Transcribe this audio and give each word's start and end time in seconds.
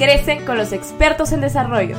crece 0.00 0.42
con 0.46 0.56
los 0.56 0.72
expertos 0.72 1.30
en 1.32 1.42
desarrollo. 1.42 1.94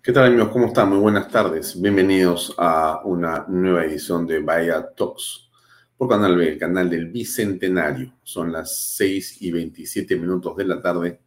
¿Qué 0.00 0.12
tal 0.12 0.26
amigos? 0.26 0.50
¿Cómo 0.50 0.66
están? 0.66 0.88
Muy 0.88 0.98
buenas 0.98 1.28
tardes. 1.28 1.82
Bienvenidos 1.82 2.54
a 2.56 3.00
una 3.04 3.44
nueva 3.48 3.84
edición 3.84 4.24
de 4.24 4.38
Bahía 4.38 4.88
Talks 4.96 5.50
por 5.96 6.08
Canal 6.08 6.36
B, 6.36 6.50
el 6.50 6.58
canal 6.58 6.88
del 6.88 7.10
Bicentenario. 7.10 8.14
Son 8.22 8.52
las 8.52 8.94
6 8.94 9.42
y 9.42 9.50
27 9.50 10.14
minutos 10.14 10.56
de 10.56 10.64
la 10.64 10.80
tarde. 10.80 11.22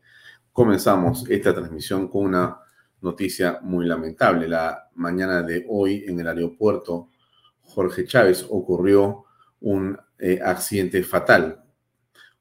Comenzamos 0.53 1.29
esta 1.29 1.53
transmisión 1.53 2.07
con 2.07 2.27
una 2.27 2.57
noticia 3.01 3.59
muy 3.63 3.85
lamentable. 3.85 4.47
La 4.47 4.87
mañana 4.95 5.43
de 5.43 5.65
hoy 5.67 6.05
en 6.07 6.21
el 6.21 6.27
aeropuerto 6.29 7.09
Jorge 7.63 8.05
Chávez 8.05 8.45
ocurrió 8.49 9.25
un 9.59 9.99
eh, 10.17 10.39
accidente 10.41 11.03
fatal 11.03 11.65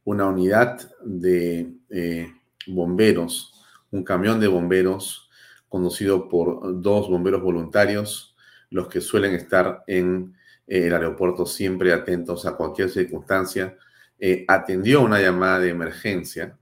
una 0.08 0.26
unidad 0.26 0.91
de 1.04 1.70
eh, 1.91 2.32
bomberos, 2.66 3.62
un 3.91 4.02
camión 4.04 4.41
de 4.41 4.48
bomberos 4.48 5.28
conducido 5.69 6.30
por 6.30 6.80
dos 6.80 7.10
bomberos 7.10 7.42
voluntarios, 7.42 8.34
los 8.70 8.88
que 8.88 9.02
suelen 9.02 9.34
estar 9.34 9.84
en 9.86 10.34
eh, 10.66 10.86
el 10.86 10.94
aeropuerto 10.94 11.44
siempre 11.44 11.92
atentos 11.92 12.46
a 12.46 12.56
cualquier 12.56 12.88
circunstancia, 12.88 13.76
eh, 14.19 14.46
atendió 14.48 15.02
una 15.02 15.20
llamada 15.20 15.58
de 15.58 15.69
emergencia 15.69 16.56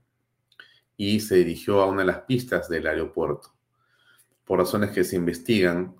y 0.97 1.21
se 1.21 1.35
dirigió 1.35 1.81
a 1.81 1.85
una 1.85 2.01
de 2.01 2.07
las 2.07 2.23
pistas 2.23 2.67
del 2.67 2.85
aeropuerto. 2.85 3.53
Por 4.43 4.59
razones 4.59 4.91
que 4.91 5.05
se 5.05 5.15
investigan, 5.15 5.95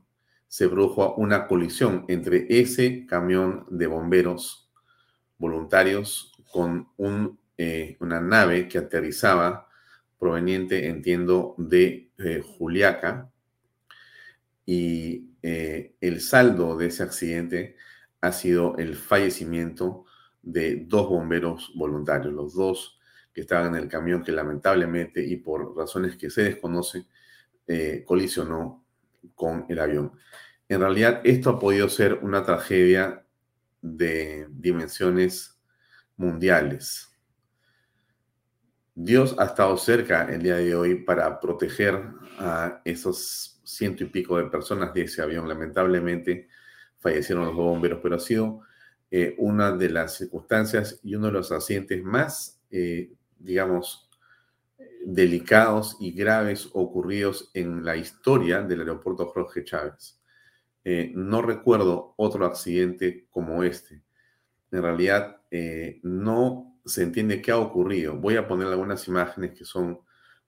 se 0.49 0.67
produjo 0.67 1.15
una 1.15 1.47
colisión 1.47 2.03
entre 2.09 2.45
ese 2.49 3.05
camión 3.05 3.65
de 3.69 3.87
bomberos 3.87 4.69
voluntarios 5.37 6.33
con 6.51 6.89
eh, 7.57 7.97
una 7.99 8.21
nave 8.21 8.67
que 8.67 8.77
aterrizaba 8.77 9.67
proveniente, 10.19 10.87
entiendo, 10.87 11.55
de 11.57 12.11
eh, 12.17 12.41
Juliaca. 12.43 13.31
Y 14.65 15.31
eh, 15.41 15.95
el 16.01 16.21
saldo 16.21 16.77
de 16.77 16.87
ese 16.87 17.03
accidente 17.03 17.75
ha 18.21 18.31
sido 18.31 18.77
el 18.77 18.95
fallecimiento 18.95 20.05
de 20.41 20.85
dos 20.87 21.09
bomberos 21.09 21.71
voluntarios, 21.75 22.33
los 22.33 22.53
dos 22.53 22.99
que 23.33 23.41
estaban 23.41 23.75
en 23.75 23.83
el 23.83 23.89
camión 23.89 24.23
que 24.23 24.31
lamentablemente 24.31 25.23
y 25.23 25.37
por 25.37 25.75
razones 25.75 26.17
que 26.17 26.29
se 26.29 26.43
desconocen, 26.43 27.05
colisionó 28.05 28.85
con 29.35 29.65
el 29.67 29.79
avión. 29.79 30.13
En 30.69 30.79
realidad, 30.79 31.21
esto 31.25 31.49
ha 31.49 31.59
podido 31.59 31.89
ser 31.89 32.13
una 32.13 32.43
tragedia 32.43 33.25
de 33.81 34.47
dimensiones 34.49 35.56
mundiales. 36.17 37.09
Dios 38.93 39.35
ha 39.37 39.45
estado 39.45 39.77
cerca 39.77 40.23
el 40.33 40.41
día 40.41 40.55
de 40.55 40.75
hoy 40.75 40.95
para 41.03 41.39
proteger 41.39 42.03
a 42.39 42.81
esos 42.83 43.61
ciento 43.63 44.03
y 44.03 44.07
pico 44.07 44.37
de 44.37 44.45
personas 44.45 44.93
de 44.93 45.03
ese 45.03 45.21
avión. 45.21 45.47
Lamentablemente 45.47 46.47
fallecieron 46.97 47.45
los 47.45 47.55
bomberos, 47.55 47.99
pero 48.01 48.15
ha 48.15 48.19
sido 48.19 48.61
eh, 49.11 49.35
una 49.37 49.71
de 49.71 49.89
las 49.89 50.15
circunstancias 50.15 50.99
y 51.03 51.15
uno 51.15 51.27
de 51.27 51.33
los 51.33 51.51
accidentes 51.51 52.03
más, 52.03 52.59
eh, 52.71 53.13
digamos, 53.37 54.09
delicados 55.05 55.95
y 55.99 56.11
graves 56.11 56.69
ocurridos 56.73 57.51
en 57.53 57.85
la 57.85 57.95
historia 57.95 58.61
del 58.63 58.79
aeropuerto 58.81 59.27
Jorge 59.27 59.63
Chávez. 59.63 60.19
Eh, 60.83 61.11
no 61.15 61.41
recuerdo 61.41 62.13
otro 62.17 62.45
accidente 62.45 63.27
como 63.29 63.63
este 63.63 64.06
en 64.71 64.81
realidad 64.81 65.41
eh, 65.51 65.99
no 66.03 66.79
se 66.85 67.03
entiende 67.03 67.41
qué 67.41 67.51
ha 67.51 67.57
ocurrido. 67.57 68.15
Voy 68.15 68.37
a 68.37 68.47
poner 68.47 68.67
algunas 68.67 69.07
imágenes 69.07 69.57
que 69.57 69.65
son 69.65 69.99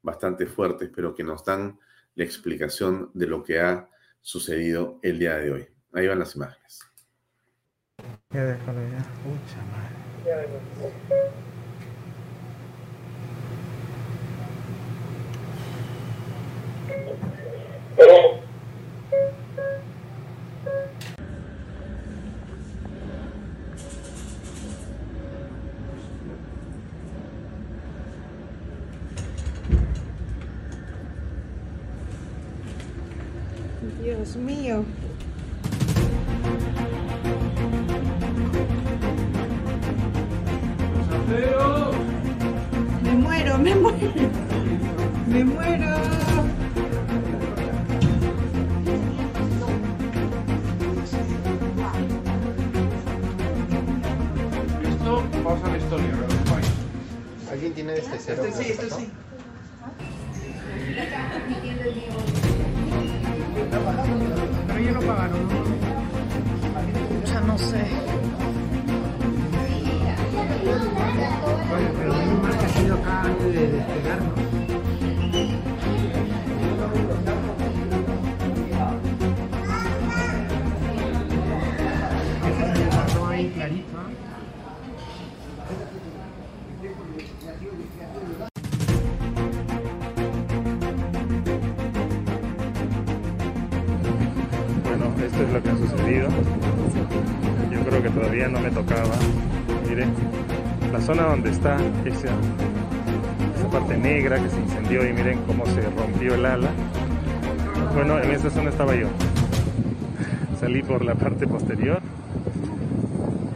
bastante 0.02 0.46
fuertes, 0.46 0.90
pero 0.96 1.14
que 1.14 1.24
nos 1.24 1.44
dan 1.44 1.78
la 2.16 2.24
explicación 2.24 3.12
de 3.14 3.28
lo 3.28 3.44
que 3.44 3.60
ha 3.60 3.90
sucedido 4.22 5.00
el 5.04 5.20
día 5.20 5.38
de 5.38 5.52
hoy. 5.52 5.68
Ahí 5.94 6.08
van 6.08 6.20
las 6.20 6.36
imágenes. 6.36 6.80
Ya 8.34 8.46
Dios 8.46 8.60
mío. 10.78 11.49
Me 34.40 34.72
es 95.44 95.54
lo 95.54 95.62
que 95.64 95.70
ha 95.70 95.78
sucedido. 95.78 96.28
Yo 97.72 97.80
creo 97.82 98.04
que 98.04 98.10
todavía 98.10 98.48
no 98.48 98.60
me 98.60 98.70
tocaba. 98.72 99.16
Miren, 99.88 100.12
la 100.92 101.02
zona 101.02 101.24
donde 101.24 101.50
está 101.52 101.78
esa, 102.06 102.28
esa 103.58 103.70
parte 103.72 103.98
negra 103.98 104.38
que 104.42 104.50
se 104.50 104.60
incendió 104.60 105.08
y 105.08 105.14
miren 105.14 105.40
cómo 105.48 105.66
se 105.68 105.82
rompió 105.82 106.36
el 106.36 106.46
ala. 106.46 106.70
Bueno, 107.94 108.20
en 108.20 108.32
esa 108.32 108.50
zona 108.50 108.70
estaba 108.70 108.96
yo. 108.96 109.08
Salí 110.60 110.82
por 110.84 111.04
la 111.06 111.16
parte 111.16 111.48
posterior. 111.48 112.02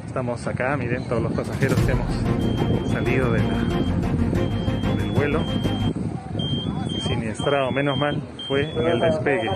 Estamos 0.08 0.46
acá, 0.48 0.78
miren 0.78 1.06
todos 1.08 1.22
los 1.24 1.34
pasajeros 1.34 1.80
que 1.82 1.92
hemos 1.92 2.92
salido 2.92 3.32
de 3.32 3.40
la- 3.40 4.96
del 4.98 5.12
vuelo. 5.12 5.40
Siniestrado, 7.02 7.72
menos 7.72 7.98
mal, 7.98 8.22
fue 8.48 8.70
en 8.72 8.88
el 8.88 9.00
despegue. 9.00 9.50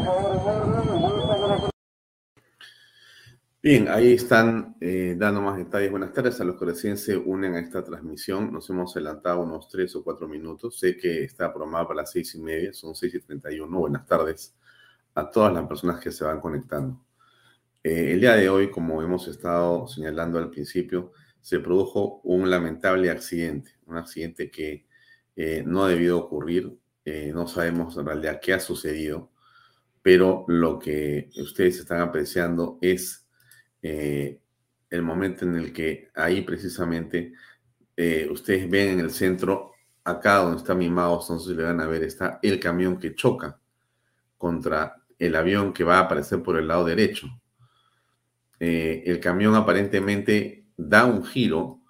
Bien, 3.68 3.90
ahí 3.90 4.14
están 4.14 4.78
eh, 4.80 5.16
dando 5.18 5.42
más 5.42 5.58
detalles. 5.58 5.92
Buenas 5.92 6.14
tardes 6.14 6.40
a 6.40 6.46
los 6.46 6.58
que 6.58 6.64
recién 6.64 6.98
se 6.98 7.18
unen 7.18 7.54
a 7.56 7.60
esta 7.60 7.84
transmisión. 7.84 8.50
Nos 8.54 8.70
hemos 8.70 8.96
adelantado 8.96 9.42
unos 9.42 9.68
tres 9.68 9.94
o 9.98 10.06
cuatro 10.06 10.26
minutos. 10.26 10.80
Sé 10.80 10.96
que 10.96 11.26
está 11.26 11.52
programada 11.54 11.86
para 11.86 11.98
las 11.98 12.12
seis 12.14 12.34
y 12.36 12.40
media, 12.40 12.72
son 12.72 12.96
seis 12.96 13.16
y 13.16 13.20
treinta 13.20 13.52
y 13.52 13.60
uno. 13.60 13.80
Buenas 13.80 14.06
tardes 14.06 14.56
a 15.16 15.30
todas 15.30 15.54
las 15.54 15.68
personas 15.68 16.00
que 16.00 16.14
se 16.14 16.24
van 16.24 16.40
conectando. 16.40 17.04
Eh, 17.84 18.14
el 18.14 18.22
día 18.22 18.38
de 18.38 18.48
hoy, 18.48 18.72
como 18.72 19.02
hemos 19.02 19.28
estado 19.28 19.86
señalando 19.86 20.40
al 20.40 20.50
principio, 20.50 21.12
se 21.42 21.60
produjo 21.60 22.22
un 22.24 22.50
lamentable 22.50 23.10
accidente, 23.10 23.72
un 23.86 23.98
accidente 23.98 24.50
que 24.50 24.88
eh, 25.36 25.62
no 25.68 25.84
ha 25.84 25.90
debido 25.90 26.20
ocurrir. 26.20 26.72
Eh, 27.04 27.34
no 27.36 27.50
sabemos 27.50 27.98
en 27.98 28.06
realidad 28.06 28.40
qué 28.42 28.54
ha 28.54 28.62
sucedido, 28.62 29.30
pero 30.02 30.46
lo 30.48 30.80
que 30.80 31.30
ustedes 31.36 31.80
están 31.80 32.00
apreciando 32.00 32.78
es 32.82 33.27
eh, 33.82 34.40
el 34.90 35.02
momento 35.02 35.46
en 35.46 35.56
el 35.56 35.74
que 35.74 36.10
ahí 36.16 36.42
precisamente 36.42 37.34
eh, 37.96 38.28
ustedes 38.32 38.70
ven 38.70 38.90
en 38.90 39.00
el 39.00 39.12
centro, 39.12 39.72
acá 40.04 40.38
donde 40.38 40.58
está 40.58 40.74
mi 40.74 40.90
mouse, 40.90 41.30
no 41.30 41.40
sé 41.40 41.50
si 41.50 41.56
le 41.56 41.64
van 41.64 41.82
a 41.82 41.88
ver, 41.88 42.04
está 42.04 42.40
el 42.42 42.60
camión 42.60 42.98
que 42.98 43.16
choca 43.16 43.60
contra 44.38 45.04
el 45.20 45.36
avión 45.36 45.74
que 45.74 45.84
va 45.84 45.98
a 45.98 46.02
aparecer 46.02 46.44
por 46.44 46.58
el 46.58 46.68
lado 46.68 46.86
derecho. 46.86 47.28
Eh, 48.60 49.04
el 49.06 49.20
camión 49.20 49.56
aparentemente 49.56 50.68
da 50.78 51.06
un 51.06 51.24
giro 51.24 51.82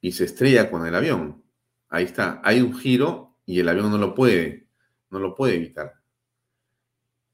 y 0.00 0.12
se 0.12 0.24
estrella 0.24 0.70
con 0.70 0.86
el 0.86 0.94
avión. 0.94 1.42
Ahí 1.88 2.04
está, 2.04 2.40
hay 2.44 2.60
un 2.60 2.76
giro 2.76 3.36
y 3.46 3.60
el 3.60 3.68
avión 3.68 3.90
no 3.90 3.98
lo 3.98 4.14
puede, 4.14 4.68
no 5.10 5.18
lo 5.18 5.34
puede 5.34 5.56
evitar. 5.56 5.94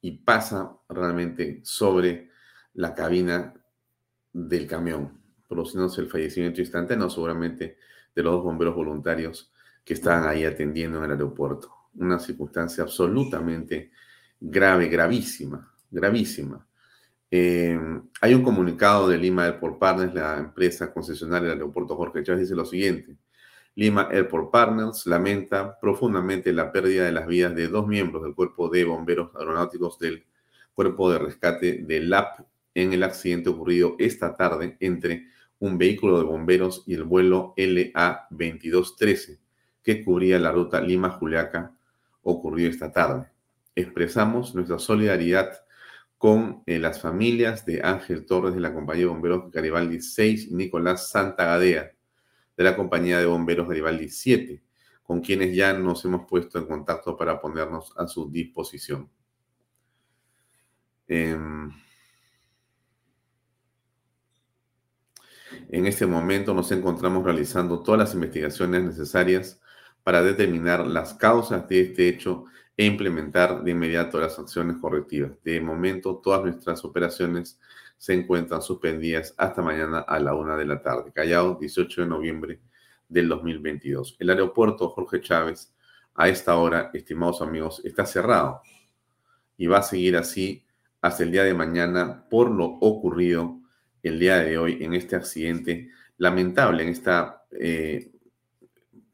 Y 0.01 0.19
pasa 0.19 0.77
realmente 0.89 1.61
sobre 1.65 2.31
la 2.75 2.95
cabina 2.95 3.55
del 4.47 4.67
camión, 4.67 5.13
produciéndose 5.49 6.01
el 6.01 6.09
fallecimiento 6.09 6.61
instantáneo 6.61 7.11
seguramente 7.11 7.77
de 8.15 8.23
los 8.23 8.35
dos 8.35 8.45
bomberos 8.45 8.75
voluntarios 8.75 9.53
que 9.85 9.95
estaban 9.95 10.29
ahí 10.29 10.45
atendiendo 10.45 10.99
en 10.99 11.05
el 11.05 11.11
aeropuerto. 11.13 11.73
Una 11.95 12.19
circunstancia 12.19 12.85
absolutamente 12.85 13.91
grave, 14.39 14.89
gravísima, 14.89 15.73
gravísima. 15.91 16.65
Eh, 17.31 17.79
hay 18.21 18.35
un 18.35 18.43
comunicado 18.43 19.09
de 19.09 19.19
Lima 19.19 19.45
Airport 19.45 19.79
Partners, 19.79 20.15
la 20.15 20.39
empresa 20.39 20.93
concesionaria 20.93 21.49
del 21.49 21.59
aeropuerto 21.59 21.97
Jorge 21.97 22.23
Chávez, 22.23 22.43
dice 22.43 22.55
lo 22.55 22.65
siguiente. 22.65 23.17
Lima 23.75 24.09
Airport 24.11 24.51
Partners 24.51 25.07
lamenta 25.07 25.79
profundamente 25.81 26.53
la 26.53 26.71
pérdida 26.71 27.05
de 27.05 27.13
las 27.13 27.27
vidas 27.27 27.55
de 27.55 27.69
dos 27.69 27.87
miembros 27.87 28.23
del 28.23 28.35
cuerpo 28.35 28.69
de 28.69 28.85
bomberos 28.85 29.35
aeronáuticos 29.37 29.99
del 29.99 30.25
cuerpo 30.75 31.11
de 31.11 31.19
rescate 31.19 31.83
de 31.83 32.01
LAP 32.01 32.41
en 32.83 32.93
el 32.93 33.03
accidente 33.03 33.49
ocurrido 33.49 33.97
esta 33.99 34.37
tarde 34.37 34.77
entre 34.79 35.27
un 35.59 35.79
vehículo 35.79 36.19
de 36.19 36.25
bomberos 36.25 36.85
y 36.87 36.95
el 36.95 37.03
vuelo 37.03 37.55
LA2213 37.57 39.41
que 39.83 40.05
cubría 40.05 40.39
la 40.39 40.53
ruta 40.53 40.81
Lima-Juliaca 40.81 41.77
ocurrió 42.23 42.69
esta 42.69 42.93
tarde. 42.93 43.33
Expresamos 43.75 44.55
nuestra 44.55 44.79
solidaridad 44.79 45.61
con 46.19 46.63
eh, 46.67 46.79
las 46.79 47.01
familias 47.01 47.67
de 47.67 47.81
Ángel 47.83 48.27
Torres 48.27 48.55
de 48.55 48.61
la 48.61 48.73
compañía 48.73 49.07
de 49.07 49.11
bomberos 49.11 49.51
Garibaldi 49.51 50.01
6 50.01 50.49
y 50.51 50.55
Nicolás 50.55 51.11
Santagadea 51.11 51.93
de 52.57 52.65
la 52.65 52.77
compañía 52.77 53.19
de 53.19 53.27
bomberos 53.27 53.69
Garibaldi 53.69 54.09
7, 54.09 54.63
con 55.03 55.21
quienes 55.21 55.57
ya 55.57 55.73
nos 55.73 56.05
hemos 56.05 56.29
puesto 56.29 56.59
en 56.59 56.67
contacto 56.67 57.17
para 57.17 57.41
ponernos 57.41 57.93
a 57.97 58.07
su 58.07 58.31
disposición. 58.31 59.09
Em, 61.09 61.73
En 65.71 65.87
este 65.87 66.07
momento 66.07 66.55
nos 66.55 66.73
encontramos 66.73 67.23
realizando 67.25 67.83
todas 67.83 67.99
las 67.99 68.15
investigaciones 68.15 68.85
necesarias 68.85 69.61
para 70.03 70.23
determinar 70.23 70.87
las 70.87 71.13
causas 71.13 71.69
de 71.69 71.81
este 71.83 72.09
hecho 72.09 72.47
e 72.75 72.87
implementar 72.87 73.63
de 73.63 73.73
inmediato 73.73 74.19
las 74.19 74.39
acciones 74.39 74.79
correctivas. 74.79 75.33
De 75.45 75.61
momento, 75.61 76.17
todas 76.25 76.43
nuestras 76.43 76.85
operaciones 76.87 77.61
se 77.99 78.15
encuentran 78.15 78.63
suspendidas 78.63 79.35
hasta 79.37 79.61
mañana 79.61 79.99
a 79.99 80.19
la 80.19 80.35
una 80.35 80.57
de 80.57 80.65
la 80.65 80.81
tarde. 80.81 81.13
Callao, 81.13 81.59
18 81.61 82.03
de 82.03 82.07
noviembre 82.07 82.61
del 83.07 83.29
2022. 83.29 84.17
El 84.21 84.31
aeropuerto 84.31 84.89
Jorge 84.89 85.21
Chávez, 85.21 85.75
a 86.15 86.29
esta 86.29 86.57
hora, 86.57 86.91
estimados 86.95 87.43
amigos, 87.43 87.83
está 87.85 88.07
cerrado 88.07 88.63
y 89.59 89.67
va 89.67 89.79
a 89.79 89.83
seguir 89.83 90.17
así 90.17 90.65
hasta 91.03 91.25
el 91.25 91.33
día 91.33 91.45
de 91.45 91.53
mañana 91.53 92.27
por 92.31 92.51
lo 92.51 92.65
ocurrido 92.65 93.59
el 94.03 94.19
día 94.19 94.39
de 94.39 94.59
hoy 94.59 94.79
en 94.81 94.95
este 94.95 95.17
accidente 95.17 95.91
lamentable, 96.17 96.83
en 96.83 96.89
esta 96.91 97.45
eh, 97.53 98.11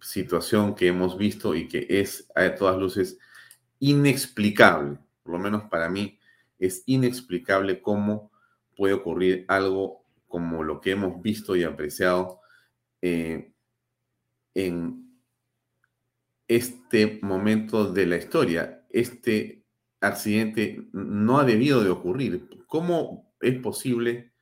situación 0.01 0.75
que 0.75 0.89
hemos 0.89 1.17
visto 1.17 1.55
y 1.55 1.69
que 1.69 1.87
es 1.89 2.31
a 2.35 2.55
todas 2.55 2.79
luces 2.79 3.19
inexplicable, 3.79 4.99
por 5.23 5.33
lo 5.33 5.39
menos 5.39 5.65
para 5.65 5.89
mí 5.89 6.19
es 6.59 6.83
inexplicable 6.87 7.81
cómo 7.81 8.31
puede 8.77 8.95
ocurrir 8.95 9.45
algo 9.49 10.05
como 10.29 10.63
lo 10.63 10.81
que 10.81 10.93
hemos 10.93 11.23
visto 11.23 11.55
y 11.57 11.63
apreciado 11.63 12.41
eh, 13.03 13.53
en 14.55 15.05
este 16.49 17.19
momento 17.23 17.93
de 17.93 18.07
la 18.07 18.17
historia. 18.17 18.85
Este 18.91 19.65
accidente 20.01 20.89
no 20.93 21.39
ha 21.39 21.45
debido 21.45 21.83
de 21.83 21.91
ocurrir. 21.91 22.49
¿Cómo 22.67 23.35
es 23.41 23.59
posible 23.61 24.34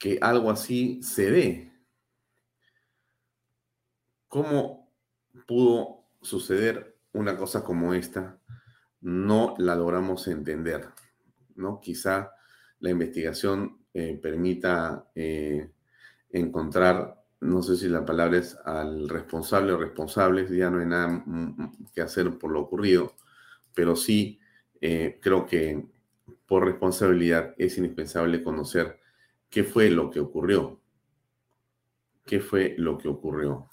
que 0.00 0.18
algo 0.22 0.50
así 0.50 1.00
se 1.02 1.30
dé? 1.30 1.72
¿Cómo 4.26 4.90
pudo 5.46 6.06
suceder 6.22 6.96
una 7.12 7.36
cosa 7.36 7.62
como 7.62 7.92
esta? 7.92 8.40
No 9.02 9.54
la 9.58 9.76
logramos 9.76 10.26
entender, 10.26 10.88
¿no? 11.54 11.80
Quizá 11.80 12.32
la 12.80 12.90
investigación 12.90 13.78
eh, 13.92 14.18
permita 14.20 15.06
eh, 15.14 15.70
encontrar, 16.30 17.22
no 17.40 17.62
sé 17.62 17.76
si 17.76 17.88
la 17.88 18.04
palabra 18.04 18.38
es 18.38 18.56
al 18.64 19.06
responsable 19.06 19.72
o 19.72 19.78
responsables, 19.78 20.50
ya 20.50 20.70
no 20.70 20.80
hay 20.80 20.86
nada 20.86 21.08
mm, 21.08 21.92
que 21.94 22.00
hacer 22.00 22.38
por 22.38 22.52
lo 22.52 22.62
ocurrido, 22.62 23.12
pero 23.74 23.96
sí 23.96 24.40
eh, 24.80 25.18
creo 25.20 25.44
que 25.44 25.84
por 26.46 26.64
responsabilidad 26.64 27.54
es 27.58 27.76
indispensable 27.76 28.42
conocer 28.42 29.00
qué 29.50 29.64
fue 29.64 29.90
lo 29.90 30.10
que 30.10 30.20
ocurrió, 30.20 30.80
qué 32.24 32.40
fue 32.40 32.74
lo 32.78 32.96
que 32.96 33.08
ocurrió, 33.08 33.68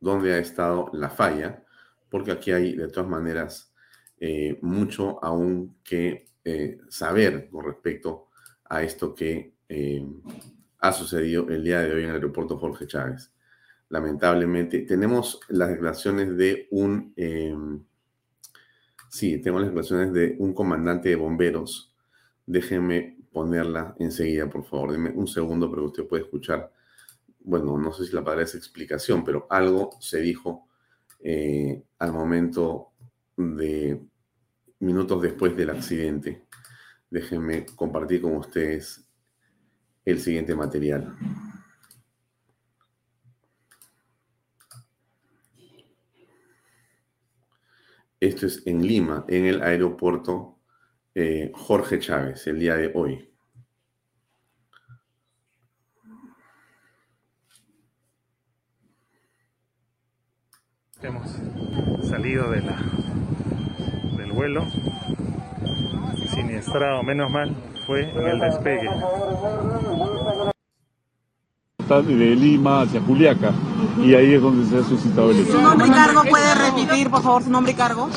dónde 0.00 0.34
ha 0.34 0.38
estado 0.38 0.90
la 0.92 1.08
falla, 1.08 1.64
porque 2.10 2.32
aquí 2.32 2.50
hay 2.50 2.74
de 2.74 2.88
todas 2.88 3.08
maneras 3.08 3.72
eh, 4.18 4.58
mucho 4.62 5.22
aún 5.24 5.78
que 5.82 6.28
eh, 6.44 6.78
saber 6.88 7.48
con 7.48 7.64
respecto 7.64 8.28
a 8.64 8.82
esto 8.82 9.14
que 9.14 9.54
eh, 9.68 10.04
ha 10.78 10.92
sucedido 10.92 11.48
el 11.48 11.64
día 11.64 11.80
de 11.80 11.94
hoy 11.94 12.02
en 12.02 12.10
el 12.10 12.16
aeropuerto 12.16 12.58
Jorge 12.58 12.86
Chávez. 12.86 13.32
lamentablemente. 13.88 14.80
Tenemos 14.80 15.40
las 15.48 15.68
declaraciones 15.68 16.36
de 16.36 16.66
un, 16.70 17.14
sí, 19.10 19.40
tengo 19.40 19.58
las 19.58 19.68
declaraciones 19.68 20.12
de 20.12 20.36
un 20.38 20.54
comandante 20.54 21.10
de 21.10 21.16
bomberos. 21.16 21.91
Déjenme 22.46 23.18
ponerla 23.32 23.94
enseguida, 23.98 24.48
por 24.48 24.64
favor. 24.64 24.92
Deme 24.92 25.10
un 25.10 25.26
segundo 25.26 25.72
que 25.72 25.80
usted 25.80 26.06
pueda 26.06 26.24
escuchar. 26.24 26.72
Bueno, 27.40 27.76
no 27.78 27.92
sé 27.92 28.04
si 28.04 28.12
la 28.12 28.22
palabra 28.22 28.44
es 28.44 28.54
explicación, 28.54 29.24
pero 29.24 29.46
algo 29.50 29.90
se 30.00 30.20
dijo 30.20 30.68
eh, 31.20 31.82
al 31.98 32.12
momento 32.12 32.92
de 33.36 34.00
minutos 34.80 35.22
después 35.22 35.56
del 35.56 35.70
accidente. 35.70 36.44
Déjenme 37.10 37.66
compartir 37.76 38.22
con 38.22 38.36
ustedes 38.36 39.06
el 40.04 40.20
siguiente 40.20 40.54
material. 40.54 41.16
Esto 48.18 48.46
es 48.46 48.64
en 48.66 48.86
Lima, 48.86 49.24
en 49.26 49.46
el 49.46 49.62
aeropuerto 49.62 50.58
eh, 51.14 51.52
Jorge 51.54 51.98
Chávez, 51.98 52.46
el 52.46 52.58
día 52.58 52.76
de 52.76 52.90
hoy. 52.94 53.28
Hemos 61.02 61.28
salido 62.08 62.48
de 62.50 62.60
la, 62.62 62.80
del 64.16 64.30
vuelo, 64.32 64.64
siniestrado, 66.28 67.02
menos 67.02 67.28
mal, 67.28 67.56
fue 67.86 68.08
en 68.08 68.26
el 68.26 68.38
despegue. 68.38 68.88
De 71.92 72.34
Lima 72.34 72.80
hacia 72.80 73.02
Juliaca 73.02 73.52
y 74.02 74.14
ahí 74.14 74.32
es 74.32 74.40
donde 74.40 74.66
se 74.66 74.78
ha 74.78 74.82
suscitado 74.82 75.30
el 75.30 75.40
hecho. 75.40 75.52
¿Su 75.52 75.60
nombre 75.60 75.88
y 75.88 75.90
cargo 75.90 76.22
puede 76.24 76.54
repetir, 76.54 77.10
por 77.10 77.22
favor, 77.22 77.42
su 77.42 77.50
nombre 77.50 77.72
y 77.72 77.74
cargo? 77.74 78.08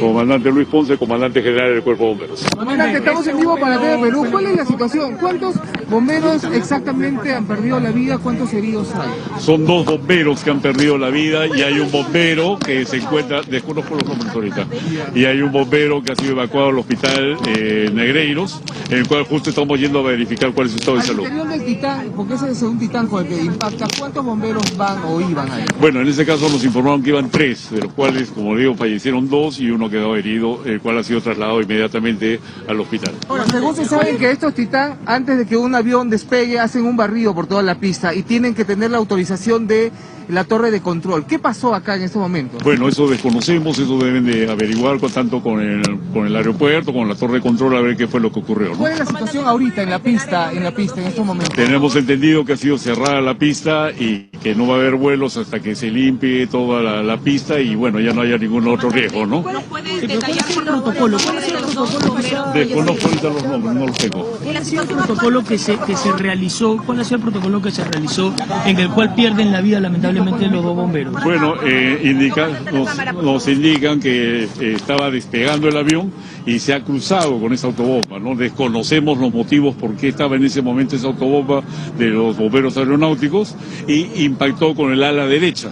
Comandante 0.00 0.50
Luis 0.50 0.66
Ponce, 0.68 0.96
comandante 0.98 1.42
general 1.42 1.74
del 1.74 1.82
Cuerpo 1.82 2.04
de 2.04 2.08
Bomberos. 2.10 2.44
Comandante, 2.56 2.98
estamos 2.98 3.26
en 3.26 3.38
vivo 3.38 3.56
para 3.58 3.80
TV 3.80 3.98
Perú. 4.02 4.26
¿Cuál 4.30 4.46
es 4.46 4.56
la 4.56 4.64
situación? 4.66 5.16
¿Cuántos 5.20 5.56
bomberos 5.90 6.44
exactamente 6.44 7.34
han 7.34 7.46
perdido 7.46 7.80
la 7.80 7.90
vida? 7.90 8.18
¿Cuántos 8.18 8.52
heridos 8.52 8.88
hay? 8.94 9.40
Son 9.40 9.64
dos 9.64 9.86
bomberos 9.86 10.42
que 10.44 10.50
han 10.50 10.60
perdido 10.60 10.98
la 10.98 11.08
vida 11.10 11.46
y 11.46 11.62
hay 11.62 11.78
un 11.80 11.90
bombero 11.90 12.58
que 12.58 12.84
se 12.84 12.98
encuentra, 12.98 13.40
desconozco 13.42 13.94
los 13.94 14.06
nombres 14.06 14.32
ahorita, 14.34 14.66
y 15.14 15.24
hay 15.24 15.40
un 15.40 15.52
bombero 15.52 16.02
que 16.02 16.12
ha 16.12 16.16
sido 16.16 16.32
evacuado 16.32 16.68
al 16.68 16.78
hospital 16.78 17.36
eh, 17.46 17.90
Negreiros, 17.92 18.60
en 18.90 18.98
el 18.98 19.08
cual 19.08 19.24
justo 19.24 19.50
estamos 19.50 19.80
yendo 19.80 20.00
a 20.00 20.02
verificar 20.02 20.52
cuál 20.52 20.66
es 20.66 20.72
su 20.72 20.78
estado 20.78 20.96
de 20.96 21.02
Al 21.02 21.06
salud. 21.06 21.26
del 21.26 21.64
Titán, 21.64 22.12
porque 22.14 22.34
ese 22.34 22.50
es 22.50 22.62
un 22.62 22.78
Titán 22.78 23.06
con 23.06 23.24
el 23.24 23.28
que 23.28 23.40
impacta, 23.42 23.86
¿cuántos 23.98 24.24
bomberos 24.24 24.76
van 24.76 24.98
o 25.04 25.20
iban 25.20 25.50
ahí? 25.50 25.64
Bueno, 25.80 26.00
en 26.00 26.08
ese 26.08 26.26
caso 26.26 26.48
nos 26.48 26.64
informaron 26.64 27.02
que 27.02 27.10
iban 27.10 27.30
tres, 27.30 27.70
de 27.70 27.80
los 27.82 27.92
cuales, 27.92 28.30
como 28.30 28.54
digo, 28.56 28.74
fallecieron 28.74 29.28
dos 29.28 29.58
y 29.60 29.70
uno 29.70 29.85
quedó 29.90 30.16
herido, 30.16 30.60
el 30.64 30.80
cual 30.80 30.98
ha 30.98 31.02
sido 31.02 31.20
trasladado 31.20 31.60
inmediatamente 31.60 32.40
al 32.68 32.80
hospital. 32.80 33.14
Según 33.50 33.74
se 33.74 33.84
sabe 33.84 34.16
que 34.16 34.30
estos 34.30 34.54
Titán, 34.54 34.98
antes 35.06 35.38
de 35.38 35.46
que 35.46 35.56
un 35.56 35.74
avión 35.74 36.10
despegue, 36.10 36.58
hacen 36.58 36.84
un 36.84 36.96
barrido 36.96 37.34
por 37.34 37.46
toda 37.46 37.62
la 37.62 37.76
pista 37.76 38.14
y 38.14 38.22
tienen 38.22 38.54
que 38.54 38.64
tener 38.64 38.90
la 38.90 38.98
autorización 38.98 39.66
de 39.66 39.92
la 40.28 40.44
torre 40.44 40.70
de 40.70 40.80
control. 40.80 41.26
¿Qué 41.26 41.38
pasó 41.38 41.74
acá 41.74 41.96
en 41.96 42.02
este 42.02 42.18
momento? 42.18 42.58
Bueno, 42.62 42.88
eso 42.88 43.06
desconocemos, 43.06 43.78
eso 43.78 43.98
deben 43.98 44.24
de 44.24 44.50
averiguar 44.50 44.98
con, 44.98 45.10
tanto 45.10 45.42
con 45.42 45.60
el, 45.60 45.82
con 46.12 46.26
el 46.26 46.34
aeropuerto, 46.36 46.92
con 46.92 47.08
la 47.08 47.14
torre 47.14 47.34
de 47.34 47.40
control, 47.40 47.76
a 47.76 47.80
ver 47.80 47.96
qué 47.96 48.06
fue 48.06 48.20
lo 48.20 48.32
que 48.32 48.40
ocurrió. 48.40 48.70
¿no? 48.70 48.78
¿Cuál 48.78 48.92
es 48.92 48.98
la 48.98 49.06
situación 49.06 49.46
ahorita 49.46 49.82
en 49.82 49.90
la 49.90 49.98
pista, 49.98 50.52
en 50.52 50.64
la 50.64 50.72
pista, 50.72 51.00
en 51.00 51.06
estos 51.08 51.24
momentos? 51.24 51.54
Tenemos 51.54 51.94
entendido 51.96 52.44
que 52.44 52.54
ha 52.54 52.56
sido 52.56 52.78
cerrada 52.78 53.20
la 53.20 53.38
pista 53.38 53.90
y 53.92 54.24
que 54.42 54.54
no 54.54 54.66
va 54.66 54.74
a 54.74 54.78
haber 54.78 54.96
vuelos 54.96 55.36
hasta 55.36 55.60
que 55.60 55.74
se 55.74 55.90
limpie 55.90 56.46
toda 56.46 56.82
la, 56.82 57.02
la 57.02 57.18
pista 57.18 57.60
y 57.60 57.74
bueno, 57.74 58.00
ya 58.00 58.12
no 58.12 58.22
haya 58.22 58.38
ningún 58.38 58.66
otro 58.68 58.90
riesgo, 58.90 59.26
¿no? 59.26 59.42
¿Nos 59.42 59.62
puede 59.64 60.00
detallar 60.06 60.44
el 60.48 60.64
protocolo? 60.64 61.18
¿Cuál 61.24 61.38
es 61.38 61.48
el 61.48 61.54
protocolo? 61.54 62.52
Desconozco 62.52 63.06
ahorita 63.06 63.28
los 63.28 63.44
nombres, 63.44 63.74
no 63.74 63.86
los 63.86 63.98
tengo. 63.98 64.38
¿Cuál 64.42 64.56
ha 64.56 64.64
sido 64.64 64.82
el 64.82 64.88
protocolo 64.88 65.44
que 65.44 65.58
se, 65.58 65.76
que 65.78 65.96
se 65.96 66.12
realizó? 66.12 66.76
¿Cuál 66.84 67.00
ha 67.00 67.04
sido 67.04 67.16
el 67.16 67.22
protocolo 67.22 67.62
que 67.62 67.70
se 67.70 67.84
realizó 67.84 68.34
en 68.64 68.78
el 68.78 68.90
cual 68.90 69.14
pierden 69.14 69.52
la 69.52 69.60
vida 69.60 69.80
lamentablemente 69.80 70.15
los 70.24 70.62
dos 70.64 70.76
bomberos? 70.76 71.14
Bueno, 71.24 71.54
eh, 71.64 72.00
indica- 72.04 72.48
nos, 72.72 73.22
nos 73.22 73.48
indican 73.48 74.00
que 74.00 74.44
eh, 74.44 74.48
estaba 74.74 75.10
despegando 75.10 75.68
el 75.68 75.76
avión 75.76 76.12
y 76.46 76.58
se 76.58 76.74
ha 76.74 76.82
cruzado 76.82 77.38
con 77.40 77.52
esa 77.52 77.66
autobomba, 77.66 78.18
¿no? 78.18 78.34
Desconocemos 78.34 79.18
los 79.18 79.32
motivos 79.32 79.74
por 79.74 79.94
qué 79.96 80.08
estaba 80.08 80.36
en 80.36 80.44
ese 80.44 80.62
momento 80.62 80.96
esa 80.96 81.08
autobomba 81.08 81.62
de 81.98 82.08
los 82.08 82.36
bomberos 82.36 82.76
aeronáuticos 82.76 83.54
y 83.88 84.24
impactó 84.24 84.74
con 84.74 84.92
el 84.92 85.02
ala 85.02 85.26
derecha. 85.26 85.70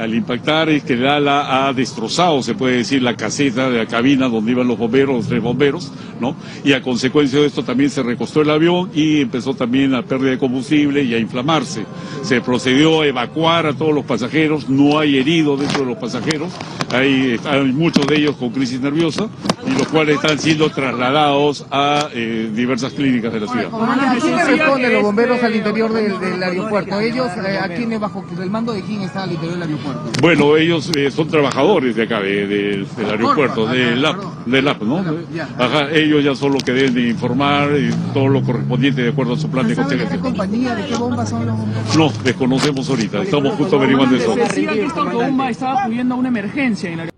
Al 0.00 0.14
impactar 0.14 0.70
es 0.70 0.82
que 0.82 0.94
el 0.94 1.06
ala 1.06 1.66
ha 1.66 1.72
destrozado, 1.74 2.42
se 2.42 2.54
puede 2.54 2.78
decir, 2.78 3.02
la 3.02 3.16
caseta 3.16 3.68
de 3.68 3.78
la 3.78 3.86
cabina 3.86 4.28
donde 4.28 4.52
iban 4.52 4.66
los 4.66 4.78
bomberos, 4.78 5.14
los 5.14 5.28
tres 5.28 5.42
bomberos, 5.42 5.92
¿no? 6.18 6.36
Y 6.64 6.72
a 6.72 6.80
consecuencia 6.80 7.38
de 7.38 7.46
esto 7.46 7.62
también 7.62 7.90
se 7.90 8.02
recostó 8.02 8.40
el 8.40 8.48
avión 8.48 8.90
y 8.94 9.20
empezó 9.20 9.52
también 9.52 9.94
a 9.94 10.02
pérdida 10.02 10.30
de 10.30 10.38
combustible 10.38 11.02
y 11.02 11.12
a 11.12 11.18
inflamarse. 11.18 11.84
Se 12.22 12.40
procedió 12.40 13.02
a 13.02 13.06
evacuar 13.06 13.66
a 13.66 13.74
todos 13.74 13.94
los 13.94 14.06
pasajeros, 14.06 14.70
no 14.70 14.98
hay 14.98 15.18
heridos 15.18 15.60
dentro 15.60 15.80
de 15.80 15.86
los 15.90 15.98
pasajeros, 15.98 16.50
hay, 16.92 17.38
hay 17.44 17.64
muchos 17.72 18.06
de 18.06 18.16
ellos 18.16 18.36
con 18.36 18.50
crisis 18.50 18.80
nerviosa 18.80 19.28
y 19.66 19.78
los 19.78 19.86
cuales 19.88 20.16
están 20.16 20.38
siendo 20.38 20.70
trasladados 20.70 21.66
a 21.70 22.08
eh, 22.14 22.50
diversas 22.54 22.94
clínicas 22.94 23.32
de 23.34 23.40
la 23.40 23.46
ciudad. 23.46 23.68
¿A 23.70 24.16
quién 24.18 24.36
le 24.36 24.44
responden 24.44 24.92
los 24.94 25.02
bomberos 25.02 25.42
al 25.42 25.54
interior 25.54 25.92
del, 25.92 26.18
del 26.18 26.42
aeropuerto? 26.42 27.00
¿Ellos, 27.00 27.28
eh, 27.46 27.58
a 27.58 27.68
quién 27.68 27.92
es 27.92 28.00
bajo 28.00 28.24
el 28.40 28.50
mando 28.50 28.72
de 28.72 28.82
quién 28.82 29.02
está 29.02 29.24
al 29.24 29.32
interior 29.32 29.58
del 29.58 29.62
aeropuerto? 29.62 29.89
Bueno, 30.20 30.56
ellos 30.56 30.90
eh, 30.96 31.10
son 31.10 31.28
trabajadores 31.28 31.96
de 31.96 32.02
acá, 32.02 32.20
de- 32.20 32.46
de- 32.46 32.86
del 32.96 33.10
aeropuerto, 33.10 33.62
Corpa, 33.62 33.72
del 33.72 34.04
ah, 34.04 34.12
LAP, 34.12 34.46
del 34.46 34.64
LAP, 34.64 34.82
¿no? 34.82 35.28
Ya. 35.32 35.44
Ajá, 35.58 35.90
ellos 35.92 36.22
ya 36.24 36.34
son 36.34 36.52
los 36.52 36.62
que 36.62 36.72
deben 36.72 36.94
de 36.94 37.08
informar 37.08 37.70
y 37.76 37.90
todo 38.12 38.28
lo 38.28 38.42
correspondiente 38.42 39.02
de 39.02 39.08
acuerdo 39.10 39.34
a 39.34 39.36
su 39.38 39.50
plan 39.50 39.66
de 39.68 39.74
¿Saben 39.74 39.90
de 39.98 40.04
contingencia. 40.04 40.20
compañía, 40.30 40.74
de 40.74 40.86
qué 40.86 40.96
bombas 40.96 41.28
son 41.30 41.46
los 41.46 41.56
bomberos? 41.56 41.96
No, 41.96 42.12
desconocemos 42.24 42.88
ahorita, 42.90 43.22
estamos 43.22 43.54
justo 43.54 43.76
averiguando 43.76 44.16
eso. 44.16 44.34
Se 44.34 44.40
decía 44.40 44.72
que 44.72 44.84
esta 44.86 45.00
autobomba 45.00 45.50
estaba 45.50 45.82
acudiendo 45.84 46.14
a 46.14 46.18
una 46.18 46.28
emergencia 46.28 46.90
en 46.90 47.00
el 47.00 47.10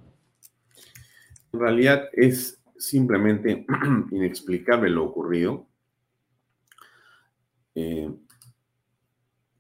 En 1.53 1.61
realidad 1.61 2.03
es 2.13 2.63
simplemente 2.79 3.67
inexplicable 4.11 4.91
lo 4.91 5.05
ocurrido. 5.05 5.67
Eh, 7.75 8.11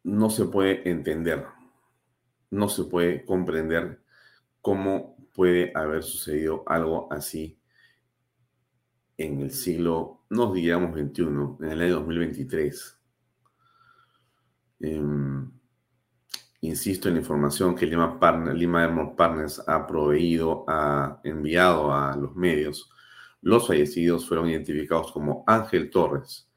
no 0.04 0.28
se 0.30 0.44
puede 0.46 0.88
entender, 0.90 1.44
no 2.52 2.68
se 2.68 2.84
puede 2.84 3.24
comprender 3.24 4.02
cómo 4.60 5.16
puede 5.34 5.72
haber 5.74 6.02
sucedido 6.04 6.64
algo 6.68 7.12
así 7.12 7.58
en 9.16 9.40
el 9.40 9.50
siglo, 9.52 10.24
no 10.30 10.52
digamos 10.52 10.94
21, 10.94 11.58
en 11.62 11.70
el 11.70 11.80
año 11.82 11.94
2023. 11.94 12.98
Em, 14.80 15.50
insisto 16.60 17.08
en 17.08 17.14
la 17.14 17.20
información 17.20 17.74
que 17.74 17.86
Lima, 17.86 18.18
Partner- 18.18 19.16
Partners 19.16 19.62
ha 19.66 19.86
proveído, 19.86 20.64
ha 20.68 21.20
enviado 21.24 21.92
a 21.92 22.16
los 22.16 22.34
medios. 22.36 22.90
Los 23.40 23.66
fallecidos 23.66 24.26
fueron 24.28 24.48
identificados 24.48 25.10
como 25.12 25.44
Ángel 25.46 25.90
Torres, 25.90 26.48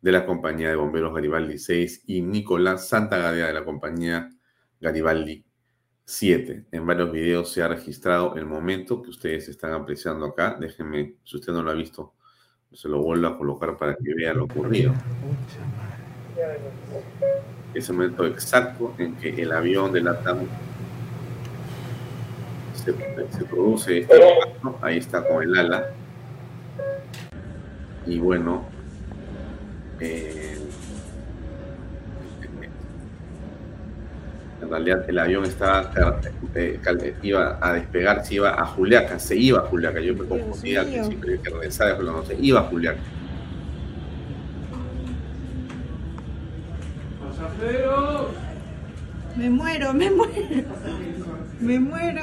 de 0.00 0.12
la 0.12 0.24
compañía 0.26 0.68
de 0.70 0.76
bomberos 0.76 1.14
Garibaldi 1.14 1.58
6, 1.58 2.04
y 2.06 2.22
Nicolás 2.22 2.88
Santagadea, 2.88 3.48
de 3.48 3.54
la 3.54 3.64
compañía 3.64 4.30
Garibaldi 4.80 5.44
7. 6.04 6.66
En 6.72 6.86
varios 6.86 7.12
videos 7.12 7.52
se 7.52 7.62
ha 7.62 7.68
registrado 7.68 8.36
el 8.36 8.46
momento 8.46 9.02
que 9.02 9.10
ustedes 9.10 9.48
están 9.48 9.72
apreciando 9.72 10.26
acá. 10.26 10.56
Déjenme, 10.58 11.16
si 11.24 11.36
usted 11.36 11.52
no 11.52 11.62
lo 11.62 11.70
ha 11.70 11.74
visto, 11.74 12.14
se 12.72 12.88
lo 12.88 13.02
vuelvo 13.02 13.26
a 13.26 13.36
colocar 13.36 13.76
para 13.76 13.94
que 13.94 14.14
vea 14.14 14.32
lo 14.32 14.44
ocurrido. 14.44 14.94
Es 17.74 17.88
el 17.88 17.96
momento 17.96 18.26
exacto 18.26 18.94
en 18.98 19.16
que 19.16 19.30
el 19.30 19.52
avión 19.52 19.92
de 19.92 20.00
la 20.00 20.20
TAM 20.20 20.46
se, 22.72 22.94
se 22.94 23.44
produce 23.44 23.98
este 23.98 24.16
impacto. 24.16 24.78
Ahí 24.80 24.98
está 24.98 25.26
con 25.28 25.42
el 25.42 25.54
ala. 25.58 25.90
Y 28.06 28.18
bueno, 28.18 28.66
eh, 30.00 30.57
en 34.68 34.72
realidad 34.72 35.04
el 35.08 35.18
avión 35.18 35.44
estaba 35.44 35.90
eh, 36.54 36.80
iba 37.22 37.58
a 37.60 37.72
despegar, 37.72 38.24
se 38.24 38.34
iba 38.34 38.50
a 38.50 38.66
Juliaca, 38.66 39.18
se 39.18 39.34
iba 39.36 39.60
a 39.60 39.62
Juliaca. 39.62 40.00
Yo 40.00 40.14
me 40.14 40.26
confundía 40.26 40.80
al 40.80 40.88
principio 40.88 41.42
que 41.42 41.50
regresaba, 41.50 41.96
pero 41.96 42.12
no 42.12 42.24
se 42.24 42.36
iba 42.38 42.60
a 42.60 42.64
Juliaca. 42.64 43.00
Me 49.36 49.50
muero, 49.50 49.94
me 49.94 50.10
muero. 50.10 50.34
Me 51.60 51.78
muero. 51.80 52.22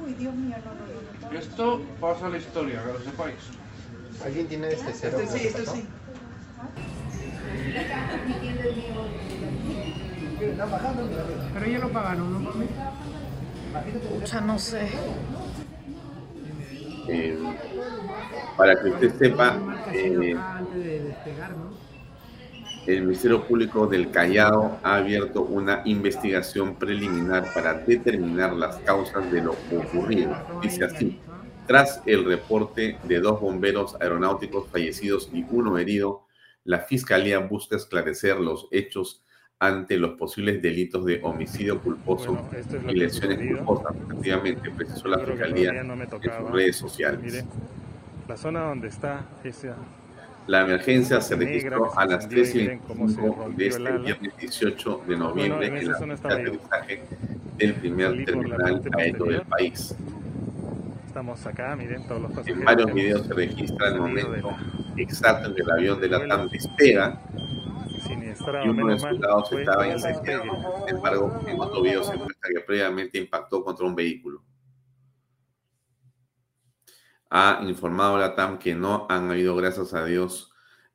Uy, 0.00 0.14
Dios 0.14 0.34
mío, 0.34 0.56
no, 0.64 0.70
no, 0.74 1.28
no. 1.28 1.32
no. 1.32 1.38
Esto 1.38 1.82
pasa 2.00 2.26
a 2.26 2.28
la 2.28 2.38
historia, 2.38 2.82
que 2.84 2.92
lo 2.92 3.00
sepáis. 3.00 3.57
¿Alguien 4.24 4.46
tiene 4.48 4.68
este 4.68 4.92
cero? 4.92 5.18
Este 5.20 5.38
sí, 5.38 5.46
este 5.46 5.66
sí. 5.66 5.86
Pero 11.54 11.66
ellos 11.66 11.82
lo 11.82 11.88
pagaron, 11.90 12.44
¿no? 12.44 12.50
Pucha, 14.10 14.40
no 14.40 14.58
sé. 14.58 14.88
Eh, 17.08 17.38
para 18.56 18.80
que 18.80 18.88
usted 18.90 19.18
sepa, 19.18 19.56
eh, 19.92 20.36
el 22.86 23.02
Ministerio 23.02 23.44
Público 23.46 23.86
del 23.86 24.10
Callao 24.10 24.78
ha 24.82 24.96
abierto 24.96 25.42
una 25.42 25.82
investigación 25.84 26.74
preliminar 26.76 27.52
para 27.52 27.74
determinar 27.74 28.52
las 28.52 28.76
causas 28.78 29.30
de 29.30 29.42
lo 29.42 29.52
ocurrido. 29.52 30.36
Dice 30.62 30.84
así, 30.84 31.18
tras 31.68 32.02
el 32.06 32.24
reporte 32.24 32.98
de 33.04 33.20
dos 33.20 33.40
bomberos 33.40 33.94
aeronáuticos 34.00 34.68
fallecidos 34.70 35.30
y 35.34 35.44
uno 35.50 35.76
herido, 35.76 36.24
la 36.64 36.80
Fiscalía 36.80 37.38
busca 37.40 37.76
esclarecer 37.76 38.40
los 38.40 38.68
hechos 38.70 39.22
ante 39.58 39.98
los 39.98 40.12
posibles 40.12 40.62
delitos 40.62 41.04
de 41.04 41.20
homicidio 41.22 41.80
culposo 41.80 42.32
Bueno, 42.32 42.48
es 42.56 42.66
y 42.88 42.96
lesiones 42.96 43.38
culposas, 43.38 43.96
respectivamente, 43.98 44.70
precisó 44.70 45.08
la 45.08 45.18
Fiscalía 45.18 45.82
no 45.82 45.94
en 45.94 46.08
sus 46.10 46.50
redes 46.50 46.76
sociales. 46.76 47.20
Mire, 47.20 47.44
la 48.26 48.36
zona 48.36 48.60
donde 48.62 48.88
está 48.88 49.26
esa 49.44 49.76
La 50.46 50.62
emergencia 50.62 51.20
se 51.20 51.36
registró 51.36 51.98
a 51.98 52.06
las 52.06 52.24
encendió 52.24 52.44
3 52.44 52.54
y 52.54 52.58
y 52.58 52.62
miren 52.62 52.78
cómo 52.80 53.08
se 53.08 53.20
25 53.20 53.42
rompió 53.42 53.58
de 53.58 53.66
este 53.66 53.88
ala. 53.88 53.98
viernes 53.98 54.36
18 54.38 54.90
de 54.90 55.16
Bueno, 55.16 55.28
noviembre 55.28 55.66
en 55.66 55.76
en 55.76 55.82
esa 55.82 55.90
la 55.90 55.98
zona 55.98 56.14
de 56.14 56.32
aterrizaje 56.32 57.02
del 57.58 57.74
primer 57.74 58.24
terminal 58.24 58.82
aéreo 58.96 59.24
del 59.26 59.42
país. 59.42 59.94
Estamos 61.18 61.46
acá, 61.46 61.74
miren 61.74 62.06
todos 62.06 62.22
los 62.22 62.30
pasajeros. 62.30 62.60
En 62.60 62.64
varios 62.64 62.94
videos 62.94 63.26
se 63.26 63.34
registra 63.34 63.88
el 63.88 63.98
momento 63.98 64.36
la- 64.36 65.02
exacto 65.02 65.48
en 65.48 65.54
que 65.56 65.62
el 65.62 65.70
avión 65.72 66.00
de 66.00 66.08
la 66.08 66.28
TAM 66.28 66.48
despega 66.48 67.22
y 68.64 68.68
uno 68.68 68.86
de 68.86 68.98
sus 69.00 69.18
lados 69.18 69.52
estaba 69.52 69.88
incendiado. 69.88 70.44
Sin 70.86 70.96
embargo, 70.96 71.40
en 71.48 71.60
otro 71.60 71.82
video 71.82 72.04
se 72.04 72.16
muestra 72.16 72.50
que 72.54 72.60
previamente 72.60 73.18
impactó 73.18 73.64
contra 73.64 73.84
un 73.84 73.96
vehículo. 73.96 74.44
Ha 77.30 77.60
informado 77.66 78.16
la 78.16 78.36
TAM 78.36 78.56
que 78.60 78.76
no 78.76 79.06
han 79.10 79.28
habido, 79.32 79.56
gracias 79.56 79.94
a 79.94 80.04
Dios, 80.04 80.52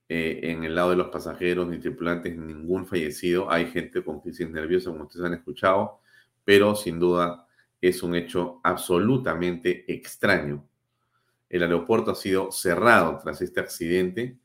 eh, 0.07 0.39
en 0.43 0.63
el 0.63 0.73
lado 0.73 0.91
de 0.91 0.95
los 0.95 1.09
pasajeros 1.09 1.67
ni 1.67 1.79
tripulantes 1.79 2.37
ningún 2.37 2.85
fallecido. 2.85 3.51
Hay 3.51 3.65
gente 3.65 4.01
con 4.05 4.21
crisis 4.21 4.49
nerviosa, 4.49 4.89
como 4.89 5.03
ustedes 5.03 5.25
han 5.25 5.33
escuchado, 5.33 5.99
pero 6.45 6.75
sin 6.75 6.97
duda 6.97 7.45
es 7.83 8.01
un 8.01 8.15
hecho 8.15 8.61
absolutamente 8.63 9.83
extraño. 9.93 10.65
El 11.49 11.63
aeropuerto 11.63 12.11
ha 12.11 12.15
sido 12.15 12.49
cerrado 12.49 13.19
tras 13.21 13.41
este 13.41 13.59
accidente 13.59 14.37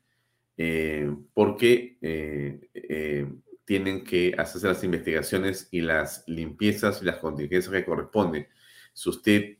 eh, 0.56 1.08
porque 1.32 1.98
eh, 2.02 2.68
eh, 2.74 3.32
tienen 3.64 4.02
que 4.02 4.34
hacerse 4.36 4.66
las 4.66 4.82
investigaciones 4.82 5.68
y 5.70 5.82
las 5.82 6.24
limpiezas 6.26 7.00
y 7.00 7.04
las 7.04 7.18
contingencias 7.18 7.72
que 7.72 7.84
corresponden. 7.84 8.48
Si 8.92 9.08
usted 9.08 9.56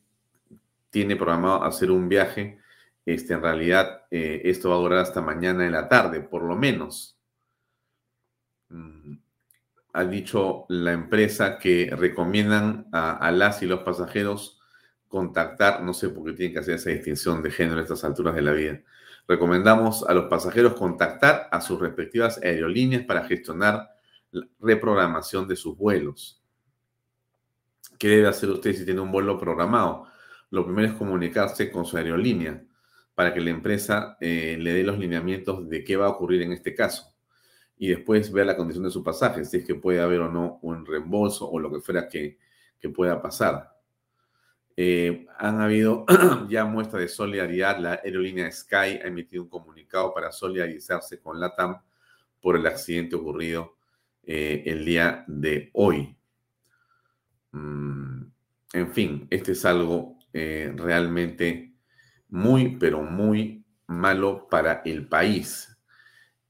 tiene 0.90 1.14
programado 1.14 1.62
hacer 1.62 1.92
un 1.92 2.08
viaje, 2.08 2.58
este, 3.06 3.34
en 3.34 3.42
realidad 3.42 4.06
esto 4.10 4.70
va 4.70 4.74
a 4.74 4.78
durar 4.80 4.98
hasta 4.98 5.22
mañana 5.22 5.64
en 5.64 5.72
la 5.72 5.88
tarde, 5.88 6.20
por 6.20 6.42
lo 6.42 6.56
menos. 6.56 7.16
Mm, 8.70 9.18
ha 9.92 10.04
dicho 10.04 10.66
la 10.68 10.92
empresa 10.92 11.58
que 11.58 11.90
recomiendan 11.96 12.86
a, 12.92 13.30
las 13.32 13.62
y 13.62 13.66
los 13.66 13.80
pasajeros 13.80 14.60
contactar, 15.08 15.82
no 15.82 15.94
sé 15.94 16.10
por 16.10 16.24
qué 16.24 16.32
tienen 16.34 16.52
que 16.52 16.60
hacer 16.60 16.74
esa 16.74 16.90
distinción 16.90 17.42
de 17.42 17.50
género 17.50 17.80
a 17.80 17.82
estas 17.82 18.04
alturas 18.04 18.34
de 18.34 18.42
la 18.42 18.52
vida. 18.52 18.80
Recomendamos 19.26 20.04
a 20.08 20.14
los 20.14 20.26
pasajeros 20.26 20.74
contactar 20.74 21.48
a 21.50 21.60
sus 21.60 21.80
respectivas 21.80 22.40
aerolíneas 22.42 23.04
para 23.04 23.24
gestionar 23.24 23.88
la 24.30 24.46
reprogramación 24.60 25.48
de 25.48 25.56
sus 25.56 25.76
vuelos. 25.76 26.42
¿Qué 27.98 28.08
debe 28.08 28.28
hacer 28.28 28.50
usted 28.50 28.74
si 28.74 28.84
tiene 28.84 29.00
un 29.00 29.10
vuelo 29.10 29.38
programado? 29.38 30.06
Lo 30.50 30.64
primero 30.64 30.88
es 30.88 30.94
comunicarse 30.94 31.70
con 31.70 31.84
su 31.84 31.96
aerolínea 31.96 32.62
para 33.14 33.34
que 33.34 33.40
la 33.40 33.50
empresa 33.50 34.16
eh, 34.20 34.56
le 34.60 34.72
dé 34.72 34.84
los 34.84 34.98
lineamientos 34.98 35.68
de 35.68 35.82
qué 35.82 35.96
va 35.96 36.06
a 36.06 36.10
ocurrir 36.10 36.42
en 36.42 36.52
este 36.52 36.74
caso. 36.74 37.17
Y 37.78 37.88
después 37.88 38.32
ver 38.32 38.46
la 38.46 38.56
condición 38.56 38.84
de 38.84 38.90
su 38.90 39.02
pasaje, 39.02 39.44
si 39.44 39.58
es 39.58 39.64
que 39.64 39.74
puede 39.74 40.00
haber 40.00 40.20
o 40.20 40.30
no 40.30 40.58
un 40.62 40.84
reembolso 40.84 41.48
o 41.48 41.58
lo 41.60 41.72
que 41.72 41.80
fuera 41.80 42.08
que, 42.08 42.38
que 42.80 42.88
pueda 42.88 43.22
pasar. 43.22 43.78
Eh, 44.76 45.26
han 45.38 45.60
habido 45.60 46.06
ya 46.48 46.64
muestras 46.64 47.02
de 47.02 47.08
solidaridad. 47.08 47.78
La 47.78 47.94
aerolínea 47.94 48.50
Sky 48.50 49.00
ha 49.02 49.06
emitido 49.06 49.42
un 49.42 49.48
comunicado 49.48 50.14
para 50.14 50.30
solidarizarse 50.30 51.20
con 51.20 51.40
LATAM 51.40 51.80
por 52.40 52.56
el 52.56 52.66
accidente 52.66 53.16
ocurrido 53.16 53.76
eh, 54.22 54.62
el 54.66 54.84
día 54.84 55.24
de 55.26 55.70
hoy. 55.72 56.16
Mm, 57.50 58.22
en 58.72 58.92
fin, 58.92 59.26
este 59.30 59.52
es 59.52 59.64
algo 59.64 60.18
eh, 60.32 60.72
realmente 60.76 61.74
muy, 62.28 62.76
pero 62.76 63.02
muy 63.02 63.64
malo 63.86 64.46
para 64.48 64.82
el 64.84 65.08
país. 65.08 65.77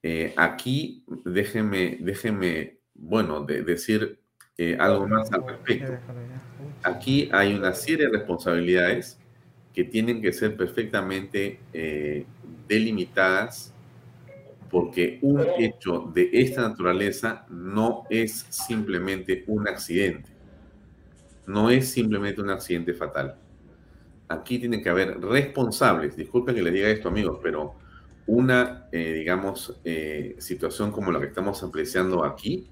Eh, 0.03 0.33
aquí 0.37 1.05
déjenme, 1.25 1.99
déjenme, 2.01 2.79
bueno, 2.95 3.45
de, 3.45 3.63
decir 3.63 4.21
eh, 4.57 4.77
algo 4.79 5.09
más 5.09 5.33
al 5.33 5.47
respecto. 5.47 5.99
Aquí 6.83 7.29
hay 7.33 7.55
una 7.55 7.75
serie 7.75 8.07
de 8.07 8.19
responsabilidades 8.19 9.19
que 9.73 9.85
tienen 9.85 10.21
que 10.21 10.33
ser 10.33 10.57
perfectamente 10.57 11.61
eh, 11.73 12.27
delimitadas 12.67 13.75
porque 14.71 15.19
un 15.23 15.41
hecho 15.59 16.11
de 16.15 16.29
esta 16.33 16.69
naturaleza 16.69 17.47
no 17.49 18.05
es 18.11 18.47
simplemente 18.51 19.45
un 19.47 19.67
accidente, 19.67 20.31
no 21.47 21.71
es 21.71 21.91
simplemente 21.91 22.41
un 22.41 22.51
accidente 22.51 22.93
fatal. 22.93 23.37
Aquí 24.29 24.59
tienen 24.59 24.83
que 24.83 24.91
haber 24.91 25.19
responsables, 25.21 26.17
disculpen 26.17 26.55
que 26.55 26.63
les 26.63 26.73
diga 26.73 26.89
esto 26.89 27.09
amigos, 27.09 27.41
pero 27.43 27.77
una, 28.29 28.87
eh, 28.93 29.15
digamos, 29.15 29.75
eh, 29.85 30.37
situación 30.39 30.93
como 30.93 31.11
la 31.11 31.19
que 31.19 31.27
estamos 31.27 31.63
apreciando 31.63 32.25
aquí 32.25 32.69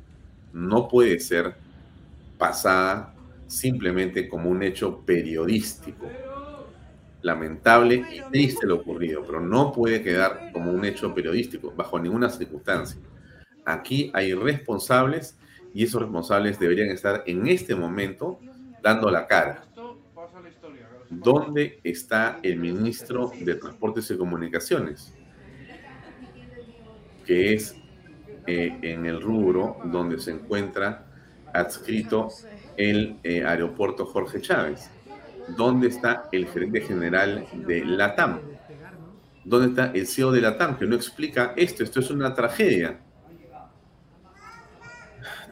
no 0.53 0.87
puede 0.87 1.19
ser 1.19 1.55
pasada 2.37 3.15
simplemente 3.47 4.29
como 4.29 4.51
un 4.51 4.63
hecho 4.63 5.01
periodístico. 5.01 6.07
Lamentable 7.23 8.05
y 8.13 8.21
triste 8.31 8.67
lo 8.67 8.77
ocurrido, 8.77 9.25
pero 9.27 9.41
no 9.41 9.73
puede 9.73 10.03
quedar 10.03 10.51
como 10.53 10.71
un 10.71 10.85
hecho 10.85 11.15
periodístico 11.15 11.73
bajo 11.75 11.99
ninguna 11.99 12.29
circunstancia. 12.29 13.01
Aquí 13.65 14.11
hay 14.15 14.35
responsables 14.35 15.39
y 15.73 15.85
esos 15.85 16.03
responsables 16.03 16.59
deberían 16.61 16.91
estar 16.91 17.25
en 17.27 17.47
este 17.49 17.75
momento 17.75 18.39
dando 18.83 19.11
la 19.11 19.27
cara. 19.27 19.65
¿Dónde 21.09 21.81
está 21.83 22.41
el 22.43 22.59
ministro 22.59 23.33
de 23.41 23.55
Transportes 23.55 24.11
y 24.11 24.19
Comunicaciones? 24.19 25.16
Que 27.27 27.55
es 27.55 27.77
eh, 28.47 28.79
en 28.83 29.07
el 29.07 29.21
rubro 29.21 29.79
donde 29.85 30.19
se 30.21 30.31
encuentra 30.31 31.07
adscrito 31.53 32.29
el 32.77 33.19
eh, 33.25 33.45
aeropuerto 33.45 34.07
Jorge 34.07 34.41
Chávez. 34.41 34.91
¿Dónde 35.57 35.89
está 35.89 36.29
el 36.33 36.47
gerente 36.47 36.81
general 36.81 37.47
de 37.67 37.85
LATAM? 37.85 38.41
¿Dónde 39.45 39.69
está 39.69 39.93
el 39.97 40.07
CEO 40.07 40.33
de 40.33 40.41
LATAM 40.41 40.79
que 40.79 40.87
no 40.87 40.97
explica 40.97 41.55
esto? 41.57 41.85
Esto 41.85 42.01
es 42.01 42.11
una 42.11 42.35
tragedia. 42.35 43.01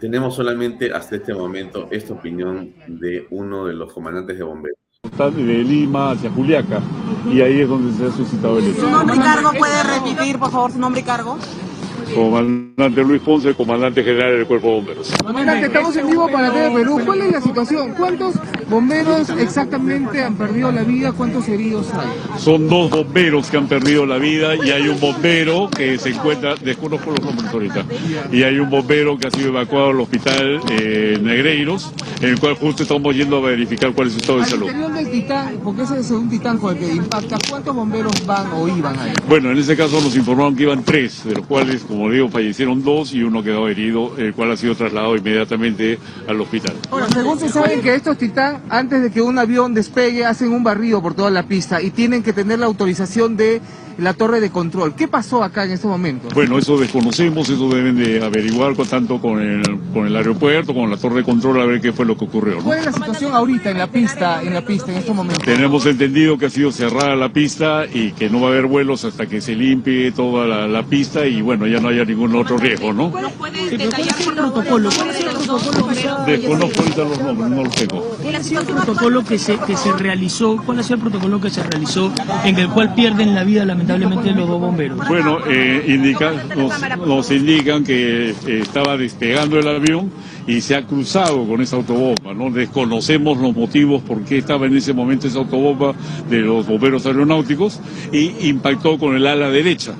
Tenemos 0.00 0.34
solamente 0.34 0.92
hasta 0.92 1.16
este 1.16 1.32
momento 1.32 1.88
esta 1.90 2.12
opinión 2.12 2.74
de 2.86 3.26
uno 3.30 3.66
de 3.66 3.74
los 3.74 3.92
comandantes 3.92 4.36
de 4.36 4.44
bomberos. 4.44 4.83
De 5.04 5.62
Lima 5.62 6.10
hacia 6.10 6.28
Juliaca 6.30 6.80
y 7.30 7.40
ahí 7.40 7.60
es 7.60 7.68
donde 7.68 7.96
se 7.96 8.06
ha 8.06 8.16
suscitado 8.16 8.58
el 8.58 8.66
hecho. 8.66 8.80
¿Su 8.80 8.90
nombre 8.90 9.16
y 9.16 9.20
cargo 9.20 9.52
puede 9.56 9.82
repetir, 9.82 10.38
por 10.38 10.50
favor, 10.50 10.72
su 10.72 10.78
nombre 10.78 11.02
y 11.02 11.04
cargo? 11.04 11.38
Comandante 12.14 13.02
Luis 13.02 13.20
Ponce, 13.22 13.54
comandante 13.54 14.02
general 14.04 14.36
del 14.36 14.46
Cuerpo 14.46 14.68
de 14.68 14.74
Bomberos. 14.74 15.12
Comandante, 15.24 15.66
estamos 15.66 15.96
en 15.96 16.06
vivo 16.08 16.28
para 16.30 16.52
TV 16.52 16.70
Perú. 16.74 17.00
¿Cuál 17.04 17.20
es 17.22 17.32
la 17.32 17.40
situación? 17.40 17.94
¿Cuántos 17.96 18.34
bomberos 18.68 19.30
exactamente 19.30 20.22
han 20.22 20.36
perdido 20.36 20.70
la 20.70 20.82
vida? 20.82 21.12
¿Cuántos 21.12 21.48
heridos 21.48 21.92
hay? 21.94 22.38
Son 22.38 22.68
dos 22.68 22.90
bomberos 22.90 23.50
que 23.50 23.56
han 23.56 23.66
perdido 23.66 24.06
la 24.06 24.18
vida 24.18 24.54
y 24.56 24.70
hay 24.70 24.88
un 24.88 25.00
bombero 25.00 25.68
que 25.70 25.98
se 25.98 26.10
encuentra, 26.10 26.54
desconozco 26.56 27.10
los 27.10 27.20
nombres 27.20 27.52
ahorita, 27.52 27.84
y 28.30 28.42
hay 28.42 28.58
un 28.58 28.70
bombero 28.70 29.18
que 29.18 29.26
ha 29.26 29.30
sido 29.30 29.48
evacuado 29.48 29.90
al 29.90 30.00
hospital 30.00 30.60
eh, 30.70 31.18
Negreiros, 31.20 31.92
en 32.20 32.30
el 32.30 32.38
cual 32.40 32.54
justo 32.54 32.82
estamos 32.84 33.14
yendo 33.14 33.38
a 33.38 33.40
verificar 33.40 33.92
cuál 33.92 34.08
es 34.08 34.14
su 34.14 34.20
estado 34.20 34.38
de 34.38 34.44
Al 34.44 34.50
salud. 34.50 34.66
interior 34.66 34.92
del 34.92 35.10
Titán, 35.10 35.58
porque 35.64 35.82
ese 35.82 36.00
es 36.00 36.10
un 36.10 36.28
Titán 36.28 36.58
con 36.58 36.76
el 36.76 36.78
que 36.78 36.92
impacta, 36.94 37.38
¿cuántos 37.50 37.74
bomberos 37.74 38.26
van 38.26 38.52
o 38.52 38.68
iban 38.68 38.98
ahí? 38.98 39.12
Bueno, 39.28 39.50
en 39.50 39.58
ese 39.58 39.76
caso 39.76 40.00
nos 40.00 40.14
informaron 40.16 40.54
que 40.54 40.62
iban 40.62 40.82
tres, 40.84 41.24
de 41.24 41.34
los 41.34 41.46
cuales, 41.46 41.82
como 41.82 42.03
digo, 42.10 42.28
fallecieron 42.28 42.82
dos 42.82 43.12
y 43.12 43.22
uno 43.22 43.42
quedó 43.42 43.68
herido, 43.68 44.14
el 44.18 44.34
cual 44.34 44.52
ha 44.52 44.56
sido 44.56 44.74
trasladado 44.74 45.16
inmediatamente 45.16 45.98
al 46.28 46.40
hospital. 46.40 46.74
Ahora, 46.90 47.08
según 47.08 47.38
se 47.38 47.48
sabe 47.48 47.80
que 47.80 47.94
estos 47.94 48.18
Titán 48.18 48.62
antes 48.70 49.02
de 49.02 49.10
que 49.10 49.22
un 49.22 49.38
avión 49.38 49.74
despegue, 49.74 50.24
hacen 50.24 50.52
un 50.52 50.64
barrido 50.64 51.02
por 51.02 51.14
toda 51.14 51.30
la 51.30 51.44
pista 51.44 51.82
y 51.82 51.90
tienen 51.90 52.22
que 52.22 52.32
tener 52.32 52.58
la 52.58 52.66
autorización 52.66 53.36
de 53.36 53.60
la 53.98 54.12
torre 54.14 54.40
de 54.40 54.50
control. 54.50 54.94
¿Qué 54.94 55.08
pasó 55.08 55.42
acá 55.42 55.64
en 55.64 55.72
este 55.72 55.86
momento? 55.86 56.28
Bueno, 56.34 56.58
eso 56.58 56.76
desconocemos, 56.76 57.48
eso 57.48 57.68
deben 57.68 57.96
de 57.96 58.24
averiguar 58.24 58.74
con, 58.74 58.86
tanto 58.86 59.20
con 59.20 59.40
el, 59.40 59.62
con 59.92 60.06
el 60.06 60.16
aeropuerto, 60.16 60.74
con 60.74 60.90
la 60.90 60.96
torre 60.96 61.16
de 61.16 61.24
control, 61.24 61.60
a 61.60 61.64
ver 61.64 61.80
qué 61.80 61.92
fue 61.92 62.04
lo 62.04 62.16
que 62.16 62.24
ocurrió. 62.24 62.56
¿no? 62.56 62.64
¿Cuál 62.64 62.80
es 62.80 62.86
la 62.86 62.92
situación 62.92 63.32
ahorita 63.34 63.70
en 63.70 63.78
la 63.78 63.86
pista, 63.86 64.42
en 64.42 64.54
la 64.54 64.62
pista, 64.62 64.90
en 64.90 64.98
estos 64.98 65.14
momentos? 65.14 65.44
Tenemos 65.44 65.86
entendido 65.86 66.38
que 66.38 66.46
ha 66.46 66.50
sido 66.50 66.72
cerrada 66.72 67.14
la 67.14 67.32
pista 67.32 67.86
y 67.86 68.12
que 68.12 68.28
no 68.28 68.40
va 68.40 68.48
a 68.48 68.50
haber 68.52 68.66
vuelos 68.66 69.04
hasta 69.04 69.26
que 69.26 69.40
se 69.40 69.54
limpie 69.54 70.10
toda 70.12 70.46
la, 70.46 70.66
la 70.66 70.82
pista 70.84 71.26
y 71.26 71.40
bueno, 71.40 71.66
ya 71.66 71.80
no 71.80 71.88
haya 71.94 72.04
ningún 72.04 72.34
otro 72.36 72.56
riesgo, 72.58 72.92
¿no? 72.92 73.10
¿Cuál 73.10 73.54
es 73.56 73.72
el 73.72 73.78
protocolo? 74.34 74.90
¿Cuál 74.96 75.10
es 75.10 75.20
el 75.20 75.26
protocolo 75.26 75.88
que 75.88 75.94
se 75.94 76.08
ha- 76.08 76.24
Desconozco 76.24 76.80
ahorita 76.80 77.02
los 77.04 77.18
nombres, 77.20 77.50
no 77.50 77.64
los 77.64 77.74
tengo. 77.74 78.00
¿Cuál 78.22 78.34
ha 78.36 78.42
sido 78.42 78.60
el 78.60 78.66
protocolo 78.66 79.24
que 79.24 79.38
se, 79.38 79.56
que 79.58 79.76
se 79.76 79.92
realizó? 79.92 80.56
¿Cuál 80.64 80.78
ha 80.80 80.82
sido 80.82 80.96
el 80.96 81.00
protocolo 81.02 81.40
que 81.40 81.50
se 81.50 81.62
realizó 81.62 82.12
en 82.44 82.58
el 82.58 82.68
cual 82.68 82.94
pierden 82.94 83.34
la 83.34 83.44
vida 83.44 83.64
lamentablemente 83.64 84.30
los 84.32 84.48
dos 84.48 84.60
bomberos? 84.60 84.98
Bueno, 85.08 85.38
eh, 85.48 85.84
indica- 85.88 86.32
nos, 86.56 87.06
nos 87.06 87.30
indican 87.30 87.84
que 87.84 88.30
eh, 88.30 88.34
estaba 88.62 88.96
despegando 88.96 89.58
el 89.58 89.68
avión 89.68 90.10
y 90.46 90.60
se 90.60 90.74
ha 90.76 90.86
cruzado 90.86 91.46
con 91.46 91.60
esa 91.62 91.76
autobomba, 91.76 92.34
¿no? 92.34 92.50
Desconocemos 92.50 93.38
los 93.38 93.54
motivos 93.54 94.02
por 94.02 94.22
qué 94.24 94.38
estaba 94.38 94.66
en 94.66 94.76
ese 94.76 94.92
momento 94.92 95.26
esa 95.26 95.38
autobomba 95.38 95.94
de 96.28 96.40
los 96.40 96.66
bomberos 96.66 97.06
aeronáuticos 97.06 97.80
y 98.12 98.48
impactó 98.48 98.98
con 98.98 99.16
el 99.16 99.26
ala 99.26 99.48
derecha. 99.50 99.92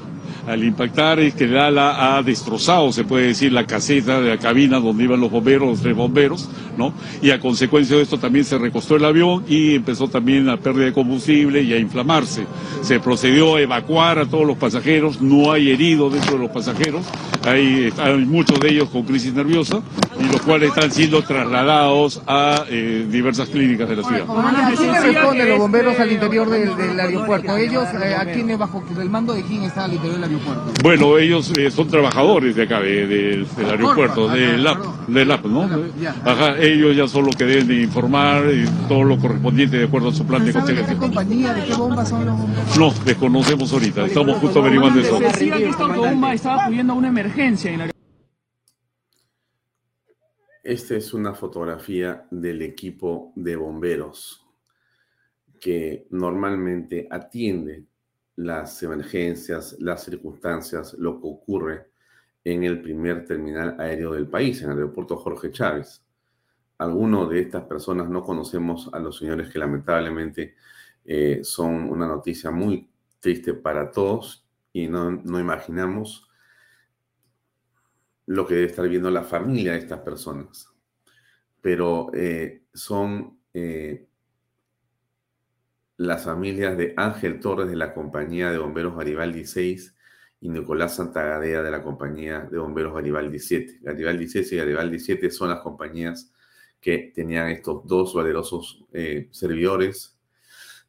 Al 0.47 0.63
impactar 0.63 1.21
es 1.21 1.35
que 1.35 1.45
el 1.45 1.57
ala 1.57 2.17
ha 2.17 2.23
destrozado, 2.23 2.93
se 2.93 3.05
puede 3.05 3.29
decir, 3.29 3.51
la 3.53 3.67
caseta 3.67 4.21
de 4.21 4.29
la 4.29 4.39
cabina 4.39 4.79
donde 4.79 5.05
iban 5.05 5.21
los 5.21 5.31
bomberos, 5.31 5.69
los 5.69 5.81
tres 5.81 5.97
bomberos, 5.97 6.51
¿no? 6.77 6.93
Y 7.23 7.31
a 7.31 7.41
consecuencia 7.41 7.97
de 7.97 8.03
esto 8.03 8.19
también 8.19 8.45
se 8.45 8.59
recostó 8.59 8.97
el 8.97 9.05
avión 9.05 9.45
y 9.49 9.75
empezó 9.75 10.09
también 10.09 10.49
a 10.49 10.57
pérdida 10.57 10.87
de 10.87 10.93
combustible 10.93 11.63
y 11.63 11.73
a 11.73 11.79
inflamarse. 11.79 12.47
Se 12.83 13.01
procedió 13.01 13.57
a 13.57 13.61
evacuar 13.61 14.19
a 14.19 14.27
todos 14.27 14.47
los 14.47 14.57
pasajeros, 14.57 15.21
no 15.21 15.53
hay 15.53 15.71
heridos 15.71 16.13
dentro 16.13 16.33
de 16.35 16.39
los 16.45 16.51
pasajeros, 16.51 17.03
hay, 17.47 17.93
hay 17.99 18.17
muchos 18.25 18.59
de 18.61 18.71
ellos 18.71 18.89
con 18.91 19.03
crisis 19.05 19.33
nerviosa 19.35 19.81
y 20.21 20.31
los 20.33 20.41
cuales 20.43 20.71
están 20.71 20.91
siendo 20.91 21.23
trasladados 21.23 22.23
a 22.27 22.65
eh, 22.69 23.07
diversas 23.11 23.49
clínicas 23.49 23.89
de 23.89 23.97
la 23.97 24.03
ciudad. 24.03 24.25
¿A 24.29 24.73
quién 24.77 24.93
le 24.93 25.01
responden 25.01 25.49
los 25.51 25.59
bomberos 25.59 25.99
al 26.01 26.13
interior 26.13 26.49
del, 26.51 26.77
del 26.77 27.01
aeropuerto? 27.01 27.57
¿Ellos 27.57 27.85
eh, 28.03 28.15
a 28.15 28.25
quién 28.33 28.59
bajo 28.59 28.83
el 29.01 29.11
mando 29.11 29.33
de 29.35 29.43
quién 29.43 29.63
está 29.65 29.85
al 29.85 29.93
interior 29.95 30.21
del 30.21 30.25
aeropuerto? 30.25 30.73
Bueno, 30.83 31.19
ellos 31.19 31.53
eh, 31.57 31.71
son 31.71 31.89
trabajadores 31.89 32.55
de 32.57 32.63
acá, 32.63 32.81
de- 32.81 33.07
de- 33.07 33.47
del 33.57 33.71
aeropuerto, 33.71 34.29
del 34.29 34.63
LAP, 34.63 34.79
del 35.09 35.29
LAP, 35.29 35.45
¿no? 35.47 35.69
Ajá, 36.25 36.57
ellos 36.65 36.97
ya 36.97 37.07
son 37.07 37.27
los 37.27 37.37
que 37.37 37.45
deben 37.45 37.69
de 37.69 37.83
informar 37.83 38.45
y 38.53 38.67
todo 38.89 39.05
lo 39.05 39.19
correspondiente 39.19 39.79
de 39.79 39.85
acuerdo 39.85 40.09
a 40.09 40.13
su 40.13 40.27
plan 40.27 40.45
de 40.45 40.53
¿Saben 40.53 40.77
de 40.77 40.87
qué 40.87 40.97
compañía, 40.97 41.55
de 41.55 41.65
qué 41.65 41.75
bombas 41.75 42.09
son 42.09 42.27
los 42.27 42.39
bomberos? 42.39 42.79
No, 42.79 43.05
desconocemos 43.05 43.73
ahorita, 43.73 44.07
estamos 44.07 44.39
justo 44.39 44.61
averiguando 44.61 45.01
eso. 45.01 45.19
Se 45.19 45.25
decía 45.25 45.57
que 45.57 45.69
esta 45.69 45.85
autobomba 45.85 46.35
estaba 46.35 46.65
acudiendo 46.65 46.93
a 46.93 46.97
una 46.97 47.09
emergencia 47.09 47.73
en 47.73 47.79
la 47.79 47.91
Esta 50.63 50.97
es 50.97 51.15
una 51.15 51.35
fotografía 51.35 52.27
del 52.31 52.63
equipo 52.63 53.33
de 53.37 53.57
bomberos 53.57 54.47
que 55.61 56.07
normalmente 56.11 57.09
atiende 57.11 57.87
las 58.37 58.83
emergencias, 58.83 59.77
las 59.79 60.05
circunstancias, 60.05 60.95
lo 60.99 61.21
que 61.21 61.27
ocurre 61.27 61.91
en 62.45 62.65
el 62.65 62.83
primer 62.83 63.25
terminal 63.25 63.81
aéreo 63.81 64.13
del 64.13 64.29
país, 64.29 64.61
en 64.63 64.71
el 64.71 64.77
aeropuerto 64.77 65.17
Jorge 65.17 65.51
Chávez. 65.51 66.04
Algunos 66.85 67.31
de 67.31 67.41
estas 67.41 67.65
personas 67.65 68.11
no 68.11 68.23
conocemos 68.23 68.91
a 68.93 68.99
los 68.99 69.17
señores 69.17 69.49
que 69.49 69.59
lamentablemente 69.59 70.55
eh, 71.07 71.41
son 71.43 71.91
una 71.91 72.07
noticia 72.07 72.51
muy 72.51 72.91
triste 73.21 73.55
para 73.55 73.91
todos 73.91 74.47
y 74.71 74.87
no, 74.87 75.11
no 75.11 75.41
imaginamos 75.41 76.29
lo 78.27 78.47
que 78.47 78.55
debe 78.55 78.67
estar 78.67 78.87
viendo 78.87 79.11
la 79.11 79.23
familia 79.23 79.73
de 79.73 79.79
estas 79.79 80.01
personas. 80.01 80.69
Pero 81.63 82.11
eh, 82.13 82.65
son 82.75 83.39
eh, 83.55 84.07
las 85.97 86.23
familias 86.23 86.77
de 86.77 86.93
Ángel 86.99 87.41
Torres 87.41 87.69
de 87.69 87.77
la 87.77 87.95
compañía 87.95 88.51
de 88.51 88.59
bomberos 88.59 88.95
Garibaldi 88.95 89.47
6 89.47 89.97
y 90.41 90.51
Nicolás 90.51 90.97
Santagadea 90.97 91.63
de 91.63 91.71
la 91.71 91.83
compañía 91.83 92.41
de 92.41 92.59
bomberos 92.59 92.93
Garibaldi 92.93 93.39
7. 93.39 93.79
Garibaldi 93.81 94.29
6 94.29 94.53
y 94.53 94.57
Garibaldi 94.57 94.99
7 94.99 95.31
son 95.31 95.49
las 95.49 95.61
compañías 95.61 96.34
que 96.85 97.13
tenían 97.15 97.49
estos 97.49 97.87
dos 97.87 98.13
valerosos 98.13 98.85
eh, 98.93 99.29
servidores 99.31 100.19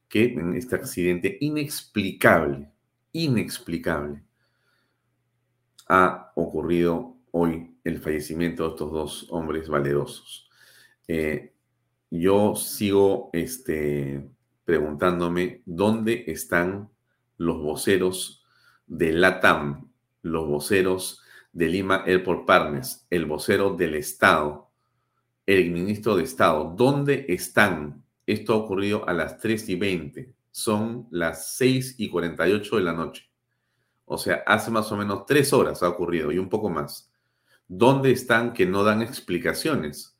que 0.10 0.26
en 0.26 0.54
este 0.54 0.76
accidente 0.76 1.38
inexplicable, 1.40 2.70
inexplicable, 3.14 4.22
ha 5.88 6.34
ocurrido 6.36 7.16
hoy 7.32 7.78
el 7.86 8.00
fallecimiento 8.00 8.64
de 8.64 8.70
estos 8.72 8.92
dos 8.92 9.28
hombres 9.30 9.70
valerosos. 9.70 10.50
Eh, 11.08 11.54
yo 12.12 12.56
sigo 12.58 13.30
este, 13.32 14.30
preguntándome 14.66 15.62
dónde 15.66 16.26
están 16.28 16.90
los 17.38 17.62
voceros 17.62 18.44
de 18.86 19.14
LATAM, 19.14 19.90
los 20.24 20.46
voceros 20.46 21.22
de 21.54 21.70
Lima 21.70 22.04
Airport 22.06 22.46
Partners, 22.46 23.08
el 23.10 23.26
vocero 23.28 23.78
del 23.78 23.96
Estado, 23.96 24.65
el 25.46 25.72
ministro 25.72 26.16
de 26.16 26.24
Estado. 26.24 26.74
¿Dónde 26.76 27.26
están? 27.30 28.04
Esto 28.26 28.54
ha 28.54 28.58
ocurrido 28.58 29.08
a 29.08 29.14
las 29.14 29.40
3 29.40 29.70
y 29.70 29.76
20. 29.76 30.34
Son 30.52 31.08
las 31.12 31.56
6 31.56 31.96
y 31.98 32.10
48 32.10 32.78
de 32.78 32.82
la 32.82 32.94
noche. 32.94 33.30
O 34.06 34.18
sea, 34.18 34.44
hace 34.46 34.72
más 34.72 34.92
o 34.92 34.98
menos 34.98 35.26
tres 35.26 35.52
horas 35.52 35.82
ha 35.84 35.90
ocurrido 35.90 36.32
y 36.32 36.38
un 36.38 36.50
poco 36.50 36.70
más. 36.70 37.12
¿Dónde 37.68 38.12
están 38.12 38.54
que 38.54 38.66
no 38.66 38.84
dan 38.84 39.02
explicaciones? 39.02 40.16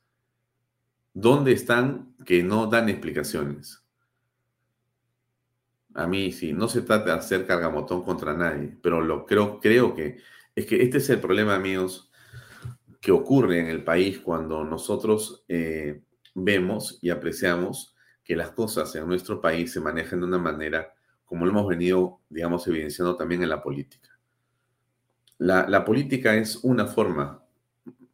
¿Dónde 1.14 1.52
están 1.52 2.14
que 2.24 2.42
no 2.42 2.66
dan 2.66 2.88
explicaciones? 2.88 3.82
A 5.94 6.06
mí 6.06 6.32
sí, 6.32 6.52
no 6.52 6.68
se 6.68 6.82
trata 6.82 7.06
de 7.06 7.18
hacer 7.18 7.46
cargamotón 7.46 8.02
contra 8.02 8.34
nadie, 8.34 8.76
pero 8.82 9.00
lo 9.00 9.24
creo, 9.24 9.60
creo 9.60 9.94
que 9.94 10.18
es 10.54 10.66
que 10.66 10.82
este 10.82 10.98
es 10.98 11.08
el 11.10 11.20
problema, 11.20 11.54
amigos, 11.54 12.05
que 13.00 13.12
ocurre 13.12 13.60
en 13.60 13.66
el 13.66 13.84
país 13.84 14.18
cuando 14.20 14.64
nosotros 14.64 15.44
eh, 15.48 16.02
vemos 16.34 16.98
y 17.02 17.10
apreciamos 17.10 17.94
que 18.24 18.36
las 18.36 18.50
cosas 18.50 18.94
en 18.96 19.06
nuestro 19.06 19.40
país 19.40 19.72
se 19.72 19.80
manejan 19.80 20.20
de 20.20 20.26
una 20.26 20.38
manera 20.38 20.92
como 21.24 21.44
lo 21.44 21.50
hemos 21.50 21.68
venido, 21.68 22.20
digamos, 22.28 22.66
evidenciando 22.68 23.16
también 23.16 23.42
en 23.42 23.48
la 23.48 23.62
política. 23.62 24.10
La, 25.38 25.84
política 25.84 26.34
es 26.34 26.56
una 26.62 26.86
forma, 26.86 27.42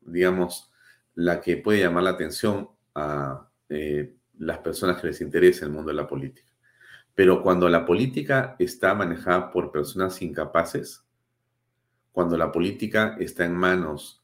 digamos, 0.00 0.72
la 1.14 1.40
que 1.40 1.58
puede 1.58 1.80
llamar 1.80 2.04
la 2.04 2.10
atención 2.10 2.70
a 2.94 3.48
eh, 3.68 4.16
las 4.38 4.58
personas 4.58 5.00
que 5.00 5.08
les 5.08 5.20
interesa 5.20 5.66
el 5.66 5.70
mundo 5.70 5.90
de 5.90 5.96
la 5.96 6.08
política. 6.08 6.50
Pero 7.14 7.42
cuando 7.42 7.68
la 7.68 7.84
política 7.84 8.56
está 8.58 8.94
manejada 8.94 9.52
por 9.52 9.70
personas 9.70 10.20
incapaces, 10.22 11.04
cuando 12.10 12.36
la 12.36 12.50
política 12.50 13.16
está 13.20 13.44
en 13.44 13.54
manos 13.54 14.21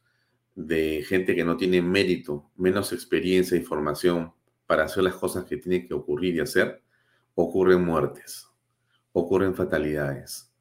de 0.58 1.04
gente 1.06 1.36
que 1.36 1.44
no 1.44 1.56
tiene 1.56 1.80
mérito, 1.80 2.50
menos 2.56 2.92
experiencia 2.92 3.54
e 3.54 3.60
información 3.60 4.32
para 4.66 4.84
hacer 4.84 5.04
las 5.04 5.14
cosas 5.14 5.44
que 5.44 5.56
tienen 5.56 5.86
que 5.86 5.94
ocurrir 5.94 6.34
y 6.34 6.40
hacer, 6.40 6.82
ocurren 7.36 7.84
muertes, 7.84 8.48
ocurren 9.12 9.54
fatalidades. 9.54 10.52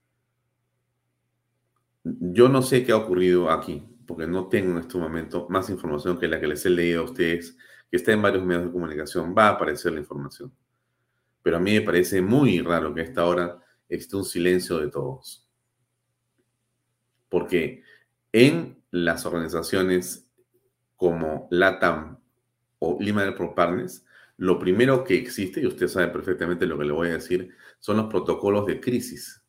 Yo 2.03 2.47
no 2.47 2.61
sé 2.61 2.85
qué 2.85 2.91
ha 2.91 2.97
ocurrido 2.97 3.49
aquí, 3.49 3.83
porque 4.05 4.27
no 4.27 4.47
tengo 4.47 4.73
en 4.73 4.77
este 4.77 4.99
momento 4.99 5.47
más 5.49 5.67
información 5.71 6.19
que 6.19 6.27
la 6.27 6.39
que 6.39 6.47
les 6.47 6.63
he 6.67 6.69
leído 6.69 7.01
a 7.01 7.05
ustedes, 7.05 7.57
que 7.89 7.97
está 7.97 8.13
en 8.13 8.21
varios 8.21 8.45
medios 8.45 8.65
de 8.65 8.71
comunicación. 8.71 9.33
Va 9.35 9.47
a 9.47 9.51
aparecer 9.53 9.93
la 9.93 9.99
información. 9.99 10.53
Pero 11.41 11.57
a 11.57 11.59
mí 11.59 11.73
me 11.73 11.81
parece 11.81 12.21
muy 12.21 12.61
raro 12.61 12.93
que 12.93 13.01
a 13.01 13.03
esta 13.03 13.25
hora 13.25 13.59
un 14.13 14.25
silencio 14.25 14.77
de 14.77 14.89
todos. 14.89 15.49
Porque 17.29 17.81
en 18.31 18.76
las 18.91 19.25
organizaciones 19.25 20.27
como 20.95 21.47
LATAM 21.51 22.19
o 22.79 22.97
Lima 22.99 23.23
del 23.23 23.35
Partners, 23.35 24.05
lo 24.37 24.59
primero 24.59 25.03
que 25.03 25.15
existe, 25.15 25.61
y 25.61 25.65
usted 25.65 25.87
sabe 25.87 26.09
perfectamente 26.09 26.65
lo 26.65 26.77
que 26.77 26.85
le 26.85 26.91
voy 26.91 27.09
a 27.09 27.13
decir, 27.13 27.55
son 27.79 27.97
los 27.97 28.07
protocolos 28.07 28.65
de 28.65 28.79
crisis. 28.79 29.43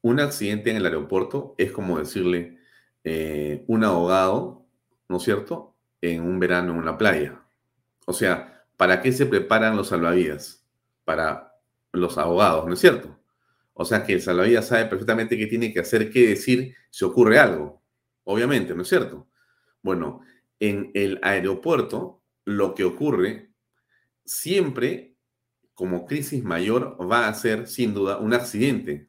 Un 0.00 0.20
accidente 0.20 0.70
en 0.70 0.76
el 0.76 0.86
aeropuerto 0.86 1.54
es 1.58 1.72
como 1.72 1.98
decirle 1.98 2.58
eh, 3.04 3.64
un 3.66 3.84
ahogado, 3.84 4.66
¿no 5.08 5.16
es 5.16 5.22
cierto?, 5.22 5.74
en 6.00 6.22
un 6.22 6.38
verano 6.40 6.72
en 6.72 6.78
una 6.78 6.98
playa. 6.98 7.42
O 8.06 8.12
sea, 8.12 8.64
¿para 8.76 9.00
qué 9.00 9.12
se 9.12 9.26
preparan 9.26 9.76
los 9.76 9.88
salvavidas? 9.88 10.64
Para 11.04 11.54
los 11.92 12.18
ahogados, 12.18 12.66
¿no 12.66 12.74
es 12.74 12.80
cierto? 12.80 13.18
O 13.74 13.84
sea 13.84 14.04
que 14.04 14.14
el 14.14 14.22
salvavidas 14.22 14.68
sabe 14.68 14.86
perfectamente 14.86 15.36
qué 15.36 15.46
tiene 15.46 15.72
que 15.72 15.80
hacer, 15.80 16.10
qué 16.10 16.28
decir 16.28 16.74
si 16.90 17.04
ocurre 17.04 17.38
algo. 17.38 17.81
Obviamente, 18.24 18.74
¿no 18.74 18.82
es 18.82 18.88
cierto? 18.88 19.28
Bueno, 19.82 20.20
en 20.60 20.90
el 20.94 21.18
aeropuerto 21.22 22.22
lo 22.44 22.74
que 22.74 22.84
ocurre, 22.84 23.52
siempre 24.24 25.16
como 25.74 26.06
crisis 26.06 26.44
mayor 26.44 26.96
va 27.10 27.28
a 27.28 27.34
ser 27.34 27.66
sin 27.66 27.94
duda 27.94 28.18
un 28.18 28.34
accidente. 28.34 29.08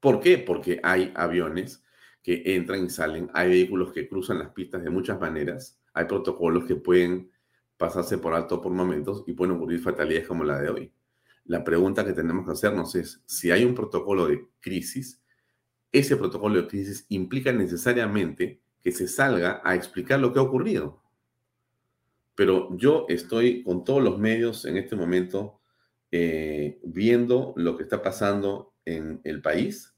¿Por 0.00 0.20
qué? 0.20 0.38
Porque 0.38 0.80
hay 0.82 1.12
aviones 1.14 1.84
que 2.22 2.42
entran 2.56 2.84
y 2.84 2.90
salen, 2.90 3.30
hay 3.34 3.50
vehículos 3.50 3.92
que 3.92 4.08
cruzan 4.08 4.40
las 4.40 4.50
pistas 4.50 4.82
de 4.82 4.90
muchas 4.90 5.20
maneras, 5.20 5.80
hay 5.94 6.06
protocolos 6.06 6.64
que 6.64 6.74
pueden 6.74 7.30
pasarse 7.76 8.18
por 8.18 8.34
alto 8.34 8.60
por 8.60 8.72
momentos 8.72 9.22
y 9.26 9.32
pueden 9.32 9.56
ocurrir 9.56 9.80
fatalidades 9.80 10.26
como 10.26 10.42
la 10.42 10.60
de 10.60 10.70
hoy. 10.70 10.92
La 11.44 11.62
pregunta 11.62 12.04
que 12.04 12.12
tenemos 12.12 12.44
que 12.44 12.52
hacernos 12.52 12.94
es, 12.96 13.22
si 13.26 13.52
hay 13.52 13.64
un 13.64 13.74
protocolo 13.74 14.26
de 14.26 14.48
crisis, 14.58 15.22
ese 15.98 16.16
protocolo 16.16 16.60
de 16.60 16.68
crisis 16.68 17.06
implica 17.08 17.52
necesariamente 17.52 18.60
que 18.82 18.92
se 18.92 19.08
salga 19.08 19.62
a 19.64 19.74
explicar 19.74 20.20
lo 20.20 20.32
que 20.32 20.38
ha 20.38 20.42
ocurrido. 20.42 21.00
Pero 22.34 22.76
yo 22.76 23.06
estoy 23.08 23.62
con 23.62 23.82
todos 23.82 24.02
los 24.02 24.18
medios 24.18 24.66
en 24.66 24.76
este 24.76 24.94
momento 24.94 25.60
eh, 26.12 26.78
viendo 26.84 27.54
lo 27.56 27.76
que 27.76 27.82
está 27.82 28.02
pasando 28.02 28.74
en 28.84 29.20
el 29.24 29.40
país 29.40 29.94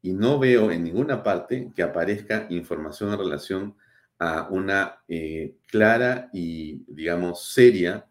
y 0.00 0.14
no 0.14 0.38
veo 0.38 0.70
en 0.70 0.82
ninguna 0.82 1.22
parte 1.22 1.70
que 1.76 1.82
aparezca 1.82 2.46
información 2.48 3.12
en 3.12 3.18
relación 3.18 3.76
a 4.18 4.48
una 4.48 5.02
eh, 5.08 5.56
clara 5.66 6.30
y, 6.32 6.84
digamos, 6.88 7.52
seria 7.52 8.06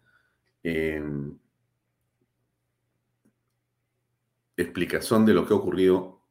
em, 0.62 1.36
explicación 4.56 5.26
de 5.26 5.34
lo 5.34 5.48
que 5.48 5.54
ha 5.54 5.58
ocurrido 5.58 6.23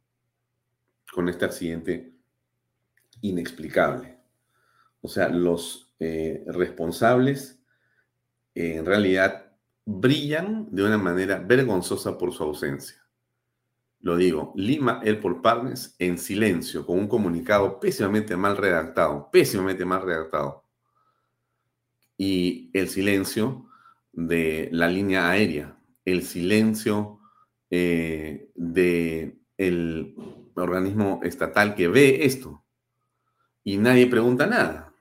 con 1.13 1.29
este 1.29 1.45
accidente 1.45 2.13
inexplicable. 3.21 4.19
O 5.01 5.09
sea, 5.09 5.29
los 5.29 5.93
eh, 5.99 6.45
responsables 6.47 7.61
en 8.55 8.85
realidad 8.85 9.53
brillan 9.85 10.69
de 10.71 10.85
una 10.85 10.99
manera 10.99 11.39
vergonzosa 11.39 12.19
por 12.19 12.33
su 12.33 12.43
ausencia. 12.43 13.03
Lo 14.01 14.17
digo, 14.17 14.53
Lima 14.57 15.01
Airport 15.05 15.43
Partners 15.43 15.95
en 15.99 16.19
silencio, 16.19 16.85
con 16.85 16.99
un 16.99 17.09
comunicado 17.09 17.79
pésimamente 17.79 18.37
mal 18.37 18.57
redactado, 18.57 19.31
pésimamente 19.31 19.85
mal 19.85 20.03
redactado. 20.03 20.65
Y 22.17 22.71
el 22.73 22.89
silencio 22.89 23.69
de 24.13 24.69
la 24.73 24.89
línea 24.89 25.31
aérea, 25.31 25.77
el 26.05 26.25
silencio 26.25 27.21
eh, 27.71 28.51
de 28.55 29.39
el 29.57 30.15
organismo 30.55 31.21
estatal 31.23 31.75
que 31.75 31.89
ve 31.89 32.25
esto. 32.25 32.65
Y 33.65 33.79
nadie 33.79 34.07
pregunta 34.07 34.47
nada. 34.47 34.93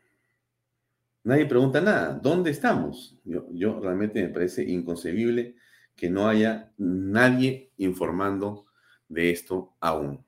Nadie 1.24 1.46
pregunta 1.46 1.82
nada. 1.82 2.14
¿Dónde 2.14 2.52
estamos? 2.52 3.20
Yo, 3.24 3.80
realmente 3.80 4.22
me 4.22 4.30
parece 4.30 4.64
inconcebible 4.64 5.56
que 5.96 6.10
no 6.10 6.28
haya 6.28 6.72
nadie 6.78 7.72
informando 7.78 8.66
de 9.08 9.32
esto 9.32 9.76
aún. 9.80 10.24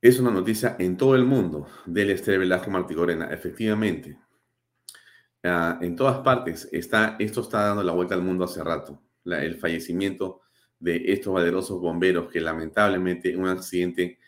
Es 0.00 0.18
una 0.20 0.30
noticia 0.30 0.76
en 0.78 0.96
todo 0.96 1.14
el 1.14 1.24
mundo 1.24 1.66
del 1.86 2.10
Esther 2.10 2.38
Velasco 2.38 2.70
Martigorena, 2.70 3.26
efectivamente. 3.32 4.18
Ah, 5.42 5.78
en 5.80 5.94
todas 5.96 6.18
partes 6.20 6.68
está, 6.72 7.16
esto 7.18 7.42
está 7.42 7.66
dando 7.66 7.82
la 7.82 7.92
vuelta 7.92 8.14
al 8.14 8.22
mundo 8.22 8.44
hace 8.44 8.62
rato 8.62 9.02
el 9.36 9.56
fallecimiento 9.56 10.40
de 10.80 11.12
estos 11.12 11.34
valerosos 11.34 11.80
bomberos 11.80 12.30
que 12.30 12.40
lamentablemente 12.40 13.32
en 13.32 13.40
un 13.40 13.48
accidente 13.48 14.18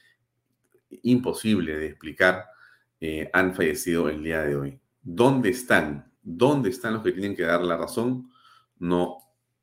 imposible 1.03 1.77
de 1.77 1.87
explicar 1.87 2.47
eh, 3.01 3.31
han 3.33 3.55
fallecido 3.55 4.09
el 4.09 4.23
día 4.23 4.43
de 4.43 4.57
hoy. 4.57 4.81
¿Dónde 5.03 5.51
están? 5.51 6.13
¿Dónde 6.23 6.71
están 6.71 6.95
los 6.95 7.03
que 7.03 7.13
tienen 7.13 7.35
que 7.35 7.45
dar 7.45 7.63
la 7.63 7.77
razón? 7.77 8.31
No, 8.79 9.19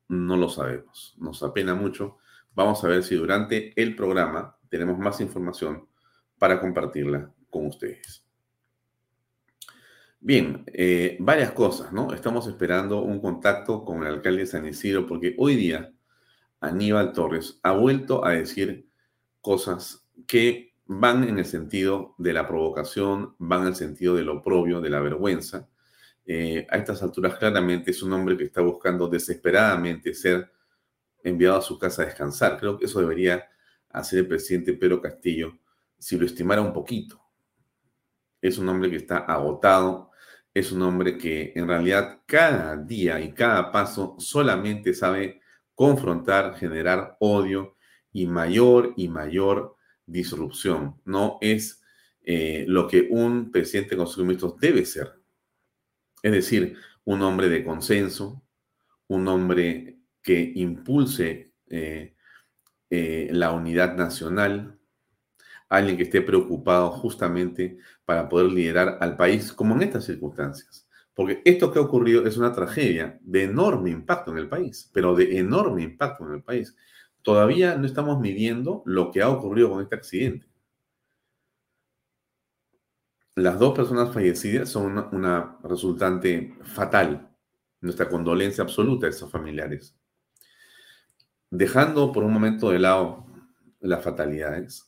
no 0.08 0.36
lo 0.36 0.48
sabemos. 0.48 1.14
Nos 1.18 1.42
apena 1.42 1.74
mucho. 1.74 2.18
Vamos 2.54 2.82
a 2.82 2.88
ver 2.88 3.02
si 3.02 3.14
durante 3.14 3.80
el 3.80 3.94
programa 3.94 4.56
tenemos 4.68 4.98
más 4.98 5.20
información 5.20 5.86
para 6.38 6.60
compartirla 6.60 7.32
con 7.50 7.66
ustedes. 7.66 8.24
Bien, 10.20 10.64
eh, 10.66 11.16
varias 11.20 11.52
cosas, 11.52 11.92
¿no? 11.92 12.12
Estamos 12.12 12.48
esperando 12.48 13.02
un 13.02 13.20
contacto 13.20 13.84
con 13.84 14.02
el 14.02 14.14
alcalde 14.14 14.40
de 14.40 14.46
San 14.46 14.66
Isidro 14.66 15.06
porque 15.06 15.36
hoy 15.38 15.54
día 15.54 15.92
Aníbal 16.60 17.12
Torres 17.12 17.60
ha 17.62 17.72
vuelto 17.72 18.24
a 18.24 18.32
decir 18.32 18.88
cosas 19.40 20.08
que 20.26 20.74
van 20.86 21.24
en 21.24 21.38
el 21.38 21.44
sentido 21.44 22.14
de 22.18 22.32
la 22.32 22.46
provocación, 22.46 23.34
van 23.38 23.62
en 23.62 23.68
el 23.68 23.74
sentido 23.76 24.14
de 24.14 24.24
lo 24.24 24.42
propio, 24.42 24.80
de 24.80 24.90
la 24.90 25.00
vergüenza. 25.00 25.68
Eh, 26.24 26.66
a 26.68 26.76
estas 26.76 27.02
alturas 27.02 27.36
claramente 27.36 27.90
es 27.90 28.02
un 28.02 28.12
hombre 28.12 28.36
que 28.36 28.44
está 28.44 28.60
buscando 28.60 29.08
desesperadamente 29.08 30.12
ser 30.14 30.50
enviado 31.22 31.58
a 31.58 31.62
su 31.62 31.78
casa 31.78 32.02
a 32.02 32.06
descansar. 32.06 32.58
Creo 32.58 32.78
que 32.78 32.86
eso 32.86 33.00
debería 33.00 33.48
hacer 33.90 34.20
el 34.20 34.28
presidente 34.28 34.74
Pedro 34.74 35.00
Castillo 35.00 35.58
si 35.98 36.16
lo 36.16 36.26
estimara 36.26 36.60
un 36.60 36.72
poquito. 36.72 37.20
Es 38.40 38.58
un 38.58 38.68
hombre 38.68 38.90
que 38.90 38.96
está 38.96 39.18
agotado, 39.18 40.10
es 40.54 40.72
un 40.72 40.82
hombre 40.82 41.18
que 41.18 41.52
en 41.54 41.66
realidad 41.66 42.20
cada 42.26 42.76
día 42.76 43.20
y 43.20 43.32
cada 43.32 43.70
paso 43.70 44.16
solamente 44.18 44.94
sabe 44.94 45.40
confrontar, 45.78 46.56
generar 46.56 47.16
odio 47.20 47.76
y 48.12 48.26
mayor 48.26 48.94
y 48.96 49.06
mayor 49.06 49.76
disrupción. 50.06 51.00
No 51.04 51.38
es 51.40 51.80
eh, 52.24 52.64
lo 52.66 52.88
que 52.88 53.06
un 53.08 53.52
presidente 53.52 53.96
con 53.96 54.08
sus 54.08 54.26
debe 54.60 54.84
ser. 54.84 55.12
Es 56.20 56.32
decir, 56.32 56.76
un 57.04 57.22
hombre 57.22 57.48
de 57.48 57.62
consenso, 57.62 58.42
un 59.06 59.28
hombre 59.28 60.00
que 60.20 60.52
impulse 60.56 61.52
eh, 61.68 62.16
eh, 62.90 63.28
la 63.30 63.52
unidad 63.52 63.94
nacional, 63.96 64.76
alguien 65.68 65.96
que 65.96 66.02
esté 66.02 66.22
preocupado 66.22 66.90
justamente 66.90 67.78
para 68.04 68.28
poder 68.28 68.50
liderar 68.50 68.98
al 69.00 69.16
país, 69.16 69.52
como 69.52 69.76
en 69.76 69.82
estas 69.82 70.06
circunstancias. 70.06 70.87
Porque 71.18 71.42
esto 71.44 71.72
que 71.72 71.80
ha 71.80 71.82
ocurrido 71.82 72.24
es 72.28 72.36
una 72.36 72.52
tragedia 72.52 73.18
de 73.22 73.42
enorme 73.42 73.90
impacto 73.90 74.30
en 74.30 74.38
el 74.38 74.48
país, 74.48 74.88
pero 74.92 75.16
de 75.16 75.36
enorme 75.38 75.82
impacto 75.82 76.24
en 76.24 76.34
el 76.34 76.44
país. 76.44 76.76
Todavía 77.22 77.74
no 77.74 77.86
estamos 77.86 78.20
midiendo 78.20 78.84
lo 78.86 79.10
que 79.10 79.20
ha 79.20 79.28
ocurrido 79.28 79.68
con 79.68 79.82
este 79.82 79.96
accidente. 79.96 80.46
Las 83.34 83.58
dos 83.58 83.74
personas 83.74 84.14
fallecidas 84.14 84.68
son 84.68 85.08
una, 85.10 85.58
resultante 85.64 86.56
fatal. 86.62 87.28
Nuestra 87.80 88.08
condolencia 88.08 88.62
absoluta 88.62 89.08
a 89.08 89.10
esos 89.10 89.28
familiares. 89.28 89.96
Dejando 91.50 92.12
por 92.12 92.22
un 92.22 92.32
momento 92.32 92.70
de 92.70 92.78
lado 92.78 93.26
las 93.80 94.04
fatalidades, 94.04 94.87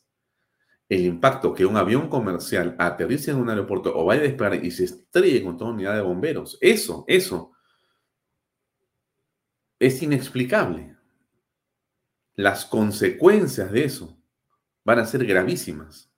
el 0.91 1.05
impacto 1.05 1.53
que 1.53 1.65
un 1.65 1.77
avión 1.77 2.09
comercial 2.09 2.75
aterrice 2.77 3.31
en 3.31 3.37
un 3.37 3.49
aeropuerto 3.49 3.97
o 3.97 4.03
vaya 4.03 4.19
a 4.19 4.25
despegar 4.25 4.55
y 4.55 4.71
se 4.71 4.83
estrelle 4.83 5.41
con 5.41 5.57
toda 5.57 5.71
unidad 5.71 5.95
de 5.95 6.01
bomberos, 6.01 6.57
eso, 6.59 7.05
eso 7.07 7.53
es 9.79 10.03
inexplicable. 10.03 10.97
Las 12.35 12.65
consecuencias 12.65 13.71
de 13.71 13.85
eso 13.85 14.21
van 14.83 14.99
a 14.99 15.05
ser 15.05 15.25
gravísimas. 15.25 16.11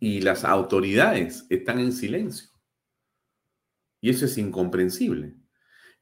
Y 0.00 0.20
las 0.22 0.44
autoridades 0.44 1.46
están 1.48 1.78
en 1.78 1.92
silencio. 1.92 2.50
Y 4.00 4.10
eso 4.10 4.24
es 4.24 4.36
incomprensible. 4.36 5.36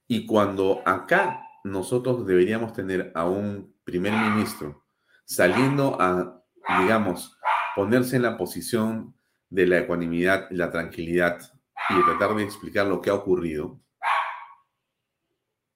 Y 0.06 0.24
cuando 0.24 0.80
acá 0.86 1.42
nosotros 1.64 2.26
deberíamos 2.26 2.72
tener 2.72 3.12
a 3.14 3.28
un 3.28 3.76
primer 3.84 4.14
ministro 4.14 4.86
saliendo 5.26 6.00
a, 6.00 6.42
digamos, 6.80 7.37
ponerse 7.78 8.16
en 8.16 8.22
la 8.22 8.36
posición 8.36 9.14
de 9.48 9.64
la 9.64 9.78
ecuanimidad, 9.78 10.48
la 10.50 10.68
tranquilidad 10.68 11.38
y 11.90 12.02
tratar 12.02 12.34
de 12.34 12.42
explicar 12.42 12.88
lo 12.88 13.00
que 13.00 13.08
ha 13.08 13.14
ocurrido, 13.14 13.80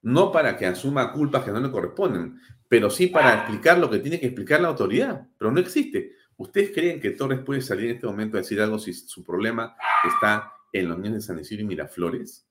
no 0.03 0.33
para 0.33 0.57
que 0.57 0.67
asuma 0.67 1.13
culpas 1.13 1.45
que 1.45 1.53
no 1.53 1.61
le 1.61 1.71
corresponden, 1.71 2.41
pero 2.69 2.91
sí 2.91 3.07
para 3.07 3.35
explicar 3.35 3.79
lo 3.79 3.89
que 3.89 4.01
tiene 4.01 4.19
que 4.19 4.27
explicar 4.27 4.61
la 4.61 4.67
autoridad, 4.67 5.29
pero 5.39 5.53
no 5.53 5.61
existe. 5.61 6.17
¿Ustedes 6.37 6.73
creen 6.75 7.01
que 7.01 7.13
Torres 7.13 7.39
puede 7.39 7.61
salir 7.61 7.91
en 7.91 7.95
este 7.95 8.09
momento 8.09 8.37
a 8.37 8.41
decir 8.41 8.61
algo 8.61 8.81
si 8.81 8.93
su 8.93 9.23
problema 9.23 9.77
está 10.03 10.53
en 10.73 10.89
los 10.89 10.99
niños 10.99 11.15
de 11.15 11.21
San 11.21 11.39
Isidro 11.39 11.63
y 11.63 11.67
Miraflores? 11.67 12.49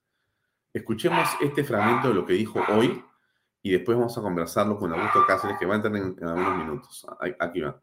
Escuchemos 0.72 1.28
este 1.42 1.66
fragmento 1.66 2.08
de 2.08 2.14
lo 2.14 2.26
que 2.26 2.34
dijo 2.34 2.64
hoy 2.70 3.04
y 3.62 3.72
después 3.72 3.98
vamos 3.98 4.18
a 4.18 4.22
conversarlo 4.22 4.78
con 4.78 4.94
Augusto 4.94 5.26
Cáceres, 5.28 5.58
que 5.60 5.66
va 5.66 5.74
a 5.74 5.76
entrar 5.76 5.94
en, 5.98 6.16
en 6.18 6.24
algunos 6.26 6.58
minutos. 6.58 7.06
Aquí 7.38 7.60
va 7.60 7.82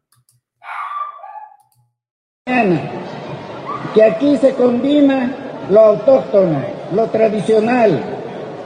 que 3.95 4.03
aquí 4.03 4.37
se 4.39 4.55
combina 4.55 5.31
lo 5.71 5.81
autóctono, 5.81 6.61
lo 6.95 7.05
tradicional, 7.07 8.01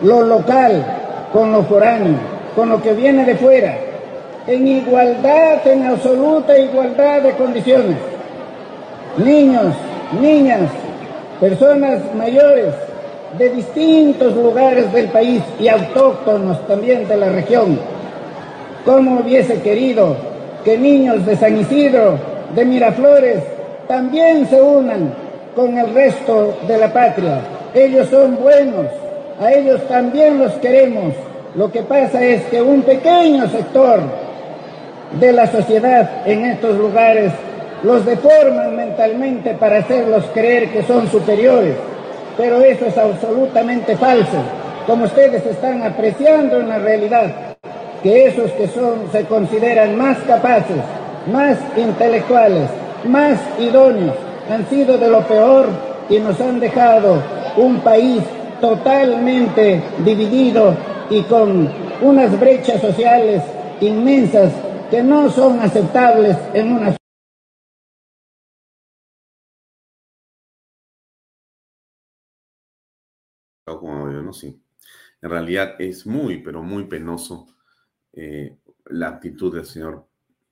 lo 0.03 0.23
local 0.23 0.85
con 1.33 1.51
lo 1.51 1.65
foráneo, 1.65 2.17
con 2.55 2.69
lo 2.69 2.81
que 2.81 2.93
viene 2.93 3.25
de 3.25 3.35
fuera, 3.35 3.77
en 4.47 4.69
igualdad, 4.69 5.67
en 5.67 5.85
absoluta 5.85 6.57
igualdad 6.57 7.23
de 7.23 7.33
condiciones. 7.33 7.97
Niños, 9.17 9.75
niñas, 10.21 10.71
personas 11.41 12.03
mayores 12.15 12.75
de 13.37 13.49
distintos 13.49 14.37
lugares 14.37 14.93
del 14.93 15.09
país 15.09 15.43
y 15.59 15.67
autóctonos 15.67 16.65
también 16.69 17.09
de 17.09 17.17
la 17.17 17.31
región. 17.31 17.81
¿Cómo 18.85 19.21
hubiese 19.21 19.61
querido 19.61 20.17
que 20.65 20.79
niños 20.79 21.27
de 21.27 21.37
San 21.37 21.59
Isidro, 21.59 22.19
de 22.55 22.65
Miraflores, 22.65 23.43
también 23.93 24.49
se 24.49 24.59
unan 24.59 25.13
con 25.55 25.77
el 25.77 25.93
resto 25.93 26.57
de 26.67 26.79
la 26.79 26.91
patria? 26.91 27.43
Ellos 27.75 28.09
son 28.09 28.37
buenos, 28.37 28.87
a 29.39 29.53
ellos 29.53 29.87
también 29.87 30.39
los 30.39 30.51
queremos. 30.55 31.13
Lo 31.55 31.71
que 31.71 31.83
pasa 31.83 32.25
es 32.25 32.43
que 32.45 32.63
un 32.63 32.81
pequeño 32.81 33.47
sector 33.51 34.01
de 35.21 35.33
la 35.35 35.47
sociedad 35.47 36.27
en 36.27 36.47
estos 36.47 36.79
lugares 36.79 37.33
los 37.83 38.07
deforman 38.07 38.75
mentalmente 38.75 39.53
para 39.61 39.81
hacerlos 39.81 40.25
creer 40.33 40.71
que 40.71 40.85
son 40.85 41.07
superiores. 41.11 41.77
Pero 42.39 42.63
eso 42.63 42.87
es 42.87 42.97
absolutamente 42.97 43.95
falso, 43.99 44.39
como 44.87 45.05
ustedes 45.05 45.45
están 45.45 45.83
apreciando 45.83 46.61
en 46.61 46.71
la 46.71 46.79
realidad, 46.79 47.31
que 48.03 48.29
esos 48.29 48.51
que 48.53 48.69
son, 48.69 49.13
se 49.13 49.27
consideran 49.27 49.99
más 49.99 50.17
capaces, 50.27 50.79
más 51.31 51.59
intelectuales, 51.77 52.71
más 53.05 53.41
idóneos, 53.59 54.17
han 54.51 54.69
sido 54.69 54.99
de 54.99 55.09
lo 55.09 55.27
peor 55.27 55.67
y 56.09 56.19
nos 56.19 56.41
han 56.41 56.61
dejado 56.61 57.23
un 57.57 57.81
país 57.81 58.23
totalmente 58.61 59.83
dividido 60.05 60.75
y 61.11 61.23
con 61.23 61.69
unas 62.01 62.39
brechas 62.39 62.81
sociales 62.81 63.43
inmensas 63.81 64.53
que 64.91 65.03
no 65.03 65.31
son 65.31 65.61
aceptables 65.61 66.37
en 66.55 66.73
una 66.73 66.97
¿no? 73.67 74.33
Sí. 74.33 74.63
En 75.21 75.31
realidad 75.31 75.77
es 75.79 76.07
muy, 76.07 76.43
pero 76.43 76.63
muy 76.63 76.85
penoso 76.85 77.47
eh, 78.13 78.59
la 78.87 79.09
actitud 79.09 79.55
del 79.55 79.65
señor 79.65 80.07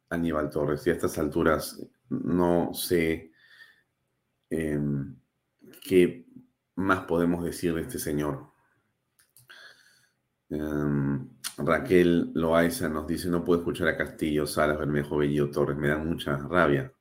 Aníbal 0.09 0.51
Torres. 0.51 0.87
Y 0.87 0.91
a 0.91 0.95
estas 0.95 1.19
alturas 1.19 1.81
no 2.11 2.73
sé 2.75 3.33
em, 4.51 5.17
qué 5.83 6.27
más 6.77 7.05
podemos 7.05 7.45
decir 7.45 7.75
de 7.75 7.83
este 7.83 7.99
señor. 7.99 8.51
Em, 10.49 11.29
Raquel 11.59 12.33
Loaiza 12.35 12.89
nos 12.89 13.07
dice, 13.07 13.29
no 13.29 13.45
puedo 13.45 13.61
escuchar 13.61 13.89
a 13.89 13.97
Castillo, 13.97 14.47
Salas, 14.47 14.79
Bermejo, 14.79 15.17
Bellido, 15.19 15.51
Torres, 15.51 15.77
me 15.77 15.89
dan 15.89 16.07
mucha 16.09 16.37
rabia. 16.37 16.93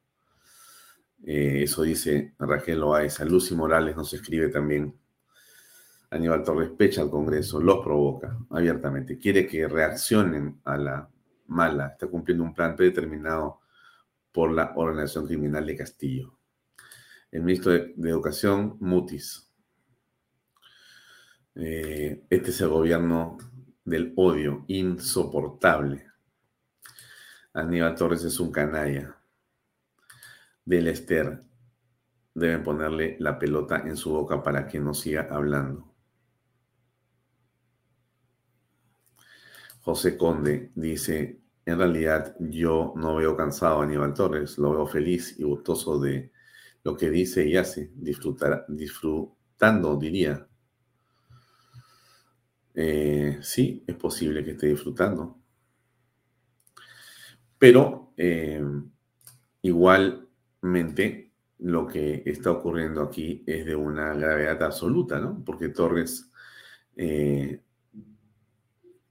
Eh, 1.23 1.63
eso 1.63 1.81
dice 1.83 2.35
Raquel 2.39 2.79
Loaiza. 2.79 3.25
Lucy 3.25 3.55
Morales 3.55 3.95
nos 3.95 4.13
escribe 4.13 4.49
también. 4.49 4.95
Aníbal 6.11 6.43
Torres 6.43 6.71
pecha 6.71 7.01
al 7.01 7.09
Congreso, 7.09 7.59
los 7.59 7.83
provoca 7.83 8.37
abiertamente, 8.49 9.19
quiere 9.19 9.45
que 9.45 9.67
reaccionen 9.67 10.59
a 10.63 10.75
la 10.75 11.09
mala, 11.47 11.89
está 11.89 12.07
cumpliendo 12.07 12.43
un 12.43 12.53
plan 12.53 12.75
predeterminado 12.75 13.58
por 14.31 14.51
la 14.51 14.73
organización 14.75 15.27
criminal 15.27 15.65
de 15.65 15.75
Castillo. 15.75 16.37
El 17.31 17.43
ministro 17.43 17.71
de, 17.71 17.93
Educación, 18.09 18.77
Mutis. 18.79 19.51
Eh, 21.55 22.25
este 22.29 22.49
es 22.49 22.61
el 22.61 22.69
gobierno 22.69 23.37
del 23.83 24.13
odio, 24.15 24.65
insoportable. 24.67 26.07
Aníbal 27.53 27.95
Torres 27.95 28.23
es 28.23 28.39
un 28.39 28.51
canalla. 28.51 29.15
Del 30.65 30.87
Ester 30.87 31.43
deben 32.33 32.63
ponerle 32.63 33.17
la 33.19 33.37
pelota 33.37 33.83
en 33.85 33.97
su 33.97 34.11
boca 34.11 34.41
para 34.43 34.67
que 34.67 34.79
no 34.79 34.93
siga 34.93 35.27
hablando. 35.29 35.93
José 39.81 40.17
Conde 40.17 40.71
dice, 40.75 41.41
en 41.69 41.77
realidad 41.77 42.35
yo 42.39 42.93
no 42.95 43.15
veo 43.15 43.35
cansado 43.35 43.81
a 43.81 43.83
Aníbal 43.83 44.13
Torres, 44.13 44.57
lo 44.57 44.71
veo 44.71 44.87
feliz 44.87 45.39
y 45.39 45.43
gustoso 45.43 45.99
de 45.99 46.31
lo 46.83 46.95
que 46.95 47.09
dice 47.09 47.47
y 47.47 47.57
hace, 47.57 47.91
disfrutando, 47.95 49.97
diría. 49.97 50.47
Eh, 52.73 53.39
sí, 53.41 53.83
es 53.85 53.95
posible 53.95 54.43
que 54.43 54.51
esté 54.51 54.67
disfrutando. 54.67 55.37
Pero 57.57 58.13
eh, 58.15 58.63
igualmente 59.61 61.33
lo 61.59 61.87
que 61.87 62.23
está 62.25 62.51
ocurriendo 62.51 63.01
aquí 63.01 63.43
es 63.45 63.65
de 63.65 63.75
una 63.75 64.13
gravedad 64.13 64.63
absoluta, 64.63 65.19
¿no? 65.19 65.43
Porque 65.45 65.69
Torres 65.69 66.31
eh, 66.95 67.61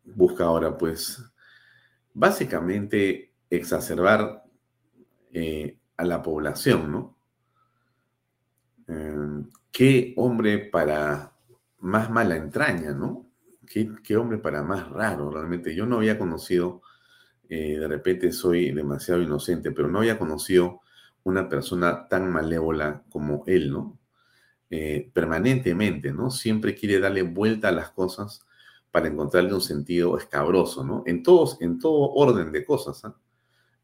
busca 0.05 0.45
ahora, 0.45 0.77
pues, 0.77 1.23
básicamente 2.19 3.33
exacerbar 3.49 4.45
eh, 5.33 5.79
a 5.97 6.05
la 6.05 6.21
población, 6.21 6.91
¿no? 6.91 7.17
Em, 8.89 9.49
¿Qué 9.71 10.15
hombre 10.17 10.59
para 10.59 11.33
más 11.79 12.11
mala 12.11 12.37
entraña, 12.37 12.91
¿no? 12.93 13.27
¿Qué, 13.67 14.17
hombre 14.17 14.39
para 14.39 14.63
más 14.63 14.89
raro, 14.91 15.31
realmente? 15.31 15.75
Yo 15.77 15.87
no 15.87 15.99
había 15.99 16.19
conocido, 16.19 16.83
eh, 17.49 17.79
de 17.79 17.87
repente 17.87 18.33
soy 18.33 18.73
demasiado 18.73 19.23
inocente, 19.23 19.71
pero 19.71 19.89
no 19.89 19.99
había 20.01 20.19
conocido 20.19 20.81
una 21.23 21.49
persona 21.49 22.09
tan 22.09 22.33
malévola 22.33 23.05
como 23.11 23.45
él, 23.47 23.71
¿no? 23.71 23.99
Eh, 24.71 25.11
permanentemente, 25.13 26.13
¿no? 26.13 26.31
Siempre 26.31 26.75
quiere 26.75 26.99
darle 26.99 27.23
vuelta 27.23 27.69
a 27.69 27.73
las 27.73 27.91
cosas 27.91 28.48
para 28.91 29.09
encontrarle 29.09 29.55
un 29.55 29.61
sentido 29.61 30.17
escabroso, 30.17 30.85
¿no? 30.85 31.03
En, 31.07 31.23
todos, 31.23 31.61
en 31.61 31.79
todo 31.79 32.13
orden 32.13 32.53
de 32.53 32.65
cosas. 32.65 33.05
¿ah? 33.05 33.17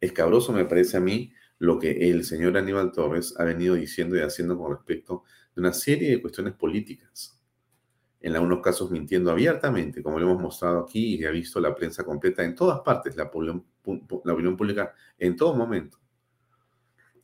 Escabroso 0.01 0.53
me 0.53 0.65
parece 0.65 0.97
a 0.97 1.01
mí 1.01 1.33
lo 1.59 1.79
que 1.79 2.11
el 2.11 2.25
señor 2.25 2.57
Aníbal 2.57 2.93
Torres 2.93 3.35
ha 3.39 3.45
venido 3.45 3.75
diciendo 3.75 4.17
y 4.17 4.21
haciendo 4.21 4.59
con 4.59 4.73
respecto 4.73 5.25
de 5.55 5.61
una 5.61 5.73
serie 5.73 6.11
de 6.11 6.21
cuestiones 6.21 6.55
políticas. 6.55 7.39
En 8.21 8.35
algunos 8.35 8.61
casos 8.61 8.91
mintiendo 8.91 9.31
abiertamente, 9.31 10.03
como 10.03 10.19
lo 10.19 10.31
hemos 10.31 10.43
mostrado 10.43 10.81
aquí 10.81 11.17
y 11.17 11.25
ha 11.25 11.31
visto 11.31 11.61
la 11.61 11.75
prensa 11.75 12.05
completa 12.05 12.43
en 12.43 12.55
todas 12.55 12.81
partes, 12.81 13.17
la, 13.17 13.25
la 13.25 14.33
opinión 14.33 14.57
pública 14.57 14.95
en 15.19 15.37
todo 15.37 15.55
momento. 15.55 15.99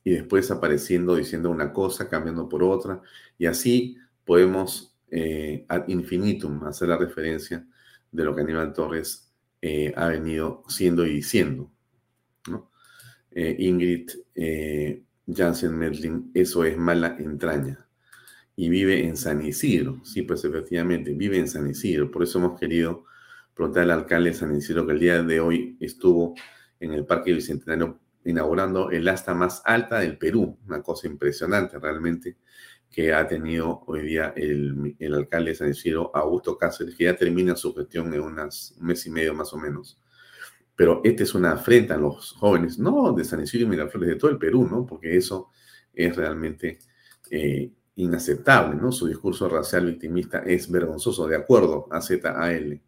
Y 0.05 0.11
después 0.13 0.51
apareciendo 0.51 1.17
diciendo 1.17 1.51
una 1.51 1.73
cosa, 1.73 2.09
cambiando 2.09 2.49
por 2.49 2.63
otra. 2.63 3.01
Y 3.39 3.47
así 3.47 3.97
podemos 4.25 4.90
eh, 5.11 5.65
ad 5.69 5.89
infinitum 5.89 6.65
hacer 6.65 6.89
la 6.89 6.97
referencia 6.97 7.67
de 8.11 8.25
lo 8.25 8.35
que 8.35 8.43
Aníbal 8.43 8.73
Torres 8.73 9.33
eh, 9.61 9.93
ha 9.97 10.09
venido 10.09 10.63
siendo 10.69 11.07
y 11.07 11.15
diciendo. 11.15 11.71
Eh, 13.33 13.57
Ingrid 13.61 14.11
Jansen 15.27 15.77
Medlin, 15.77 16.31
eso 16.35 16.65
es 16.65 16.77
mala 16.77 17.17
entraña. 17.19 17.87
Y 18.57 18.69
vive 18.69 19.07
en 19.07 19.17
San 19.17 19.45
Isidro. 19.45 20.05
Sí, 20.05 20.23
pues 20.23 20.45
efectivamente, 20.45 21.13
vive 21.15 21.39
en 21.39 21.49
San 21.49 21.69
Isidro. 21.69 22.11
Por 22.11 22.23
eso 22.23 22.39
hemos 22.39 22.59
querido 22.59 23.05
preguntar 23.55 23.85
al 23.85 23.91
alcalde 23.93 24.31
de 24.31 24.37
San 24.37 24.55
Isidro 24.55 24.87
que 24.87 24.93
el 24.93 25.01
día 25.01 25.23
de 25.23 25.41
hoy 25.41 25.77
estuvo 25.81 26.35
en 26.79 26.93
el 26.93 27.07
Parque 27.07 27.33
Bicentenario 27.33 28.01
inaugurando 28.25 28.91
el 28.91 29.09
asta 29.09 29.35
más 29.35 29.63
alta 29.65 30.01
del 30.01 30.19
Perú. 30.19 30.59
Una 30.67 30.83
cosa 30.83 31.07
impresionante 31.07 31.79
realmente 31.79 32.37
que 32.91 33.15
ha 33.15 33.27
tenido 33.27 33.85
hoy 33.87 34.03
día 34.03 34.33
el, 34.37 34.97
alcalde 35.15 35.51
de 35.51 35.57
San 35.57 35.71
Isidro, 35.71 36.11
Augusto 36.15 36.59
Cáceres, 36.59 36.97
que 36.97 37.05
ya 37.05 37.17
termina 37.17 37.55
su 37.55 37.73
gestión 37.75 38.13
en 38.13 38.21
unas, 38.21 38.75
un 38.79 38.87
mes 38.87 39.07
y 39.07 39.11
medio 39.11 39.33
más 39.33 39.53
o 39.53 39.59
menos. 39.59 40.01
Pero 40.75 41.01
esta 41.05 41.23
es 41.23 41.35
una 41.35 41.53
afrenta 41.53 41.95
a 41.95 41.99
los 41.99 42.33
jóvenes, 42.33 42.79
no 42.79 43.13
de 43.13 43.25
San 43.25 43.43
Isidro 43.43 43.67
y 43.67 43.71
Miraflores, 43.71 44.09
de 44.09 44.17
todo 44.17 44.31
el 44.31 44.39
Perú, 44.39 44.67
¿no? 44.69 44.85
Porque 44.85 45.17
eso 45.17 45.51
es 45.93 46.17
realmente 46.17 46.79
eh, 47.31 47.71
inaceptable, 47.97 48.81
¿no? 48.81 48.91
Su 48.91 49.07
discurso 49.07 49.49
racial 49.49 49.87
victimista 49.87 50.41
es 50.41 50.69
vergonzoso, 50.71 51.29
de 51.29 51.37
acuerdo 51.37 51.87
a 51.91 52.01
ZAL. 52.01 52.81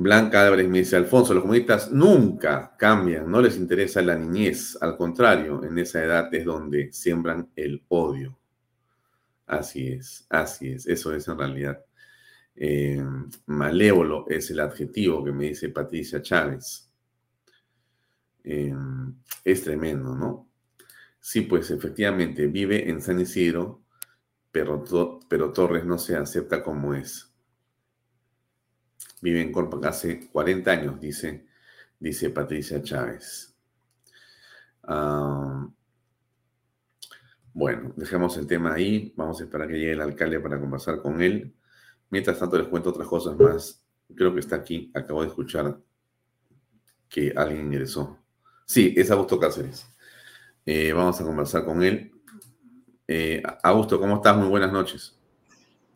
Blanca 0.00 0.44
Álvarez 0.44 0.68
me 0.68 0.78
dice, 0.78 0.94
Alfonso, 0.94 1.34
los 1.34 1.42
comunistas 1.42 1.90
nunca 1.90 2.76
cambian, 2.78 3.28
no 3.28 3.42
les 3.42 3.56
interesa 3.56 4.00
la 4.00 4.14
niñez, 4.14 4.78
al 4.80 4.96
contrario, 4.96 5.64
en 5.64 5.76
esa 5.76 6.04
edad 6.04 6.32
es 6.32 6.44
donde 6.44 6.92
siembran 6.92 7.50
el 7.56 7.82
odio. 7.88 8.38
Así 9.44 9.88
es, 9.88 10.24
así 10.30 10.68
es, 10.68 10.86
eso 10.86 11.12
es 11.12 11.26
en 11.26 11.36
realidad. 11.36 11.84
Eh, 12.54 13.04
malévolo 13.46 14.24
es 14.28 14.48
el 14.52 14.60
adjetivo 14.60 15.24
que 15.24 15.32
me 15.32 15.46
dice 15.46 15.70
Patricia 15.70 16.22
Chávez. 16.22 16.88
Eh, 18.44 18.72
es 19.44 19.64
tremendo, 19.64 20.14
¿no? 20.14 20.48
Sí, 21.18 21.40
pues 21.40 21.72
efectivamente 21.72 22.46
vive 22.46 22.88
en 22.88 23.02
San 23.02 23.18
Isidro, 23.18 23.82
pero, 24.52 24.84
pero 25.28 25.52
Torres 25.52 25.84
no 25.84 25.98
se 25.98 26.14
acepta 26.14 26.62
como 26.62 26.94
es 26.94 27.28
vive 29.20 29.40
en 29.40 29.52
Corpa 29.52 29.78
hace 29.88 30.28
40 30.28 30.70
años, 30.70 31.00
dice, 31.00 31.46
dice 31.98 32.30
Patricia 32.30 32.82
Chávez. 32.82 33.54
Bueno, 37.58 37.92
dejemos 37.96 38.36
el 38.36 38.46
tema 38.46 38.74
ahí. 38.74 39.12
Vamos 39.16 39.40
a 39.40 39.44
esperar 39.44 39.66
que 39.66 39.74
llegue 39.74 39.92
el 39.92 40.00
alcalde 40.00 40.38
para 40.38 40.60
conversar 40.60 41.02
con 41.02 41.20
él. 41.20 41.52
Mientras 42.08 42.38
tanto, 42.38 42.56
les 42.56 42.68
cuento 42.68 42.90
otras 42.90 43.08
cosas 43.08 43.36
más. 43.36 43.84
Creo 44.14 44.32
que 44.32 44.38
está 44.38 44.54
aquí. 44.54 44.92
Acabo 44.94 45.22
de 45.22 45.28
escuchar 45.28 45.76
que 47.08 47.32
alguien 47.36 47.66
ingresó. 47.66 48.16
Sí, 48.64 48.94
es 48.96 49.10
Augusto 49.10 49.40
Cáceres. 49.40 49.86
Eh, 50.64 50.92
vamos 50.92 51.20
a 51.20 51.24
conversar 51.24 51.64
con 51.64 51.82
él. 51.82 52.12
Eh, 53.08 53.42
Augusto, 53.64 53.98
¿cómo 53.98 54.16
estás? 54.16 54.36
Muy 54.36 54.48
buenas 54.48 54.70
noches. 54.70 55.17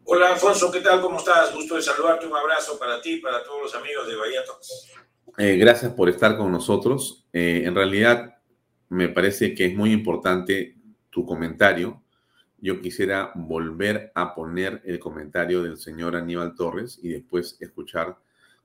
Hola 0.04 0.32
Alfonso, 0.32 0.70
¿qué 0.72 0.80
tal? 0.80 1.00
¿Cómo 1.00 1.18
estás? 1.18 1.54
Gusto 1.54 1.76
de 1.76 1.82
saludarte. 1.82 2.26
Un 2.26 2.34
abrazo 2.34 2.76
para 2.76 3.00
ti 3.00 3.18
para 3.18 3.42
todos 3.44 3.62
los 3.62 3.74
amigos 3.74 4.08
de 4.08 4.16
Bahía 4.16 4.44
Talks. 4.44 4.92
Eh, 5.38 5.56
gracias 5.56 5.92
por 5.92 6.08
estar 6.08 6.36
con 6.36 6.50
nosotros. 6.50 7.24
Eh, 7.32 7.62
en 7.64 7.74
realidad, 7.74 8.34
me 8.88 9.08
parece 9.08 9.54
que 9.54 9.66
es 9.66 9.76
muy 9.76 9.92
importante 9.92 10.76
tu 11.08 11.24
comentario. 11.24 12.02
Yo 12.58 12.80
quisiera 12.80 13.30
volver 13.36 14.10
a 14.16 14.34
poner 14.34 14.82
el 14.84 14.98
comentario 14.98 15.62
del 15.62 15.76
señor 15.76 16.16
Aníbal 16.16 16.56
Torres 16.56 16.98
y 17.00 17.10
después 17.10 17.56
escuchar 17.60 18.16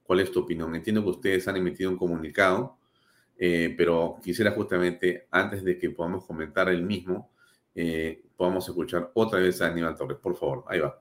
cuál 0.03 0.21
es 0.21 0.31
tu 0.31 0.39
opinión. 0.39 0.73
Entiendo 0.75 1.03
que 1.03 1.11
ustedes 1.11 1.47
han 1.47 1.57
emitido 1.57 1.91
un 1.91 1.97
comunicado, 1.97 2.77
eh, 3.37 3.75
pero 3.77 4.17
quisiera 4.23 4.51
justamente, 4.51 5.27
antes 5.29 5.63
de 5.63 5.77
que 5.77 5.91
podamos 5.91 6.25
comentar 6.25 6.67
el 6.69 6.81
mismo, 6.81 7.31
podamos 8.35 8.67
escuchar 8.67 9.11
otra 9.13 9.39
vez 9.39 9.61
a 9.61 9.67
Aníbal 9.67 9.95
Torres. 9.95 10.17
Por 10.17 10.35
favor, 10.35 10.63
ahí 10.67 10.79
va 10.79 10.99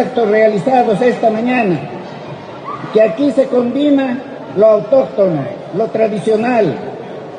actos 0.00 0.28
realizados 0.30 1.00
esta 1.02 1.30
mañana, 1.30 1.78
que 2.92 3.02
aquí 3.02 3.30
se 3.32 3.46
combina 3.46 4.18
lo 4.56 4.66
autóctono, 4.66 5.44
lo 5.76 5.86
tradicional, 5.88 6.74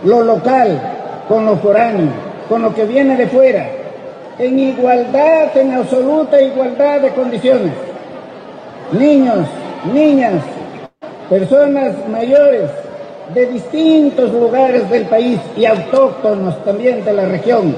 lo 0.04 0.22
local, 0.22 0.80
con 1.28 1.46
lo 1.46 1.58
foráneo, 1.58 2.12
con 2.48 2.62
lo 2.62 2.74
que 2.74 2.86
viene 2.86 3.18
de 3.18 3.28
fuera, 3.28 3.68
en 4.38 4.60
igualdad, 4.60 5.56
en 5.58 5.74
absoluta 5.74 6.42
igualdad 6.42 7.02
de 7.02 7.10
condiciones. 7.12 7.74
Niños, 8.92 9.48
niñas, 9.92 10.44
personas 11.30 11.94
mayores 12.10 12.70
de 13.34 13.46
distintos 13.48 14.32
lugares 14.32 14.90
del 14.90 15.06
país 15.06 15.40
y 15.58 15.66
autóctonos 15.66 16.64
también 16.64 17.04
de 17.04 17.14
la 17.14 17.26
región. 17.26 17.76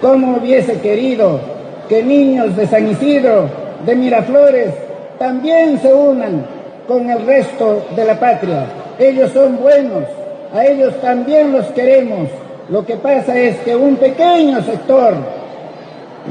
¿Cómo 0.00 0.36
hubiese 0.36 0.80
querido 0.80 1.59
que 1.90 2.04
niños 2.04 2.54
de 2.54 2.68
San 2.68 2.88
Isidro, 2.88 3.50
de 3.84 3.96
Miraflores, 3.96 4.72
también 5.18 5.76
se 5.80 5.92
unan 5.92 6.46
con 6.86 7.10
el 7.10 7.26
resto 7.26 7.84
de 7.96 8.04
la 8.04 8.14
patria. 8.14 8.64
Ellos 8.96 9.32
son 9.32 9.58
buenos, 9.60 10.04
a 10.54 10.64
ellos 10.64 10.94
también 11.00 11.50
los 11.50 11.66
queremos. 11.72 12.28
Lo 12.68 12.86
que 12.86 12.94
pasa 12.94 13.36
es 13.36 13.58
que 13.58 13.74
un 13.74 13.96
pequeño 13.96 14.62
sector 14.62 15.14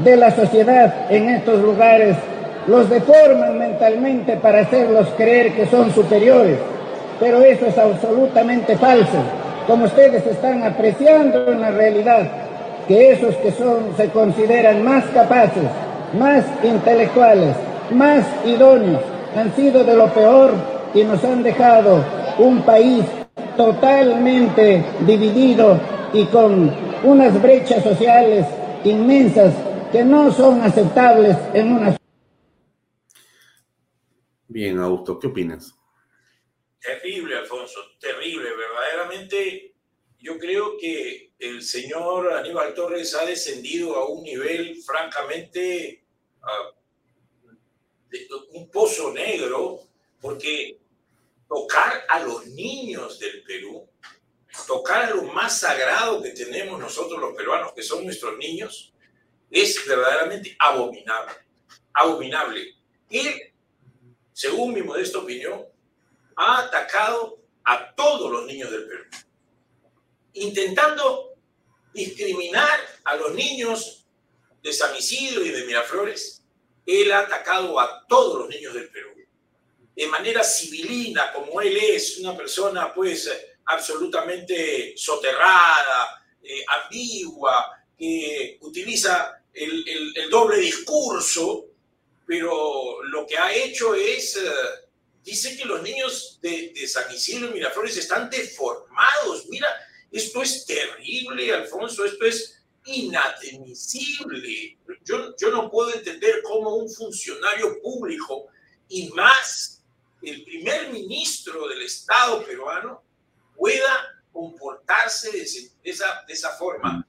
de 0.02 0.16
la 0.16 0.30
sociedad 0.30 1.10
en 1.10 1.28
estos 1.28 1.60
lugares 1.60 2.16
los 2.66 2.88
deforman 2.88 3.58
mentalmente 3.58 4.36
para 4.38 4.60
hacerlos 4.60 5.08
creer 5.18 5.52
que 5.52 5.66
son 5.66 5.90
superiores. 5.90 6.56
Pero 7.20 7.42
eso 7.42 7.66
es 7.66 7.76
absolutamente 7.76 8.78
falso, 8.78 9.18
como 9.66 9.84
ustedes 9.84 10.26
están 10.26 10.62
apreciando 10.62 11.52
en 11.52 11.60
la 11.60 11.70
realidad 11.70 12.49
que 12.90 13.12
esos 13.12 13.36
que 13.36 13.52
son, 13.52 13.96
se 13.96 14.10
consideran 14.10 14.82
más 14.82 15.08
capaces, 15.10 15.62
más 16.18 16.44
intelectuales, 16.64 17.54
más 17.92 18.26
idóneos, 18.44 19.00
han 19.36 19.54
sido 19.54 19.84
de 19.84 19.94
lo 19.94 20.12
peor 20.12 20.52
y 20.92 21.04
nos 21.04 21.22
han 21.22 21.44
dejado 21.44 22.04
un 22.40 22.64
país 22.64 23.04
totalmente 23.56 24.84
dividido 25.06 25.80
y 26.12 26.26
con 26.26 26.74
unas 27.04 27.40
brechas 27.40 27.84
sociales 27.84 28.44
inmensas 28.82 29.54
que 29.92 30.02
no 30.02 30.32
son 30.32 30.60
aceptables 30.60 31.36
en 31.54 31.72
una 31.72 31.96
Bien, 34.48 34.80
Augusto, 34.80 35.16
¿qué 35.16 35.28
opinas? 35.28 35.78
Terrible, 36.80 37.36
Alfonso, 37.36 37.78
terrible, 38.00 38.48
verdaderamente. 38.50 39.76
Yo 40.18 40.36
creo 40.38 40.76
que 40.76 41.29
el 41.40 41.62
señor 41.62 42.34
Aníbal 42.34 42.74
Torres 42.74 43.14
ha 43.14 43.24
descendido 43.24 43.96
a 43.96 44.06
un 44.06 44.22
nivel 44.22 44.76
francamente, 44.82 46.04
de, 48.10 48.28
un 48.50 48.70
pozo 48.70 49.10
negro, 49.10 49.80
porque 50.20 50.78
tocar 51.48 52.04
a 52.10 52.20
los 52.20 52.46
niños 52.46 53.18
del 53.18 53.42
Perú, 53.42 53.88
tocar 54.66 55.04
a 55.04 55.10
lo 55.14 55.22
más 55.22 55.58
sagrado 55.58 56.22
que 56.22 56.30
tenemos 56.30 56.78
nosotros 56.78 57.18
los 57.18 57.34
peruanos, 57.34 57.72
que 57.72 57.82
son 57.82 58.04
nuestros 58.04 58.36
niños, 58.36 58.92
es 59.50 59.84
verdaderamente 59.86 60.54
abominable. 60.58 61.32
Abominable. 61.94 62.74
Él, 63.08 63.52
según 64.32 64.74
mi 64.74 64.82
modesta 64.82 65.18
opinión, 65.18 65.64
ha 66.36 66.66
atacado 66.66 67.38
a 67.64 67.94
todos 67.94 68.30
los 68.30 68.46
niños 68.46 68.70
del 68.70 68.86
Perú, 68.86 69.04
intentando 70.34 71.29
discriminar 71.92 72.80
a 73.04 73.16
los 73.16 73.34
niños 73.34 74.04
de 74.62 74.72
San 74.72 74.94
Isidro 74.96 75.44
y 75.44 75.50
de 75.50 75.64
Miraflores, 75.64 76.42
él 76.86 77.12
ha 77.12 77.20
atacado 77.20 77.78
a 77.78 78.06
todos 78.06 78.40
los 78.40 78.48
niños 78.48 78.74
del 78.74 78.88
Perú. 78.90 79.10
De 79.94 80.06
manera 80.06 80.42
civilina, 80.42 81.32
como 81.32 81.60
él 81.60 81.76
es, 81.76 82.18
una 82.18 82.36
persona 82.36 82.92
pues 82.94 83.30
absolutamente 83.66 84.94
soterrada, 84.96 86.24
eh, 86.42 86.64
ambigua, 86.84 87.70
que 87.98 88.58
utiliza 88.62 89.42
el, 89.52 89.84
doble 90.30 90.58
discurso, 90.58 91.66
pero 92.26 93.02
lo 93.02 93.26
que 93.26 93.36
ha 93.36 93.52
hecho 93.52 93.94
es, 93.94 94.36
eh, 94.36 94.50
dice 95.22 95.56
que 95.56 95.64
los 95.64 95.82
niños 95.82 96.38
de, 96.40 96.72
de 96.74 96.88
San 96.88 97.12
Isidro 97.12 97.50
y 97.50 97.54
Miraflores 97.54 97.96
están 97.96 98.30
deformados. 98.30 99.46
Mira, 99.48 99.68
esto 100.12 100.42
es 100.42 100.66
terrible, 100.66 101.52
Alfonso, 101.54 102.04
esto 102.04 102.24
es 102.24 102.60
inadmisible. 102.84 104.78
Yo, 105.04 105.50
no 105.50 105.70
puedo 105.70 105.94
entender 105.94 106.42
cómo 106.42 106.76
un 106.76 106.90
funcionario 106.90 107.80
público 107.80 108.48
y 108.88 109.08
más 109.10 109.82
el 110.22 110.44
primer 110.44 110.92
ministro 110.92 111.68
del 111.68 111.82
Estado 111.82 112.44
peruano 112.44 113.02
pueda 113.56 114.22
comportarse 114.32 115.30
de, 115.30 115.42
esa, 115.84 116.24
de 116.26 116.36
forma. 116.58 117.06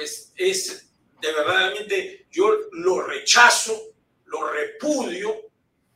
Es, 0.00 0.32
de 0.36 1.32
verdaderamente, 1.32 2.26
yo 2.30 2.50
lo 2.72 3.06
rechazo, 3.06 3.94
lo 4.26 4.50
repudio 4.50 5.50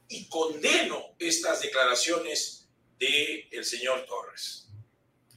y 0.09 0.29
condeno 0.29 1.15
estas 1.19 1.61
declaraciones 1.61 2.69
del 2.99 3.47
el 3.51 3.65
señor 3.65 4.07
Torres. 4.07 4.68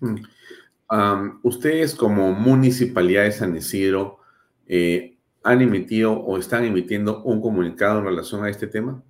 Mm. 0.02 1.40
ustedes 1.44 1.96
como 1.96 2.34
Municipalidad 2.34 3.24
de 3.24 3.32
San 3.32 3.56
Isidro 3.56 4.20
eh, 4.68 5.16
han 5.44 5.62
emitido 5.62 6.14
o 6.14 6.38
están 6.38 6.66
emitiendo 6.66 7.22
un 7.24 7.42
comunicado 7.42 8.00
en 8.00 8.06
relación 8.06 8.44
a 8.44 8.50
este 8.50 8.68
tema? 8.68 9.02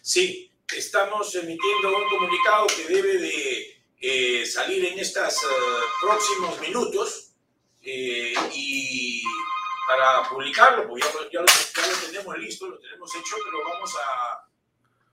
Sí, 0.00 0.52
estamos 0.74 1.34
emitiendo 1.34 1.88
un 1.88 2.08
comunicado 2.08 2.66
que 2.68 2.94
debe 2.94 3.18
de 3.18 3.82
eh, 4.00 4.46
salir 4.46 4.84
en 4.86 4.98
estos 4.98 5.34
eh, 5.34 5.46
próximos 6.00 6.60
minutos 6.60 7.32
y 8.54 9.22
para 9.86 10.28
publicarlo, 10.28 10.86
porque 10.86 11.02
ya, 11.32 11.40
lo, 11.40 11.46
tenemos 12.06 12.38
listo, 12.38 12.68
lo 12.68 12.78
tenemos 12.78 13.10
hecho, 13.14 13.36
pero 13.42 13.64
vamos 13.64 13.96
a, 13.96 14.48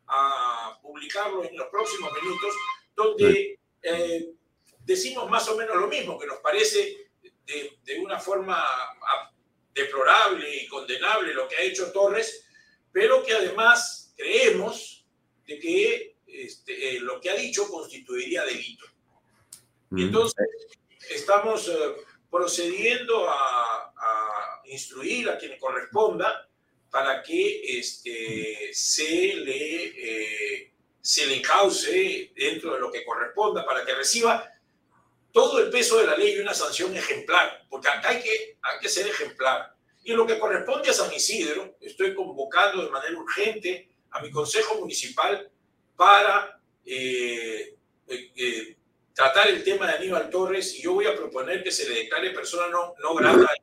a 0.08 0.82
publicarlo 0.82 1.46
en 1.46 1.56
los 1.56 1.68
próximos 1.68 2.12
minutos, 2.22 2.54
donde 2.96 3.60
decimos 4.86 5.30
más 5.30 5.48
o 5.50 5.58
menos 5.58 5.76
lo 5.76 5.88
mismo, 5.88 6.20
que 6.20 6.28
nos 6.28 6.38
parece 6.38 7.10
de, 7.46 8.00
una 8.00 8.20
forma 8.20 8.64
deplorable 9.74 10.64
y 10.64 10.68
condenable 10.68 11.34
lo 11.34 11.48
que 11.48 11.58
ha 11.58 11.62
hecho 11.62 11.92
Torres, 11.92 12.46
pero 12.92 13.24
que 13.24 13.34
además 13.34 14.14
creemos 14.16 15.06
de 15.46 15.60
que 15.60 16.16
este, 16.28 16.96
eh, 16.96 17.00
lo 17.00 17.20
que 17.20 17.30
ha 17.30 17.36
dicho 17.36 17.70
constituiría 17.70 18.44
delito. 18.46 18.86
Y 19.92 19.96
mm. 19.96 20.00
entonces 20.00 20.48
estamos 21.10 21.68
eh, 21.68 21.74
procediendo 22.30 23.30
a, 23.30 23.92
instruir 24.68 25.30
a 25.30 25.38
quien 25.38 25.60
corresponda 25.60 26.50
para 26.90 27.22
que 27.22 27.78
este, 27.78 28.72
se, 28.74 29.36
le, 29.36 29.84
eh, 29.86 30.72
se 31.00 31.28
le 31.28 31.40
cause 31.40 32.32
dentro 32.36 32.74
de 32.74 32.80
lo 32.80 32.92
que 32.92 33.06
corresponda, 33.06 33.64
para 33.64 33.86
que 33.86 33.94
reciba 33.94 34.55
todo 35.36 35.60
el 35.60 35.70
peso 35.70 35.98
de 35.98 36.08
la 36.08 36.16
ley 36.16 36.34
y 36.34 36.40
una 36.40 36.54
sanción 36.54 36.96
ejemplar, 36.96 37.66
porque 37.70 37.90
acá 37.90 38.12
hay 38.12 38.24
que, 38.24 38.58
hay 38.62 38.80
que 38.80 38.88
ser 38.88 39.06
ejemplar. 39.06 39.76
Y 40.06 40.12
en 40.12 40.18
lo 40.18 40.26
que 40.26 40.40
corresponde 40.40 40.90
a 40.90 40.94
San 40.94 41.14
Isidro, 41.14 41.76
estoy 41.82 42.16
convocando 42.16 42.82
de 42.82 42.90
manera 42.90 43.20
urgente 43.20 43.90
a 44.12 44.22
mi 44.22 44.32
Consejo 44.32 44.80
Municipal 44.80 45.52
para 45.98 46.58
eh, 46.86 47.76
eh, 48.08 48.32
eh, 48.34 48.78
tratar 49.14 49.50
el 49.50 49.62
tema 49.62 49.88
de 49.88 49.98
Aníbal 49.98 50.30
Torres 50.30 50.74
y 50.76 50.84
yo 50.84 50.94
voy 50.94 51.06
a 51.06 51.18
proponer 51.18 51.62
que 51.62 51.72
se 51.72 51.90
le 51.90 52.04
declare 52.04 52.30
persona 52.30 52.70
no, 52.70 52.94
no 53.04 53.14
grata. 53.16 53.54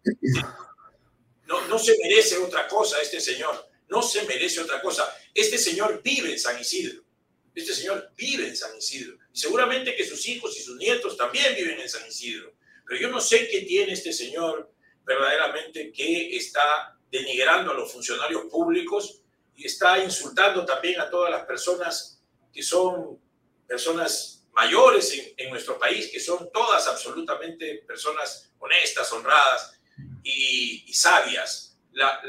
No, 1.47 1.67
no 1.69 1.79
se 1.79 1.97
merece 2.03 2.37
otra 2.37 2.69
cosa 2.69 3.01
este 3.01 3.19
señor, 3.19 3.67
no 3.89 4.03
se 4.03 4.25
merece 4.25 4.61
otra 4.61 4.83
cosa. 4.83 5.11
Este 5.33 5.57
señor 5.57 6.03
vive 6.03 6.33
en 6.33 6.39
San 6.39 6.61
Isidro, 6.61 7.03
este 7.55 7.73
señor 7.73 8.13
vive 8.15 8.47
en 8.47 8.57
San 8.57 8.77
Isidro 8.77 9.22
y 9.33 9.39
seguramente 9.39 9.95
que 9.97 10.07
sus 10.07 10.27
hijos 10.29 10.59
y 10.59 10.63
sus 10.63 10.77
nietos 10.77 11.17
también 11.17 11.55
viven 11.55 11.81
en 11.81 11.89
San 11.89 12.07
Isidro. 12.07 12.53
Pero 12.87 13.01
yo 13.01 13.09
no 13.09 13.21
sé 13.21 13.49
qué 13.49 13.63
tiene 13.63 13.93
este 13.93 14.13
señor 14.13 14.73
verdaderamente 15.05 15.91
que 15.93 16.37
está 16.37 16.99
denigrando 17.11 17.73
a 17.73 17.75
los 17.75 17.93
funcionarios 17.93 18.45
públicos 18.47 19.23
y 19.57 19.67
está 19.67 20.03
insultando 20.03 20.65
también 20.65 21.01
a 21.01 21.11
todas 21.11 21.31
las 21.31 21.45
personas 21.45 22.23
que 22.53 22.63
son 22.63 23.21
personas 23.67 24.45
mayores 24.53 25.33
en, 25.37 25.51
nuestro 25.51 25.79
país, 25.79 26.11
que 26.13 26.21
son 26.21 26.51
todas 26.53 26.87
absolutamente 26.87 27.83
personas 27.87 28.53
honestas, 28.59 29.11
honradas 29.13 29.81
y, 30.23 30.93
sabias. 30.93 31.79
La, 31.93 32.21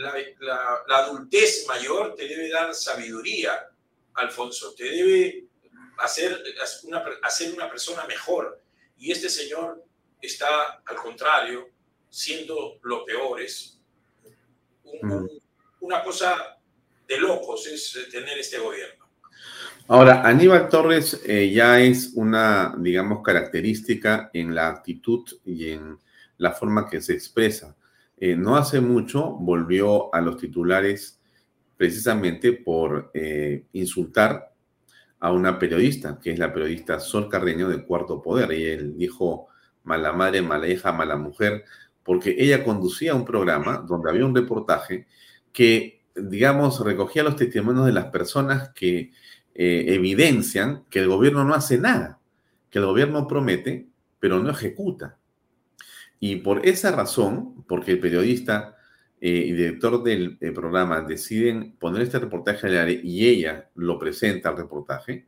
adultez 0.89 1.66
mayor 1.68 2.16
te 2.16 2.28
debe 2.28 2.49
dar 2.49 2.74
sabiduría, 2.74 3.70
Alfonso, 4.16 4.74
te 4.74 4.86
debe 4.86 5.45
hacer 5.99 6.43
una, 6.83 7.03
hacer 7.21 7.53
una 7.53 7.69
persona 7.69 8.05
mejor. 8.05 8.61
Y 8.97 9.11
este 9.11 9.29
señor 9.29 9.83
está, 10.21 10.81
al 10.85 10.95
contrario, 10.97 11.69
siendo 12.09 12.79
lo 12.83 13.03
peor. 13.05 13.41
Es 13.41 13.79
mm. 15.01 15.25
una 15.81 16.03
cosa 16.03 16.57
de 17.07 17.17
locos 17.19 17.67
es 17.67 18.07
tener 18.11 18.37
este 18.37 18.57
gobierno. 18.59 19.03
Ahora, 19.87 20.21
Aníbal 20.25 20.69
Torres 20.69 21.21
eh, 21.25 21.51
ya 21.51 21.79
es 21.81 22.13
una, 22.15 22.73
digamos, 22.77 23.21
característica 23.21 24.29
en 24.33 24.55
la 24.55 24.69
actitud 24.69 25.25
y 25.43 25.71
en 25.71 25.97
la 26.37 26.51
forma 26.53 26.89
que 26.89 27.01
se 27.01 27.13
expresa. 27.13 27.75
Eh, 28.17 28.35
no 28.35 28.55
hace 28.55 28.79
mucho 28.79 29.31
volvió 29.31 30.13
a 30.15 30.21
los 30.21 30.37
titulares 30.37 31.19
precisamente 31.75 32.53
por 32.53 33.11
eh, 33.13 33.65
insultar 33.73 34.53
a 35.24 35.32
una 35.32 35.57
periodista, 35.57 36.19
que 36.21 36.34
es 36.34 36.38
la 36.38 36.51
periodista 36.51 36.99
Sol 36.99 37.30
Carreño 37.30 37.69
del 37.69 37.86
Cuarto 37.86 38.21
Poder. 38.21 38.51
Y 38.51 38.65
él 38.65 38.97
dijo, 38.97 39.47
mala 39.86 40.11
madre, 40.11 40.41
mala 40.41 40.67
hija, 40.67 40.91
mala 40.91 41.15
mujer, 41.15 41.63
porque 42.03 42.36
ella 42.38 42.61
conducía 42.61 43.15
un 43.15 43.24
programa 43.24 43.78
donde 43.88 44.09
había 44.09 44.26
un 44.26 44.36
reportaje 44.36 45.07
que, 45.53 46.01
digamos, 46.13 46.84
recogía 46.84 47.24
los 47.24 47.38
testimonios 47.38 47.86
de 47.86 47.93
las 47.93 48.07
personas 48.07 48.71
que 48.76 49.11
eh, 49.55 49.86
evidencian 49.88 50.84
que 50.89 50.99
el 50.99 51.07
gobierno 51.07 51.45
no 51.45 51.53
hace 51.53 51.78
nada, 51.78 52.19
que 52.69 52.80
el 52.80 52.86
gobierno 52.86 53.26
promete, 53.26 53.88
pero 54.19 54.43
no 54.43 54.49
ejecuta. 54.49 55.17
Y 56.19 56.36
por 56.36 56.65
esa 56.67 56.91
razón, 56.91 57.63
porque 57.65 57.91
el 57.91 57.99
periodista 57.99 58.76
eh, 59.26 59.53
director 59.53 60.03
del 60.03 60.38
eh, 60.41 60.51
programa 60.51 61.01
deciden 61.01 61.76
poner 61.80 62.01
este 62.01 62.19
reportaje 62.19 62.67
al 62.67 62.78
aire 62.78 63.01
y 63.03 63.28
ella 63.28 63.69
lo 63.76 63.97
presenta 63.97 64.49
al 64.49 64.57
reportaje, 64.57 65.28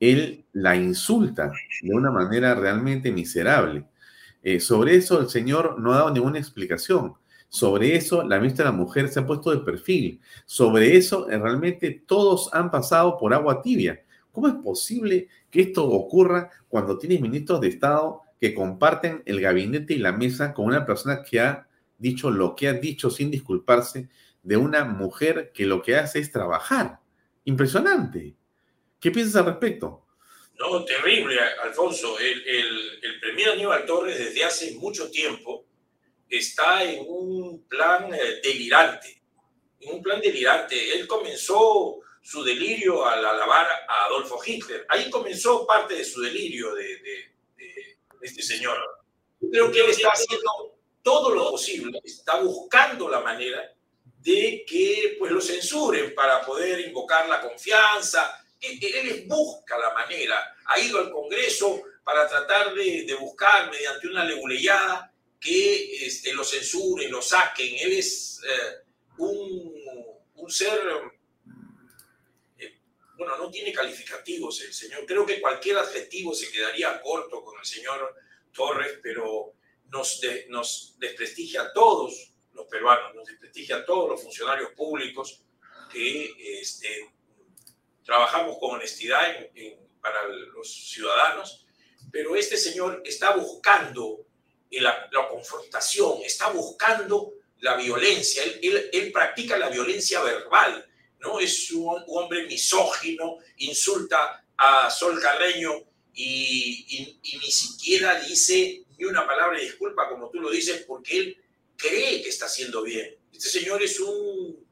él 0.00 0.44
la 0.52 0.76
insulta 0.76 1.52
de 1.82 1.94
una 1.94 2.10
manera 2.10 2.54
realmente 2.54 3.12
miserable. 3.12 3.86
sobre 4.60 4.96
eso 4.96 5.20
el 5.20 5.28
señor 5.28 5.78
no 5.80 5.92
ha 5.92 5.96
dado 5.98 6.10
ninguna 6.10 6.38
explicación. 6.38 7.14
Sobre 7.54 7.94
eso, 7.94 8.24
la 8.24 8.40
ministra 8.40 8.64
de 8.64 8.72
la 8.72 8.76
Mujer 8.76 9.08
se 9.08 9.20
ha 9.20 9.26
puesto 9.26 9.52
de 9.52 9.58
perfil. 9.58 10.20
Sobre 10.44 10.96
eso, 10.96 11.30
eh, 11.30 11.38
realmente 11.38 12.02
todos 12.04 12.50
han 12.52 12.68
pasado 12.68 13.16
por 13.16 13.32
agua 13.32 13.62
tibia. 13.62 14.02
¿Cómo 14.32 14.48
es 14.48 14.54
posible 14.54 15.28
que 15.52 15.60
esto 15.60 15.88
ocurra 15.88 16.50
cuando 16.68 16.98
tienes 16.98 17.20
ministros 17.20 17.60
de 17.60 17.68
Estado 17.68 18.22
que 18.40 18.54
comparten 18.54 19.22
el 19.24 19.40
gabinete 19.40 19.94
y 19.94 19.98
la 19.98 20.10
mesa 20.10 20.52
con 20.52 20.66
una 20.66 20.84
persona 20.84 21.22
que 21.22 21.38
ha 21.38 21.68
dicho 21.98 22.30
lo 22.30 22.54
que 22.54 22.68
ha 22.68 22.72
dicho 22.74 23.10
sin 23.10 23.30
disculparse 23.30 24.08
de 24.42 24.56
una 24.56 24.84
mujer 24.84 25.52
que 25.52 25.66
lo 25.66 25.82
que 25.82 25.96
hace 25.96 26.20
es 26.20 26.30
trabajar? 26.30 27.00
Impresionante. 27.44 28.34
¿Qué 29.00 29.10
piensas 29.10 29.36
al 29.36 29.46
respecto? 29.46 30.06
No, 30.58 30.84
terrible, 30.84 31.38
Alfonso. 31.62 32.18
El, 32.18 32.46
el, 32.46 32.98
el 33.02 33.20
premier 33.20 33.50
Aníbal 33.50 33.84
Torres 33.84 34.18
desde 34.18 34.44
hace 34.44 34.74
mucho 34.76 35.10
tiempo 35.10 35.66
está 36.28 36.84
en 36.84 37.04
un 37.06 37.64
plan 37.68 38.12
eh, 38.14 38.40
delirante, 38.42 39.22
en 39.80 39.94
un 39.94 40.02
plan 40.02 40.20
delirante. 40.20 40.94
Él 40.94 41.06
comenzó 41.06 42.00
su 42.22 42.42
delirio 42.42 43.04
al 43.04 43.24
alabar 43.24 43.66
a 43.88 44.06
Adolfo 44.06 44.40
Hitler. 44.44 44.86
Ahí 44.88 45.10
comenzó 45.10 45.66
parte 45.66 45.94
de 45.94 46.04
su 46.04 46.22
delirio 46.22 46.74
de, 46.74 47.32
este 48.22 48.42
señor. 48.42 48.78
Creo 49.52 49.70
que 49.70 49.80
él 49.80 49.90
está 49.90 50.08
haciendo 50.08 50.73
todo 51.04 51.34
lo 51.34 51.50
posible, 51.50 52.00
está 52.02 52.40
buscando 52.40 53.08
la 53.08 53.20
manera 53.20 53.72
de 54.20 54.64
que 54.66 55.16
pues, 55.18 55.30
lo 55.30 55.40
censuren 55.40 56.14
para 56.14 56.40
poder 56.40 56.80
invocar 56.80 57.28
la 57.28 57.42
confianza. 57.42 58.42
Él 58.58 59.24
busca 59.26 59.76
la 59.76 59.92
manera, 59.92 60.56
ha 60.64 60.80
ido 60.80 60.98
al 60.98 61.10
Congreso 61.10 61.82
para 62.02 62.26
tratar 62.26 62.72
de, 62.72 63.04
de 63.04 63.14
buscar 63.16 63.70
mediante 63.70 64.08
una 64.08 64.24
leguleyada 64.24 65.12
que 65.38 66.06
este, 66.06 66.32
lo 66.32 66.42
censuren, 66.42 67.10
lo 67.10 67.20
saquen. 67.20 67.76
Él 67.78 67.92
es 67.92 68.40
eh, 68.48 68.86
un, 69.18 69.74
un, 70.36 70.50
ser, 70.50 70.80
eh, 72.58 72.78
bueno, 73.18 73.36
no 73.36 73.50
tiene 73.50 73.74
calificativos 73.74 74.62
el 74.62 74.72
señor. 74.72 75.04
Creo 75.04 75.26
que 75.26 75.42
cualquier 75.42 75.76
adjetivo 75.76 76.34
se 76.34 76.50
quedaría 76.50 76.98
corto 77.02 77.44
con 77.44 77.58
el 77.58 77.66
señor 77.66 78.16
Torres, 78.54 79.00
pero 79.02 79.52
nos, 79.94 80.20
nos 80.48 80.96
desprestigia 80.98 81.62
a 81.62 81.72
todos 81.72 82.32
los 82.52 82.66
peruanos, 82.66 83.14
nos 83.14 83.26
desprestigia 83.26 83.76
a 83.76 83.84
todos 83.84 84.10
los 84.10 84.22
funcionarios 84.22 84.72
públicos 84.72 85.40
que 85.92 86.60
este, 86.60 87.12
trabajamos 88.04 88.58
con 88.58 88.72
honestidad 88.72 89.22
para 90.00 90.26
los 90.28 90.68
ciudadanos, 90.68 91.64
pero 92.10 92.34
este 92.34 92.56
señor 92.56 93.02
está 93.04 93.36
buscando 93.36 94.26
la, 94.70 95.08
confrontación, 95.30 96.18
está 96.24 96.50
buscando 96.50 97.34
la 97.60 97.76
violencia, 97.76 98.42
él, 98.60 99.12
practica 99.12 99.56
la 99.56 99.68
violencia 99.68 100.20
verbal, 100.22 100.84
¿no? 101.20 101.38
Es 101.38 101.70
un, 101.70 102.02
hombre 102.08 102.46
misógino, 102.46 103.38
insulta 103.58 104.44
a 104.56 104.90
Sol 104.90 105.20
Carreño 105.20 105.72
y, 106.14 107.18
ni 107.22 107.50
siquiera 107.50 108.20
dice 108.20 108.82
ni 108.96 109.04
una 109.04 109.26
palabra 109.26 109.58
de 109.58 109.64
disculpa, 109.64 110.08
como 110.08 110.30
tú 110.30 110.40
lo 110.40 110.50
dices, 110.50 110.84
porque 110.86 111.18
él 111.18 111.36
cree 111.76 112.22
que 112.22 112.28
está 112.28 112.46
haciendo 112.46 112.82
bien. 112.82 113.16
Este 113.32 113.48
señor 113.48 113.82
es 113.82 113.98
un, 113.98 114.64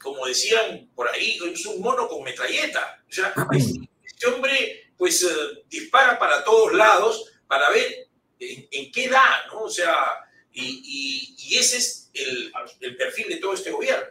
como 0.00 0.26
decían 0.26 0.90
por 0.94 1.08
ahí, 1.08 1.38
es 1.52 1.66
un 1.66 1.80
mono 1.80 2.08
con 2.08 2.24
metralleta. 2.24 3.04
O 3.08 3.12
sea, 3.12 3.32
este, 3.52 3.88
este 4.04 4.26
hombre 4.26 4.88
pues 4.96 5.22
eh, 5.22 5.64
dispara 5.70 6.18
para 6.18 6.42
todos 6.42 6.74
lados, 6.74 7.32
para 7.46 7.70
ver 7.70 8.08
en, 8.40 8.92
qué 8.92 9.08
da, 9.08 9.46
¿no? 9.46 9.62
O 9.62 9.70
sea, 9.70 10.18
y, 10.52 11.56
ese 11.56 11.78
es 11.78 12.10
el, 12.14 12.52
perfil 12.96 13.28
de 13.28 13.36
todo 13.36 13.54
este 13.54 13.70
gobierno. 13.70 14.06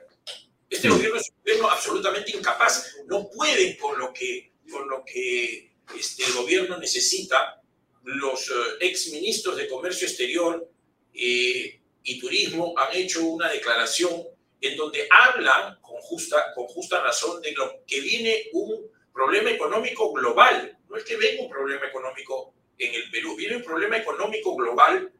Este 0.69 0.89
gobierno 0.89 1.17
es 1.17 1.29
un 1.29 1.35
gobierno 1.43 1.69
absolutamente 1.69 2.35
incapaz, 2.35 2.95
no 3.05 3.29
pueden 3.29 3.77
con 3.77 3.99
lo 3.99 4.11
que, 4.13 4.51
con 4.71 4.89
lo 4.89 5.03
que 5.05 5.71
este, 5.97 6.23
el 6.25 6.33
gobierno 6.33 6.77
necesita. 6.77 7.61
Los 8.03 8.49
uh, 8.49 8.77
ex 8.79 9.11
ministros 9.11 9.57
de 9.57 9.67
Comercio 9.67 10.07
Exterior 10.07 10.69
eh, 11.13 11.81
y 12.03 12.19
Turismo 12.19 12.73
han 12.77 12.95
hecho 12.95 13.25
una 13.25 13.49
declaración 13.49 14.23
en 14.61 14.77
donde 14.77 15.07
hablan 15.11 15.79
con 15.81 15.97
justa, 15.97 16.53
con 16.55 16.67
justa 16.67 17.01
razón 17.01 17.41
de 17.41 17.53
que 17.85 17.99
viene 17.99 18.49
un 18.53 18.89
problema 19.13 19.51
económico 19.51 20.11
global. 20.13 20.77
No 20.89 20.95
es 20.95 21.03
que 21.03 21.17
venga 21.17 21.43
un 21.43 21.49
problema 21.49 21.85
económico 21.87 22.53
en 22.77 22.93
el 22.93 23.09
Perú. 23.11 23.35
Viene 23.35 23.57
un 23.57 23.63
problema 23.63 23.97
económico 23.97 24.55
global 24.55 25.11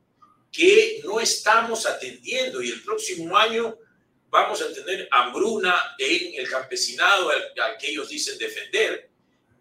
que 0.51 1.01
no 1.03 1.19
estamos 1.19 1.85
atendiendo 1.85 2.61
y 2.61 2.69
el 2.69 2.81
próximo 2.83 3.35
año 3.37 3.77
vamos 4.29 4.61
a 4.61 4.73
tener 4.73 5.07
hambruna 5.11 5.95
en 5.97 6.39
el 6.39 6.49
campesinado 6.49 7.29
al, 7.29 7.77
que 7.77 7.89
ellos 7.89 8.09
dicen 8.09 8.37
defender. 8.37 9.09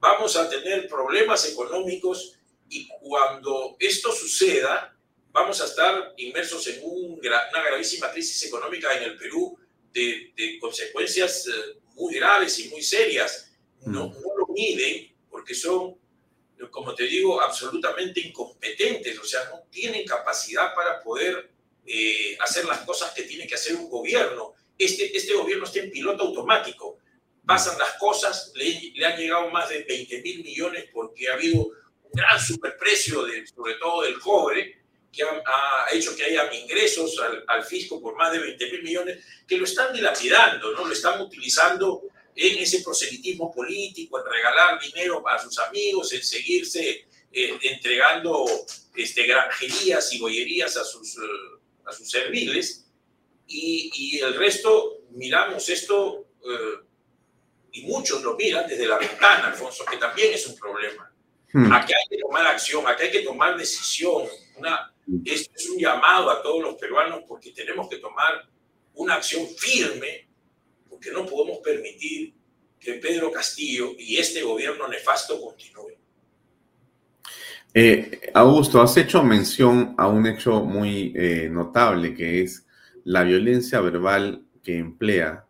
Vamos 0.08 0.36
a 0.36 0.48
tener 0.48 0.86
problemas 0.86 1.50
económicos 1.50 2.38
y 2.68 2.86
cuando 2.86 3.76
esto 3.80 4.12
suceda, 4.12 4.96
vamos 5.32 5.60
a 5.60 5.64
estar 5.64 6.14
inmersos 6.16 6.64
en 6.68 6.80
una 6.84 7.62
gravísima 7.68 8.12
crisis 8.12 8.44
económica 8.44 8.96
en 8.96 9.02
el 9.02 9.16
Perú 9.16 9.58
de, 9.92 10.32
consecuencias 10.60 11.48
eh, 11.48 11.80
muy 11.94 12.14
graves 12.14 12.56
y 12.60 12.68
muy 12.68 12.82
serias. 12.82 13.50
No, 13.84 14.06
no 14.06 14.36
lo 14.38 14.46
miden 14.46 15.12
porque 15.28 15.56
son 15.56 15.96
como 16.70 16.94
te 16.94 17.04
digo, 17.04 17.40
absolutamente 17.40 18.20
incompetentes, 18.20 19.18
o 19.18 19.24
sea, 19.24 19.44
no 19.50 19.64
tienen 19.70 20.06
capacidad 20.06 20.72
para 20.74 21.02
poder 21.02 21.50
eh, 21.84 22.36
hacer 22.40 22.64
las 22.64 22.80
cosas 22.82 23.12
que 23.12 23.24
tiene 23.24 23.46
que 23.46 23.56
hacer 23.56 23.74
un 23.74 23.90
gobierno. 23.90 24.54
Este, 24.78 25.16
este 25.16 25.34
gobierno 25.34 25.64
está 25.64 25.80
en 25.80 25.90
piloto 25.90 26.22
automático. 26.22 26.98
Pasan 27.46 27.78
las 27.78 27.94
cosas, 27.94 28.52
le, 28.54 28.92
le 28.94 29.06
han 29.06 29.18
llegado 29.18 29.50
más 29.50 29.68
de 29.68 29.84
20 29.84 30.22
mil 30.22 30.42
millones 30.42 30.86
porque 30.92 31.28
ha 31.28 31.34
habido 31.34 31.62
un 31.62 32.12
gran 32.12 32.40
superprecio, 32.40 33.24
de, 33.24 33.46
sobre 33.46 33.74
todo 33.74 34.02
del 34.02 34.18
cobre, 34.18 34.82
que 35.12 35.22
ha, 35.22 35.28
ha 35.28 35.94
hecho 35.94 36.14
que 36.14 36.24
haya 36.24 36.52
ingresos 36.52 37.18
al, 37.20 37.44
al, 37.46 37.64
fisco 37.64 38.02
por 38.02 38.16
más 38.16 38.32
de 38.32 38.40
20 38.40 38.72
mil 38.72 38.82
millones, 38.82 39.24
que 39.46 39.56
lo 39.56 39.64
están 39.64 39.94
dilapidando, 39.94 40.72
¿no? 40.72 40.84
lo 40.84 40.92
están 40.92 41.20
utilizando 41.20 42.02
en 42.36 42.58
ese 42.58 42.82
proselitismo 42.82 43.52
político, 43.52 44.18
en 44.18 44.30
regalar 44.30 44.78
dinero 44.78 45.22
para 45.22 45.42
sus 45.42 45.58
amigos, 45.58 46.12
en 46.12 46.22
seguirse 46.22 47.06
eh, 47.32 47.58
entregando 47.62 48.44
este, 48.94 49.26
granjerías 49.26 50.12
y 50.12 50.18
bollerías 50.18 50.76
a 50.76 50.84
sus, 50.84 51.16
uh, 51.16 51.58
a 51.86 51.92
sus 51.92 52.10
serviles. 52.10 52.86
Y, 53.46 53.90
y, 53.94 54.18
el 54.18 54.34
resto 54.34 55.02
miramos 55.10 55.68
esto, 55.70 56.26
uh, 56.42 56.85
y 57.76 57.82
muchos 57.82 58.22
lo 58.22 58.36
miran 58.36 58.66
desde 58.66 58.86
la 58.86 58.96
ventana, 58.96 59.48
Alfonso, 59.48 59.84
que 59.84 59.98
también 59.98 60.32
es 60.32 60.46
un 60.46 60.56
problema. 60.56 61.12
Hmm. 61.52 61.70
Aquí 61.72 61.92
hay 61.92 62.16
que 62.16 62.22
tomar 62.22 62.46
acción, 62.46 62.86
aquí 62.86 63.02
hay 63.04 63.10
que 63.10 63.20
tomar 63.20 63.54
decisión. 63.54 64.22
Una, 64.56 64.94
esto 65.26 65.52
es 65.54 65.68
un 65.68 65.78
llamado 65.78 66.30
a 66.30 66.42
todos 66.42 66.62
los 66.62 66.76
peruanos 66.76 67.20
porque 67.28 67.50
tenemos 67.50 67.86
que 67.90 67.98
tomar 67.98 68.48
una 68.94 69.16
acción 69.16 69.46
firme, 69.58 70.26
porque 70.88 71.10
no 71.10 71.26
podemos 71.26 71.58
permitir 71.58 72.32
que 72.80 72.94
Pedro 72.94 73.30
Castillo 73.30 73.92
y 73.98 74.16
este 74.16 74.42
gobierno 74.42 74.88
nefasto 74.88 75.38
continúen. 75.38 75.96
Eh, 77.74 78.30
Augusto, 78.32 78.80
has 78.80 78.96
hecho 78.96 79.22
mención 79.22 79.94
a 79.98 80.08
un 80.08 80.26
hecho 80.26 80.62
muy 80.62 81.12
eh, 81.14 81.50
notable 81.50 82.14
que 82.14 82.40
es 82.40 82.66
la 83.04 83.22
violencia 83.22 83.82
verbal 83.82 84.46
que 84.62 84.78
emplea 84.78 85.45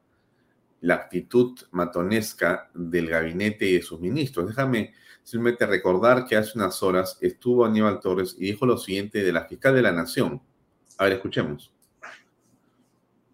la 0.87 0.95
actitud 0.95 1.59
matonesca 1.73 2.71
del 2.73 3.09
gabinete 3.09 3.67
y 3.67 3.75
de 3.75 3.83
sus 3.83 3.99
ministros. 4.01 4.47
Déjame 4.47 4.95
simplemente 5.25 5.67
recordar 5.67 6.27
que 6.27 6.37
hace 6.37 6.53
unas 6.55 6.81
horas 6.81 7.19
estuvo 7.21 7.65
Aníbal 7.65 7.99
Torres 7.99 8.37
y 8.39 8.47
dijo 8.47 8.67
lo 8.67 8.79
siguiente 8.79 9.25
de 9.25 9.33
la 9.33 9.47
fiscal 9.47 9.75
de 9.75 9.83
la 9.83 9.91
Nación. 9.91 10.41
A 10.99 11.05
ver, 11.05 11.15
escuchemos. 11.15 11.73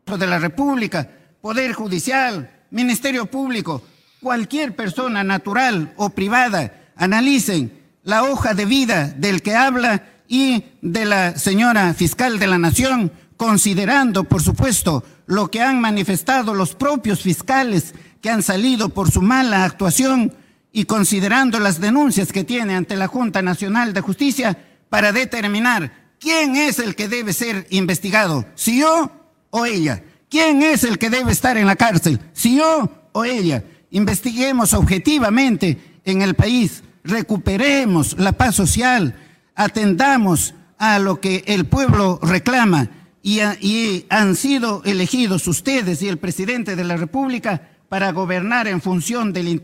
De 0.07 0.27
la 0.27 0.39
República, 0.39 1.09
Poder 1.43 1.75
Judicial, 1.75 2.65
Ministerio 2.71 3.27
Público, 3.27 3.83
cualquier 4.23 4.75
persona 4.75 5.23
natural 5.23 5.93
o 5.97 6.09
privada, 6.09 6.93
analicen 6.97 7.83
la 8.03 8.25
hoja 8.25 8.55
de 8.55 8.65
vida 8.65 9.09
del 9.09 9.43
que 9.43 9.55
habla 9.55 10.09
y 10.27 10.65
de 10.81 11.05
la 11.05 11.37
señora 11.37 11.93
fiscal 11.93 12.39
de 12.39 12.47
la 12.47 12.59
Nación, 12.59 13.13
considerando, 13.37 14.25
por 14.25 14.43
supuesto, 14.43 15.05
lo 15.27 15.51
que 15.51 15.63
han 15.63 15.81
manifestado 15.81 16.55
los 16.55 16.75
propios 16.75 17.23
fiscales 17.23 17.95
que 18.21 18.31
han 18.31 18.43
salido 18.43 18.89
por 18.89 19.11
su 19.11 19.23
mala 19.23 19.65
actuación 19.65 20.33
y 20.73 20.85
considerando 20.85 21.61
las 21.61 21.81
denuncias 21.81 22.33
que 22.33 22.45
tiene 22.45 22.75
ante 22.75 22.97
la 22.97 23.09
Junta 23.09 23.43
Nacional 23.43 23.93
de 23.93 24.01
Justicia 24.01 24.57
para 24.89 25.13
determinar 25.13 25.93
quién 26.19 26.57
es 26.57 26.79
el 26.79 26.95
que 26.95 27.09
debe 27.09 27.33
ser 27.33 27.67
investigado, 27.71 28.47
si 28.55 28.81
yo 28.81 29.11
o 29.51 29.67
ella. 29.67 30.03
¿Quién 30.31 30.63
es 30.63 30.85
el 30.85 30.99
que 30.99 31.11
debe 31.11 31.31
estar 31.31 31.59
en 31.59 31.67
la 31.67 31.77
cárcel, 31.77 32.19
si 32.33 32.57
yo 32.57 32.91
o 33.13 33.25
ella? 33.25 33.65
Investiguemos 33.91 34.73
objetivamente 34.73 35.99
en 36.05 36.23
el 36.23 36.35
país, 36.35 36.83
recuperemos 37.05 38.19
la 38.19 38.33
paz 38.33 38.55
social, 38.55 39.15
atendamos 39.55 40.55
a 40.79 40.99
lo 40.99 41.21
que 41.21 41.45
el 41.47 41.67
pueblo 41.67 42.19
reclama 42.23 42.89
y, 43.23 44.05
han 44.09 44.35
sido 44.35 44.83
elegidos 44.85 45.47
ustedes 45.47 46.03
y 46.03 46.09
el 46.09 46.19
presidente 46.19 46.77
de 46.77 46.85
la 46.85 46.97
República 46.97 47.71
para 47.89 48.13
gobernar 48.13 48.67
en 48.69 48.81
función 48.81 49.33
del 49.33 49.63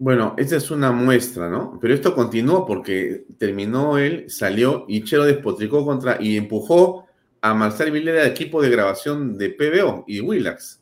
bueno, 0.00 0.36
esa 0.38 0.56
es 0.56 0.70
una 0.70 0.92
muestra, 0.92 1.50
¿no? 1.50 1.76
Pero 1.80 1.92
esto 1.92 2.14
continuó 2.14 2.64
porque 2.64 3.24
terminó 3.36 3.98
él, 3.98 4.30
salió 4.30 4.84
y 4.86 5.02
Chelo 5.02 5.24
despotricó 5.24 5.84
contra 5.84 6.18
y 6.20 6.36
empujó 6.36 7.06
a 7.40 7.52
Marcel 7.52 7.90
Vilera 7.90 8.22
de 8.22 8.28
equipo 8.28 8.62
de 8.62 8.70
grabación 8.70 9.36
de 9.36 9.50
PBO 9.50 10.04
y 10.06 10.20
Willax. 10.20 10.77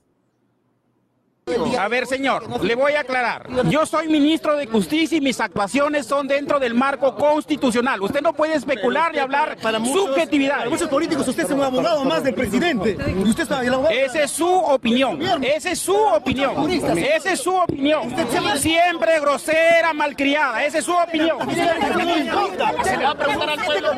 A 1.78 1.86
ver, 1.86 2.08
señor, 2.08 2.60
le 2.64 2.74
voy 2.74 2.94
a 2.94 3.00
aclarar. 3.02 3.48
Yo 3.70 3.86
soy 3.86 4.08
ministro 4.08 4.56
de 4.56 4.66
Justicia 4.66 5.16
y 5.16 5.20
mis 5.20 5.38
actuaciones 5.38 6.04
son 6.04 6.26
dentro 6.26 6.58
del 6.58 6.74
marco 6.74 7.14
constitucional. 7.14 8.02
Usted 8.02 8.20
no 8.20 8.32
puede 8.32 8.54
especular 8.54 9.12
ni 9.12 9.20
hablar 9.20 9.56
para 9.62 9.78
subjetividad. 9.78 10.58
Para 10.58 10.70
muchos 10.70 10.88
políticos 10.88 11.28
usted 11.28 11.44
es 11.44 11.50
un 11.52 11.62
abogado 11.62 12.04
más 12.04 12.24
del 12.24 12.34
presidente. 12.34 12.96
Y 13.08 13.28
usted 13.28 13.44
está. 13.44 13.62
Esa 13.62 14.24
es 14.24 14.32
su 14.32 14.48
opinión. 14.48 15.22
Esa 15.44 15.70
es 15.70 15.78
su 15.78 15.94
opinión. 15.94 16.68
Esa 16.68 17.32
es 17.32 17.40
su 17.40 17.54
opinión. 17.54 18.12
Siempre 18.58 19.20
grosera, 19.20 19.92
malcriada. 19.94 20.64
Esa 20.64 20.78
es 20.78 20.84
su 20.84 20.94
opinión. 20.94 21.38
Se 21.48 22.96
le 22.96 23.04
va 23.04 23.10
a 23.10 23.14
preguntar 23.14 23.50
al 23.50 23.64
pueblo. 23.64 23.90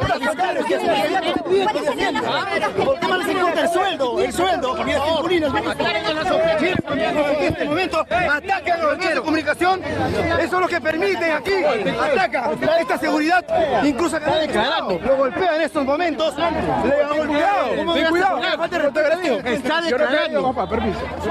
¿Por 2.84 3.00
qué 3.00 3.06
les 3.16 3.28
importa 3.28 3.60
el 3.62 3.70
sueldo? 3.70 4.20
El 4.20 4.32
sueldo. 4.34 4.76
En 7.38 7.52
este 7.52 7.64
momento 7.64 8.00
atacan 8.00 8.80
a 8.80 8.82
los 8.82 8.98
medios 8.98 9.14
de 9.14 9.20
comunicación. 9.20 9.80
Eso 9.84 10.56
es 10.56 10.60
lo 10.60 10.68
que 10.68 10.80
permiten 10.80 11.32
aquí. 11.32 11.52
Ataca 11.64 12.50
esta 12.80 12.98
seguridad. 12.98 13.44
Incluso 13.84 14.16
está 14.16 14.38
declarando. 14.38 14.98
Lo 14.98 15.16
golpea 15.16 15.56
en 15.56 15.62
estos 15.62 15.84
momentos. 15.84 16.34
Le 16.36 17.20
olvidado. 17.20 17.94
Ten 17.94 18.06
cuidado. 18.06 18.40
Está 19.44 19.80
declarando. 19.80 20.54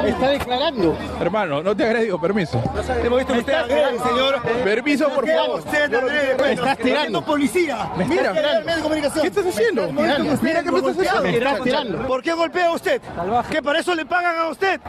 Está 0.05 0.30
declarando. 0.30 0.97
Hermano, 1.20 1.64
no 1.64 1.76
te 1.76 1.86
agredió, 1.86 2.20
permiso. 2.20 2.62
Hemos 3.03 3.20
visto 3.20 3.34
que 3.34 3.39
usted 3.39 3.53
agrede, 3.53 3.99
señor. 3.99 4.41
Permiso, 4.64 5.10
por 5.10 5.28
favor. 5.28 5.60
Usted 5.60 5.93
agrede. 5.93 6.53
Está 6.53 6.76
tirando 6.76 7.22
policía. 7.24 7.89
Mira, 8.08 8.34
medio 8.34 8.76
de 8.78 8.82
comunicación. 8.82 9.22
¿Qué 9.22 9.28
estás 9.28 9.45
haciendo? 9.45 9.91
Mira 9.91 10.18
que 10.64 10.72
me 10.72 10.80
estás 10.80 10.97
haciendo. 10.97 12.08
¿Por 12.08 12.22
qué 12.22 12.34
golpea 12.34 12.68
a 12.68 12.72
usted? 12.72 13.01
¿Que 13.49 13.62
para 13.62 13.80
eso 13.80 13.93
le 13.95 14.05
pagan 14.05 14.38
a 14.38 14.47
usted? 14.47 14.80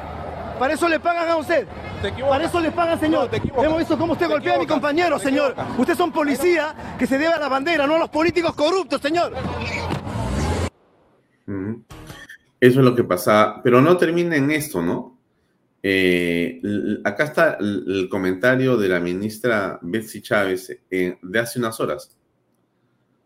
Para 0.59 0.75
eso 0.75 0.89
le 0.89 0.99
pagan 0.99 1.29
a 1.29 1.37
usted. 1.37 1.67
Para 2.21 2.45
eso 2.45 2.61
le 2.61 2.71
pagan, 2.73 2.99
señor. 2.99 3.31
No, 3.31 3.65
Hemos 3.65 3.79
visto 3.79 3.99
cómo 3.99 4.15
usted 4.15 4.29
golpea 4.29 4.57
a 4.57 4.59
mi 4.59 4.67
compañero, 4.67 5.19
señor. 5.19 5.55
Usted 5.79 5.95
es 5.95 6.01
un 6.01 6.13
policía 6.13 6.97
que 6.99 7.07
se 7.07 7.19
debe 7.19 7.33
a 7.35 7.39
la 7.39 7.49
bandera, 7.49 7.87
no 7.87 7.95
a 7.95 7.99
los 7.99 8.11
políticos 8.11 8.55
corruptos, 8.55 9.01
señor. 9.01 9.33
Eso 12.61 12.81
es 12.81 12.85
lo 12.85 12.95
que 12.95 13.05
pasa. 13.05 13.61
Pero 13.63 13.81
no 13.81 13.97
termina 13.97 14.37
en 14.37 14.51
esto, 14.51 14.83
¿no? 14.83 15.19
Eh, 15.83 16.61
acá 17.05 17.25
está 17.25 17.57
el, 17.61 17.85
el, 17.87 18.09
comentario 18.09 18.77
de 18.77 18.89
la 18.89 18.99
ministra 18.99 19.79
Betsy 19.81 20.21
Chávez 20.21 20.77
eh, 20.91 21.19
de 21.23 21.39
hace 21.39 21.61
unas 21.61 21.79
horas. 21.79 22.17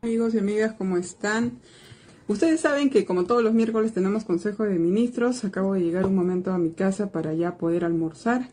Amigos 0.03 0.35
y 0.35 0.39
amigas, 0.39 0.75
¿cómo 0.77 0.99
están? 0.99 1.61
Ustedes 2.29 2.61
saben 2.61 2.89
que 2.89 3.05
como 3.05 3.25
todos 3.25 3.43
los 3.43 3.53
miércoles 3.53 3.93
tenemos 3.93 4.25
Consejo 4.25 4.65
de 4.65 4.79
Ministros, 4.79 5.45
acabo 5.45 5.75
de 5.75 5.81
llegar 5.81 6.07
un 6.07 6.15
momento 6.15 6.53
a 6.53 6.59
mi 6.59 6.71
casa 6.71 7.11
para 7.11 7.35
ya 7.35 7.59
poder 7.59 7.85
almorzar. 7.85 8.49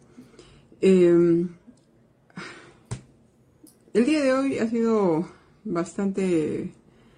Eh, 0.81 1.45
el 3.93 4.05
día 4.05 4.21
de 4.21 4.33
hoy 4.33 4.57
ha 4.57 4.69
sido 4.69 5.27
bastante, 5.63 6.73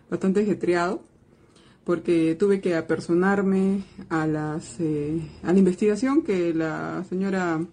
bastante 0.09 0.41
ajetreado 0.41 1.03
porque 1.83 2.35
tuve 2.37 2.61
que 2.61 2.75
apersonarme 2.75 3.83
a, 4.09 4.27
las, 4.27 4.79
eh, 4.79 5.21
a 5.43 5.51
la 5.51 5.59
investigación 5.59 6.21
que 6.21 6.53
la 6.53 7.03
señora 7.09 7.65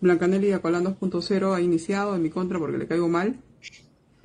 Blancanelli 0.00 0.48
de 0.48 0.54
Acolán 0.54 0.84
2.0 0.84 1.54
ha 1.54 1.60
iniciado 1.60 2.14
en 2.14 2.22
mi 2.22 2.30
contra 2.30 2.58
porque 2.58 2.78
le 2.78 2.86
caigo 2.86 3.08
mal 3.08 3.40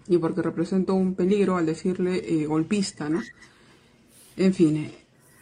y 0.07 0.17
porque 0.17 0.41
represento 0.41 0.93
un 0.93 1.15
peligro 1.15 1.57
al 1.57 1.65
decirle 1.65 2.23
eh, 2.25 2.45
golpista, 2.45 3.09
¿no? 3.09 3.21
En 4.37 4.53
fin, 4.53 4.91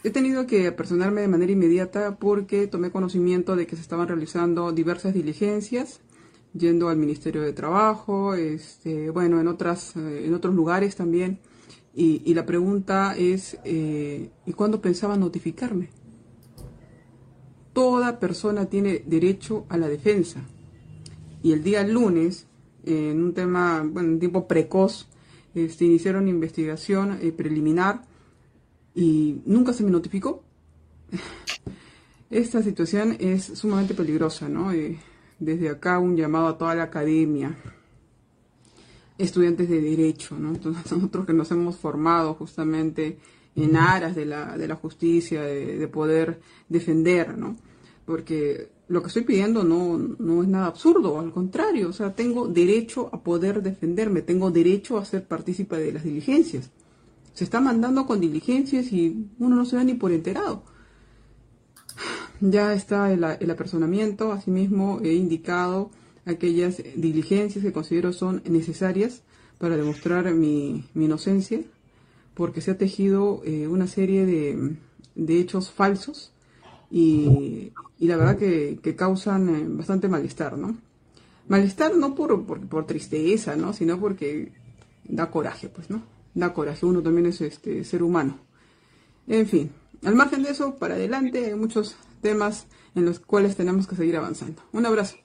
he 0.04 0.10
tenido 0.10 0.46
que 0.46 0.68
apersonarme 0.68 1.22
de 1.22 1.28
manera 1.28 1.50
inmediata 1.50 2.16
porque 2.16 2.68
tomé 2.68 2.90
conocimiento 2.90 3.56
de 3.56 3.66
que 3.66 3.74
se 3.74 3.82
estaban 3.82 4.06
realizando 4.06 4.70
diversas 4.70 5.14
diligencias, 5.14 6.00
yendo 6.52 6.88
al 6.88 6.96
Ministerio 6.96 7.42
de 7.42 7.52
Trabajo, 7.52 8.34
este, 8.34 9.10
bueno, 9.10 9.40
en, 9.40 9.48
otras, 9.48 9.96
en 9.96 10.32
otros 10.32 10.54
lugares 10.54 10.94
también. 10.94 11.40
Y, 11.96 12.34
la 12.34 12.44
pregunta 12.44 13.14
es, 13.16 13.56
eh, 13.64 14.30
¿y 14.46 14.52
cuándo 14.52 14.80
pensaba 14.80 15.16
notificarme? 15.16 15.90
Toda 17.72 18.18
persona 18.18 18.66
tiene 18.66 19.04
derecho 19.06 19.64
a 19.68 19.78
la 19.78 19.88
defensa. 19.88 20.40
Y 21.42 21.52
el 21.52 21.62
día 21.62 21.86
lunes, 21.86 22.46
en 22.84 23.22
un 23.22 23.32
tema, 23.32 23.88
bueno, 23.88 24.08
en 24.08 24.18
tiempo 24.18 24.48
precoz, 24.48 25.08
este, 25.54 25.84
iniciaron 25.84 26.26
investigación 26.26 27.18
eh, 27.22 27.30
preliminar 27.30 28.02
y 28.94 29.40
nunca 29.44 29.72
se 29.72 29.84
me 29.84 29.90
notificó. 29.90 30.42
Esta 32.30 32.62
situación 32.62 33.16
es 33.20 33.44
sumamente 33.44 33.94
peligrosa, 33.94 34.48
¿no? 34.48 34.72
Eh, 34.72 34.98
desde 35.38 35.68
acá 35.68 35.98
un 35.98 36.16
llamado 36.16 36.48
a 36.48 36.58
toda 36.58 36.74
la 36.74 36.84
academia, 36.84 37.56
estudiantes 39.18 39.68
de 39.68 39.80
derecho, 39.80 40.36
¿no? 40.38 40.50
Entonces, 40.50 40.90
nosotros 40.92 41.26
que 41.26 41.32
nos 41.32 41.50
hemos 41.50 41.76
formado 41.76 42.34
justamente 42.34 43.18
en 43.56 43.76
aras 43.76 44.16
de 44.16 44.26
la, 44.26 44.58
de 44.58 44.66
la 44.66 44.74
justicia, 44.74 45.42
de, 45.42 45.78
de, 45.78 45.88
poder 45.88 46.40
defender, 46.68 47.38
¿no? 47.38 47.56
porque 48.04 48.68
lo 48.88 49.00
que 49.00 49.08
estoy 49.08 49.22
pidiendo 49.22 49.64
no, 49.64 49.96
no 49.96 50.42
es 50.42 50.48
nada 50.48 50.66
absurdo, 50.66 51.18
al 51.18 51.32
contrario, 51.32 51.88
o 51.88 51.92
sea, 51.92 52.14
tengo 52.14 52.46
derecho 52.46 53.08
a 53.12 53.22
poder 53.22 53.62
defenderme, 53.62 54.22
tengo 54.22 54.50
derecho 54.50 54.98
a 54.98 55.04
ser 55.04 55.26
partícipe 55.26 55.76
de 55.76 55.92
las 55.92 56.04
diligencias. 56.04 56.70
Se 57.34 57.44
está 57.44 57.60
mandando 57.60 58.06
con 58.06 58.20
diligencias 58.20 58.92
y 58.92 59.28
uno 59.38 59.56
no 59.56 59.64
se 59.64 59.76
da 59.76 59.84
ni 59.84 59.94
por 59.94 60.12
enterado. 60.12 60.62
Ya 62.40 62.72
está 62.74 63.12
el, 63.12 63.50
apersonamiento, 63.50 64.32
asimismo 64.32 65.00
he 65.02 65.14
indicado 65.14 65.90
aquellas 66.24 66.82
diligencias 66.96 67.64
que 67.64 67.72
considero 67.72 68.12
son 68.12 68.42
necesarias 68.44 69.22
para 69.58 69.76
demostrar 69.76 70.32
mi, 70.32 70.84
inocencia, 70.94 71.60
porque 72.34 72.60
se 72.60 72.72
ha 72.72 72.78
tejido 72.78 73.42
eh, 73.44 73.66
una 73.68 73.86
serie 73.86 74.26
de, 74.26 74.76
hechos 75.40 75.70
falsos 75.70 76.32
y, 76.90 77.72
la 77.98 78.16
verdad 78.16 78.36
que, 78.36 78.94
causan 78.96 79.48
eh, 79.48 79.64
bastante 79.68 80.08
malestar, 80.08 80.58
¿no? 80.58 80.76
Malestar 81.48 81.96
no 81.96 82.14
por, 82.14 82.44
por, 82.46 82.60
por, 82.66 82.86
tristeza, 82.86 83.56
¿no? 83.56 83.72
Sino 83.72 83.98
porque 83.98 84.52
da 85.04 85.30
coraje, 85.30 85.68
pues, 85.68 85.90
¿no? 85.90 86.13
Da 86.34 86.52
coraje, 86.52 86.84
uno 86.84 87.02
también 87.02 87.26
es 87.26 87.40
este 87.40 87.84
ser 87.84 88.02
humano. 88.02 88.38
En 89.26 89.46
fin, 89.46 89.72
al 90.04 90.14
margen 90.14 90.42
de 90.42 90.50
eso, 90.50 90.76
para 90.76 90.94
adelante 90.94 91.46
hay 91.46 91.54
muchos 91.54 91.96
temas 92.20 92.66
en 92.94 93.04
los 93.04 93.20
cuales 93.20 93.56
tenemos 93.56 93.86
que 93.86 93.96
seguir 93.96 94.16
avanzando. 94.16 94.62
Un 94.72 94.86
abrazo. 94.86 95.16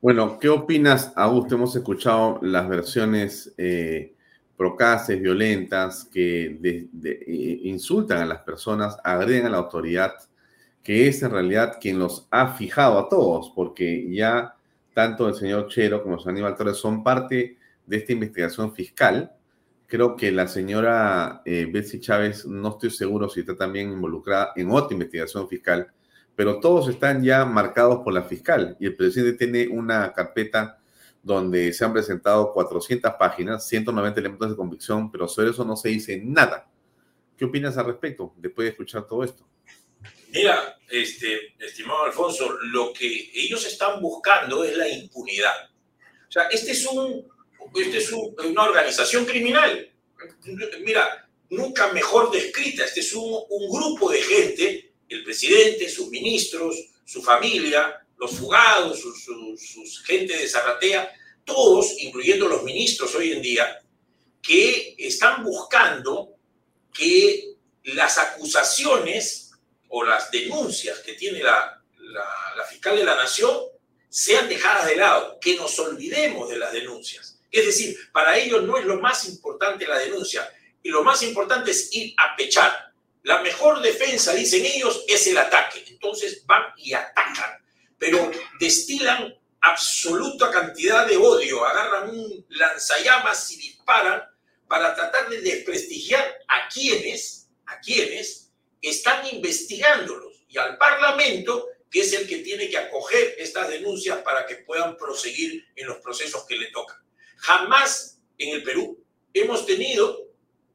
Bueno, 0.00 0.38
¿qué 0.38 0.48
opinas, 0.48 1.12
Augusto? 1.16 1.54
Hemos 1.54 1.74
escuchado 1.74 2.38
las 2.42 2.68
versiones 2.68 3.54
eh, 3.56 4.14
procaces, 4.56 5.20
violentas, 5.20 6.04
que 6.04 6.60
eh, 6.62 7.60
insultan 7.64 8.18
a 8.18 8.26
las 8.26 8.42
personas, 8.42 8.98
agreden 9.02 9.46
a 9.46 9.50
la 9.50 9.58
autoridad, 9.58 10.14
que 10.82 11.08
es 11.08 11.22
en 11.22 11.30
realidad 11.30 11.78
quien 11.80 11.98
los 11.98 12.28
ha 12.30 12.54
fijado 12.54 12.98
a 12.98 13.08
todos, 13.08 13.52
porque 13.54 14.06
ya 14.10 14.54
tanto 14.94 15.28
el 15.28 15.34
señor 15.34 15.68
Chero 15.68 16.02
como 16.02 16.14
el 16.14 16.20
señor 16.20 16.34
Aníbal 16.34 16.56
Torres 16.56 16.76
son 16.76 17.02
parte 17.02 17.55
de 17.86 17.96
esta 17.96 18.12
investigación 18.12 18.74
fiscal. 18.74 19.32
Creo 19.86 20.16
que 20.16 20.32
la 20.32 20.48
señora 20.48 21.42
eh, 21.44 21.68
Betsy 21.72 22.00
Chávez, 22.00 22.44
no 22.46 22.70
estoy 22.70 22.90
seguro 22.90 23.28
si 23.28 23.40
está 23.40 23.56
también 23.56 23.92
involucrada 23.92 24.52
en 24.56 24.70
otra 24.70 24.94
investigación 24.94 25.48
fiscal, 25.48 25.92
pero 26.34 26.60
todos 26.60 26.88
están 26.88 27.22
ya 27.22 27.44
marcados 27.44 28.00
por 28.02 28.12
la 28.12 28.24
fiscal 28.24 28.76
y 28.80 28.86
el 28.86 28.96
presidente 28.96 29.46
tiene 29.46 29.68
una 29.68 30.12
carpeta 30.12 30.78
donde 31.22 31.72
se 31.72 31.84
han 31.84 31.92
presentado 31.92 32.52
400 32.52 33.12
páginas, 33.18 33.66
190 33.66 34.20
elementos 34.20 34.50
de 34.50 34.56
convicción, 34.56 35.10
pero 35.10 35.26
sobre 35.26 35.50
eso 35.50 35.64
no 35.64 35.76
se 35.76 35.88
dice 35.88 36.20
nada. 36.22 36.68
¿Qué 37.36 37.44
opinas 37.44 37.76
al 37.78 37.86
respecto 37.86 38.32
después 38.36 38.66
de 38.66 38.70
escuchar 38.70 39.06
todo 39.06 39.24
esto? 39.24 39.46
Mira, 40.32 40.78
este, 40.88 41.54
estimado 41.58 42.04
Alfonso, 42.04 42.56
lo 42.72 42.92
que 42.92 43.30
ellos 43.34 43.66
están 43.66 44.00
buscando 44.00 44.62
es 44.64 44.76
la 44.76 44.88
impunidad. 44.88 45.70
O 46.28 46.30
sea, 46.30 46.44
este 46.44 46.72
es, 46.72 46.86
un, 46.86 47.26
este 47.74 47.98
es 47.98 48.12
un, 48.12 48.34
una 48.44 48.64
organización 48.64 49.24
criminal. 49.24 49.92
Mira, 50.84 51.28
nunca 51.50 51.92
mejor 51.92 52.30
descrita. 52.30 52.84
Este 52.84 53.00
es 53.00 53.12
un, 53.14 53.44
grupo 53.70 54.10
de 54.10 54.22
gente, 54.22 54.92
el 55.08 55.24
presidente, 55.24 55.88
sus 55.88 56.08
ministros, 56.08 56.76
su 57.04 57.22
familia, 57.22 58.06
los 58.18 58.32
fugados, 58.32 59.00
sus, 59.00 59.24
sus 59.24 60.02
gente 60.04 60.36
de 60.36 60.48
Zarratea, 60.48 61.12
todos, 61.44 61.94
incluyendo 61.98 62.48
los 62.48 62.62
ministros 62.62 63.14
hoy 63.14 63.32
en 63.32 63.42
día, 63.42 63.80
que 64.42 64.94
están 64.98 65.44
buscando 65.44 66.34
que 66.92 67.56
las 67.84 68.18
acusaciones 68.18 69.52
o 69.88 70.04
las 70.04 70.30
denuncias 70.30 70.98
que 71.00 71.12
tiene 71.12 71.42
la, 71.42 71.82
la, 71.98 72.24
la, 72.56 72.64
fiscal 72.64 72.96
de 72.96 73.04
la 73.04 73.14
nación 73.14 73.56
sean 74.08 74.48
dejadas 74.48 74.86
de 74.86 74.96
lado, 74.96 75.38
que 75.40 75.56
nos 75.56 75.78
olvidemos 75.78 76.48
de 76.48 76.58
las 76.58 76.72
denuncias. 76.72 77.35
Es 77.50 77.66
decir, 77.66 77.96
para 78.12 78.36
ellos 78.36 78.62
no 78.64 78.76
es 78.76 78.84
lo 78.84 79.00
más 79.00 79.28
importante 79.28 79.86
la 79.86 79.98
denuncia, 79.98 80.50
y 80.82 80.88
lo 80.88 81.02
más 81.02 81.22
importante 81.22 81.70
es 81.70 81.92
ir 81.92 82.14
a 82.16 82.36
pechar. 82.36 82.92
La 83.22 83.40
mejor 83.42 83.80
defensa, 83.82 84.32
dicen 84.34 84.64
ellos, 84.64 85.04
es 85.08 85.26
el 85.26 85.38
ataque. 85.38 85.84
Entonces 85.88 86.44
van 86.46 86.62
y 86.76 86.92
atacan 86.92 87.66
pero 87.98 88.30
destilan 88.60 89.34
absoluta 89.60 90.50
cantidad 90.50 91.06
de 91.06 91.16
odio, 91.16 91.64
agarran 91.64 92.10
un 92.10 92.46
lanzallamas 92.50 93.50
y 93.52 93.56
disparan 93.56 94.22
para 94.68 94.94
tratar 94.94 95.28
de 95.28 95.40
desprestigiar 95.40 96.38
a 96.48 96.68
quienes, 96.68 97.48
a 97.66 97.80
quienes 97.80 98.50
están 98.82 99.26
investigándolos 99.26 100.44
y 100.48 100.58
al 100.58 100.76
Parlamento, 100.76 101.68
que 101.90 102.00
es 102.00 102.12
el 102.12 102.28
que 102.28 102.38
tiene 102.38 102.68
que 102.68 102.78
acoger 102.78 103.36
estas 103.38 103.68
denuncias 103.68 104.18
para 104.18 104.46
que 104.46 104.56
puedan 104.56 104.96
proseguir 104.96 105.64
en 105.74 105.86
los 105.86 105.98
procesos 105.98 106.44
que 106.44 106.56
le 106.56 106.70
tocan. 106.70 106.98
Jamás 107.36 108.20
en 108.38 108.54
el 108.56 108.62
Perú 108.62 109.02
hemos 109.32 109.66
tenido 109.66 110.26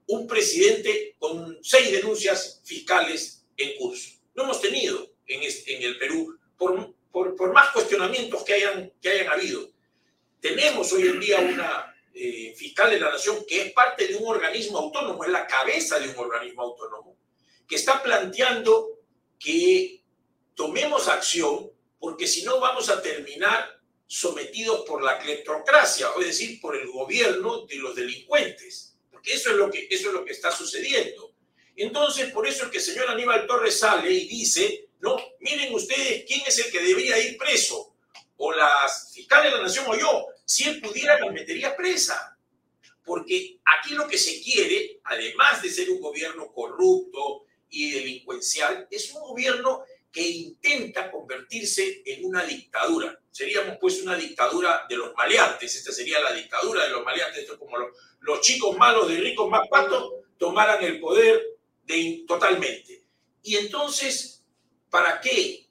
un 0.07 0.27
presidente 0.27 1.15
con 1.19 1.57
seis 1.61 1.91
denuncias 1.91 2.61
fiscales 2.63 3.45
en 3.57 3.77
curso. 3.77 4.11
No 4.33 4.43
hemos 4.43 4.61
tenido 4.61 5.11
en, 5.27 5.83
el 5.83 5.97
Perú 5.97 6.37
por 6.57 7.53
más 7.53 7.69
cuestionamientos 7.71 8.43
que 8.43 8.53
hayan, 8.53 8.91
que 9.01 9.09
hayan 9.09 9.31
habido. 9.31 9.69
Tenemos 10.39 10.91
hoy 10.91 11.07
en 11.07 11.19
día 11.19 11.39
una 11.39 11.95
eh, 12.13 12.53
fiscal 12.57 12.89
de 12.89 12.99
la 12.99 13.11
nación 13.11 13.45
que 13.47 13.61
es 13.61 13.73
parte 13.73 14.07
de 14.07 14.15
un 14.15 14.27
organismo 14.27 14.79
autónomo, 14.79 15.23
es 15.23 15.29
la 15.29 15.47
cabeza 15.47 15.97
de 15.99 16.09
un 16.09 16.17
organismo 16.17 16.63
autónomo, 16.63 17.15
que 17.67 17.75
está 17.75 18.03
planteando 18.03 18.99
que 19.39 20.03
tomemos 20.55 21.07
acción 21.07 21.71
porque 21.99 22.27
si 22.27 22.43
no 22.43 22.59
vamos 22.59 22.89
a 22.89 23.01
terminar 23.01 23.79
sometidos 24.11 24.81
por 24.85 25.01
la 25.01 25.19
cleptocracia, 25.19 26.09
es 26.19 26.25
decir, 26.25 26.59
por 26.59 26.75
el 26.75 26.89
gobierno 26.89 27.65
de 27.65 27.77
los 27.77 27.95
delincuentes, 27.95 28.93
porque 29.09 29.33
eso 29.33 29.51
es 29.51 29.55
lo 29.55 29.71
que, 29.71 29.87
eso 29.89 30.09
es 30.09 30.13
lo 30.13 30.25
que 30.25 30.33
está 30.33 30.51
sucediendo. 30.51 31.31
Entonces, 31.77 32.29
por 32.33 32.45
eso 32.45 32.65
es 32.65 32.71
que 32.71 32.79
el 32.79 32.83
señor 32.83 33.09
Aníbal 33.09 33.47
Torres 33.47 33.79
sale 33.79 34.11
y 34.11 34.27
dice 34.27 34.89
no, 34.99 35.17
miren 35.39 35.73
ustedes 35.73 36.25
quién 36.27 36.41
es 36.45 36.59
el 36.59 36.71
que 36.71 36.81
debería 36.81 37.17
ir 37.19 37.37
preso, 37.37 37.95
o 38.35 38.51
las 38.51 39.13
fiscales 39.13 39.51
de 39.51 39.57
la 39.57 39.63
nación 39.63 39.85
o 39.87 39.97
yo. 39.97 40.27
Si 40.43 40.67
él 40.67 40.81
pudiera, 40.81 41.17
la 41.17 41.31
metería 41.31 41.73
presa. 41.75 42.37
Porque 43.05 43.59
aquí 43.65 43.93
lo 43.93 44.09
que 44.09 44.17
se 44.17 44.41
quiere, 44.41 44.99
además 45.05 45.61
de 45.61 45.71
ser 45.71 45.89
un 45.89 46.01
gobierno 46.01 46.51
corrupto 46.51 47.45
y 47.69 47.91
delincuencial, 47.91 48.87
es 48.91 49.11
un 49.13 49.21
gobierno 49.21 49.85
que 50.11 50.21
intenta 50.21 51.09
convertirse 51.09 52.03
en 52.05 52.25
una 52.25 52.43
dictadura. 52.43 53.17
Seríamos 53.31 53.77
pues 53.79 54.01
una 54.01 54.15
dictadura 54.15 54.85
de 54.89 54.97
los 54.97 55.13
maleantes. 55.15 55.75
Esta 55.75 55.91
sería 55.91 56.19
la 56.19 56.33
dictadura 56.33 56.83
de 56.83 56.89
los 56.89 57.03
maleantes. 57.03 57.39
Esto 57.39 57.53
es 57.53 57.59
como 57.59 57.77
los, 57.77 58.41
chicos 58.41 58.77
malos 58.77 59.07
de 59.07 59.17
ricos 59.17 59.49
más 59.49 59.67
patos 59.69 60.13
tomaran 60.37 60.83
el 60.83 60.99
poder 60.99 61.41
de, 61.85 62.23
totalmente. 62.27 63.03
Y 63.43 63.55
entonces 63.55 64.41
¿Para 64.91 65.21
qué? 65.21 65.65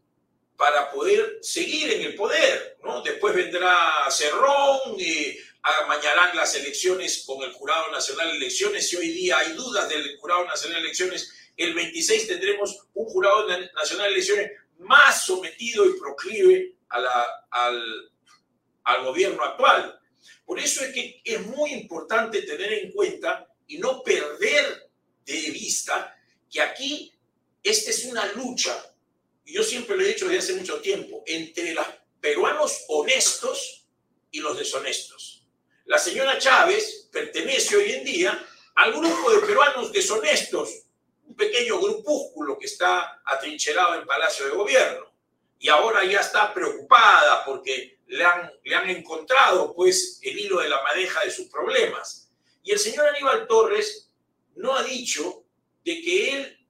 Para 0.57 0.91
poder 0.91 1.38
seguir 1.43 1.93
en 1.93 2.01
el 2.01 2.14
poder, 2.14 2.78
¿no? 2.82 3.03
Después 3.03 3.34
vendrá 3.34 4.11
Cerrón, 4.11 4.99
y 4.99 5.36
amañarán 5.62 6.34
las 6.34 6.55
elecciones 6.55 7.22
con 7.26 7.43
el 7.43 7.53
Jurado 7.53 7.93
Nacional 7.93 8.30
de 8.30 8.38
Elecciones. 8.38 8.88
Si 8.88 8.97
hoy 8.97 9.11
día 9.11 9.38
hay 9.38 9.53
dudas 9.53 9.91
del 9.91 10.16
Jurado 10.16 10.47
Nacional 10.47 10.80
de 10.80 10.86
Elecciones, 10.86 11.39
el 11.57 11.74
26 11.74 12.28
tendremos 12.28 12.86
un 12.94 13.07
Jurado 13.07 13.46
Nacional 13.74 14.07
de 14.07 14.12
Elecciones 14.12 14.53
más 14.78 15.24
sometido 15.24 15.84
y 15.86 15.98
proclive 15.98 16.74
al, 16.88 18.11
gobierno 19.05 19.42
actual. 19.44 20.01
Por 20.44 20.59
eso 20.59 20.84
es 20.84 20.92
que 20.92 21.20
es 21.24 21.40
muy 21.46 21.72
importante 21.72 22.42
tener 22.42 22.72
en 22.72 22.92
cuenta 22.92 23.46
y 23.66 23.78
no 23.78 24.03
perder 24.03 24.90
de 25.24 25.51
vista 25.51 26.16
que 26.51 26.61
aquí 26.61 27.12
esta 27.62 27.90
es 27.90 28.05
una 28.07 28.26
lucha 28.32 28.90
yo 29.53 29.62
siempre 29.62 29.96
lo 29.96 30.03
he 30.03 30.09
dicho 30.09 30.26
desde 30.26 30.38
hace 30.38 30.55
mucho 30.55 30.80
tiempo, 30.80 31.22
entre 31.26 31.74
los 31.74 31.86
peruanos 32.20 32.84
honestos 32.88 33.86
y 34.30 34.40
los 34.40 34.57
deshonestos. 34.57 35.44
La 35.86 35.98
señora 35.98 36.38
Chávez 36.38 37.09
pertenece 37.11 37.76
hoy 37.76 37.92
en 37.92 38.05
día 38.05 38.46
al 38.76 38.92
grupo 38.92 39.32
de 39.32 39.46
peruanos 39.46 39.92
deshonestos, 39.92 40.70
un 41.30 41.36
pequeño 41.36 41.80
grupúsculo 41.80 42.58
que 42.58 42.66
está 42.66 43.22
atrincherado 43.24 43.94
en 43.94 44.06
Palacio 44.06 44.46
de 44.46 44.50
Gobierno. 44.50 45.12
Y 45.60 45.68
ahora 45.68 46.04
ya 46.04 46.20
está 46.20 46.52
preocupada 46.52 47.44
porque 47.44 48.00
le 48.08 48.24
han, 48.24 48.50
le 48.64 48.74
han 48.74 48.90
encontrado 48.90 49.72
pues 49.74 50.18
el 50.22 50.38
hilo 50.38 50.60
de 50.60 50.68
la 50.68 50.82
madeja 50.82 51.24
de 51.24 51.30
sus 51.30 51.46
problemas. 51.46 52.32
Y 52.64 52.72
el 52.72 52.80
señor 52.80 53.06
Aníbal 53.06 53.46
Torres 53.46 54.10
no 54.56 54.74
ha 54.74 54.82
dicho 54.82 55.44
de 55.84 56.02
que 56.02 56.34
él 56.34 56.66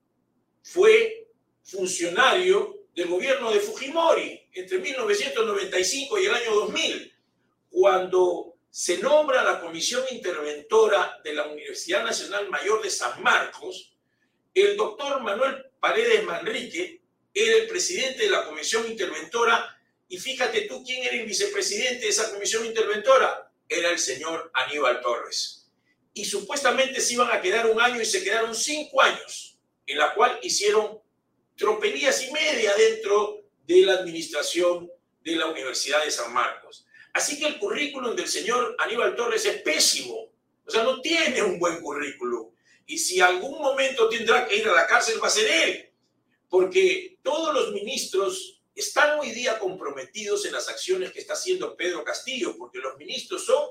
fue 0.62 1.28
funcionario 1.62 2.80
del 2.94 3.08
gobierno 3.08 3.50
de 3.50 3.60
Fujimori 3.60 4.46
entre 4.52 4.78
1995 4.78 6.18
y 6.18 6.26
el 6.26 6.34
año 6.34 6.54
2000, 6.54 7.14
cuando 7.70 8.56
se 8.68 8.98
nombra 8.98 9.42
la 9.42 9.60
comisión 9.60 10.04
interventora 10.10 11.18
de 11.24 11.32
la 11.32 11.46
Universidad 11.46 12.04
Nacional 12.04 12.50
Mayor 12.50 12.82
de 12.82 12.90
San 12.90 13.22
Marcos, 13.22 13.89
el 14.54 14.76
doctor 14.76 15.22
Manuel 15.22 15.66
Paredes 15.80 16.24
Manrique 16.24 17.00
era 17.32 17.56
el 17.56 17.66
presidente 17.68 18.24
de 18.24 18.30
la 18.30 18.44
comisión 18.44 18.88
interventora 18.90 19.76
y 20.08 20.18
fíjate 20.18 20.62
tú 20.62 20.82
quién 20.84 21.04
era 21.04 21.16
el 21.16 21.26
vicepresidente 21.26 22.00
de 22.00 22.08
esa 22.08 22.32
comisión 22.32 22.66
interventora. 22.66 23.50
Era 23.68 23.90
el 23.90 23.98
señor 23.98 24.50
Aníbal 24.54 25.00
Torres. 25.00 25.68
Y 26.12 26.24
supuestamente 26.24 27.00
se 27.00 27.14
iban 27.14 27.30
a 27.30 27.40
quedar 27.40 27.66
un 27.68 27.80
año 27.80 28.00
y 28.00 28.04
se 28.04 28.24
quedaron 28.24 28.54
cinco 28.54 29.00
años, 29.00 29.56
en 29.86 29.98
la 29.98 30.12
cual 30.14 30.40
hicieron 30.42 31.00
tropelías 31.56 32.24
y 32.24 32.32
media 32.32 32.74
dentro 32.74 33.44
de 33.64 33.82
la 33.82 33.94
administración 33.94 34.90
de 35.22 35.36
la 35.36 35.46
Universidad 35.46 36.04
de 36.04 36.10
San 36.10 36.32
Marcos. 36.32 36.84
Así 37.12 37.38
que 37.38 37.46
el 37.46 37.58
currículum 37.58 38.16
del 38.16 38.26
señor 38.26 38.74
Aníbal 38.78 39.14
Torres 39.14 39.44
es 39.46 39.62
pésimo. 39.62 40.32
O 40.66 40.70
sea, 40.70 40.82
no 40.82 41.00
tiene 41.00 41.42
un 41.42 41.58
buen 41.60 41.80
currículum. 41.80 42.50
Y 42.90 42.98
si 42.98 43.20
algún 43.20 43.62
momento 43.62 44.08
tendrá 44.08 44.48
que 44.48 44.56
ir 44.56 44.68
a 44.68 44.72
la 44.72 44.84
cárcel, 44.84 45.22
va 45.22 45.28
a 45.28 45.30
ser 45.30 45.46
él. 45.46 45.92
Porque 46.48 47.20
todos 47.22 47.54
los 47.54 47.70
ministros 47.70 48.64
están 48.74 49.16
hoy 49.20 49.30
día 49.30 49.60
comprometidos 49.60 50.44
en 50.44 50.54
las 50.54 50.68
acciones 50.68 51.12
que 51.12 51.20
está 51.20 51.34
haciendo 51.34 51.76
Pedro 51.76 52.02
Castillo, 52.02 52.56
porque 52.58 52.80
los 52.80 52.96
ministros 52.96 53.46
son 53.46 53.64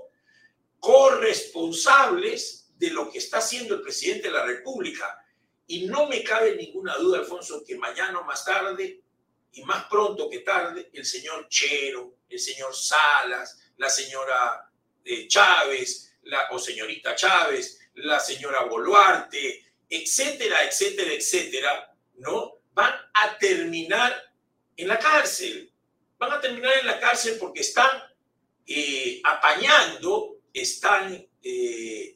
corresponsables 0.80 2.70
de 2.78 2.91
lo 2.91 3.11
que 3.11 3.17
está 3.17 3.39
haciendo 3.39 3.76
el 3.76 3.82
presidente 3.82 4.30
de 4.30 4.34
la 4.36 4.45
República. 4.45 5.22
Y 5.67 5.86
no 5.88 6.07
me 6.07 6.24
cabe 6.24 6.55
ninguna 6.55 6.95
duda, 6.95 7.20
Alfonso, 7.20 7.61
que 7.67 7.76
mañana 7.76 8.20
o 8.20 8.24
más 8.24 8.45
tarde, 8.45 9.01
y 9.51 9.63
más 9.63 9.84
pronto 9.89 10.30
que 10.30 10.39
tarde, 10.39 10.91
el 10.93 11.05
señor 11.05 11.49
Chero, 11.49 12.20
el 12.30 12.39
señor 12.39 12.74
Salas, 12.74 13.59
la 13.76 13.89
señora 13.89 14.72
eh, 15.03 15.28
Chávez, 15.28 16.13
la, 16.22 16.47
o 16.51 16.57
señorita 16.57 17.15
Chávez, 17.15 17.78
la 17.95 18.19
señora 18.19 18.63
Boluarte, 18.63 19.65
etcétera, 19.89 20.63
etcétera, 20.63 21.11
etcétera, 21.11 21.95
¿no? 22.15 22.59
Van 22.73 22.93
a 23.13 23.37
terminar 23.37 24.13
en 24.77 24.87
la 24.87 24.99
cárcel. 24.99 25.71
Van 26.17 26.33
a 26.33 26.41
terminar 26.41 26.73
en 26.79 26.85
la 26.85 26.99
cárcel 26.99 27.37
porque 27.39 27.61
están 27.61 27.89
eh, 28.65 29.21
apañando, 29.23 30.41
están 30.53 31.27
eh, 31.41 32.15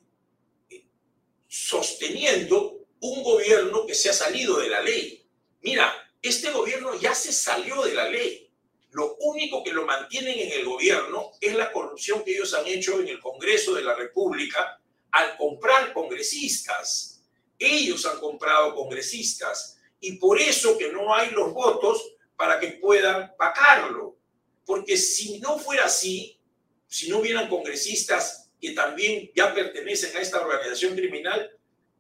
sosteniendo 1.48 2.86
un 3.00 3.24
gobierno 3.24 3.86
que 3.86 3.96
se 3.96 4.10
ha 4.10 4.14
salido 4.14 4.60
de 4.60 4.70
la 4.70 4.82
ley. 4.82 5.26
Mira, 5.62 5.94
este 6.22 6.52
gobierno 6.52 7.00
ya 7.00 7.14
se 7.14 7.34
salió 7.34 7.82
de 7.84 7.94
la 7.94 8.08
ley. 8.08 8.50
Lo 8.92 9.16
único 9.16 9.64
que 9.64 9.74
lo 9.74 9.86
mantienen 9.86 10.40
en 10.40 10.52
el 10.52 10.66
gobierno 10.66 11.32
es 11.42 11.56
la 11.56 11.72
corrupción 11.72 12.24
que 12.24 12.32
ellos 12.32 12.54
han 12.54 12.68
hecho 12.68 13.00
en 13.00 13.08
el 13.08 13.20
Congreso 13.20 13.74
de 13.74 13.84
la 13.84 13.96
República 13.96 14.80
al 15.14 15.38
comprar 15.38 15.94
congresistas. 15.94 17.22
Ellos 17.58 18.06
han 18.06 18.20
comprado 18.20 18.76
congresistas 18.76 19.78
y 20.00 20.14
por 20.14 20.42
eso 20.42 20.78
que 20.78 20.92
no 20.92 21.14
hay 21.16 21.30
los 21.30 21.54
votos 21.54 22.16
para 22.36 22.60
que 22.60 22.74
puedan 22.74 23.34
pagarlo. 23.38 24.18
Porque 24.66 24.98
si 24.98 25.40
no 25.40 25.60
fuera 25.60 25.86
así, 25.86 26.40
si 26.88 27.10
no 27.10 27.20
hubieran 27.20 27.48
congresistas 27.48 28.50
que 28.60 28.72
también 28.72 29.32
ya 29.36 29.54
pertenecen 29.54 30.16
a 30.18 30.22
esta 30.22 30.42
organización 30.42 30.96
criminal, 30.96 31.52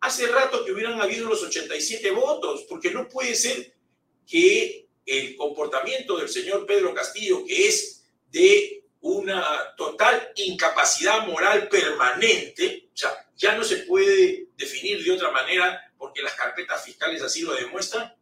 hace 0.01 0.28
rato 0.28 0.66
que 0.66 0.72
hubieran 0.72 0.99
habido 0.99 1.30
los 1.30 1.43
87 1.43 2.09
votos, 2.11 2.66
porque 2.68 2.91
no 2.91 3.07
puede 3.07 3.36
ser 3.36 3.76
que 4.26 4.88
el 5.05 5.36
comportamiento 5.36 6.18
del 6.18 6.30
señor 6.30 6.66
Pedro 6.66 6.93
Castillo, 6.93 7.45
que 7.45 7.68
es 7.68 8.05
de 8.32 8.83
una 9.04 9.76
total 9.76 10.32
incapacidad 10.36 11.28
moral 11.28 11.68
permanente, 11.68 12.89
o 12.93 12.97
sea, 12.97 13.30
ya 13.36 13.54
no 13.56 13.64
se 13.64 13.78
puede 13.80 14.47
definir 14.56 15.04
de 15.04 15.12
otra 15.12 15.30
manera 15.30 15.93
porque 15.97 16.22
las 16.22 16.34
carpetas 16.36 16.86
fiscales 16.86 17.22
así 17.22 17.41
lo 17.41 17.54
demuestran, 17.54 18.16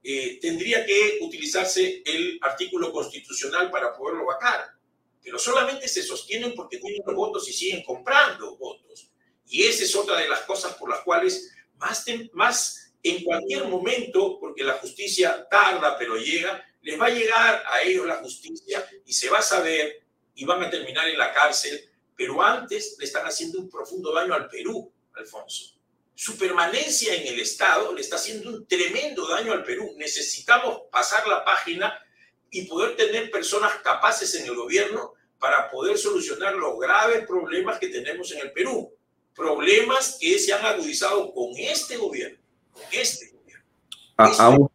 eh, 0.00 0.38
tendría 0.40 0.86
que 0.86 1.18
utilizarse 1.22 2.02
el 2.06 2.38
artículo 2.40 2.92
constitucional 2.92 3.68
para 3.68 3.96
poderlo 3.96 4.26
vacar. 4.26 4.74
Pero 5.20 5.40
solamente 5.40 5.88
se 5.88 6.04
sostienen 6.04 6.54
porque 6.54 6.78
tienen 6.78 7.02
los 7.04 7.16
votos 7.16 7.48
y 7.48 7.52
siguen 7.52 7.82
comprando 7.82 8.56
votos. 8.56 9.10
Y 9.48 9.64
esa 9.64 9.82
es 9.82 9.96
otra 9.96 10.18
de 10.18 10.28
las 10.28 10.42
cosas 10.42 10.74
por 10.74 10.88
las 10.88 11.00
cuales 11.00 11.52
más, 11.78 12.06
más 12.32 12.92
en 13.02 13.24
cualquier 13.24 13.64
momento, 13.64 14.38
porque 14.38 14.62
la 14.62 14.74
justicia 14.74 15.48
tarda 15.50 15.98
pero 15.98 16.16
llega, 16.16 16.64
les 16.82 17.00
va 17.00 17.06
a 17.06 17.10
llegar 17.10 17.64
a 17.66 17.82
ellos 17.82 18.06
la 18.06 18.16
justicia 18.16 18.88
y 19.04 19.12
se 19.12 19.28
va 19.28 19.38
a 19.38 19.42
saber 19.42 20.07
y 20.38 20.44
van 20.44 20.62
a 20.62 20.70
terminar 20.70 21.08
en 21.08 21.18
la 21.18 21.32
cárcel, 21.32 21.80
pero 22.16 22.40
antes 22.40 22.94
le 22.98 23.04
están 23.04 23.26
haciendo 23.26 23.58
un 23.58 23.68
profundo 23.68 24.14
daño 24.14 24.34
al 24.34 24.48
Perú, 24.48 24.90
Alfonso. 25.14 25.74
Su 26.14 26.38
permanencia 26.38 27.12
en 27.12 27.26
el 27.26 27.40
Estado 27.40 27.92
le 27.92 28.00
está 28.00 28.16
haciendo 28.16 28.50
un 28.50 28.66
tremendo 28.66 29.26
daño 29.26 29.52
al 29.52 29.64
Perú. 29.64 29.94
Necesitamos 29.96 30.82
pasar 30.92 31.26
la 31.26 31.44
página 31.44 31.92
y 32.50 32.66
poder 32.66 32.96
tener 32.96 33.32
personas 33.32 33.74
capaces 33.82 34.32
en 34.36 34.46
el 34.46 34.54
gobierno 34.54 35.14
para 35.40 35.68
poder 35.70 35.98
solucionar 35.98 36.54
los 36.54 36.78
graves 36.78 37.26
problemas 37.26 37.80
que 37.80 37.88
tenemos 37.88 38.30
en 38.30 38.38
el 38.38 38.52
Perú. 38.52 38.94
Problemas 39.34 40.18
que 40.20 40.38
se 40.38 40.52
han 40.52 40.64
agudizado 40.64 41.34
con 41.34 41.50
este 41.56 41.96
gobierno. 41.96 42.38
Con 42.70 42.84
este 42.92 43.32
gobierno. 43.32 43.64
aún 44.16 44.70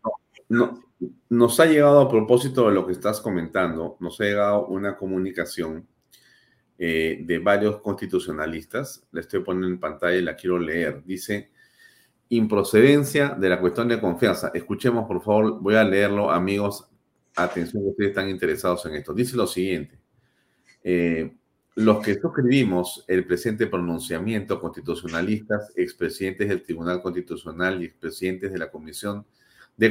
no, 0.49 0.83
nos 1.29 1.59
ha 1.59 1.65
llegado 1.65 2.01
a 2.01 2.09
propósito 2.09 2.67
de 2.67 2.75
lo 2.75 2.85
que 2.85 2.93
estás 2.93 3.21
comentando, 3.21 3.97
nos 3.99 4.19
ha 4.19 4.23
llegado 4.25 4.67
una 4.67 4.97
comunicación 4.97 5.87
eh, 6.77 7.19
de 7.25 7.39
varios 7.39 7.81
constitucionalistas. 7.81 9.05
La 9.11 9.21
estoy 9.21 9.41
poniendo 9.41 9.67
en 9.67 9.79
pantalla 9.79 10.17
y 10.17 10.21
la 10.21 10.35
quiero 10.35 10.59
leer. 10.59 11.03
Dice, 11.05 11.51
improcedencia 12.29 13.29
de 13.29 13.49
la 13.49 13.59
cuestión 13.59 13.87
de 13.87 13.99
confianza. 13.99 14.51
Escuchemos, 14.53 15.05
por 15.07 15.21
favor, 15.23 15.59
voy 15.61 15.75
a 15.75 15.83
leerlo, 15.83 16.31
amigos. 16.31 16.87
Atención, 17.35 17.87
ustedes 17.87 18.09
están 18.09 18.29
interesados 18.29 18.85
en 18.85 18.95
esto. 18.95 19.13
Dice 19.13 19.35
lo 19.35 19.47
siguiente. 19.47 19.99
Eh, 20.83 21.35
los 21.75 22.05
que 22.05 22.19
suscribimos 22.19 23.03
el 23.07 23.25
presente 23.25 23.65
pronunciamiento 23.67 24.59
constitucionalistas, 24.59 25.71
expresidentes 25.75 26.49
del 26.49 26.61
Tribunal 26.61 27.01
Constitucional 27.01 27.81
y 27.81 27.85
expresidentes 27.85 28.51
de 28.51 28.59
la 28.59 28.69
Comisión 28.69 29.25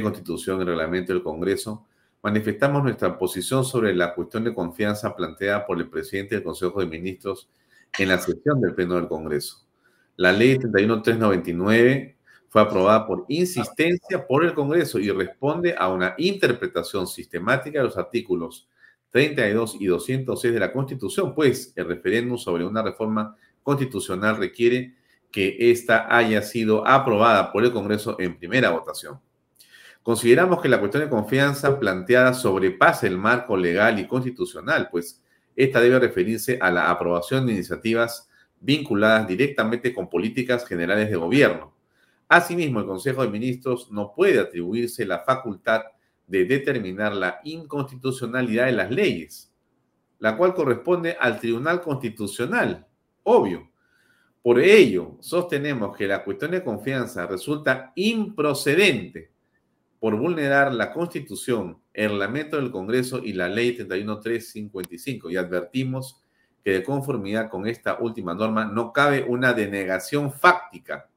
Constitución 0.01 0.61
y 0.61 0.65
Reglamento 0.65 1.13
del 1.13 1.23
Congreso, 1.23 1.85
manifestamos 2.21 2.83
nuestra 2.83 3.17
posición 3.17 3.65
sobre 3.65 3.93
la 3.93 4.15
cuestión 4.15 4.43
de 4.43 4.53
confianza 4.53 5.15
planteada 5.15 5.65
por 5.65 5.77
el 5.77 5.89
presidente 5.89 6.35
del 6.35 6.43
Consejo 6.43 6.79
de 6.79 6.87
Ministros 6.87 7.49
en 7.97 8.09
la 8.09 8.17
sesión 8.17 8.61
del 8.61 8.73
Pleno 8.73 8.95
del 8.95 9.07
Congreso. 9.07 9.65
La 10.15 10.31
ley 10.31 10.57
31399 10.57 12.17
fue 12.49 12.61
aprobada 12.61 13.05
por 13.05 13.25
insistencia 13.27 14.25
por 14.27 14.45
el 14.45 14.53
Congreso 14.53 14.99
y 14.99 15.09
responde 15.11 15.75
a 15.77 15.89
una 15.89 16.13
interpretación 16.17 17.07
sistemática 17.07 17.79
de 17.79 17.85
los 17.85 17.97
artículos 17.97 18.67
32 19.09 19.77
y 19.79 19.87
206 19.87 20.53
de 20.53 20.59
la 20.59 20.71
Constitución, 20.71 21.35
pues 21.35 21.73
el 21.75 21.87
referéndum 21.87 22.37
sobre 22.37 22.65
una 22.65 22.81
reforma 22.81 23.35
constitucional 23.61 24.37
requiere 24.37 24.95
que 25.31 25.71
ésta 25.71 26.07
haya 26.15 26.41
sido 26.41 26.85
aprobada 26.87 27.51
por 27.51 27.63
el 27.63 27.71
Congreso 27.71 28.17
en 28.19 28.37
primera 28.37 28.69
votación. 28.69 29.19
Consideramos 30.03 30.61
que 30.61 30.67
la 30.67 30.81
cuestión 30.81 31.03
de 31.03 31.09
confianza 31.09 31.79
planteada 31.79 32.33
sobrepasa 32.33 33.07
el 33.07 33.17
marco 33.17 33.55
legal 33.55 33.99
y 33.99 34.05
constitucional, 34.05 34.89
pues 34.91 35.23
esta 35.55 35.79
debe 35.79 35.97
referirse 35.97 36.59
a 36.61 36.71
la 36.71 36.91
aprobación 36.91 37.45
de 37.45 37.53
iniciativas 37.53 38.29
vinculadas 38.59 39.25
directamente 39.25 39.93
con 39.93 40.09
políticas 40.09 40.67
generales 40.67 41.09
de 41.09 41.15
gobierno. 41.15 41.73
Asimismo, 42.27 42.81
el 42.81 42.85
Consejo 42.85 43.21
de 43.21 43.29
Ministros 43.29 43.91
no 43.91 44.13
puede 44.13 44.41
atribuirse 44.41 45.05
la 45.05 45.19
facultad 45.19 45.83
de 46.27 46.43
determinar 46.45 47.13
la 47.13 47.39
inconstitucionalidad 47.45 48.65
de 48.65 48.71
las 48.73 48.91
leyes, 48.91 49.53
la 50.19 50.35
cual 50.35 50.53
corresponde 50.53 51.15
al 51.17 51.39
Tribunal 51.39 51.81
Constitucional, 51.81 52.85
obvio. 53.23 53.69
Por 54.41 54.59
ello, 54.59 55.15
sostenemos 55.21 55.95
que 55.95 56.07
la 56.07 56.25
cuestión 56.25 56.51
de 56.51 56.63
confianza 56.63 57.25
resulta 57.25 57.93
improcedente 57.95 59.32
por 60.03 60.17
vulnerar 60.17 60.73
la 60.73 60.91
Constitución, 60.91 61.81
el 61.93 62.09
reglamento 62.09 62.57
del 62.57 62.71
Congreso 62.71 63.19
y 63.23 63.31
la 63.31 63.47
Ley 63.47 63.71
31355 63.71 65.29
y 65.29 65.37
advertimos 65.37 66.21
que 66.61 66.71
de 66.71 66.83
conformidad 66.83 67.49
con 67.49 67.65
esta 67.67 67.97
última 67.99 68.33
norma 68.33 68.65
no 68.65 68.91
cabe 68.91 69.23
una 69.23 69.53
denegación 69.53 70.29
fáctica. 70.29 71.09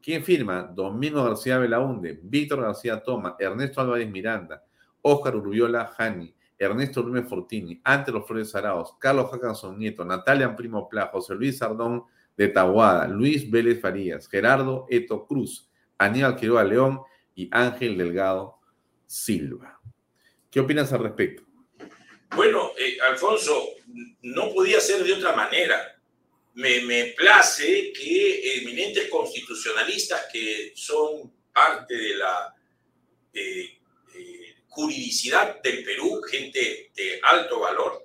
¿Quién 0.00 0.24
firma? 0.24 0.64
Domingo 0.64 1.22
García 1.22 1.58
Belaunde, 1.58 2.18
Víctor 2.24 2.62
García 2.62 3.00
Toma, 3.00 3.36
Ernesto 3.38 3.80
Álvarez 3.80 4.10
Miranda, 4.10 4.64
Óscar 5.00 5.36
Urbiola 5.36 5.86
Jani, 5.96 6.34
Ernesto 6.58 7.04
Lume 7.04 7.22
Fortini, 7.22 7.80
Antelo 7.84 8.24
Flores 8.24 8.52
Araos, 8.56 8.96
Carlos 8.98 9.30
Jacanson 9.30 9.78
Nieto, 9.78 10.04
Natalia 10.04 10.56
Primo 10.56 10.88
Pla, 10.88 11.06
José 11.06 11.36
Luis 11.36 11.58
Sardón 11.58 12.02
de 12.36 12.48
Tahuada, 12.48 13.06
Luis 13.06 13.48
Vélez 13.48 13.80
Farías, 13.80 14.28
Gerardo 14.28 14.86
Eto 14.90 15.24
Cruz, 15.24 15.70
Aníbal 15.98 16.34
Quiroga 16.34 16.64
León 16.64 17.00
y 17.34 17.48
Ángel 17.50 17.96
Delgado 17.96 18.58
Silva. 19.06 19.80
¿Qué 20.50 20.60
opinas 20.60 20.92
al 20.92 21.02
respecto? 21.02 21.42
Bueno, 22.34 22.72
eh, 22.78 22.98
Alfonso, 23.08 23.68
no 24.22 24.52
podía 24.52 24.80
ser 24.80 25.04
de 25.04 25.12
otra 25.12 25.34
manera. 25.34 26.00
Me, 26.54 26.82
me 26.82 27.14
place 27.16 27.92
que 27.92 28.58
eminentes 28.58 29.08
constitucionalistas 29.08 30.26
que 30.32 30.72
son 30.74 31.32
parte 31.52 31.94
de 31.94 32.14
la 32.16 32.54
juridicidad 34.72 35.60
del 35.62 35.84
Perú, 35.84 36.22
gente 36.30 36.90
de 36.94 37.20
alto 37.22 37.60
valor, 37.60 38.02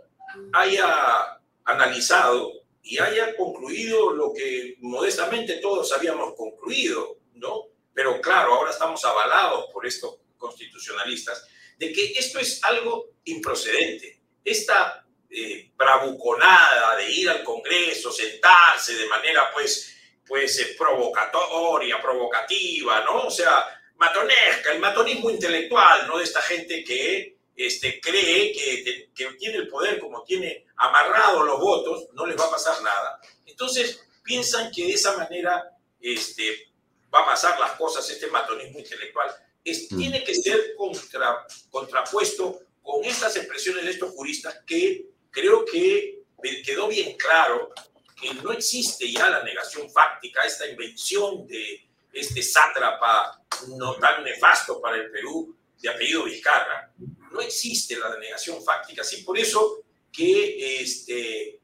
haya 0.54 1.40
analizado 1.64 2.52
y 2.84 2.98
haya 3.00 3.36
concluido 3.36 4.14
lo 4.14 4.34
que 4.34 4.76
modestamente 4.80 5.56
todos 5.58 5.92
habíamos 5.94 6.36
concluido, 6.36 7.18
¿no? 7.36 7.68
Pero 7.98 8.22
claro, 8.22 8.54
ahora 8.54 8.70
estamos 8.70 9.04
avalados 9.06 9.72
por 9.74 9.84
estos 9.84 10.20
constitucionalistas 10.38 11.48
de 11.80 11.92
que 11.92 12.12
esto 12.12 12.38
es 12.38 12.64
algo 12.64 13.08
improcedente. 13.24 14.22
Esta 14.46 15.04
eh, 15.32 15.72
bravuconada 15.76 16.96
de 16.98 17.10
ir 17.10 17.28
al 17.28 17.44
Congreso, 17.44 18.12
sentarse 18.12 18.94
de 18.94 19.08
manera 19.08 19.52
pues, 19.52 19.96
pues 20.28 20.60
eh, 20.60 20.76
provocatoria, 20.78 22.00
provocativa, 22.00 23.04
¿no? 23.04 23.24
O 23.24 23.32
sea, 23.32 23.66
matonesca, 23.96 24.74
el 24.74 24.80
matonismo 24.80 25.32
intelectual, 25.32 26.06
¿no? 26.06 26.20
De 26.20 26.24
esta 26.24 26.44
gente 26.44 26.84
que 26.84 27.40
este, 27.56 28.00
cree 28.00 28.54
que, 28.54 29.10
que 29.16 29.26
tiene 29.40 29.58
el 29.58 29.68
poder 29.68 29.98
como 29.98 30.22
tiene 30.22 30.68
amarrado 30.76 31.42
los 31.42 31.60
votos, 31.60 32.10
no 32.14 32.28
les 32.28 32.40
va 32.40 32.46
a 32.46 32.52
pasar 32.52 32.80
nada. 32.84 33.20
Entonces, 33.48 34.08
piensan 34.24 34.72
que 34.72 34.86
de 34.86 34.94
esa 34.94 35.18
manera 35.18 35.72
este, 36.00 36.67
va 37.14 37.20
a 37.22 37.26
pasar 37.26 37.60
las 37.60 37.72
cosas, 37.74 38.10
este 38.10 38.28
matonismo 38.28 38.80
intelectual. 38.80 39.30
Es, 39.64 39.92
mm. 39.92 39.98
Tiene 39.98 40.24
que 40.24 40.36
ser 40.36 40.76
contra, 40.76 41.46
contrapuesto 41.70 42.60
con 42.82 43.04
estas 43.04 43.36
expresiones 43.36 43.86
de 43.86 43.92
estos 43.92 44.12
juristas 44.12 44.60
que 44.66 45.08
creo 45.32 45.66
que 45.66 46.24
quedó 46.66 46.88
bien 46.88 47.18
claro 47.18 47.74
que 48.20 48.34
no 48.36 48.52
existe 48.52 49.12
ya 49.12 49.30
la 49.30 49.44
negación 49.44 49.90
fáctica, 49.92 50.44
esta 50.44 50.68
invención 50.68 51.46
de 51.48 51.88
este 52.12 52.42
sátrapa 52.42 53.44
no 53.78 53.96
tan 53.96 54.24
nefasto 54.24 54.82
para 54.82 54.98
el 54.98 55.12
Perú 55.12 55.56
de 55.80 55.90
apellido 55.90 56.24
Vizcarra. 56.24 56.92
No 57.32 57.42
existe 57.42 57.98
la 57.98 58.10
denegación 58.12 58.64
fáctica. 58.64 59.02
Así 59.02 59.24
por 59.24 59.38
eso 59.38 59.84
que 60.12 60.82
este, 60.82 61.60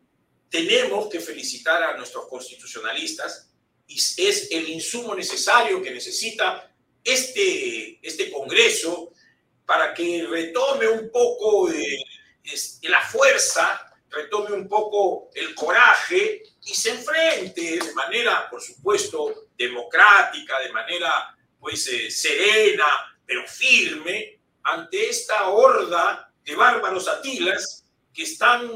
tenemos 0.50 1.10
que 1.10 1.20
felicitar 1.20 1.82
a 1.82 1.98
nuestros 1.98 2.28
constitucionalistas 2.28 3.50
es 3.88 4.48
el 4.52 4.70
insumo 4.70 5.14
necesario 5.16 5.82
que 5.82 5.92
necesita 5.92 6.72
este, 7.04 8.00
este 8.02 8.32
Congreso 8.32 9.12
para 9.66 9.94
que 9.94 10.26
retome 10.30 10.88
un 10.88 11.12
poco 11.12 11.70
la 12.84 13.02
fuerza, 13.02 13.94
retome 14.10 14.54
un 14.54 14.68
poco 14.68 15.30
el 15.34 15.56
coraje 15.56 16.44
y 16.66 16.74
se 16.74 16.92
enfrente 16.92 17.80
de 17.80 17.94
manera, 17.94 18.50
por 18.50 18.62
supuesto, 18.62 19.48
democrática, 19.58 20.60
de 20.60 20.72
manera 20.72 21.36
pues 21.60 21.88
eh, 21.88 22.12
serena, 22.12 22.86
pero 23.26 23.48
firme, 23.48 24.40
ante 24.64 25.10
esta 25.10 25.48
horda 25.48 26.32
de 26.44 26.56
bárbaros 26.56 27.08
atilas 27.08 27.86
que 28.14 28.24
están 28.24 28.70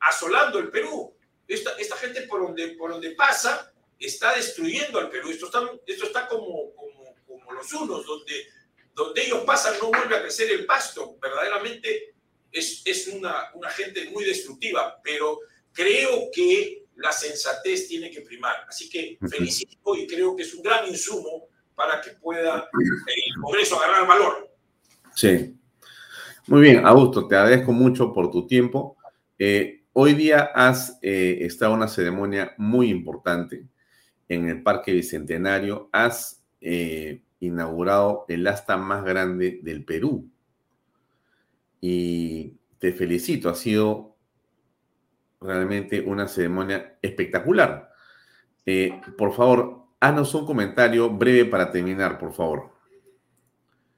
asolando 0.00 0.58
el 0.58 0.70
Perú. 0.70 1.14
Esta, 1.46 1.72
esta 1.78 1.96
gente 1.96 2.22
por 2.22 2.42
donde, 2.42 2.68
por 2.68 2.92
donde 2.92 3.10
pasa 3.10 3.69
está 4.06 4.34
destruyendo 4.34 4.98
al 4.98 5.10
Perú. 5.10 5.30
Esto 5.30 5.46
está, 5.46 5.60
esto 5.86 6.06
está 6.06 6.26
como, 6.26 6.74
como, 6.74 7.14
como 7.26 7.52
los 7.52 7.72
unos, 7.74 8.06
donde, 8.06 8.46
donde 8.94 9.22
ellos 9.22 9.44
pasan 9.44 9.74
no 9.80 9.90
vuelve 9.90 10.16
a 10.16 10.22
crecer 10.22 10.50
el 10.50 10.66
pasto. 10.66 11.18
Verdaderamente 11.20 12.14
es, 12.50 12.82
es 12.84 13.06
una, 13.08 13.50
una 13.54 13.68
gente 13.70 14.10
muy 14.10 14.24
destructiva, 14.24 15.00
pero 15.04 15.38
creo 15.72 16.30
que 16.32 16.84
la 16.96 17.12
sensatez 17.12 17.88
tiene 17.88 18.10
que 18.10 18.22
primar. 18.22 18.56
Así 18.68 18.88
que 18.88 19.18
felicito 19.28 19.94
y 19.94 20.06
creo 20.06 20.34
que 20.34 20.42
es 20.42 20.54
un 20.54 20.62
gran 20.62 20.88
insumo 20.88 21.48
para 21.74 22.00
que 22.00 22.10
pueda 22.10 22.68
el 22.78 23.40
Congreso 23.40 23.76
agarrar 23.76 24.06
valor. 24.06 24.50
Sí. 25.14 25.54
Muy 26.46 26.62
bien, 26.62 26.86
Augusto, 26.86 27.28
te 27.28 27.36
agradezco 27.36 27.72
mucho 27.72 28.12
por 28.12 28.30
tu 28.30 28.46
tiempo. 28.46 28.96
Eh, 29.38 29.84
hoy 29.92 30.14
día 30.14 30.50
has 30.54 30.98
eh, 31.00 31.38
estado 31.42 31.72
en 31.72 31.78
una 31.78 31.88
ceremonia 31.88 32.54
muy 32.58 32.90
importante 32.90 33.69
en 34.30 34.48
el 34.48 34.62
Parque 34.62 34.92
Bicentenario. 34.92 35.90
Has 35.92 36.42
eh, 36.60 37.22
inaugurado 37.40 38.24
el 38.28 38.46
asta 38.46 38.76
más 38.76 39.04
grande 39.04 39.58
del 39.62 39.84
Perú. 39.84 40.30
Y 41.80 42.54
te 42.78 42.92
felicito, 42.92 43.48
ha 43.48 43.54
sido 43.54 44.16
realmente 45.40 46.00
una 46.00 46.28
ceremonia 46.28 46.98
espectacular. 47.02 47.90
por 49.18 49.34
favor, 49.34 49.86
haznos 49.98 50.32
un 50.34 50.46
comentario 50.46 51.10
breve 51.10 51.46
para 51.46 51.70
terminar, 51.70 52.18
por 52.18 52.32
favor. 52.32 52.70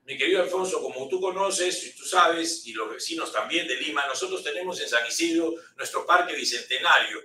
Mi 0.07 0.17
querido 0.17 0.43
Alfonso, 0.43 0.81
como 0.81 1.09
tú 1.09 1.21
conoces 1.21 1.87
y 1.87 1.97
tú 1.97 2.05
sabes, 2.05 2.67
y 2.67 2.73
los 2.73 2.91
vecinos 2.91 3.33
también 3.33 3.69
de 3.69 3.77
Lima, 3.77 4.07
nosotros 4.07 4.43
tenemos 4.43 4.81
en 4.81 4.89
San 4.89 5.07
Isidro 5.07 5.53
nuestro 5.77 6.07
Parque 6.07 6.35
Bicentenario, 6.35 7.19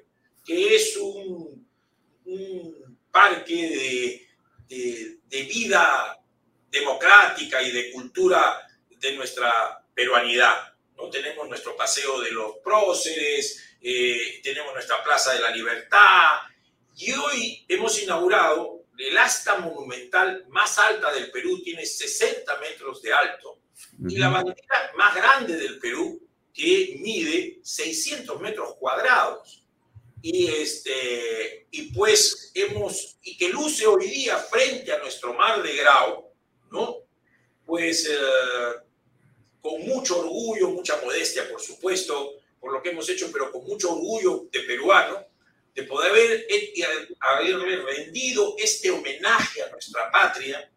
que 0.44 0.76
es 0.76 0.98
un 0.98 1.68
parque 3.12 4.28
de, 4.68 5.18
de, 5.30 5.44
vida 5.44 6.20
democrática 6.70 7.62
y 7.62 7.72
de 7.72 7.92
cultura 7.92 8.68
de 8.90 9.16
nuestra 9.16 9.84
peruanidad. 9.94 10.74
¿no? 10.96 11.10
Tenemos 11.10 11.48
nuestro 11.48 11.76
Paseo 11.76 12.20
de 12.22 12.32
los 12.32 12.58
Próceres, 12.64 13.76
eh, 13.82 14.40
tenemos 14.44 14.74
nuestra 14.74 15.04
Plaza 15.04 15.34
de 15.34 15.42
la 15.42 15.52
Libertad, 15.52 16.40
y 16.96 17.12
hoy 17.14 17.66
hemos 17.68 18.02
inaugurado 18.02 18.84
el 18.98 19.18
asta 19.18 19.58
monumental 19.60 20.46
más 20.50 20.78
alta 20.80 21.14
del 21.14 21.30
Perú, 21.32 21.62
tiene 21.64 21.86
60 21.86 22.58
metros 22.60 23.02
de 23.02 23.14
alto, 23.14 23.60
y 24.08 24.18
la 24.18 24.30
bandera 24.30 24.92
más 24.96 25.16
grande 25.16 25.58
del 25.58 25.80
Perú, 25.80 26.20
que 26.54 26.98
mide 27.00 27.60
600 27.62 28.42
metros 28.42 28.76
cuadrados. 28.80 29.64
Y, 30.30 30.48
este, 30.48 31.68
y 31.72 31.94
pues 31.94 32.52
hemos, 32.54 33.18
y 33.22 33.38
que 33.38 33.48
luce 33.48 33.88
hoy 33.88 34.10
día 34.10 34.38
frente 34.38 34.92
a 34.92 34.98
nuestro 34.98 35.34
mar 35.34 35.64
de 35.64 35.74
Grau, 35.78 36.34
¿no? 36.70 36.98
Pues 37.66 38.10
eh, 38.12 38.82
con 39.62 39.84
mucho 39.84 40.20
orgullo, 40.20 40.72
mucha 40.72 41.00
modestia, 41.02 41.50
por 41.50 41.62
supuesto, 41.62 42.34
por 42.60 42.74
lo 42.74 42.84
que 42.84 42.90
hemos 42.90 43.08
hecho, 43.08 43.32
pero 43.32 43.54
con 43.54 43.64
mucho 43.64 43.94
orgullo 43.94 44.50
de 44.52 44.60
peruano, 44.64 45.26
de 45.74 45.84
poder 45.84 46.12
haber, 46.12 46.46
eh, 46.50 46.74
haberle 47.22 47.78
rendido 47.84 48.56
este 48.58 48.92
homenaje 48.92 49.64
a 49.64 49.70
nuestra 49.70 50.12
patria 50.12 50.70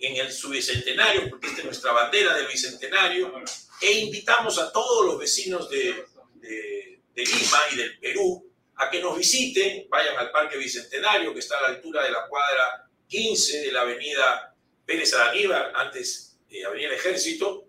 en 0.00 0.16
el 0.16 0.30
su 0.30 0.50
bicentenario, 0.50 1.30
porque 1.30 1.46
esta 1.46 1.60
es 1.60 1.64
nuestra 1.64 1.92
bandera 1.92 2.36
del 2.36 2.46
bicentenario, 2.46 3.32
e 3.80 3.92
invitamos 4.00 4.58
a 4.58 4.70
todos 4.70 5.06
los 5.06 5.18
vecinos 5.18 5.70
de, 5.70 6.04
de, 6.34 7.00
Lima 7.14 7.58
y 7.72 7.76
del 7.76 7.98
Perú 7.98 8.51
a 8.76 8.90
que 8.90 9.00
nos 9.00 9.16
visiten, 9.16 9.86
vayan 9.88 10.16
al 10.18 10.30
Parque 10.30 10.56
Bicentenario, 10.56 11.32
que 11.32 11.40
está 11.40 11.58
a 11.58 11.62
la 11.62 11.68
altura 11.68 12.02
de 12.02 12.10
la 12.10 12.26
cuadra 12.26 12.88
15 13.08 13.60
de 13.60 13.72
la 13.72 13.82
avenida 13.82 14.54
Pérez 14.84 15.12
Araníbar, 15.14 15.72
antes 15.74 16.38
de 16.48 16.64
Avenida 16.64 16.94
Ejército, 16.94 17.66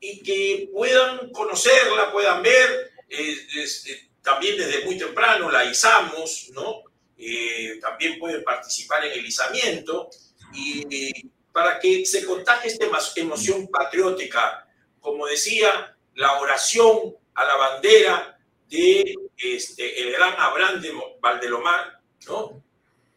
y 0.00 0.22
que 0.22 0.68
puedan 0.72 1.30
conocerla, 1.30 2.12
puedan 2.12 2.42
ver. 2.42 2.92
Eh, 3.08 3.36
eh, 3.56 4.08
también 4.22 4.56
desde 4.56 4.84
muy 4.84 4.98
temprano 4.98 5.50
la 5.50 5.64
izamos, 5.64 6.50
¿no? 6.52 6.82
Eh, 7.16 7.78
también 7.80 8.18
pueden 8.18 8.42
participar 8.44 9.04
en 9.04 9.12
el 9.12 9.26
izamiento 9.26 10.10
y 10.54 11.28
para 11.52 11.78
que 11.78 12.04
se 12.04 12.24
contagie 12.24 12.70
esta 12.70 12.86
emoción 13.16 13.68
patriótica, 13.68 14.66
como 15.00 15.26
decía, 15.26 15.96
la 16.14 16.40
oración 16.40 17.16
a 17.34 17.44
la 17.44 17.56
bandera 17.56 18.38
de 18.68 19.14
este, 19.40 20.02
el 20.02 20.12
gran 20.12 20.34
Abraham 20.38 20.80
de 20.80 20.92
Valdelomar, 21.20 22.00
¿no? 22.26 22.62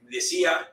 Decía, 0.02 0.72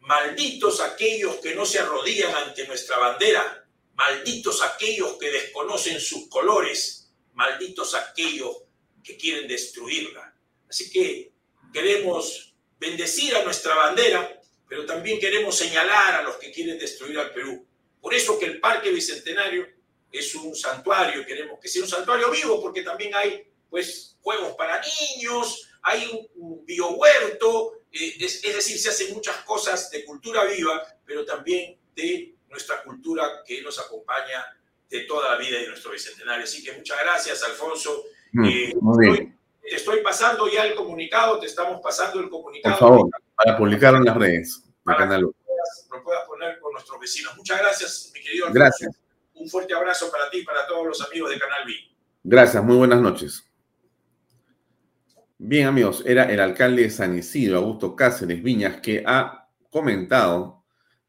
malditos 0.00 0.80
aquellos 0.80 1.36
que 1.36 1.54
no 1.54 1.64
se 1.64 1.78
arrodillan 1.78 2.34
ante 2.34 2.66
nuestra 2.66 2.98
bandera, 2.98 3.66
malditos 3.94 4.62
aquellos 4.62 5.16
que 5.18 5.30
desconocen 5.30 6.00
sus 6.00 6.28
colores, 6.28 7.12
malditos 7.34 7.94
aquellos 7.94 8.64
que 9.04 9.16
quieren 9.16 9.46
destruirla. 9.46 10.34
Así 10.68 10.90
que 10.90 11.32
queremos 11.72 12.54
bendecir 12.78 13.36
a 13.36 13.44
nuestra 13.44 13.74
bandera, 13.74 14.40
pero 14.68 14.86
también 14.86 15.20
queremos 15.20 15.56
señalar 15.56 16.14
a 16.14 16.22
los 16.22 16.36
que 16.36 16.50
quieren 16.50 16.78
destruir 16.78 17.18
al 17.18 17.32
Perú. 17.32 17.66
Por 18.00 18.14
eso 18.14 18.38
que 18.38 18.46
el 18.46 18.60
Parque 18.60 18.90
Bicentenario 18.90 19.68
es 20.10 20.34
un 20.34 20.54
santuario, 20.56 21.26
queremos 21.26 21.60
que 21.60 21.68
sea 21.68 21.82
un 21.82 21.88
santuario 21.88 22.30
vivo, 22.30 22.60
porque 22.60 22.82
también 22.82 23.14
hay 23.14 23.49
pues 23.70 24.16
juegos 24.20 24.54
para 24.56 24.80
niños, 24.80 25.70
hay 25.82 26.28
un, 26.34 26.64
biohuerto, 26.66 27.74
eh, 27.92 28.16
es, 28.20 28.44
es 28.44 28.54
decir, 28.54 28.78
se 28.78 28.90
hacen 28.90 29.14
muchas 29.14 29.36
cosas 29.44 29.90
de 29.90 30.04
cultura 30.04 30.44
viva, 30.44 30.82
pero 31.04 31.24
también 31.24 31.78
de 31.94 32.34
nuestra 32.48 32.82
cultura 32.82 33.42
que 33.46 33.62
nos 33.62 33.78
acompaña 33.78 34.44
de 34.90 35.00
toda 35.04 35.30
la 35.30 35.38
vida 35.38 35.58
de 35.58 35.68
nuestro 35.68 35.92
bicentenario. 35.92 36.44
Así 36.44 36.62
que 36.64 36.72
muchas 36.72 36.98
gracias, 37.00 37.42
Alfonso. 37.44 38.04
Mm, 38.32 38.44
eh, 38.44 38.68
estoy, 38.68 39.34
te 39.62 39.76
estoy 39.76 40.00
pasando 40.02 40.48
ya 40.48 40.64
el 40.64 40.74
comunicado, 40.74 41.38
te 41.38 41.46
estamos 41.46 41.80
pasando 41.80 42.20
el 42.20 42.28
comunicado. 42.28 42.78
Por 42.78 42.88
favor, 42.88 43.10
para 43.36 43.56
publicar 43.56 43.94
en 43.94 44.04
las 44.04 44.16
redes 44.16 44.62
para 44.82 44.98
canal. 44.98 45.20
Que 45.20 45.96
lo 45.96 46.02
puedas 46.02 46.26
poner 46.26 46.58
con 46.58 46.72
nuestros 46.72 46.98
vecinos. 47.00 47.36
Muchas 47.36 47.58
gracias, 47.60 48.10
mi 48.12 48.20
querido. 48.20 48.48
Gracias. 48.52 48.96
Un 49.34 49.48
fuerte 49.48 49.74
abrazo 49.74 50.10
para 50.10 50.28
ti 50.28 50.38
y 50.38 50.44
para 50.44 50.66
todos 50.66 50.86
los 50.86 51.00
amigos 51.02 51.30
de 51.30 51.38
Canal 51.38 51.64
B. 51.64 51.72
Gracias, 52.22 52.62
muy 52.62 52.76
buenas 52.76 53.00
noches. 53.00 53.49
Bien, 55.42 55.66
amigos, 55.66 56.02
era 56.04 56.24
el 56.24 56.38
alcalde 56.38 56.82
de 56.82 56.90
San 56.90 57.16
Isidro, 57.16 57.56
Augusto 57.56 57.96
Cáceres 57.96 58.42
Viñas, 58.42 58.82
que 58.82 59.02
ha 59.06 59.48
comentado 59.70 60.64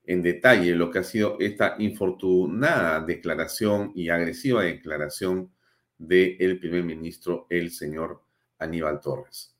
en 0.05 0.21
detalle 0.21 0.73
lo 0.73 0.89
que 0.89 0.99
ha 0.99 1.03
sido 1.03 1.35
esta 1.37 1.75
infortunada 1.79 3.01
declaración 3.01 3.91
y 3.93 4.07
agresiva 4.07 4.63
declaración 4.63 5.51
del 5.97 6.57
primer 6.59 6.81
ministro, 6.85 7.45
el 7.49 7.71
señor 7.71 8.21
Aníbal 8.57 9.01
Torres. 9.01 9.53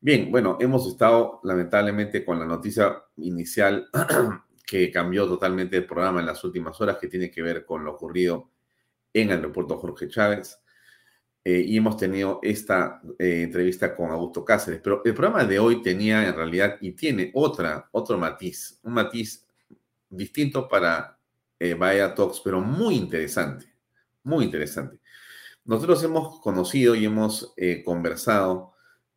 Bien, 0.00 0.32
bueno, 0.32 0.56
hemos 0.60 0.88
estado 0.88 1.40
lamentablemente 1.44 2.24
con 2.24 2.38
la 2.38 2.46
noticia 2.46 2.96
inicial 3.18 3.86
que 4.66 4.90
cambió 4.90 5.28
totalmente 5.28 5.76
el 5.76 5.84
programa 5.84 6.20
en 6.20 6.26
las 6.26 6.42
últimas 6.42 6.80
horas, 6.80 6.96
que 6.96 7.08
tiene 7.08 7.30
que 7.30 7.42
ver 7.42 7.66
con 7.66 7.84
lo 7.84 7.92
ocurrido 7.92 8.48
en 9.12 9.28
el 9.28 9.36
aeropuerto 9.36 9.76
Jorge 9.76 10.08
Chávez. 10.08 10.58
Eh, 11.48 11.64
y 11.64 11.76
hemos 11.76 11.96
tenido 11.96 12.40
esta 12.42 13.00
eh, 13.20 13.42
entrevista 13.44 13.94
con 13.94 14.10
Augusto 14.10 14.44
Cáceres. 14.44 14.80
Pero 14.82 15.00
el 15.04 15.14
programa 15.14 15.44
de 15.44 15.60
hoy 15.60 15.80
tenía 15.80 16.26
en 16.26 16.34
realidad 16.34 16.76
y 16.80 16.90
tiene 16.90 17.30
otra, 17.34 17.88
otro 17.92 18.18
matiz, 18.18 18.80
un 18.82 18.94
matiz 18.94 19.46
distinto 20.10 20.66
para 20.66 21.16
eh, 21.60 21.76
Talks, 22.16 22.40
pero 22.42 22.60
muy 22.60 22.96
interesante, 22.96 23.64
muy 24.24 24.46
interesante. 24.46 24.98
Nosotros 25.64 26.02
hemos 26.02 26.40
conocido 26.40 26.96
y 26.96 27.04
hemos 27.04 27.54
eh, 27.56 27.80
conversado 27.84 28.72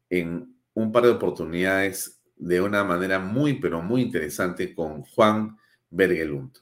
en 0.08 0.56
un 0.76 0.92
par 0.92 1.06
de 1.06 1.10
oportunidades 1.10 2.22
de 2.36 2.62
una 2.62 2.84
manera 2.84 3.18
muy, 3.18 3.56
pero 3.56 3.82
muy 3.82 4.04
interesante 4.04 4.76
con 4.76 5.02
Juan 5.02 5.58
Bergelund. 5.90 6.56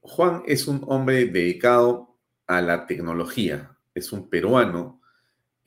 Juan 0.00 0.44
es 0.46 0.68
un 0.68 0.84
hombre 0.86 1.26
dedicado 1.26 2.16
a 2.46 2.62
la 2.62 2.86
tecnología, 2.86 3.74
es 3.98 4.12
un 4.12 4.28
peruano 4.28 4.98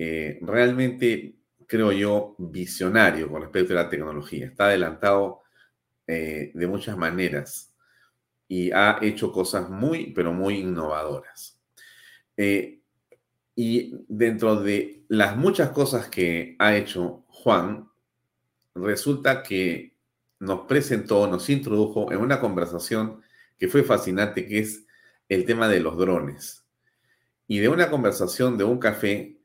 eh, 0.04 0.40
realmente, 0.42 1.36
creo 1.68 1.92
yo, 1.92 2.36
visionario 2.40 3.30
con 3.30 3.44
respecto 3.44 3.74
a 3.74 3.84
la 3.84 3.90
tecnología. 3.90 4.48
Está 4.48 4.66
adelantado 4.66 5.42
eh, 6.08 6.52
de 6.56 6.68
muchas 6.68 6.98
maneras 6.98 7.76
y 8.48 8.72
ha 8.72 8.98
hecho 9.04 9.32
cosas 9.32 9.70
muy, 9.70 10.12
pero 10.12 10.34
muy 10.34 10.58
innovadoras. 10.58 11.62
Eh, 12.36 12.82
y 13.56 13.94
dentro 14.08 14.56
de 14.56 15.06
las 15.08 15.38
muchas 15.38 15.70
cosas 15.70 16.10
que 16.10 16.56
ha 16.58 16.76
hecho 16.76 17.24
Juan, 17.28 17.88
resulta 18.74 19.44
que 19.44 19.96
nos 20.40 20.62
presentó, 20.62 21.28
nos 21.28 21.48
introdujo 21.50 22.12
en 22.12 22.18
una 22.18 22.40
conversación 22.40 23.22
que 23.60 23.68
fue 23.68 23.84
fascinante, 23.84 24.48
que 24.48 24.60
es 24.60 24.88
el 25.30 25.46
tema 25.46 25.68
de 25.68 25.80
los 25.80 25.96
drones. 25.96 26.61
Y 27.52 27.60
de 27.60 27.68
una 27.68 27.90
conversación 27.90 28.58
de 28.58 28.64
un 28.64 28.80
café, 28.80 29.38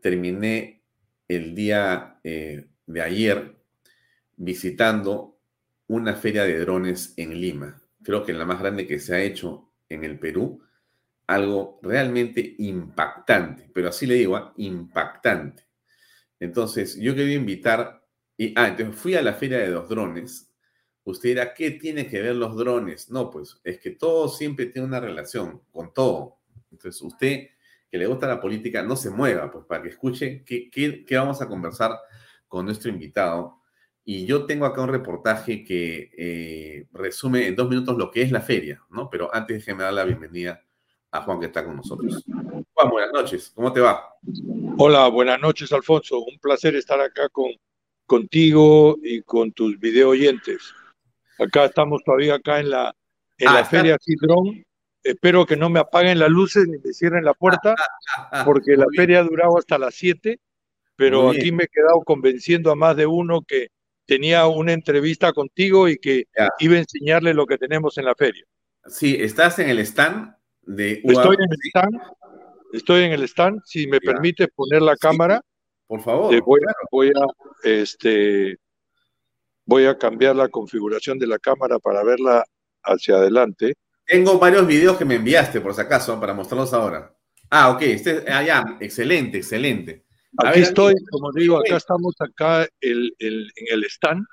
terminé 0.00 0.82
el 1.28 1.54
día 1.54 2.18
eh, 2.24 2.70
de 2.86 3.02
ayer 3.02 3.58
visitando 4.34 5.38
una 5.86 6.14
feria 6.14 6.44
de 6.44 6.58
drones 6.58 7.12
en 7.18 7.38
Lima. 7.38 7.82
Creo 8.02 8.24
que 8.24 8.32
la 8.32 8.46
más 8.46 8.60
grande 8.60 8.86
que 8.86 8.98
se 8.98 9.14
ha 9.14 9.22
hecho 9.22 9.70
en 9.90 10.04
el 10.04 10.18
Perú. 10.18 10.62
Algo 11.26 11.80
realmente 11.82 12.54
impactante, 12.60 13.70
pero 13.74 13.90
así 13.90 14.06
le 14.06 14.14
digo, 14.14 14.36
¿ah? 14.36 14.54
impactante. 14.56 15.64
Entonces, 16.40 16.96
yo 16.98 17.14
quería 17.14 17.34
invitar, 17.34 18.06
y, 18.38 18.54
ah, 18.56 18.68
entonces 18.68 18.96
fui 18.96 19.16
a 19.16 19.22
la 19.22 19.34
feria 19.34 19.58
de 19.58 19.68
los 19.68 19.86
drones. 19.86 20.50
Usted 21.04 21.28
dirá, 21.28 21.52
¿qué 21.52 21.72
tiene 21.72 22.06
que 22.06 22.22
ver 22.22 22.36
los 22.36 22.56
drones? 22.56 23.10
No, 23.10 23.30
pues 23.30 23.60
es 23.64 23.78
que 23.80 23.90
todo 23.90 24.30
siempre 24.30 24.64
tiene 24.64 24.88
una 24.88 25.00
relación 25.00 25.60
con 25.70 25.92
todo. 25.92 26.33
Entonces, 26.74 27.00
usted 27.02 27.48
que 27.90 27.98
le 27.98 28.06
gusta 28.06 28.26
la 28.26 28.40
política, 28.40 28.82
no 28.82 28.96
se 28.96 29.08
mueva, 29.08 29.50
pues 29.52 29.64
para 29.66 29.80
que 29.80 29.90
escuche 29.90 30.42
qué, 30.44 30.68
qué, 30.68 31.16
vamos 31.16 31.40
a 31.40 31.46
conversar 31.46 31.92
con 32.48 32.66
nuestro 32.66 32.90
invitado. 32.90 33.60
Y 34.04 34.26
yo 34.26 34.46
tengo 34.46 34.66
acá 34.66 34.82
un 34.82 34.88
reportaje 34.88 35.62
que 35.62 36.10
eh, 36.18 36.86
resume 36.92 37.46
en 37.46 37.54
dos 37.54 37.68
minutos 37.68 37.96
lo 37.96 38.10
que 38.10 38.22
es 38.22 38.32
la 38.32 38.40
feria, 38.40 38.82
¿no? 38.90 39.08
Pero 39.08 39.32
antes 39.32 39.58
déjeme 39.58 39.84
dar 39.84 39.92
la 39.92 40.04
bienvenida 40.04 40.60
a 41.12 41.22
Juan 41.22 41.38
que 41.38 41.46
está 41.46 41.64
con 41.64 41.76
nosotros. 41.76 42.24
Juan, 42.72 42.90
buenas 42.90 43.12
noches, 43.12 43.52
¿cómo 43.54 43.72
te 43.72 43.80
va? 43.80 44.08
Hola, 44.76 45.06
buenas 45.06 45.40
noches, 45.40 45.72
Alfonso. 45.72 46.18
Un 46.18 46.38
placer 46.40 46.74
estar 46.74 47.00
acá 47.00 47.28
con, 47.28 47.52
contigo 48.06 48.98
y 49.04 49.22
con 49.22 49.52
tus 49.52 49.78
video 49.78 50.08
oyentes. 50.08 50.74
Acá 51.38 51.66
estamos 51.66 52.02
todavía 52.04 52.34
acá 52.34 52.58
en 52.58 52.70
la, 52.70 52.92
en 53.38 53.52
la 53.52 53.60
ah, 53.60 53.64
feria 53.64 53.96
Cidrón 54.00 54.64
espero 55.04 55.46
que 55.46 55.56
no 55.56 55.70
me 55.70 55.78
apaguen 55.78 56.18
las 56.18 56.30
luces 56.30 56.66
ni 56.66 56.78
me 56.78 56.92
cierren 56.92 57.24
la 57.24 57.34
puerta, 57.34 57.74
porque 58.44 58.76
la 58.76 58.86
feria 58.96 59.20
ha 59.20 59.24
durado 59.24 59.58
hasta 59.58 59.78
las 59.78 59.94
7, 59.94 60.40
pero 60.96 61.30
aquí 61.30 61.52
me 61.52 61.64
he 61.64 61.68
quedado 61.68 62.02
convenciendo 62.04 62.70
a 62.70 62.74
más 62.74 62.96
de 62.96 63.06
uno 63.06 63.42
que 63.42 63.68
tenía 64.06 64.46
una 64.46 64.72
entrevista 64.72 65.32
contigo 65.32 65.88
y 65.88 65.98
que 65.98 66.24
iba 66.58 66.76
a 66.76 66.78
enseñarle 66.78 67.34
lo 67.34 67.46
que 67.46 67.58
tenemos 67.58 67.98
en 67.98 68.06
la 68.06 68.14
feria. 68.14 68.44
Sí, 68.86 69.16
estás 69.18 69.58
en 69.58 69.70
el 69.70 69.78
stand 69.80 70.34
de 70.62 71.00
Estoy 71.04 71.36
en 71.36 71.50
el 71.50 71.58
stand, 71.68 72.00
estoy 72.72 73.02
en 73.04 73.12
el 73.12 73.22
stand, 73.24 73.60
si 73.64 73.86
me 73.86 74.00
permite 74.00 74.48
poner 74.48 74.82
la 74.82 74.96
cámara. 74.96 75.40
Por 75.86 76.00
favor. 76.00 76.44
voy, 76.44 76.60
voy, 76.90 77.08
a, 77.08 77.68
este, 77.68 78.56
voy 79.64 79.86
a 79.86 79.96
cambiar 79.96 80.36
la 80.36 80.48
configuración 80.48 81.18
de 81.18 81.26
la 81.26 81.38
cámara 81.38 81.78
para 81.78 82.02
verla 82.02 82.44
hacia 82.82 83.16
adelante. 83.16 83.74
Tengo 84.06 84.38
varios 84.38 84.66
videos 84.66 84.96
que 84.96 85.04
me 85.04 85.16
enviaste, 85.16 85.60
por 85.60 85.74
si 85.74 85.80
acaso, 85.80 86.18
para 86.20 86.34
mostrarlos 86.34 86.72
ahora. 86.72 87.14
Ah, 87.50 87.70
ok. 87.70 87.82
Este, 87.82 88.24
ah, 88.30 88.42
ya. 88.42 88.64
Excelente, 88.80 89.38
excelente. 89.38 90.04
Aquí 90.38 90.60
estoy, 90.60 90.94
como 91.10 91.32
digo, 91.32 91.58
acá 91.58 91.76
estamos 91.76 92.14
acá 92.20 92.66
en 92.80 93.10
el 93.18 93.84
stand. 93.84 94.24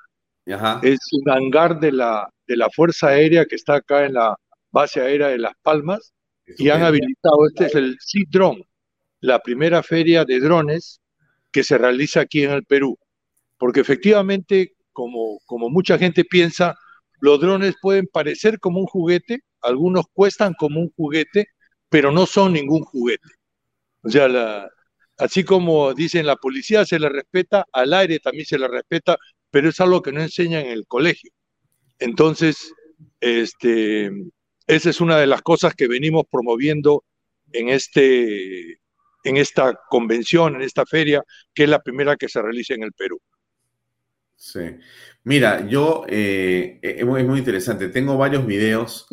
Es 0.82 1.00
un 1.12 1.30
hangar 1.30 1.80
de 1.80 1.92
la, 1.92 2.28
de 2.48 2.58
la 2.58 2.70
Fuerza 2.70 3.10
Aérea 3.10 3.46
que 3.46 3.56
está 3.56 3.76
acá 3.76 4.06
en 4.06 4.14
la 4.14 4.36
base 4.72 5.02
aérea 5.02 5.28
de 5.28 5.38
Las 5.38 5.54
Palmas 5.62 6.14
y 6.58 6.70
han 6.70 6.84
habilitado, 6.84 7.48
este 7.48 7.68
es 7.68 7.76
el 7.76 7.98
Sea 8.00 8.24
Drone, 8.30 8.68
la 9.20 9.40
primera 9.40 9.84
feria 9.84 10.26
de 10.26 10.40
drones 10.40 11.00
que 11.52 11.64
se 11.64 11.78
realiza 11.78 12.22
aquí 12.22 12.44
en 12.44 12.52
el 12.52 12.66
Perú. 12.66 12.98
Porque 13.58 13.82
efectivamente, 13.82 14.74
como, 14.92 15.40
como 15.46 15.70
mucha 15.70 15.98
gente 15.98 16.26
piensa, 16.26 16.76
los 17.20 17.40
drones 17.40 17.76
pueden 17.82 18.08
parecer 18.12 18.60
como 18.60 18.80
un 18.80 18.88
juguete, 18.88 19.42
algunos 19.62 20.06
cuestan 20.14 20.54
como 20.54 20.80
un 20.80 20.92
juguete, 20.96 21.48
pero 21.90 22.12
no 22.12 22.26
son 22.26 22.54
ningún 22.54 22.84
juguete. 22.84 23.30
O 24.04 24.10
sea, 24.10 24.68
así 25.18 25.44
como 25.44 25.94
dicen 25.94 26.26
la 26.26 26.36
policía 26.36 26.86
se 26.86 27.00
le 27.00 27.10
respeta, 27.10 27.66
al 27.72 27.94
aire 27.94 28.20
también 28.20 28.46
se 28.46 28.60
le 28.60 28.68
respeta, 28.68 29.18
pero 29.52 29.70
es 29.70 29.80
algo 29.80 30.02
que 30.02 30.12
no 30.12 30.22
enseñan 30.22 30.66
en 30.66 30.72
el 30.72 30.88
colegio. 30.88 31.32
Entonces, 32.00 32.74
este, 33.20 34.12
esa 34.68 34.90
es 34.90 35.02
una 35.02 35.18
de 35.18 35.28
las 35.28 35.42
cosas 35.42 35.76
que 35.76 35.88
venimos 35.88 36.24
promoviendo 36.32 37.04
en, 37.52 37.70
este, 37.70 38.80
en 39.24 39.38
esta 39.38 39.80
convención, 39.90 40.56
en 40.56 40.62
esta 40.62 40.86
feria, 40.86 41.24
que 41.54 41.64
es 41.64 41.70
la 41.70 41.82
primera 41.82 42.16
que 42.16 42.30
se 42.30 42.42
realiza 42.42 42.74
en 42.74 42.84
el 42.84 42.94
Perú. 42.94 43.20
Sí. 44.42 44.76
Mira, 45.24 45.68
yo, 45.68 46.04
eh, 46.08 46.80
eh, 46.82 46.96
es, 46.98 47.06
muy, 47.06 47.38
interesante. 47.38 47.90
Tengo 47.90 48.18
varios 48.18 48.44
videos 48.44 49.06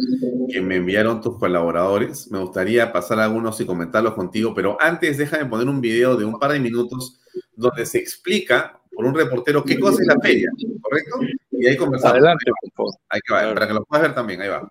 que 0.51 0.63
me 0.63 0.77
enviaron 0.77 1.21
tus 1.21 1.37
colaboradores. 1.37 2.31
Me 2.31 2.39
gustaría 2.39 2.91
pasar 2.91 3.21
algunos 3.21 3.61
y 3.61 3.67
comentarlos 3.67 4.15
contigo, 4.15 4.55
pero 4.55 4.79
antes 4.81 5.19
déjame 5.19 5.45
poner 5.45 5.69
un 5.69 5.83
video 5.83 6.17
de 6.17 6.25
un 6.25 6.39
par 6.39 6.53
de 6.53 6.61
minutos 6.61 7.21
donde 7.55 7.85
se 7.85 7.99
explica 7.99 8.81
por 8.91 9.05
un 9.05 9.15
reportero 9.15 9.63
qué 9.63 9.79
cosa 9.79 10.01
es 10.01 10.09
la 10.09 10.19
feria, 10.19 10.51
¿correcto? 10.81 11.19
Y 11.51 11.67
ahí 11.67 11.77
conversamos. 11.77 12.15
Adelante, 12.15 12.51
por 12.63 12.73
favor. 12.73 12.95
Ahí 13.11 13.21
va, 13.31 13.55
para 13.55 13.69
que 13.69 13.75
lo 13.75 13.85
puedas 13.85 14.03
ver 14.07 14.15
también, 14.15 14.41
ahí 14.41 14.49
va. 14.49 14.67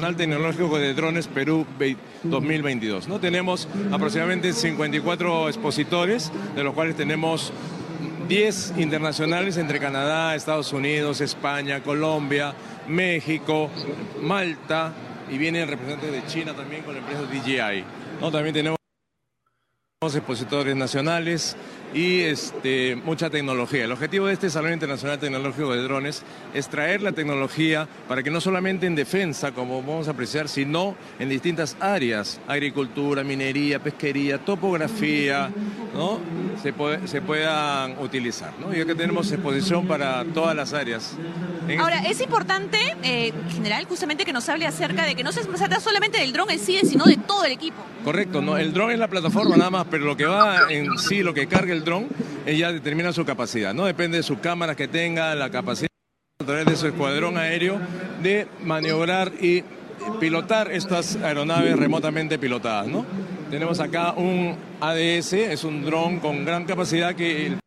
Nacional 0.00 0.16
Tecnológico 0.16 0.76
de 0.76 0.94
Drones 0.94 1.28
Perú 1.28 1.64
2022. 2.24 3.06
¿no? 3.06 3.20
Tenemos 3.20 3.68
aproximadamente 3.92 4.52
54 4.52 5.48
expositores, 5.48 6.32
de 6.56 6.64
los 6.64 6.74
cuales 6.74 6.96
tenemos 6.96 7.52
10 8.28 8.74
internacionales 8.76 9.56
entre 9.56 9.80
Canadá, 9.80 10.34
Estados 10.34 10.74
Unidos, 10.74 11.22
España, 11.22 11.82
Colombia, 11.82 12.52
México, 12.86 13.70
Malta 14.20 14.92
y 15.30 15.38
vienen 15.38 15.66
representantes 15.66 16.12
de 16.12 16.26
China 16.26 16.54
también 16.54 16.82
con 16.82 16.94
la 16.94 17.00
empresa 17.00 17.22
DJI. 17.22 17.84
También 18.30 18.52
tenemos 18.52 18.78
expositores 20.02 20.76
nacionales 20.76 21.56
y 21.94 22.20
este, 22.20 22.96
mucha 22.96 23.30
tecnología. 23.30 23.84
El 23.84 23.92
objetivo 23.92 24.26
de 24.26 24.34
este 24.34 24.50
Salón 24.50 24.72
Internacional 24.72 25.18
Tecnológico 25.18 25.72
de 25.72 25.82
Drones 25.82 26.22
es 26.54 26.68
traer 26.68 27.02
la 27.02 27.12
tecnología 27.12 27.88
para 28.06 28.22
que 28.22 28.30
no 28.30 28.40
solamente 28.40 28.86
en 28.86 28.94
defensa, 28.94 29.52
como 29.52 29.82
vamos 29.82 30.08
a 30.08 30.12
apreciar, 30.12 30.48
sino 30.48 30.96
en 31.18 31.28
distintas 31.28 31.76
áreas, 31.80 32.40
agricultura, 32.46 33.24
minería, 33.24 33.78
pesquería, 33.78 34.38
topografía, 34.38 35.50
¿no? 35.94 36.20
se, 36.62 36.74
se 37.06 37.22
puedan 37.22 37.98
utilizar. 37.98 38.52
¿no? 38.58 38.74
Y 38.74 38.84
que 38.84 38.94
tenemos 38.94 39.30
exposición 39.32 39.86
para 39.86 40.24
todas 40.24 40.54
las 40.54 40.72
áreas. 40.72 41.16
Ahora, 41.78 42.00
es 42.00 42.20
importante, 42.20 42.78
eh, 43.02 43.28
en 43.28 43.50
general, 43.50 43.84
justamente 43.84 44.24
que 44.24 44.32
nos 44.32 44.48
hable 44.48 44.66
acerca 44.66 45.04
de 45.04 45.14
que 45.14 45.22
no 45.22 45.32
se 45.32 45.44
trata 45.44 45.80
solamente 45.80 46.18
del 46.18 46.32
dron 46.32 46.50
en 46.50 46.58
sí, 46.58 46.78
sino 46.84 47.04
de 47.04 47.16
todo 47.16 47.44
el 47.44 47.52
equipo. 47.52 47.76
Correcto, 48.04 48.40
¿no? 48.40 48.56
el 48.56 48.72
dron 48.72 48.90
es 48.90 48.98
la 48.98 49.08
plataforma 49.08 49.56
nada 49.56 49.70
más, 49.70 49.86
pero 49.90 50.04
lo 50.06 50.16
que 50.16 50.24
va 50.24 50.70
en 50.70 50.98
sí, 50.98 51.22
lo 51.22 51.34
que 51.34 51.46
carga 51.46 51.74
el 51.74 51.77
dron, 51.84 52.08
ella 52.46 52.72
determina 52.72 53.12
su 53.12 53.24
capacidad, 53.24 53.74
¿no? 53.74 53.84
Depende 53.84 54.18
de 54.18 54.22
sus 54.22 54.38
cámaras 54.38 54.76
que 54.76 54.88
tenga, 54.88 55.34
la 55.34 55.50
capacidad 55.50 55.88
a 56.40 56.44
través 56.44 56.66
de 56.66 56.76
su 56.76 56.86
escuadrón 56.86 57.36
aéreo 57.36 57.78
de 58.22 58.46
maniobrar 58.62 59.32
y 59.40 59.64
pilotar 60.20 60.70
estas 60.70 61.16
aeronaves 61.16 61.76
remotamente 61.76 62.38
pilotadas, 62.38 62.86
¿no? 62.86 63.04
Tenemos 63.50 63.80
acá 63.80 64.12
un 64.12 64.56
ADS, 64.80 65.32
es 65.32 65.64
un 65.64 65.84
dron 65.84 66.20
con 66.20 66.44
gran 66.44 66.64
capacidad 66.64 67.14
que... 67.14 67.58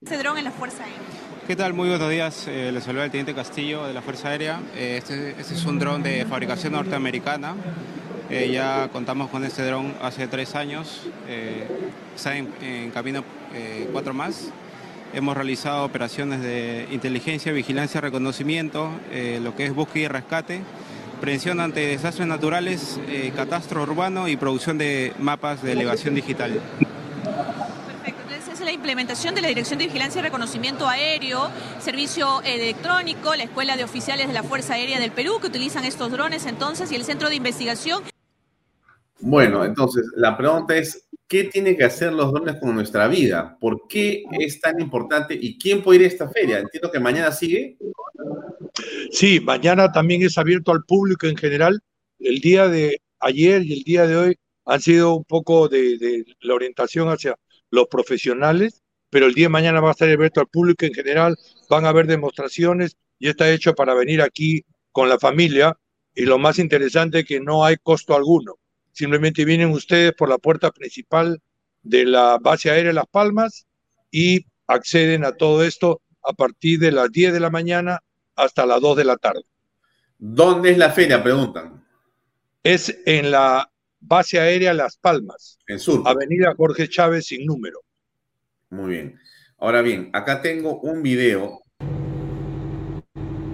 Ese 0.00 0.16
dron 0.18 0.38
en 0.38 0.44
la 0.44 0.50
Fuerza 0.52 0.84
Aérea. 0.84 1.00
¿Qué 1.46 1.56
tal? 1.56 1.74
Muy 1.74 1.88
buenos 1.88 2.08
días. 2.08 2.46
Eh, 2.46 2.70
les 2.72 2.84
saluda 2.84 3.04
el 3.04 3.10
Teniente 3.10 3.34
Castillo 3.34 3.84
de 3.84 3.92
la 3.92 4.00
Fuerza 4.00 4.28
Aérea. 4.28 4.60
Eh, 4.76 4.94
este, 4.98 5.30
este, 5.30 5.54
es 5.54 5.64
un 5.64 5.78
dron 5.78 6.00
de 6.00 6.24
fabricación 6.24 6.72
norteamericana. 6.72 7.56
Eh, 8.32 8.50
ya 8.50 8.88
contamos 8.92 9.28
con 9.28 9.44
este 9.44 9.62
dron 9.62 9.94
hace 10.00 10.26
tres 10.26 10.54
años. 10.54 11.02
está 12.16 12.36
en, 12.36 12.90
camino 12.92 13.22
cuatro 13.92 14.14
más. 14.14 14.48
Hemos 15.12 15.36
realizado 15.36 15.84
operaciones 15.84 16.40
de 16.40 16.88
inteligencia, 16.90 17.52
vigilancia, 17.52 18.00
reconocimiento, 18.00 18.90
lo 19.42 19.54
que 19.54 19.66
es 19.66 19.74
búsqueda 19.74 20.04
y 20.04 20.08
rescate, 20.08 20.60
prevención 21.20 21.60
ante 21.60 21.86
desastres 21.86 22.26
naturales, 22.26 22.98
catastro 23.36 23.82
urbano 23.82 24.26
y 24.26 24.36
producción 24.36 24.78
de 24.78 25.12
mapas 25.18 25.62
de 25.62 25.72
elevación 25.72 26.14
digital 26.14 26.58
la 28.64 28.72
implementación 28.72 29.34
de 29.34 29.42
la 29.42 29.48
Dirección 29.48 29.78
de 29.78 29.86
Vigilancia 29.86 30.20
y 30.20 30.22
Reconocimiento 30.22 30.88
Aéreo, 30.88 31.50
servicio 31.80 32.42
electrónico, 32.42 33.34
la 33.34 33.44
Escuela 33.44 33.76
de 33.76 33.84
Oficiales 33.84 34.28
de 34.28 34.34
la 34.34 34.42
Fuerza 34.42 34.74
Aérea 34.74 35.00
del 35.00 35.10
Perú 35.10 35.38
que 35.40 35.48
utilizan 35.48 35.84
estos 35.84 36.10
drones 36.10 36.46
entonces 36.46 36.90
y 36.92 36.96
el 36.96 37.04
Centro 37.04 37.28
de 37.28 37.36
Investigación. 37.36 38.11
Bueno, 39.22 39.64
entonces 39.64 40.04
la 40.16 40.36
pregunta 40.36 40.76
es, 40.76 41.08
¿qué 41.28 41.44
tienen 41.44 41.76
que 41.76 41.84
hacer 41.84 42.12
los 42.12 42.32
drones 42.32 42.56
con 42.56 42.74
nuestra 42.74 43.06
vida? 43.06 43.56
¿Por 43.60 43.86
qué 43.88 44.24
es 44.32 44.60
tan 44.60 44.80
importante 44.80 45.38
y 45.40 45.56
quién 45.58 45.82
puede 45.82 46.00
ir 46.00 46.04
a 46.04 46.08
esta 46.08 46.28
feria? 46.28 46.58
Entiendo 46.58 46.90
que 46.90 46.98
mañana 46.98 47.30
sigue. 47.30 47.78
Sí, 49.12 49.38
mañana 49.38 49.92
también 49.92 50.22
es 50.22 50.38
abierto 50.38 50.72
al 50.72 50.82
público 50.84 51.28
en 51.28 51.36
general. 51.36 51.80
El 52.18 52.40
día 52.40 52.66
de 52.66 53.00
ayer 53.20 53.62
y 53.62 53.72
el 53.74 53.82
día 53.84 54.06
de 54.08 54.16
hoy 54.16 54.36
han 54.64 54.80
sido 54.80 55.14
un 55.14 55.24
poco 55.24 55.68
de, 55.68 55.98
de 55.98 56.24
la 56.40 56.54
orientación 56.54 57.08
hacia 57.08 57.36
los 57.70 57.86
profesionales, 57.86 58.82
pero 59.08 59.26
el 59.26 59.34
día 59.34 59.44
de 59.44 59.50
mañana 59.50 59.80
va 59.80 59.90
a 59.90 59.92
estar 59.92 60.08
abierto 60.08 60.40
al 60.40 60.48
público 60.48 60.84
en 60.84 60.94
general, 60.94 61.36
van 61.70 61.84
a 61.84 61.90
haber 61.90 62.08
demostraciones 62.08 62.96
y 63.20 63.28
está 63.28 63.48
hecho 63.50 63.74
para 63.74 63.94
venir 63.94 64.20
aquí 64.20 64.64
con 64.90 65.08
la 65.08 65.18
familia 65.18 65.76
y 66.14 66.24
lo 66.24 66.38
más 66.38 66.58
interesante 66.58 67.20
es 67.20 67.24
que 67.24 67.40
no 67.40 67.64
hay 67.64 67.76
costo 67.76 68.16
alguno. 68.16 68.56
Simplemente 68.92 69.44
vienen 69.44 69.70
ustedes 69.70 70.12
por 70.12 70.28
la 70.28 70.38
puerta 70.38 70.70
principal 70.70 71.40
de 71.82 72.04
la 72.04 72.38
base 72.38 72.70
aérea 72.70 72.92
Las 72.92 73.06
Palmas 73.06 73.66
y 74.10 74.46
acceden 74.66 75.24
a 75.24 75.32
todo 75.32 75.64
esto 75.64 76.02
a 76.22 76.32
partir 76.32 76.78
de 76.78 76.92
las 76.92 77.10
10 77.10 77.32
de 77.32 77.40
la 77.40 77.50
mañana 77.50 78.00
hasta 78.36 78.66
las 78.66 78.80
2 78.80 78.96
de 78.96 79.04
la 79.04 79.16
tarde. 79.16 79.42
¿Dónde 80.18 80.70
es 80.70 80.78
la 80.78 80.90
feria? 80.90 81.22
Preguntan. 81.22 81.84
Es 82.62 82.96
en 83.06 83.30
la 83.30 83.68
base 83.98 84.38
aérea 84.38 84.72
Las 84.72 84.96
Palmas. 84.96 85.58
En 85.66 85.78
sur. 85.78 86.02
Avenida 86.04 86.54
Jorge 86.56 86.88
Chávez 86.88 87.26
sin 87.26 87.46
número. 87.46 87.80
Muy 88.70 88.90
bien. 88.90 89.18
Ahora 89.58 89.82
bien, 89.82 90.10
acá 90.12 90.42
tengo 90.42 90.80
un 90.80 91.02
video 91.02 91.62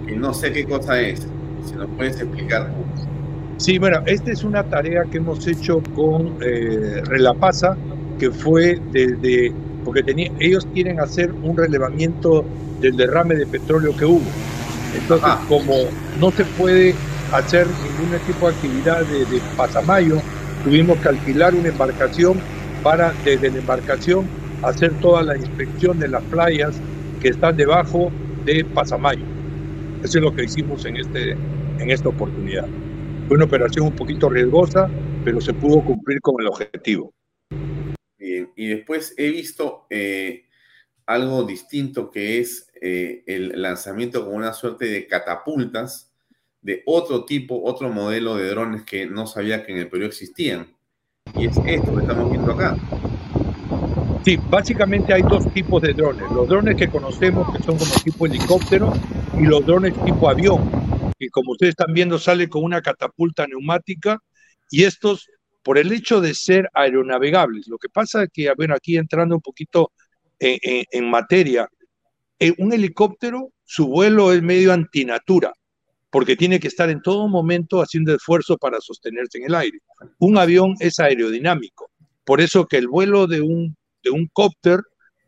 que 0.05 0.15
no 0.15 0.33
sé 0.33 0.51
qué 0.51 0.65
cosa 0.65 0.99
es. 1.01 1.27
Si 1.65 1.73
nos 1.75 1.89
puedes 1.95 2.19
explicar. 2.19 2.71
Sí, 3.59 3.77
bueno, 3.77 3.99
esta 4.05 4.31
es 4.31 4.45
una 4.45 4.63
tarea 4.63 5.03
que 5.11 5.17
hemos 5.17 5.45
hecho 5.45 5.81
con 5.93 6.37
eh, 6.41 7.01
Relapasa, 7.05 7.77
que 8.17 8.31
fue 8.31 8.79
desde, 8.91 9.53
porque 9.83 10.01
tenía, 10.01 10.31
ellos 10.39 10.65
quieren 10.73 10.99
hacer 11.01 11.33
un 11.43 11.57
relevamiento 11.57 12.45
del 12.79 12.95
derrame 12.95 13.35
de 13.35 13.45
petróleo 13.45 13.93
que 13.97 14.05
hubo. 14.05 14.21
Entonces, 14.93 15.29
ah. 15.29 15.43
como 15.49 15.73
no 16.19 16.31
se 16.31 16.45
puede 16.45 16.95
hacer 17.33 17.67
ningún 17.67 18.17
tipo 18.25 18.47
de 18.47 18.55
actividad 18.55 19.05
de, 19.05 19.25
de 19.25 19.41
pasamayo, 19.57 20.15
tuvimos 20.63 20.97
que 20.99 21.09
alquilar 21.09 21.53
una 21.53 21.67
embarcación 21.67 22.41
para 22.81 23.13
desde 23.25 23.51
la 23.51 23.59
embarcación 23.59 24.29
hacer 24.61 24.93
toda 25.01 25.21
la 25.23 25.35
inspección 25.35 25.99
de 25.99 26.07
las 26.07 26.23
playas 26.23 26.81
que 27.19 27.27
están 27.29 27.57
debajo 27.57 28.09
de 28.45 28.63
Pasamayo. 28.63 29.25
Eso 30.01 30.17
es 30.17 30.23
lo 30.23 30.33
que 30.33 30.45
hicimos 30.45 30.85
en, 30.85 30.95
este, 30.95 31.31
en 31.31 31.91
esta 31.91 32.07
oportunidad. 32.09 32.65
Fue 33.29 33.35
una 33.35 33.45
operación 33.45 33.85
un 33.85 33.95
poquito 33.95 34.27
riesgosa, 34.27 34.89
pero 35.23 35.39
se 35.39 35.53
pudo 35.53 35.85
cumplir 35.85 36.19
con 36.19 36.41
el 36.41 36.47
objetivo. 36.47 37.13
Bien, 38.17 38.49
y 38.55 38.69
después 38.69 39.13
he 39.17 39.29
visto 39.29 39.85
eh, 39.91 40.45
algo 41.05 41.43
distinto 41.43 42.09
que 42.09 42.39
es 42.39 42.71
eh, 42.81 43.21
el 43.27 43.61
lanzamiento 43.61 44.25
con 44.25 44.33
una 44.33 44.51
suerte 44.53 44.85
de 44.85 45.05
catapultas 45.05 46.11
de 46.63 46.81
otro 46.87 47.23
tipo, 47.25 47.61
otro 47.63 47.89
modelo 47.89 48.35
de 48.35 48.49
drones 48.49 48.81
que 48.81 49.05
no 49.05 49.27
sabía 49.27 49.63
que 49.63 49.73
en 49.73 49.77
el 49.77 49.89
Perú 49.89 50.05
existían. 50.05 50.75
Y 51.35 51.45
es 51.45 51.57
esto 51.67 51.93
que 51.93 52.01
estamos 52.01 52.31
viendo 52.31 52.53
acá. 52.53 52.75
Sí, 54.25 54.39
básicamente 54.49 55.13
hay 55.13 55.21
dos 55.21 55.53
tipos 55.53 55.83
de 55.83 55.93
drones. 55.93 56.23
Los 56.31 56.47
drones 56.47 56.77
que 56.77 56.87
conocemos, 56.87 57.55
que 57.55 57.61
son 57.61 57.77
como 57.77 57.91
tipo 58.03 58.25
helicóptero, 58.25 58.91
y 59.37 59.43
los 59.43 59.63
drones 59.67 59.93
tipo 60.03 60.27
avión, 60.27 60.78
que 61.19 61.29
como 61.29 61.51
ustedes 61.51 61.71
están 61.71 61.93
viendo 61.93 62.17
sale 62.17 62.47
con 62.49 62.63
una 62.63 62.81
catapulta 62.81 63.45
neumática, 63.45 64.19
y 64.71 64.83
estos, 64.83 65.29
por 65.63 65.77
el 65.77 65.91
hecho 65.91 66.21
de 66.21 66.33
ser 66.33 66.69
aeronavegables, 66.73 67.67
lo 67.67 67.77
que 67.77 67.89
pasa 67.89 68.23
es 68.23 68.29
que, 68.31 68.51
bueno, 68.55 68.73
aquí 68.75 68.97
entrando 68.97 69.35
un 69.35 69.41
poquito 69.41 69.91
en, 70.39 71.09
materia, 71.09 71.67
en 72.39 72.55
un 72.59 72.71
helicóptero, 72.73 73.51
su 73.65 73.87
vuelo 73.87 74.31
es 74.31 74.41
medio 74.41 74.71
antinatura 74.71 75.51
porque 76.09 76.35
tiene 76.35 76.59
que 76.59 76.67
estar 76.67 76.89
en 76.89 77.01
todo 77.01 77.27
momento 77.27 77.81
haciendo 77.81 78.15
esfuerzo 78.15 78.57
para 78.57 78.81
sostenerse 78.81 79.37
en 79.37 79.45
el 79.45 79.55
aire. 79.55 79.79
Un 80.17 80.37
avión 80.37 80.73
es 80.79 80.99
aerodinámico, 80.99 81.91
por 82.23 82.41
eso 82.41 82.65
que 82.65 82.77
el 82.77 82.87
vuelo 82.87 83.27
de 83.27 83.41
un, 83.41 83.75
de 84.03 84.09
un 84.09 84.27
cópter 84.27 84.81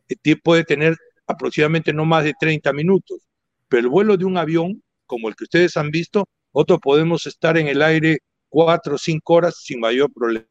eh, 0.09 0.35
puede 0.37 0.63
tener 0.63 0.97
aproximadamente 1.27 1.93
no 1.93 2.05
más 2.05 2.23
de 2.23 2.33
30 2.39 2.73
minutos, 2.73 3.19
pero 3.67 3.81
el 3.81 3.89
vuelo 3.89 4.17
de 4.17 4.25
un 4.25 4.37
avión, 4.37 4.83
como 5.11 5.27
el 5.27 5.35
que 5.35 5.43
ustedes 5.43 5.75
han 5.75 5.91
visto, 5.91 6.23
otros 6.53 6.79
podemos 6.79 7.27
estar 7.27 7.57
en 7.57 7.67
el 7.67 7.81
aire 7.81 8.19
cuatro 8.47 8.95
o 8.95 8.97
cinco 8.97 9.33
horas 9.33 9.57
sin 9.61 9.81
mayor 9.81 10.09
problema. 10.13 10.47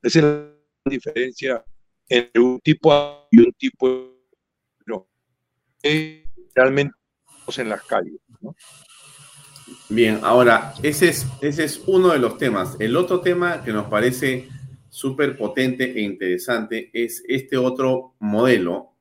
Esa 0.00 0.18
es 0.20 0.24
la 0.24 0.52
diferencia 0.84 1.64
entre 2.08 2.40
un 2.40 2.60
tipo 2.60 3.26
y 3.32 3.40
un 3.40 3.52
tipo. 3.54 4.20
No. 4.86 5.08
Realmente 6.54 6.94
en 7.56 7.68
las 7.70 7.82
calles. 7.82 8.20
Bien, 9.88 10.20
ahora, 10.22 10.74
ese 10.84 11.08
es, 11.08 11.26
ese 11.40 11.64
es 11.64 11.82
uno 11.84 12.10
de 12.10 12.20
los 12.20 12.38
temas. 12.38 12.76
El 12.78 12.96
otro 12.96 13.20
tema 13.20 13.64
que 13.64 13.72
nos 13.72 13.88
parece 13.88 14.48
súper 14.90 15.36
potente 15.36 15.90
e 15.90 16.02
interesante 16.02 16.88
es 16.92 17.24
este 17.26 17.56
otro 17.56 18.14
modelo, 18.20 18.92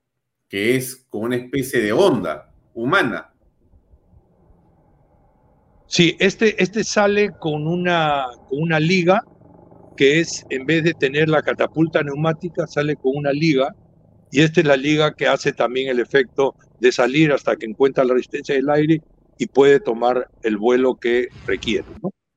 que 0.50 0.76
es 0.76 1.06
con 1.08 1.22
una 1.26 1.36
especie 1.36 1.82
de 1.82 1.92
onda 1.92 2.52
humana. 2.74 3.31
Sí, 5.92 6.16
este, 6.20 6.64
este 6.64 6.86
sale 6.86 7.32
con 7.38 7.68
una, 7.68 8.26
con 8.48 8.62
una 8.62 8.80
liga 8.80 9.26
que 9.98 10.22
es, 10.22 10.46
en 10.50 10.66
vez 10.66 10.86
de 10.86 10.94
tener 10.94 11.28
la 11.28 11.42
catapulta 11.42 12.02
neumática, 12.02 12.66
sale 12.66 12.96
con 12.96 13.12
una 13.14 13.34
liga. 13.34 13.76
Y 14.32 14.40
esta 14.40 14.62
es 14.62 14.68
la 14.68 14.78
liga 14.78 15.14
que 15.14 15.28
hace 15.28 15.52
también 15.52 15.90
el 15.90 16.00
efecto 16.00 16.56
de 16.80 16.94
salir 16.94 17.34
hasta 17.34 17.58
que 17.58 17.66
encuentra 17.66 18.06
la 18.06 18.14
resistencia 18.14 18.56
del 18.56 18.70
aire 18.70 19.02
y 19.38 19.48
puede 19.48 19.82
tomar 19.82 20.30
el 20.44 20.56
vuelo 20.56 20.96
que 20.96 21.28
requiere. 21.46 21.84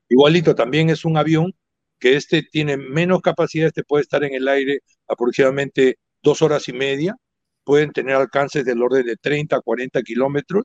Igualito, 0.09 0.53
también 0.53 0.89
es 0.89 1.05
un 1.05 1.15
avión 1.15 1.53
que 1.97 2.17
este 2.17 2.43
tiene 2.43 2.75
menos 2.75 3.21
capacidad, 3.21 3.67
este 3.67 3.85
puede 3.85 4.01
estar 4.01 4.25
en 4.25 4.33
el 4.33 4.49
aire 4.49 4.79
aproximadamente 5.07 5.97
dos 6.21 6.41
horas 6.41 6.67
y 6.67 6.73
media, 6.73 7.15
pueden 7.63 7.93
tener 7.93 8.17
alcances 8.17 8.65
del 8.65 8.83
orden 8.83 9.05
de 9.05 9.15
30 9.15 9.55
a 9.55 9.61
40 9.61 10.01
kilómetros 10.01 10.63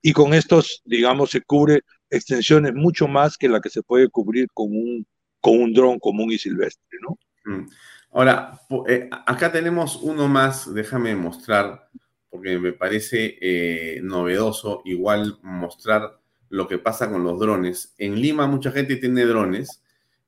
y 0.00 0.12
con 0.12 0.32
estos, 0.32 0.80
digamos, 0.86 1.30
se 1.30 1.42
cubre 1.42 1.82
extensiones 2.12 2.74
mucho 2.74 3.08
más 3.08 3.36
que 3.36 3.48
la 3.48 3.60
que 3.60 3.70
se 3.70 3.82
puede 3.82 4.08
cubrir 4.08 4.48
con 4.52 4.68
un, 4.68 5.06
con 5.40 5.58
un 5.60 5.72
dron 5.72 5.98
común 5.98 6.30
y 6.30 6.38
silvestre, 6.38 6.98
¿no? 7.00 7.18
Mm. 7.44 7.66
Ahora, 8.12 8.60
eh, 8.88 9.08
acá 9.26 9.50
tenemos 9.50 9.96
uno 10.02 10.28
más, 10.28 10.72
déjame 10.72 11.16
mostrar, 11.16 11.88
porque 12.28 12.58
me 12.58 12.72
parece 12.74 13.38
eh, 13.40 14.00
novedoso 14.02 14.82
igual 14.84 15.38
mostrar 15.42 16.18
lo 16.50 16.68
que 16.68 16.78
pasa 16.78 17.10
con 17.10 17.24
los 17.24 17.40
drones. 17.40 17.94
En 17.96 18.20
Lima 18.20 18.46
mucha 18.46 18.70
gente 18.70 18.96
tiene 18.96 19.24
drones 19.24 19.82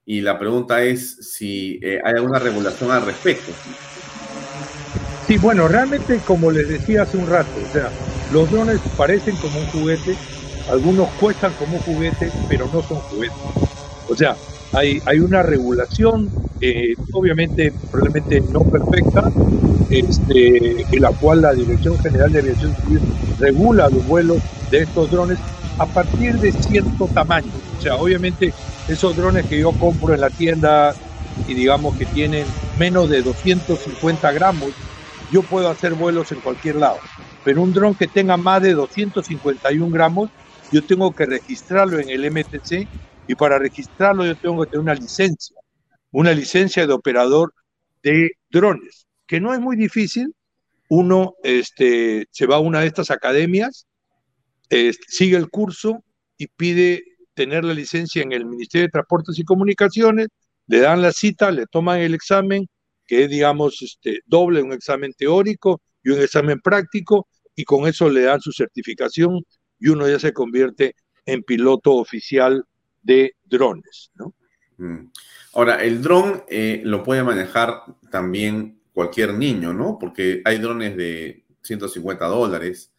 y 0.07 0.23
la 0.23 0.39
pregunta 0.39 0.83
es 0.83 1.33
si 1.35 1.79
eh, 1.83 2.01
hay 2.03 2.15
alguna 2.15 2.39
regulación 2.39 2.91
al 2.91 3.05
respecto. 3.05 3.53
Sí, 5.27 5.37
bueno, 5.37 5.69
realmente 5.69 6.21
como 6.27 6.51
les 6.51 6.69
decía 6.69 7.03
hace 7.03 7.19
un 7.19 7.27
rato, 7.27 7.51
o 7.63 7.73
sea, 7.73 7.91
los 8.33 8.51
drones 8.51 8.81
parecen 8.97 9.37
como 9.37 9.59
un 9.59 9.67
juguete, 9.67 10.17
algunos 10.71 11.09
cuestan 11.21 11.53
como 11.59 11.77
un 11.77 11.83
juguete, 11.83 12.31
pero 12.49 12.67
no 12.73 12.83
son 12.83 12.99
juguetes. 13.01 13.39
O 14.09 14.17
sea, 14.17 14.37
hay, 14.73 15.01
hay 15.07 15.21
una 15.21 15.43
regulación, 15.43 16.31
eh, 16.61 16.95
obviamente 17.13 17.73
probablemente 17.91 18.41
no 18.53 18.61
perfecta, 18.61 19.31
este, 19.91 20.83
en 20.91 21.01
la 21.01 21.11
cual 21.11 21.43
la 21.43 21.53
Dirección 21.53 21.99
General 21.99 22.33
de 22.33 22.41
Aviación 22.41 22.75
Civil 22.77 23.01
regula 23.39 23.89
los 23.89 24.07
vuelos 24.07 24.39
de 24.71 24.83
estos 24.83 25.11
drones 25.11 25.39
a 25.79 25.87
partir 25.87 26.35
de 26.39 26.53
cierto 26.53 27.09
tamaño. 27.13 27.51
O 27.79 27.81
sea, 27.81 27.97
obviamente 27.97 28.53
esos 28.89 29.17
drones 29.17 29.47
que 29.47 29.61
yo 29.61 29.73
compro 29.73 30.15
en 30.15 30.21
la 30.21 30.31
tienda 30.31 30.95
y 31.47 31.55
digamos 31.55 31.97
que 31.97 32.07
tienen 32.07 32.47
menos 32.79 33.09
de 33.09 33.23
250 33.23 34.33
gramos, 34.33 34.71
yo 35.31 35.43
puedo 35.43 35.69
hacer 35.69 35.95
vuelos 35.95 36.33
en 36.33 36.41
cualquier 36.41 36.77
lado. 36.77 36.99
Pero 37.43 37.63
un 37.63 37.73
dron 37.73 37.95
que 37.95 38.07
tenga 38.07 38.37
más 38.37 38.63
de 38.63 38.73
251 38.73 39.91
gramos, 39.91 40.31
yo 40.75 40.85
tengo 40.85 41.15
que 41.15 41.25
registrarlo 41.25 42.01
en 42.01 42.09
el 42.09 42.29
MTC 42.29 42.89
y 43.29 43.35
para 43.37 43.61
registrarlo 43.61 44.27
yo 44.27 44.35
tengo 44.35 44.65
que 44.65 44.73
tener 44.73 44.81
una 44.81 44.95
licencia, 44.95 45.57
una 46.11 46.33
licencia 46.33 46.85
de 46.85 46.93
operador 46.93 47.55
de 48.03 48.33
drones, 48.51 49.07
que 49.25 49.41
no 49.41 49.55
es 49.55 49.61
muy 49.61 49.77
difícil. 49.77 50.35
Uno 50.89 51.35
este, 51.45 52.27
se 52.33 52.47
va 52.47 52.57
a 52.57 52.59
una 52.59 52.81
de 52.81 52.89
estas 52.89 53.13
academias, 53.13 53.87
sigue 54.69 55.37
el 55.37 55.49
curso 55.49 56.03
y 56.37 56.49
pide 56.49 57.05
tener 57.35 57.65
la 57.65 57.73
licencia 57.73 58.23
en 58.23 58.33
el 58.33 58.45
Ministerio 58.45 58.87
de 58.87 58.91
Transportes 58.91 59.39
y 59.39 59.45
Comunicaciones, 59.45 60.27
le 60.67 60.81
dan 60.81 61.03
la 61.03 61.13
cita, 61.13 61.53
le 61.53 61.67
toman 61.67 62.01
el 62.01 62.15
examen, 62.15 62.67
que 63.07 63.25
es, 63.25 63.31
digamos, 63.31 63.81
este, 63.81 64.23
doble, 64.27 64.61
un 64.61 64.73
examen 64.73 65.13
teórico 65.17 65.81
y 66.03 66.11
un 66.11 66.21
examen 66.21 66.61
práctico, 66.61 67.29
y 67.55 67.63
con 67.63 67.87
eso 67.87 68.11
le 68.11 68.23
dan 68.23 68.41
su 68.41 68.51
certificación 68.51 69.41
y 69.79 69.89
uno 69.89 70.09
ya 70.09 70.19
se 70.19 70.33
convierte 70.33 70.97
en 71.27 71.43
piloto 71.43 71.95
oficial 71.95 72.65
de 73.03 73.35
drones. 73.45 74.11
¿no? 74.15 74.35
Mm. 74.79 75.11
Ahora, 75.55 75.83
el 75.83 76.03
dron 76.03 76.45
eh, 76.49 76.83
lo 76.85 77.03
puede 77.03 77.23
manejar 77.23 77.85
también 78.11 78.81
cualquier 78.93 79.35
niño, 79.35 79.73
¿no? 79.73 79.99
Porque 79.99 80.43
hay 80.45 80.59
drones 80.59 80.97
de 80.97 81.45
150 81.63 82.27
dólares 82.27 82.93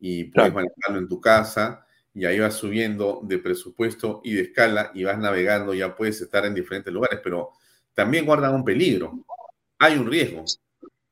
y 0.00 0.24
puedes 0.24 0.52
manejarlo 0.52 0.98
en 0.98 1.08
tu 1.08 1.20
casa 1.20 1.86
y 2.14 2.26
ahí 2.26 2.38
vas 2.38 2.54
subiendo 2.54 3.20
de 3.24 3.38
presupuesto 3.38 4.20
y 4.22 4.34
de 4.34 4.42
escala 4.42 4.90
y 4.94 5.04
vas 5.04 5.18
navegando, 5.18 5.74
ya 5.74 5.96
puedes 5.96 6.20
estar 6.20 6.46
en 6.46 6.54
diferentes 6.54 6.92
lugares, 6.92 7.20
pero 7.22 7.52
también 7.92 8.24
guardan 8.24 8.54
un 8.54 8.64
peligro. 8.64 9.24
Hay 9.78 9.96
un 9.96 10.10
riesgo. 10.10 10.44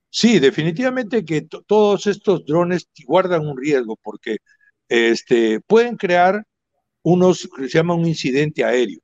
Sí, 0.08 0.38
definitivamente 0.38 1.24
que 1.24 1.42
todos 1.66 2.06
estos 2.06 2.44
drones 2.44 2.88
guardan 3.06 3.46
un 3.46 3.56
riesgo 3.56 3.96
porque 3.96 4.38
este, 4.92 5.58
pueden 5.60 5.96
crear 5.96 6.44
unos 7.02 7.48
se 7.56 7.68
llama 7.68 7.94
un 7.94 8.06
incidente 8.06 8.62
aéreo. 8.62 9.00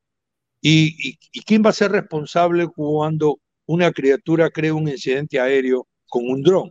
¿Y, 0.61 1.17
quién 1.47 1.63
va 1.65 1.71
a 1.71 1.73
ser 1.73 1.93
responsable 1.93 2.69
cuando 2.69 3.39
una 3.65 3.91
criatura 3.91 4.51
crea 4.51 4.75
un 4.75 4.87
incidente 4.87 5.41
aéreo 5.41 5.89
con 6.11 6.29
un 6.29 6.43
dron? 6.43 6.71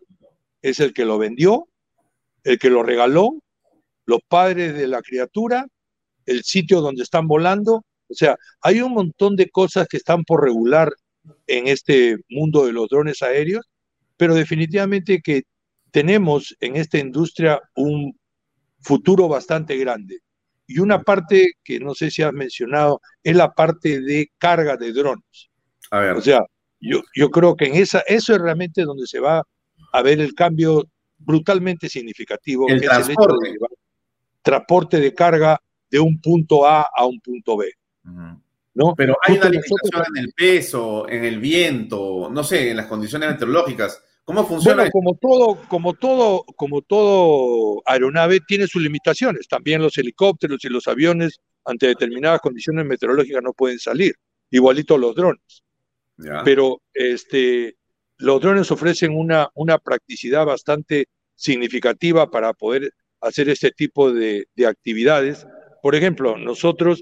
¿Es 0.62 0.80
el 0.80 0.94
que 0.94 1.04
lo 1.04 1.18
vendió? 1.18 1.68
¿El 2.44 2.60
que 2.60 2.70
lo 2.70 2.84
regaló? 2.84 3.40
¿Los 4.06 4.20
padres 4.28 4.76
de 4.76 4.88
la 4.88 5.02
criatura? 5.02 5.66
¿El 6.28 6.44
sitio 6.44 6.82
donde 6.82 7.02
están 7.02 7.28
volando? 7.28 7.84
O 8.10 8.14
sea, 8.14 8.38
hay 8.62 8.82
un 8.82 8.94
montón 8.94 9.36
de 9.36 9.50
cosas 9.50 9.88
que 9.88 9.98
están 9.98 10.26
por 10.26 10.44
regular 10.44 10.94
en 11.48 11.68
este 11.68 12.18
mundo 12.30 12.68
de 12.68 12.74
los 12.74 12.88
drones 12.88 13.24
aéreos, 13.24 13.66
pero 14.16 14.36
definitivamente 14.36 15.22
que 15.24 15.42
tenemos 15.90 16.56
en 16.60 16.76
esta 16.76 17.00
industria 17.00 17.60
un 17.76 18.16
futuro 18.80 19.28
bastante 19.28 19.78
grande. 19.78 20.20
Y 20.68 20.80
una 20.80 21.02
parte 21.02 21.54
que 21.64 21.80
no 21.80 21.96
sé 21.96 22.12
si 22.12 22.22
has 22.24 22.34
mencionado 22.34 23.02
es 23.24 23.36
la 23.36 23.54
parte 23.54 24.02
de 24.02 24.32
carga 24.38 24.76
de 24.76 24.92
drones. 24.92 25.50
A 25.92 26.00
ver. 26.00 26.18
O 26.18 26.22
sea, 26.22 26.46
yo, 26.80 27.02
yo 27.16 27.30
creo 27.30 27.56
que 27.56 27.66
en 27.66 27.76
esa, 27.76 28.00
eso 28.02 28.34
es 28.34 28.42
realmente 28.42 28.84
donde 28.84 29.08
se 29.08 29.20
va 29.20 29.44
a 29.94 30.02
ver 30.02 30.20
el 30.20 30.34
cambio 30.34 30.86
brutalmente 31.18 31.90
significativo, 31.90 32.68
el 32.68 32.82
que 32.82 32.88
transporte. 32.88 33.48
es 33.48 33.54
el 33.54 33.60
transporte 34.42 35.00
de 35.00 35.14
carga 35.14 35.60
de 35.90 36.00
un 36.00 36.20
punto 36.20 36.68
A 36.68 36.88
a 36.94 37.06
un 37.06 37.20
punto 37.22 37.58
B. 37.58 37.72
¿no? 38.04 38.94
Pero 38.96 39.18
hay 39.26 39.38
una 39.38 39.50
limitación 39.50 40.04
en 40.16 40.24
el 40.24 40.34
peso, 40.34 41.10
en 41.10 41.26
el 41.26 41.40
viento, 41.40 42.30
no 42.32 42.44
sé, 42.44 42.72
en 42.72 42.78
las 42.78 42.86
condiciones 42.86 43.30
meteorológicas. 43.32 44.04
¿Cómo 44.28 44.46
funciona? 44.46 44.84
Bueno, 44.84 44.92
como 44.92 45.16
todo, 45.16 45.56
como 45.70 45.94
todo, 45.94 46.44
como 46.58 46.82
todo 46.82 47.82
aeronave 47.86 48.42
tiene 48.46 48.68
sus 48.68 48.82
limitaciones. 48.82 49.48
También 49.48 49.82
los 49.82 49.98
helicópteros 49.98 50.66
y 50.66 50.68
los 50.68 50.86
aviones 50.90 51.40
ante 51.64 51.88
determinadas 51.88 52.42
condiciones 52.42 52.86
meteorológicas 52.86 53.42
no 53.42 53.54
pueden 53.54 53.80
salir. 53.80 54.16
Igualito 54.52 54.98
los 54.98 55.16
drones. 55.16 55.64
Pero 56.44 56.82
este, 56.94 57.78
los 58.18 58.42
drones 58.42 58.70
ofrecen 58.70 59.16
una, 59.16 59.48
una 59.54 59.78
practicidad 59.78 60.46
bastante 60.46 61.08
significativa 61.34 62.30
para 62.30 62.52
poder 62.52 62.92
hacer 63.22 63.48
este 63.48 63.72
tipo 63.72 64.12
de, 64.12 64.46
actividades. 64.68 65.48
Por 65.82 65.96
ejemplo, 65.96 66.36
nosotros 66.38 67.02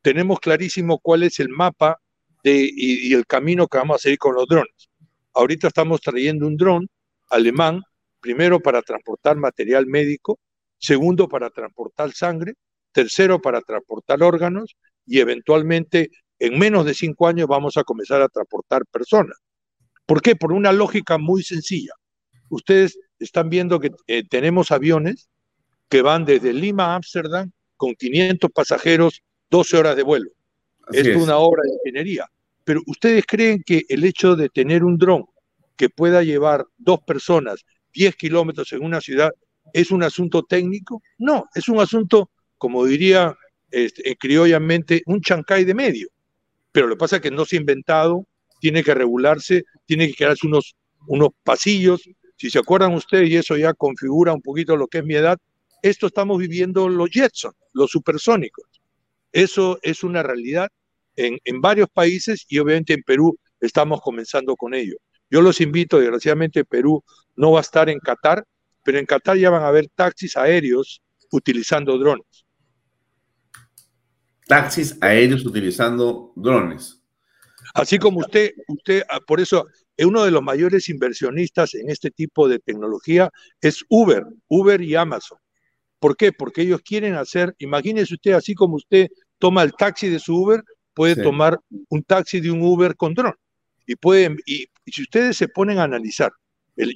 tenemos 0.00 0.40
clarísimo 0.40 0.98
cuál 1.00 1.24
es 1.24 1.38
el 1.38 1.50
mapa 1.50 1.98
de, 2.42 2.66
y 2.74 3.12
el 3.12 3.26
camino 3.26 3.68
que 3.68 3.76
vamos 3.76 3.96
a 3.96 3.98
seguir 3.98 4.18
con 4.18 4.36
los 4.36 4.46
drones 4.46 4.88
Ahorita 5.34 5.68
estamos 5.68 6.00
trayendo 6.00 6.46
un 6.46 6.56
dron 6.56 6.88
alemán, 7.30 7.82
primero 8.20 8.60
para 8.60 8.82
transportar 8.82 9.36
material 9.36 9.86
médico, 9.86 10.38
segundo 10.78 11.28
para 11.28 11.50
transportar 11.50 12.12
sangre, 12.12 12.54
tercero 12.92 13.40
para 13.40 13.60
transportar 13.62 14.22
órganos 14.22 14.76
y 15.06 15.20
eventualmente 15.20 16.10
en 16.38 16.58
menos 16.58 16.84
de 16.84 16.94
cinco 16.94 17.26
años 17.26 17.46
vamos 17.46 17.76
a 17.76 17.84
comenzar 17.84 18.20
a 18.20 18.28
transportar 18.28 18.84
personas. 18.86 19.38
¿Por 20.06 20.20
qué? 20.20 20.36
Por 20.36 20.52
una 20.52 20.72
lógica 20.72 21.16
muy 21.16 21.42
sencilla. 21.42 21.92
Ustedes 22.48 22.98
están 23.18 23.48
viendo 23.48 23.80
que 23.80 23.90
eh, 24.08 24.24
tenemos 24.28 24.70
aviones 24.72 25.30
que 25.88 26.02
van 26.02 26.24
desde 26.24 26.52
Lima 26.52 26.86
a 26.86 26.96
Ámsterdam 26.96 27.50
con 27.76 27.94
500 27.94 28.50
pasajeros, 28.50 29.22
12 29.50 29.76
horas 29.76 29.96
de 29.96 30.02
vuelo. 30.02 30.30
es 30.92 31.16
una 31.16 31.38
obra 31.38 31.62
de 31.62 31.74
ingeniería. 31.74 32.26
Pero 32.64 32.80
¿ustedes 32.86 33.24
creen 33.26 33.62
que 33.64 33.84
el 33.88 34.04
hecho 34.04 34.36
de 34.36 34.48
tener 34.48 34.84
un 34.84 34.98
dron 34.98 35.24
que 35.76 35.88
pueda 35.88 36.22
llevar 36.22 36.64
dos 36.78 37.00
personas 37.00 37.64
10 37.92 38.16
kilómetros 38.16 38.72
en 38.72 38.84
una 38.84 39.00
ciudad 39.00 39.30
es 39.72 39.90
un 39.90 40.02
asunto 40.02 40.42
técnico? 40.42 41.02
No, 41.18 41.46
es 41.54 41.68
un 41.68 41.80
asunto, 41.80 42.30
como 42.58 42.84
diría 42.84 43.36
este, 43.70 44.16
criollamente, 44.16 45.02
un 45.06 45.20
chancay 45.20 45.64
de 45.64 45.74
medio. 45.74 46.08
Pero 46.72 46.86
lo 46.86 46.94
que 46.94 47.00
pasa 47.00 47.16
es 47.16 47.22
que 47.22 47.30
no 47.30 47.44
se 47.44 47.56
ha 47.56 47.60
inventado, 47.60 48.26
tiene 48.60 48.82
que 48.84 48.94
regularse, 48.94 49.64
tiene 49.86 50.08
que 50.08 50.14
crearse 50.14 50.46
unos, 50.46 50.74
unos 51.06 51.30
pasillos. 51.42 52.02
Si 52.36 52.50
se 52.50 52.58
acuerdan 52.58 52.94
ustedes, 52.94 53.28
y 53.28 53.36
eso 53.36 53.56
ya 53.56 53.74
configura 53.74 54.32
un 54.32 54.42
poquito 54.42 54.76
lo 54.76 54.86
que 54.86 54.98
es 54.98 55.04
mi 55.04 55.14
edad, 55.14 55.38
esto 55.82 56.06
estamos 56.06 56.38
viviendo 56.38 56.88
los 56.88 57.10
Jetson, 57.10 57.52
los 57.72 57.90
supersónicos. 57.90 58.64
Eso 59.32 59.78
es 59.82 60.04
una 60.04 60.22
realidad 60.22 60.68
en, 61.16 61.60
varios 61.60 61.88
países 61.92 62.44
y 62.48 62.58
obviamente 62.58 62.94
en 62.94 63.02
Perú 63.02 63.38
estamos 63.60 64.00
comenzando 64.00 64.56
con 64.56 64.74
ello. 64.74 64.96
Yo 65.30 65.40
los 65.40 65.60
invito, 65.60 65.98
desgraciadamente 65.98 66.64
Perú 66.64 67.02
no 67.36 67.52
va 67.52 67.60
a 67.60 67.62
estar 67.62 67.88
en 67.88 67.98
Qatar, 67.98 68.44
pero 68.84 68.98
en 68.98 69.06
Qatar 69.06 69.36
ya 69.36 69.50
van 69.50 69.62
a 69.62 69.68
haber 69.68 69.88
taxis 69.94 70.36
aéreos 70.36 71.02
utilizando 71.30 71.98
drones. 71.98 72.46
Taxis 74.46 74.96
aéreos 75.00 75.46
utilizando 75.46 76.32
drones. 76.36 77.00
Así 77.74 77.98
como 77.98 78.20
usted, 78.20 78.52
usted, 78.68 79.02
ah, 79.08 79.20
por 79.26 79.40
eso, 79.40 79.66
uno 79.98 80.24
de 80.24 80.30
los 80.30 80.42
mayores 80.42 80.88
inversionistas 80.88 81.74
en 81.74 81.90
este 81.90 82.10
tipo 82.10 82.48
de 82.48 82.58
tecnología 82.58 83.30
es 83.60 83.84
Uber, 83.88 84.24
Uber 84.48 84.80
y 84.82 84.94
Amazon. 84.94 85.38
¿Por 85.98 86.16
qué? 86.16 86.32
Porque 86.32 86.62
ellos 86.62 86.80
quieren 86.82 87.14
hacer, 87.14 87.54
imagínese 87.58 88.14
usted, 88.14 88.32
así 88.32 88.54
como 88.54 88.76
usted 88.76 89.08
toma 89.38 89.62
el 89.62 89.72
taxi 89.72 90.08
de 90.08 90.18
su 90.18 90.36
Uber, 90.36 90.62
puede 90.94 91.22
tomar 91.22 91.58
un 91.88 92.02
taxi 92.02 92.40
de 92.40 92.50
un 92.50 92.62
Uber 92.62 92.96
con 92.96 93.14
dron. 93.14 93.34
Y, 93.86 93.96
pueden, 93.96 94.38
y, 94.46 94.66
si 94.86 95.02
ustedes 95.02 95.36
se 95.36 95.48
ponen 95.48 95.78
a 95.78 95.84
analizar, 95.84 96.32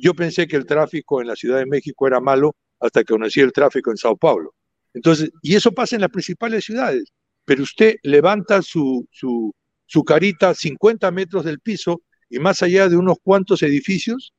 yo 0.01 0.15
pensé 0.15 0.47
que 0.47 0.57
el 0.57 0.67
tráfico 0.67 1.21
en 1.21 1.29
la 1.29 1.37
Ciudad 1.37 1.59
de 1.59 1.67
México 1.67 2.07
era 2.07 2.21
malo 2.21 2.57
hasta 2.81 3.01
que 3.01 3.13
conocí 3.13 3.41
el 3.41 3.53
tráfico 3.53 3.91
en 3.91 3.97
Sao 3.97 4.17
Paulo. 4.17 4.55
Entonces, 4.95 5.31
y 5.43 5.55
eso 5.55 5.73
pasa 5.73 5.97
en 5.97 6.03
las 6.03 6.11
principales 6.11 6.65
ciudades, 6.65 7.13
pero 7.45 7.63
usted 7.63 7.97
levanta 8.03 8.63
su, 8.63 9.07
su, 9.11 9.55
su 9.85 10.05
carita 10.05 10.55
50 10.55 11.11
metros 11.11 11.45
del 11.45 11.61
piso 11.61 12.03
y 12.29 12.39
más 12.39 12.63
allá 12.63 12.89
de 12.89 12.97
unos 12.97 13.19
cuantos 13.23 13.63
edificios, 13.63 14.33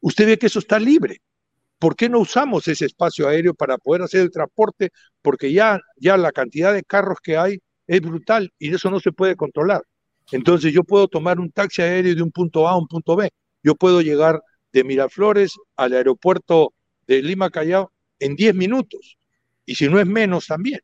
usted 0.00 0.26
ve 0.26 0.38
que 0.38 0.46
eso 0.46 0.60
está 0.60 0.78
libre. 0.78 1.20
¿Por 1.78 1.96
qué 1.96 2.08
no 2.08 2.20
usamos 2.20 2.66
ese 2.68 2.86
espacio 2.86 3.28
aéreo 3.28 3.54
para 3.54 3.76
poder 3.76 4.02
hacer 4.02 4.20
el 4.20 4.30
transporte? 4.30 4.90
Porque 5.20 5.52
ya, 5.52 5.80
ya 5.96 6.16
la 6.16 6.32
cantidad 6.32 6.72
de 6.72 6.84
carros 6.84 7.18
que 7.22 7.36
hay 7.36 7.58
es 7.86 8.00
brutal 8.00 8.52
y 8.58 8.74
eso 8.74 8.90
no 8.90 9.00
se 9.00 9.12
puede 9.12 9.36
controlar. 9.36 9.82
Entonces 10.32 10.72
yo 10.72 10.84
puedo 10.84 11.08
tomar 11.08 11.38
un 11.38 11.50
taxi 11.50 11.82
aéreo 11.82 12.14
de 12.14 12.22
un 12.22 12.30
punto 12.30 12.66
A 12.66 12.72
a 12.72 12.76
un 12.76 12.86
punto 12.86 13.16
B. 13.16 13.30
Yo 13.62 13.74
puedo 13.74 14.00
llegar 14.00 14.40
de 14.72 14.84
Miraflores 14.84 15.54
al 15.76 15.92
aeropuerto 15.92 16.72
de 17.06 17.22
Lima 17.22 17.50
Callao 17.50 17.92
en 18.18 18.36
10 18.36 18.54
minutos. 18.54 19.18
Y 19.66 19.74
si 19.74 19.88
no 19.88 19.98
es 20.00 20.06
menos 20.06 20.46
también. 20.46 20.80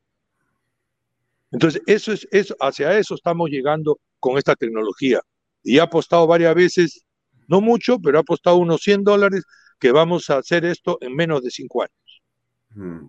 Entonces, 1.52 1.82
eso 1.86 2.12
es, 2.12 2.28
eso, 2.30 2.54
hacia 2.60 2.96
eso 2.98 3.14
estamos 3.14 3.50
llegando 3.50 3.98
con 4.20 4.38
esta 4.38 4.54
tecnología. 4.54 5.20
Y 5.62 5.78
ha 5.78 5.84
apostado 5.84 6.26
varias 6.26 6.54
veces, 6.54 7.04
no 7.48 7.60
mucho, 7.60 7.98
pero 7.98 8.18
ha 8.18 8.20
apostado 8.20 8.56
unos 8.56 8.82
100 8.82 9.04
dólares 9.04 9.44
que 9.78 9.92
vamos 9.92 10.30
a 10.30 10.38
hacer 10.38 10.64
esto 10.64 10.98
en 11.00 11.16
menos 11.16 11.42
de 11.42 11.50
cinco 11.50 11.82
años. 11.82 12.22
Mm. 12.74 13.06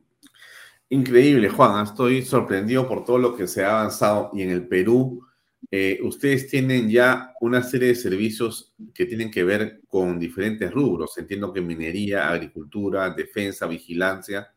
Increíble, 0.91 1.47
Juan. 1.47 1.85
Estoy 1.85 2.22
sorprendido 2.22 2.85
por 2.85 3.05
todo 3.05 3.18
lo 3.18 3.34
que 3.34 3.47
se 3.47 3.63
ha 3.63 3.80
avanzado. 3.80 4.30
Y 4.34 4.41
en 4.41 4.49
el 4.49 4.68
Perú, 4.68 5.26
eh, 5.72 5.97
ustedes 6.03 6.49
tienen 6.49 6.89
ya 6.89 7.34
una 7.39 7.63
serie 7.63 7.88
de 7.88 7.95
servicios 7.95 8.73
que 8.93 9.05
tienen 9.05 9.31
que 9.31 9.45
ver 9.45 9.80
con 9.88 10.19
diferentes 10.19 10.69
rubros. 10.69 11.18
Entiendo 11.18 11.53
que 11.53 11.61
minería, 11.61 12.30
agricultura, 12.30 13.09
defensa, 13.11 13.68
vigilancia, 13.68 14.53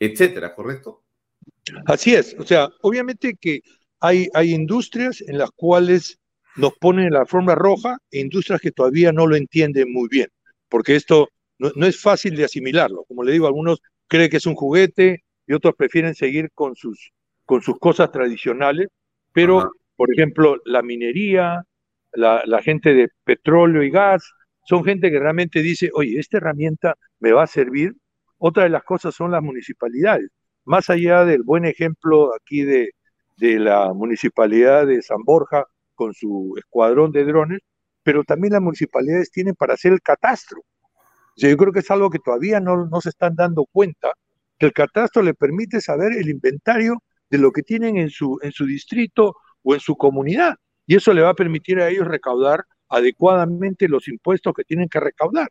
etcétera, 0.00 0.54
¿correcto? 0.54 1.04
Así 1.84 2.14
es. 2.14 2.34
O 2.38 2.46
sea, 2.46 2.70
obviamente 2.80 3.36
que 3.38 3.60
hay, 4.00 4.28
hay 4.32 4.54
industrias 4.54 5.20
en 5.20 5.36
las 5.36 5.50
cuales 5.50 6.18
nos 6.56 6.72
ponen 6.78 7.10
la 7.12 7.26
forma 7.26 7.54
roja 7.54 7.98
e 8.10 8.20
industrias 8.20 8.62
que 8.62 8.72
todavía 8.72 9.12
no 9.12 9.26
lo 9.26 9.36
entienden 9.36 9.92
muy 9.92 10.08
bien, 10.08 10.28
porque 10.70 10.96
esto 10.96 11.28
no, 11.58 11.86
es 11.86 12.00
fácil 12.00 12.34
de 12.34 12.46
asimilarlo. 12.46 13.04
Como 13.04 13.22
le 13.22 13.32
digo, 13.32 13.46
algunos 13.46 13.82
creen 14.08 14.30
que 14.30 14.38
es 14.38 14.46
un 14.46 14.54
juguete 14.54 15.25
y 15.46 15.54
otros 15.54 15.74
prefieren 15.76 16.14
seguir 16.14 16.50
con 16.54 16.74
sus, 16.76 17.12
con 17.44 17.62
sus 17.62 17.78
cosas 17.78 18.10
tradicionales, 18.10 18.88
pero, 19.32 19.70
por 19.96 20.12
ejemplo, 20.12 20.56
la 20.64 20.82
minería, 20.82 21.62
la, 22.12 22.42
la, 22.46 22.62
gente 22.62 22.94
de 22.94 23.08
petróleo 23.24 23.82
y 23.82 23.90
gas, 23.90 24.24
son 24.64 24.84
gente 24.84 25.10
que 25.10 25.20
realmente 25.20 25.62
dice, 25.62 25.90
oye, 25.94 26.18
esta 26.18 26.38
herramienta 26.38 26.94
me 27.20 27.32
va 27.32 27.44
a 27.44 27.46
servir. 27.46 27.94
Otra 28.38 28.64
de 28.64 28.70
las 28.70 28.84
cosas 28.84 29.14
son 29.14 29.30
las 29.30 29.42
municipalidades. 29.42 30.28
Más 30.64 30.90
allá 30.90 31.24
del 31.24 31.42
buen 31.42 31.64
ejemplo 31.64 32.34
aquí 32.34 32.62
de, 32.64 32.90
de 33.36 33.58
la 33.58 33.92
municipalidad 33.92 34.86
de 34.86 35.02
San 35.02 35.22
Borja 35.24 35.64
con 35.94 36.14
su 36.14 36.54
escuadrón 36.58 37.12
de 37.12 37.24
drones, 37.24 37.60
pero 38.02 38.24
también 38.24 38.54
las 38.54 38.62
municipalidades 38.62 39.30
tienen 39.30 39.54
para 39.54 39.74
hacer 39.74 39.92
el 39.92 40.02
catastro 40.02 40.62
yo 41.36 41.56
creo 41.56 41.72
que 41.72 41.80
es 41.80 41.90
algo 41.90 42.10
que 42.10 42.18
todavía 42.18 42.60
no, 42.60 42.86
no 42.86 43.00
se 43.00 43.10
están 43.10 43.34
dando 43.34 43.66
cuenta, 43.70 44.12
que 44.58 44.66
el 44.66 44.72
catastro 44.72 45.22
le 45.22 45.34
permite 45.34 45.80
saber 45.80 46.12
el 46.12 46.28
inventario 46.28 47.02
de 47.30 47.38
lo 47.38 47.50
que 47.52 47.62
tienen 47.62 47.96
en 47.96 48.10
su, 48.10 48.38
en 48.42 48.52
su 48.52 48.66
distrito 48.66 49.34
o 49.62 49.74
en 49.74 49.80
su 49.80 49.96
comunidad. 49.96 50.54
Y 50.86 50.96
eso 50.96 51.12
le 51.12 51.22
va 51.22 51.30
a 51.30 51.34
permitir 51.34 51.80
a 51.80 51.88
ellos 51.88 52.06
recaudar 52.06 52.64
adecuadamente 52.88 53.88
los 53.88 54.08
impuestos 54.08 54.54
que 54.54 54.64
tienen 54.64 54.88
que 54.88 55.00
recaudar. 55.00 55.48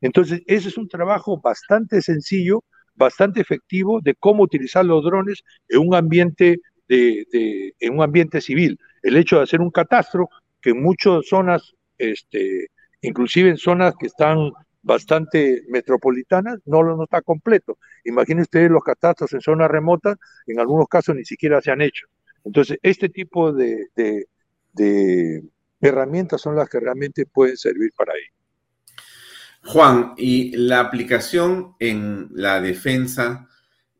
Entonces, 0.00 0.42
ese 0.46 0.68
es 0.68 0.78
un 0.78 0.88
trabajo 0.88 1.40
bastante 1.40 2.00
sencillo, 2.02 2.64
bastante 2.94 3.40
efectivo 3.40 4.00
de 4.02 4.14
cómo 4.14 4.42
utilizar 4.42 4.84
los 4.84 5.04
drones 5.04 5.42
en 5.68 5.80
un 5.80 5.94
ambiente, 5.94 6.60
de, 6.88 7.26
de, 7.30 7.74
en 7.80 7.94
un 7.94 8.02
ambiente 8.02 8.40
civil. 8.40 8.78
El 9.02 9.16
hecho 9.16 9.36
de 9.36 9.42
hacer 9.42 9.60
un 9.60 9.70
catastro, 9.70 10.28
que 10.60 10.70
en 10.70 10.82
muchas 10.82 11.26
zonas, 11.28 11.74
este, 11.98 12.68
inclusive 13.02 13.50
en 13.50 13.58
zonas 13.58 13.94
que 13.98 14.06
están 14.06 14.50
bastante 14.88 15.64
metropolitanas, 15.68 16.60
no, 16.64 16.82
no 16.82 17.04
está 17.04 17.20
completo. 17.20 17.78
Imaginen 18.04 18.40
ustedes 18.40 18.70
los 18.70 18.82
catastros 18.82 19.32
en 19.34 19.42
zonas 19.42 19.70
remotas, 19.70 20.16
en 20.46 20.58
algunos 20.58 20.88
casos 20.88 21.14
ni 21.14 21.24
siquiera 21.24 21.60
se 21.60 21.70
han 21.70 21.82
hecho. 21.82 22.06
Entonces, 22.42 22.78
este 22.82 23.10
tipo 23.10 23.52
de, 23.52 23.88
de, 23.94 25.44
herramientas 25.80 26.40
son 26.40 26.56
las 26.56 26.68
que 26.70 26.80
realmente 26.80 27.26
pueden 27.26 27.56
servir 27.56 27.92
para 27.96 28.14
ello. 28.14 28.32
Juan, 29.64 30.14
y 30.16 30.56
la 30.56 30.80
aplicación 30.80 31.74
en 31.78 32.30
la 32.32 32.60
defensa, 32.60 33.46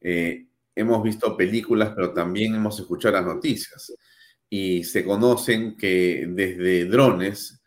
eh, 0.00 0.46
hemos 0.74 1.02
visto 1.02 1.36
películas, 1.36 1.92
pero 1.94 2.14
también 2.14 2.54
hemos 2.54 2.80
escuchado 2.80 3.14
las 3.14 3.26
noticias. 3.26 3.92
Y 4.48 4.84
se 4.84 5.04
conocen 5.04 5.76
que 5.76 6.24
desde 6.26 6.86
drones 6.86 7.57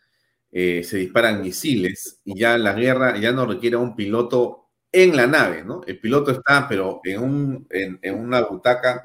eh, 0.51 0.83
se 0.83 0.97
disparan 0.97 1.41
misiles 1.41 2.19
y 2.25 2.37
ya 2.37 2.57
la 2.57 2.73
guerra 2.73 3.17
ya 3.17 3.31
no 3.31 3.45
requiere 3.45 3.77
un 3.77 3.95
piloto 3.95 4.69
en 4.91 5.15
la 5.15 5.25
nave, 5.25 5.63
¿no? 5.63 5.81
El 5.87 5.99
piloto 5.99 6.31
está, 6.31 6.67
pero 6.67 6.99
en, 7.03 7.21
un, 7.21 7.67
en, 7.69 8.15
una 8.15 8.41
butaca 8.41 9.03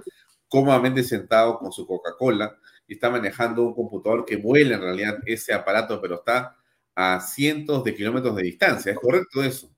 cómodamente 0.49 1.05
sentado 1.05 1.59
con 1.59 1.71
su 1.71 1.87
Coca-Cola 1.87 2.59
y 2.89 2.95
está 2.95 3.11
manejando 3.11 3.63
un 3.63 3.75
computador 3.75 4.25
que 4.25 4.37
vuela 4.37 4.75
en 4.75 4.81
realidad 4.81 5.19
ese 5.25 5.55
aparato, 5.55 6.01
pero 6.01 6.17
está 6.17 6.57
a 6.97 7.21
cientos 7.21 7.85
de 7.85 7.95
kilómetros 7.95 8.35
de 8.35 8.43
distancia. 8.43 8.93
¿Es 8.93 8.99
correcto 8.99 9.43
eso? 9.45 9.71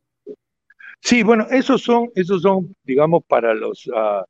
Sí, 1.01 1.23
bueno, 1.23 1.47
esos 1.51 1.83
son, 1.83 2.11
esos 2.15 2.43
son, 2.43 2.75
digamos, 2.83 3.23
para 3.27 3.55
los, 3.55 3.89
ah, 3.95 4.25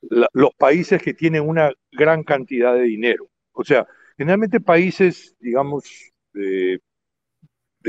los 0.00 0.50
países 0.56 1.00
que 1.02 1.14
tienen 1.14 1.48
una 1.48 1.72
gran 1.92 2.24
cantidad 2.24 2.74
de 2.74 2.82
dinero. 2.82 3.28
O 3.52 3.64
sea, 3.64 3.86
generalmente 4.16 4.60
países, 4.60 5.36
digamos, 5.38 5.84
de, 6.32 6.80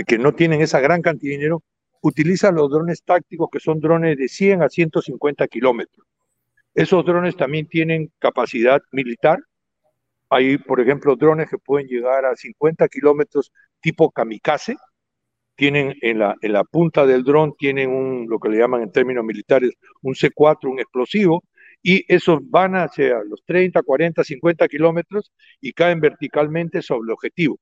que 0.07 0.17
no 0.17 0.33
tienen 0.33 0.61
esa 0.61 0.79
gran 0.79 1.01
cantidad 1.01 1.31
de 1.31 1.37
dinero, 1.37 1.63
utilizan 2.01 2.55
los 2.55 2.69
drones 2.69 3.03
tácticos 3.03 3.49
que 3.51 3.59
son 3.59 3.79
drones 3.79 4.17
de 4.17 4.27
100 4.27 4.63
a 4.63 4.69
150 4.69 5.47
kilómetros. 5.47 6.07
Esos 6.73 7.05
drones 7.05 7.35
también 7.35 7.67
tienen 7.67 8.11
capacidad 8.19 8.81
militar. 8.91 9.39
Hay, 10.29 10.57
por 10.57 10.79
ejemplo, 10.79 11.15
drones 11.15 11.49
que 11.49 11.57
pueden 11.57 11.87
llegar 11.87 12.25
a 12.25 12.35
50 12.35 12.87
kilómetros 12.87 13.51
tipo 13.81 14.09
kamikaze. 14.11 14.77
Tienen 15.55 15.95
en 16.01 16.19
la, 16.19 16.63
punta 16.63 17.05
del 17.05 17.23
dron, 17.23 17.53
tienen 17.57 17.89
un, 17.91 18.27
lo 18.29 18.39
que 18.39 18.49
le 18.49 18.57
llaman 18.57 18.81
en 18.81 18.91
términos 18.91 19.23
militares, 19.23 19.73
un 20.01 20.15
C4, 20.15 20.71
un 20.71 20.79
explosivo, 20.79 21.43
y 21.83 22.03
esos 22.07 22.39
van 22.49 22.75
hacia 22.75 23.21
los 23.23 23.43
30, 23.45 23.81
40, 23.83 24.23
50 24.23 24.67
kilómetros 24.67 25.31
y 25.59 25.73
caen 25.73 25.99
verticalmente 25.99 26.81
sobre 26.81 27.07
el 27.07 27.11
objetivo. 27.11 27.59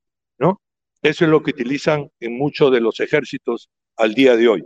Eso 1.01 1.23
es 1.23 1.31
lo 1.31 1.41
que 1.41 1.51
utilizan 1.51 2.09
en 2.19 2.37
muchos 2.37 2.71
de 2.71 2.81
los 2.81 2.99
ejércitos 2.99 3.69
al 3.95 4.13
día 4.13 4.35
de 4.35 4.47
hoy. 4.47 4.65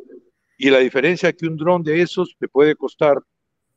Y 0.57 0.69
la 0.69 0.80
diferencia 0.80 1.30
es 1.30 1.35
que 1.35 1.47
un 1.47 1.57
dron 1.57 1.84
de 1.84 2.01
esos 2.01 2.35
te 2.39 2.47
puede 2.47 2.76
costar, 2.76 3.18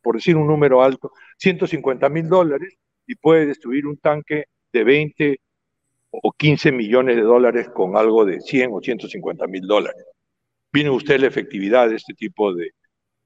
por 0.03 0.17
decir 0.17 0.37
un 0.37 0.47
número 0.47 0.83
alto, 0.83 1.11
150 1.39 2.09
mil 2.09 2.29
dólares 2.29 2.75
y 3.07 3.15
puede 3.17 3.47
destruir 3.47 3.87
un 3.87 3.99
tanque 3.99 4.47
de 4.73 4.85
20 4.85 5.41
o 6.11 6.33
15 6.33 6.73
millones 6.73 7.17
de 7.17 7.23
dólares 7.23 7.69
con 7.75 7.97
algo 7.97 8.25
de 8.25 8.41
100 8.41 8.71
o 8.73 8.81
150 8.81 9.47
mil 9.49 9.67
dólares. 9.67 10.05
Viene 10.73 10.91
usted 10.91 11.21
la 11.21 11.27
efectividad 11.27 11.89
de 11.89 11.97
este 11.97 12.15
tipo 12.15 12.55
de, 12.55 12.71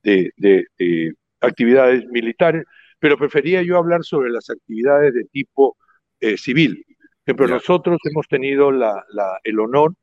de, 0.02 1.14
actividades 1.40 2.04
militares, 2.06 2.64
pero 2.98 3.16
prefería 3.16 3.62
yo 3.62 3.76
hablar 3.76 4.04
sobre 4.04 4.30
las 4.30 4.50
actividades 4.50 5.14
de 5.14 5.24
tipo 5.24 5.76
eh, 6.20 6.36
civil 6.36 6.84
ejemplo, 7.30 7.48
nosotros 7.48 7.98
hemos 8.04 8.26
tenido 8.28 8.70
la, 8.70 9.04
el 9.44 9.60
honor 9.60 9.94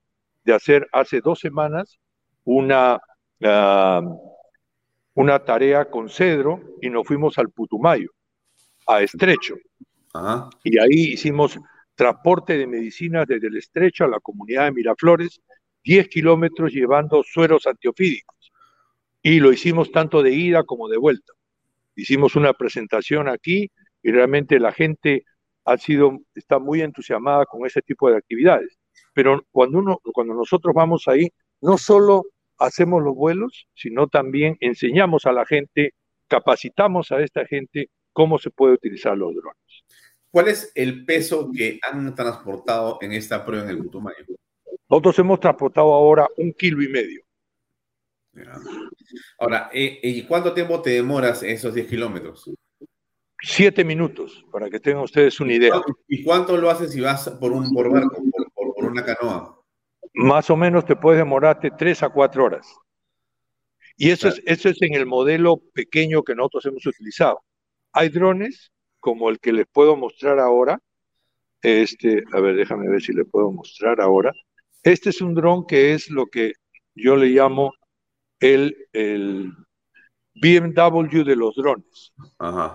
de 0.43 0.53
hacer 0.53 0.87
hace 0.91 1.21
dos 1.21 1.39
semanas 1.39 1.99
una, 2.45 2.99
ah, 3.43 4.01
una 5.13 5.39
tarea 5.39 5.89
con 5.89 6.09
Cedro 6.09 6.61
y 6.81 6.89
nos 6.89 7.05
fuimos 7.05 7.37
al 7.37 7.49
Putumayo, 7.49 8.11
a 8.87 9.01
Estrecho. 9.01 9.55
Y 10.63 10.79
ahí 10.79 11.13
hicimos 11.13 11.59
transporte 11.95 12.57
de 12.57 12.65
medicinas 12.65 13.27
desde 13.27 13.47
el 13.47 13.57
Estrecho 13.57 14.05
a 14.05 14.07
la 14.07 14.19
comunidad 14.19 14.65
de 14.65 14.71
Miraflores, 14.71 15.41
10 15.83 16.07
kilómetros 16.07 16.71
llevando 16.71 17.23
sueros 17.23 17.67
antiofídicos. 17.67 18.51
Y 19.21 19.39
lo 19.39 19.51
hicimos 19.51 19.91
tanto 19.91 20.23
de 20.23 20.31
ida 20.31 20.63
como 20.63 20.87
de 20.87 20.97
vuelta. 20.97 21.33
Hicimos 21.95 22.35
una 22.35 22.53
presentación 22.53 23.27
aquí 23.27 23.69
y 24.01 24.11
realmente 24.11 24.59
la 24.59 24.71
gente 24.71 25.25
ha 25.67 25.77
sido, 25.77 26.19
está 26.33 26.59
muy 26.59 26.81
entusiasmada 26.81 27.45
con 27.45 27.65
ese 27.65 27.81
tipo 27.81 28.09
de 28.09 28.15
actividades. 28.15 28.79
Pero 29.13 29.43
cuando, 29.51 29.79
uno, 29.79 29.99
cuando 30.13 30.33
nosotros 30.33 30.73
vamos 30.73 31.07
ahí, 31.07 31.29
no 31.59 31.77
solo 31.77 32.23
hacemos 32.57 33.03
los 33.03 33.13
vuelos, 33.13 33.67
sino 33.73 34.07
también 34.07 34.55
enseñamos 34.61 35.25
a 35.25 35.33
la 35.33 35.45
gente, 35.45 35.93
capacitamos 36.27 37.11
a 37.11 37.21
esta 37.21 37.45
gente 37.45 37.89
cómo 38.13 38.39
se 38.39 38.49
puede 38.49 38.75
utilizar 38.75 39.17
los 39.17 39.35
drones. 39.35 39.83
¿Cuál 40.31 40.47
es 40.47 40.71
el 40.73 41.03
peso 41.03 41.51
que 41.53 41.79
han 41.81 42.15
transportado 42.15 42.99
en 43.01 43.11
esta 43.11 43.45
prueba 43.45 43.65
en 43.65 43.71
el 43.71 43.77
Putumayo? 43.79 44.25
Nosotros 44.89 45.19
hemos 45.19 45.39
transportado 45.41 45.93
ahora 45.93 46.27
un 46.37 46.53
kilo 46.53 46.81
y 46.81 46.87
medio. 46.87 47.23
Ahora, 49.37 49.69
eh, 49.73 49.99
¿y 50.01 50.23
cuánto 50.23 50.53
tiempo 50.53 50.81
te 50.81 50.91
demoras 50.91 51.43
esos 51.43 51.73
10 51.73 51.87
kilómetros? 51.87 52.49
Siete 53.41 53.83
minutos, 53.83 54.45
para 54.51 54.69
que 54.69 54.79
tengan 54.79 55.03
ustedes 55.03 55.39
una 55.39 55.53
idea. 55.53 55.81
¿Y 56.07 56.23
cuánto 56.23 56.57
lo 56.57 56.69
haces 56.69 56.91
si 56.91 57.01
vas 57.01 57.29
por 57.39 57.51
un 57.51 57.71
por 57.73 57.91
barco, 57.91 58.21
por, 58.53 58.85
una 58.85 59.03
canoa? 59.03 59.57
más 60.13 60.49
o 60.49 60.57
menos 60.57 60.85
te 60.85 60.95
puedes 60.95 61.19
demorarte 61.19 61.71
tres 61.71 62.01
a 62.01 62.09
cuatro 62.09 62.45
horas. 62.45 62.67
Y 63.95 64.09
eso, 64.09 64.27
es, 64.27 64.41
eso 64.45 64.69
es 64.69 64.81
en 64.81 64.93
el 64.93 65.05
modelo 65.05 65.57
pequeño 65.73 66.23
que 66.23 66.35
nosotros 66.35 66.65
hemos 66.67 66.85
utilizado. 66.85 67.41
Hay 67.93 68.09
drones, 68.09 68.71
como 68.99 69.29
el 69.29 69.39
que 69.39 69.53
les 69.53 69.65
puedo 69.67 69.95
mostrar 69.95 70.39
ahora. 70.39 70.79
Este, 71.61 72.23
a 72.33 72.39
ver, 72.39 72.55
déjame 72.55 72.87
ver 72.89 73.01
si 73.01 73.13
le 73.13 73.25
puedo 73.25 73.51
mostrar 73.51 74.01
ahora. 74.01 74.33
Este 74.83 75.09
es 75.09 75.21
un 75.21 75.33
dron 75.33 75.65
que 75.65 75.93
es 75.93 76.09
lo 76.09 76.27
que 76.27 76.53
yo 76.93 77.15
le 77.15 77.27
llamo 77.27 77.73
el, 78.39 78.75
el 78.93 79.51
BMW 80.41 81.23
de 81.23 81.35
los 81.35 81.55
drones. 81.55 82.13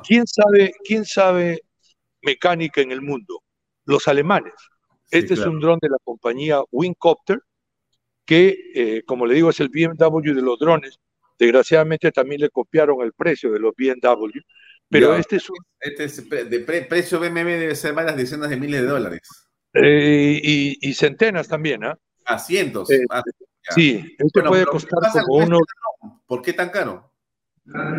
¿Quién, 0.06 0.26
sabe, 0.26 0.72
¿Quién 0.84 1.04
sabe 1.04 1.62
mecánica 2.22 2.80
en 2.80 2.92
el 2.92 3.02
mundo? 3.02 3.42
Los 3.84 4.08
alemanes. 4.08 4.54
este 5.10 5.34
es 5.34 5.40
un 5.40 5.60
dron 5.60 5.78
de 5.80 5.88
la 5.90 5.98
compañía 6.04 6.60
Wingcopter, 6.70 7.40
que, 8.24 8.56
eh, 8.74 9.02
como 9.04 9.26
le 9.26 9.34
digo, 9.34 9.50
es 9.50 9.60
el 9.60 9.68
BMW 9.68 10.34
de 10.34 10.42
los 10.42 10.58
drones. 10.58 10.98
Desgraciadamente 11.38 12.12
también 12.12 12.40
le 12.40 12.50
copiaron 12.50 13.02
el 13.02 13.12
precio 13.12 13.50
de 13.50 13.58
los 13.58 13.74
BMW, 13.76 14.38
pero 14.88 15.16
este 15.16 15.36
es 15.36 15.50
un... 15.50 15.56
Este 15.80 16.04
es 16.04 16.28
de 16.28 16.60
precio 16.60 17.18
BMW 17.18 17.34
debe 17.34 17.74
ser 17.74 17.94
varias 17.94 18.16
decenas 18.16 18.50
de 18.50 18.56
miles 18.56 18.82
de 18.82 18.86
dólares. 18.86 19.22
Eh, 19.74 20.40
y, 20.42 20.94
centenas 20.94 21.48
también, 21.48 21.82
¿ah? 21.84 21.98
A 22.26 22.38
cientos. 22.38 22.90
Eh, 22.90 23.00
ah, 23.10 23.22
sí, 23.70 24.16
este 24.18 24.42
puede 24.42 24.66
costar 24.66 25.00
como 25.26 25.44
uno... 25.44 25.58
¿Por 26.26 26.42
qué 26.42 26.52
tan 26.52 26.70
caro? 26.70 27.11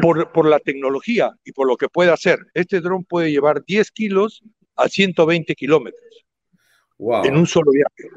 Por, 0.02 0.32
por, 0.34 0.46
la 0.46 0.60
tecnología 0.60 1.32
y 1.46 1.54
por 1.54 1.68
lo 1.68 1.78
que 1.78 1.88
puede 1.88 2.12
hacer. 2.12 2.38
Este 2.54 2.82
dron 2.82 3.06
puede 3.06 3.32
llevar 3.32 3.64
10 3.64 3.92
kilos 3.92 4.44
a 4.76 4.90
120 4.90 5.56
kilómetros 5.56 6.26
en 7.24 7.38
un 7.38 7.48
solo 7.48 7.72
viaje. 7.72 8.14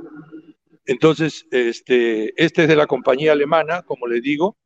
Entonces, 0.87 1.47
este, 1.51 2.33
este 2.43 2.63
es 2.63 2.69
de 2.69 2.77
la 2.77 2.87
compañía 2.87 3.33
alemana, 3.33 3.83
como 3.83 4.07
le 4.07 4.21
digo, 4.21 4.57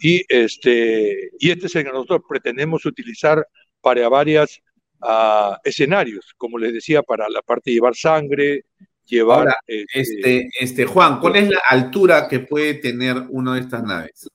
y 0.00 0.22
este, 0.28 1.30
y 1.38 1.50
este 1.50 1.66
es 1.66 1.76
el 1.76 1.84
que 1.84 1.90
nosotros 1.90 2.22
pretendemos 2.28 2.86
utilizar 2.86 3.46
para 3.80 4.08
varios 4.08 4.60
ah, 5.02 5.58
escenarios, 5.64 6.32
como 6.36 6.58
les 6.58 6.72
decía, 6.72 7.02
para 7.02 7.28
la 7.28 7.42
parte 7.42 7.70
de 7.70 7.74
llevar 7.74 7.96
sangre, 7.96 8.64
llevar... 9.04 9.48
este, 9.66 10.00
este, 10.00 10.48
este, 10.60 10.86
Juan, 10.86 11.18
¿cuál 11.18 11.36
es 11.36 11.48
la 11.48 11.60
altura 11.68 12.28
que 12.28 12.40
puede 12.40 12.74
tener 12.74 13.16
una 13.30 13.54
de 13.54 13.60
estas 13.60 13.82
naves? 13.82 14.28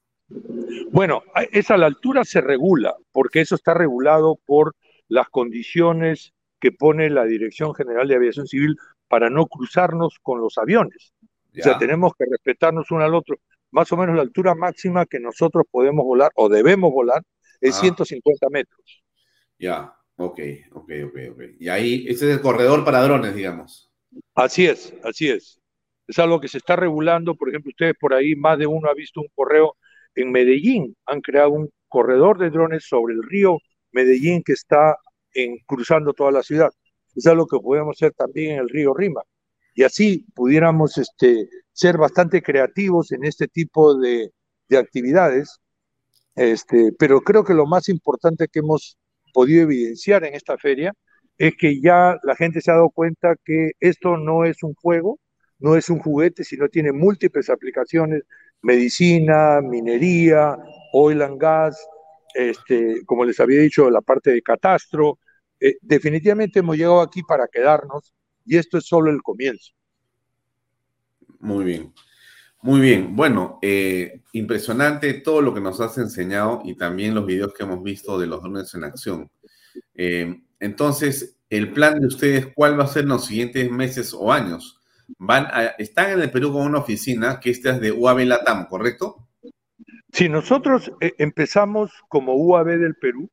Bueno, 0.91 1.23
esa 1.51 1.77
la 1.77 1.87
altura 1.87 2.23
se 2.23 2.41
regula, 2.41 2.95
porque 3.11 3.41
eso 3.41 3.55
está 3.55 3.73
regulado 3.73 4.39
por 4.45 4.75
las 5.07 5.27
condiciones 5.29 6.33
que 6.59 6.71
pone 6.71 7.09
la 7.09 7.25
Dirección 7.25 7.73
General 7.73 8.07
de 8.07 8.15
Aviación 8.15 8.47
Civil 8.47 8.77
para 9.07 9.29
no 9.29 9.47
cruzarnos 9.47 10.19
con 10.21 10.39
los 10.39 10.57
aviones. 10.57 11.13
O 11.57 11.61
sea, 11.61 11.77
tenemos 11.77 12.13
que 12.17 12.25
respetarnos 12.29 12.91
uno 12.91 13.03
al 13.03 13.15
otro. 13.15 13.37
Más 13.71 13.91
o 13.91 13.97
menos 13.97 14.15
la 14.15 14.21
altura 14.21 14.55
máxima 14.55 15.05
que 15.05 15.19
nosotros 15.19 15.65
podemos 15.69 16.05
volar 16.05 16.31
o 16.35 16.47
debemos 16.47 16.91
volar 16.91 17.23
es 17.59 17.75
150 17.75 18.45
ah. 18.45 18.49
metros. 18.51 19.03
Ya, 19.57 19.93
ok, 20.15 20.39
ok, 20.71 20.91
ok, 21.05 21.17
ok. 21.31 21.41
Y 21.59 21.69
ahí, 21.69 22.05
ese 22.07 22.29
es 22.29 22.37
el 22.37 22.41
corredor 22.41 22.85
para 22.85 23.01
drones, 23.01 23.35
digamos. 23.35 23.91
Así 24.35 24.65
es, 24.65 24.93
así 25.03 25.29
es. 25.29 25.59
Es 26.07 26.17
algo 26.19 26.39
que 26.39 26.47
se 26.47 26.57
está 26.57 26.75
regulando. 26.75 27.35
Por 27.35 27.49
ejemplo, 27.49 27.69
ustedes 27.69 27.95
por 27.99 28.13
ahí, 28.13 28.35
más 28.35 28.57
de 28.57 28.67
uno 28.67 28.89
ha 28.89 28.93
visto 28.93 29.21
un 29.21 29.27
correo 29.35 29.75
en 30.21 30.31
Medellín. 30.31 30.95
Han 31.05 31.21
creado 31.21 31.51
un 31.51 31.69
corredor 31.87 32.37
de 32.37 32.49
drones 32.49 32.85
sobre 32.87 33.13
el 33.15 33.23
río 33.23 33.57
Medellín 33.91 34.43
que 34.43 34.53
está 34.53 34.95
cruzando 35.65 36.13
toda 36.13 36.31
la 36.31 36.43
ciudad. 36.43 36.69
Es 37.15 37.25
algo 37.27 37.47
que 37.47 37.59
podemos 37.59 37.97
hacer 37.97 38.13
también 38.13 38.53
en 38.53 38.59
el 38.59 38.69
río 38.69 38.93
Rima 38.93 39.21
y 39.79 39.83
así 39.83 40.25
pudiéramos 40.35 40.97
este, 40.97 41.47
ser 41.71 41.97
bastante 41.97 42.41
creativos 42.41 43.13
en 43.13 43.23
este 43.23 43.47
tipo 43.47 43.97
de, 43.97 44.31
actividades. 44.77 45.59
Este, 46.35 46.91
pero 46.99 47.21
creo 47.21 47.45
que 47.45 47.53
lo 47.53 47.65
más 47.65 47.87
importante 47.87 48.49
que 48.49 48.59
hemos 48.59 48.97
podido 49.33 49.63
evidenciar 49.63 50.25
en 50.25 50.35
esta 50.35 50.57
feria 50.57 50.93
es 51.37 51.55
que 51.55 51.79
ya 51.79 52.17
la 52.23 52.35
gente 52.35 52.59
se 52.59 52.71
ha 52.71 52.75
dado 52.75 52.89
cuenta 52.89 53.35
que 53.45 53.71
esto 53.79 54.17
no 54.17 54.43
es 54.43 54.63
un 54.63 54.73
juego, 54.73 55.17
no 55.59 55.77
es 55.77 55.89
un 55.89 55.99
juguete, 55.99 56.43
sino 56.43 56.67
tiene 56.67 56.91
múltiples 56.91 57.49
aplicaciones, 57.49 58.23
medicina, 58.61 59.61
minería, 59.61 60.57
oil 60.93 61.21
and 61.21 61.39
gas, 61.39 61.77
este, 62.33 63.03
como 63.05 63.25
les 63.25 63.39
había 63.39 63.61
dicho, 63.61 63.89
la 63.89 64.01
parte 64.01 64.31
de 64.31 64.41
catastro. 64.41 65.19
Eh, 65.59 65.77
definitivamente 65.81 66.59
hemos 66.59 66.77
llegado 66.77 67.01
aquí 67.01 67.21
para 67.23 67.47
quedarnos 67.47 68.13
y 68.45 68.57
esto 68.57 68.77
es 68.77 68.85
solo 68.85 69.11
el 69.11 69.21
comienzo. 69.21 69.73
Muy 71.39 71.63
bien. 71.63 71.93
Muy 72.61 72.81
bien. 72.81 73.15
Bueno, 73.15 73.57
eh, 73.61 74.21
impresionante 74.33 75.13
todo 75.13 75.41
lo 75.41 75.53
que 75.53 75.61
nos 75.61 75.79
has 75.79 75.97
enseñado 75.97 76.61
y 76.65 76.75
también 76.75 77.15
los 77.15 77.25
videos 77.25 77.53
que 77.53 77.63
hemos 77.63 77.81
visto 77.81 78.19
de 78.19 78.27
los 78.27 78.41
drones 78.41 78.73
en 78.73 78.83
acción. 78.83 79.31
Eh, 79.93 80.41
entonces, 80.59 81.37
el 81.49 81.71
plan 81.71 81.99
de 81.99 82.07
ustedes, 82.07 82.47
¿cuál 82.53 82.77
va 82.77 82.83
a 82.83 82.87
ser 82.87 83.03
en 83.03 83.09
los 83.09 83.25
siguientes 83.25 83.71
meses 83.71 84.13
o 84.13 84.31
años? 84.31 84.78
Van 85.17 85.47
están 85.77 86.11
en 86.11 86.21
el 86.21 86.31
Perú 86.31 86.53
con 86.53 86.65
una 86.65 86.79
oficina 86.79 87.39
que 87.39 87.49
esta 87.49 87.71
es 87.71 87.81
de 87.81 87.91
UAB 87.91 88.19
Latam, 88.25 88.67
¿correcto? 88.67 89.27
Sí, 90.11 90.29
nosotros 90.29 90.91
eh, 91.01 91.13
empezamos 91.17 91.91
como 92.07 92.35
UAB 92.35 92.77
del 92.77 92.95
Perú 92.95 93.29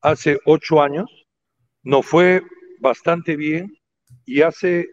hace 0.00 0.38
ocho 0.44 0.82
años. 0.82 1.10
Nos 1.82 2.06
fue 2.06 2.42
bastante 2.80 3.36
bien 3.36 3.76
y 4.24 4.42
hace 4.42 4.88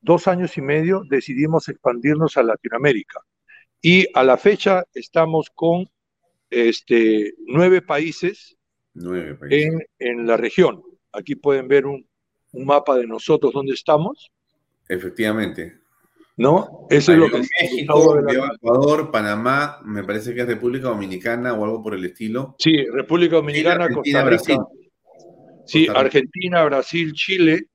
dos 0.00 0.28
años 0.28 0.56
y 0.58 0.60
medio 0.60 1.02
decidimos 1.08 1.68
expandirnos 1.68 2.36
a 2.36 2.42
Latinoamérica. 2.42 3.20
Y 3.80 4.06
a 4.14 4.22
la 4.22 4.36
fecha 4.36 4.84
estamos 4.94 5.50
con 5.54 5.88
este, 6.50 7.34
nueve 7.46 7.82
países, 7.82 8.56
En, 8.94 10.26
la 10.26 10.36
región. 10.36 10.82
Aquí 11.12 11.34
pueden 11.34 11.66
ver 11.68 11.86
un, 11.86 12.06
mapa 12.52 12.96
de 12.96 13.06
nosotros 13.06 13.52
donde 13.52 13.74
estamos. 13.74 14.30
Efectivamente. 14.88 15.80
¿No? 16.36 16.86
Eso 16.90 17.12
es 17.12 17.18
lo 17.18 17.30
que 17.30 17.42
México, 17.60 18.18
Ecuador, 18.28 19.10
Panamá, 19.12 19.80
me 19.84 20.02
parece 20.02 20.34
que 20.34 20.40
es 20.40 20.46
República 20.46 20.88
Dominicana 20.88 21.54
o 21.54 21.64
algo 21.64 21.82
por 21.82 21.94
el 21.94 22.04
estilo. 22.04 22.56
Sí, 22.58 22.84
República 22.86 23.36
Dominicana, 23.36 23.88
Costa 23.88 24.24
Rica. 24.24 24.56
Sí, 25.64 25.86
Argentina, 25.88 26.64
Brasil, 26.64 27.12
Chile, 27.12 27.68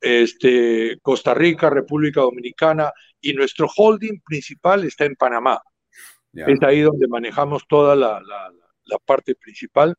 este, 0.00 0.98
Costa 1.02 1.34
Rica, 1.34 1.68
República 1.68 2.22
Dominicana 2.22 2.90
y 3.20 3.34
nuestro 3.34 3.68
holding 3.76 4.20
principal 4.24 4.84
está 4.84 5.04
en 5.04 5.14
Panamá. 5.14 5.60
Es 6.32 6.62
ahí 6.62 6.80
donde 6.80 7.08
manejamos 7.08 7.66
toda 7.68 7.94
la, 7.96 8.22
parte 9.04 9.34
principal. 9.34 9.94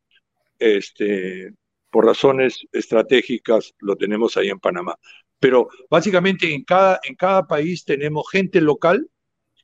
Este, 0.58 1.52
por 1.90 2.06
razones 2.06 2.66
estratégicas 2.72 3.74
lo 3.78 3.96
tenemos 3.96 4.36
ahí 4.36 4.48
en 4.48 4.58
Panamá. 4.58 4.96
Pero 5.42 5.68
básicamente 5.90 6.54
en 6.54 6.62
cada, 6.62 7.00
en 7.02 7.16
cada 7.16 7.48
país 7.48 7.84
tenemos 7.84 8.30
gente 8.30 8.60
local 8.60 9.08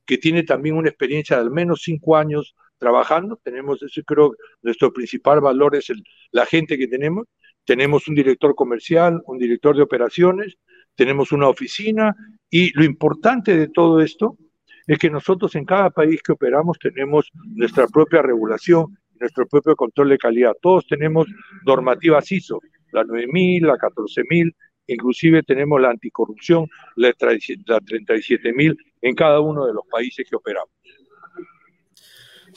que 0.05 0.19
tiene 0.19 0.43
también 0.43 0.75
una 0.75 0.89
experiencia 0.89 1.37
de 1.37 1.43
al 1.43 1.53
menos 1.53 1.83
cinco 1.85 2.17
años 2.17 2.57
trabajando. 2.79 3.39
Tenemos, 3.45 3.81
eso 3.83 4.03
creo, 4.05 4.35
nuestro 4.61 4.93
principal 4.93 5.41
valor 5.41 5.77
es 5.77 5.89
el, 5.91 6.03
la 6.33 6.47
gente 6.47 6.77
que 6.77 6.89
tenemos 6.89 7.27
tenemos 7.69 8.09
un 8.09 8.15
director 8.15 8.55
comercial, 8.55 9.21
un 9.27 9.37
director 9.37 9.77
de 9.77 9.83
operaciones, 9.83 10.57
tenemos 10.95 11.33
una 11.33 11.49
oficina 11.49 12.17
y 12.49 12.73
lo 12.73 12.83
importante 12.83 13.55
de 13.59 13.69
todo 13.69 14.01
esto 14.01 14.39
es 14.87 14.99
que 14.99 15.11
nosotros 15.11 15.55
en 15.55 15.67
cada 15.67 15.91
país 15.91 16.23
que 16.23 16.33
operamos 16.33 16.79
tenemos 16.79 17.31
nuestra 17.45 17.87
propia 17.87 18.23
regulación, 18.23 18.97
nuestro 19.21 19.47
propio 19.47 19.77
control 19.77 20.09
de 20.09 20.17
calidad. 20.17 20.55
Todos 20.63 20.87
tenemos 20.87 21.27
normativas 21.67 22.33
ISO, 22.33 22.59
la 22.91 23.05
9000, 23.05 23.67
la 23.67 23.77
14000, 23.77 24.57
inclusive 24.89 25.43
tenemos 25.43 25.81
la 25.81 25.91
anticorrupción, 25.91 26.69
la 26.97 27.13
37000 27.13 28.77
en 29.03 29.15
cada 29.15 29.41
uno 29.41 29.67
de 29.67 29.73
los 29.73 29.87
países 29.87 30.27
que 30.29 30.37
operamos. 30.37 30.71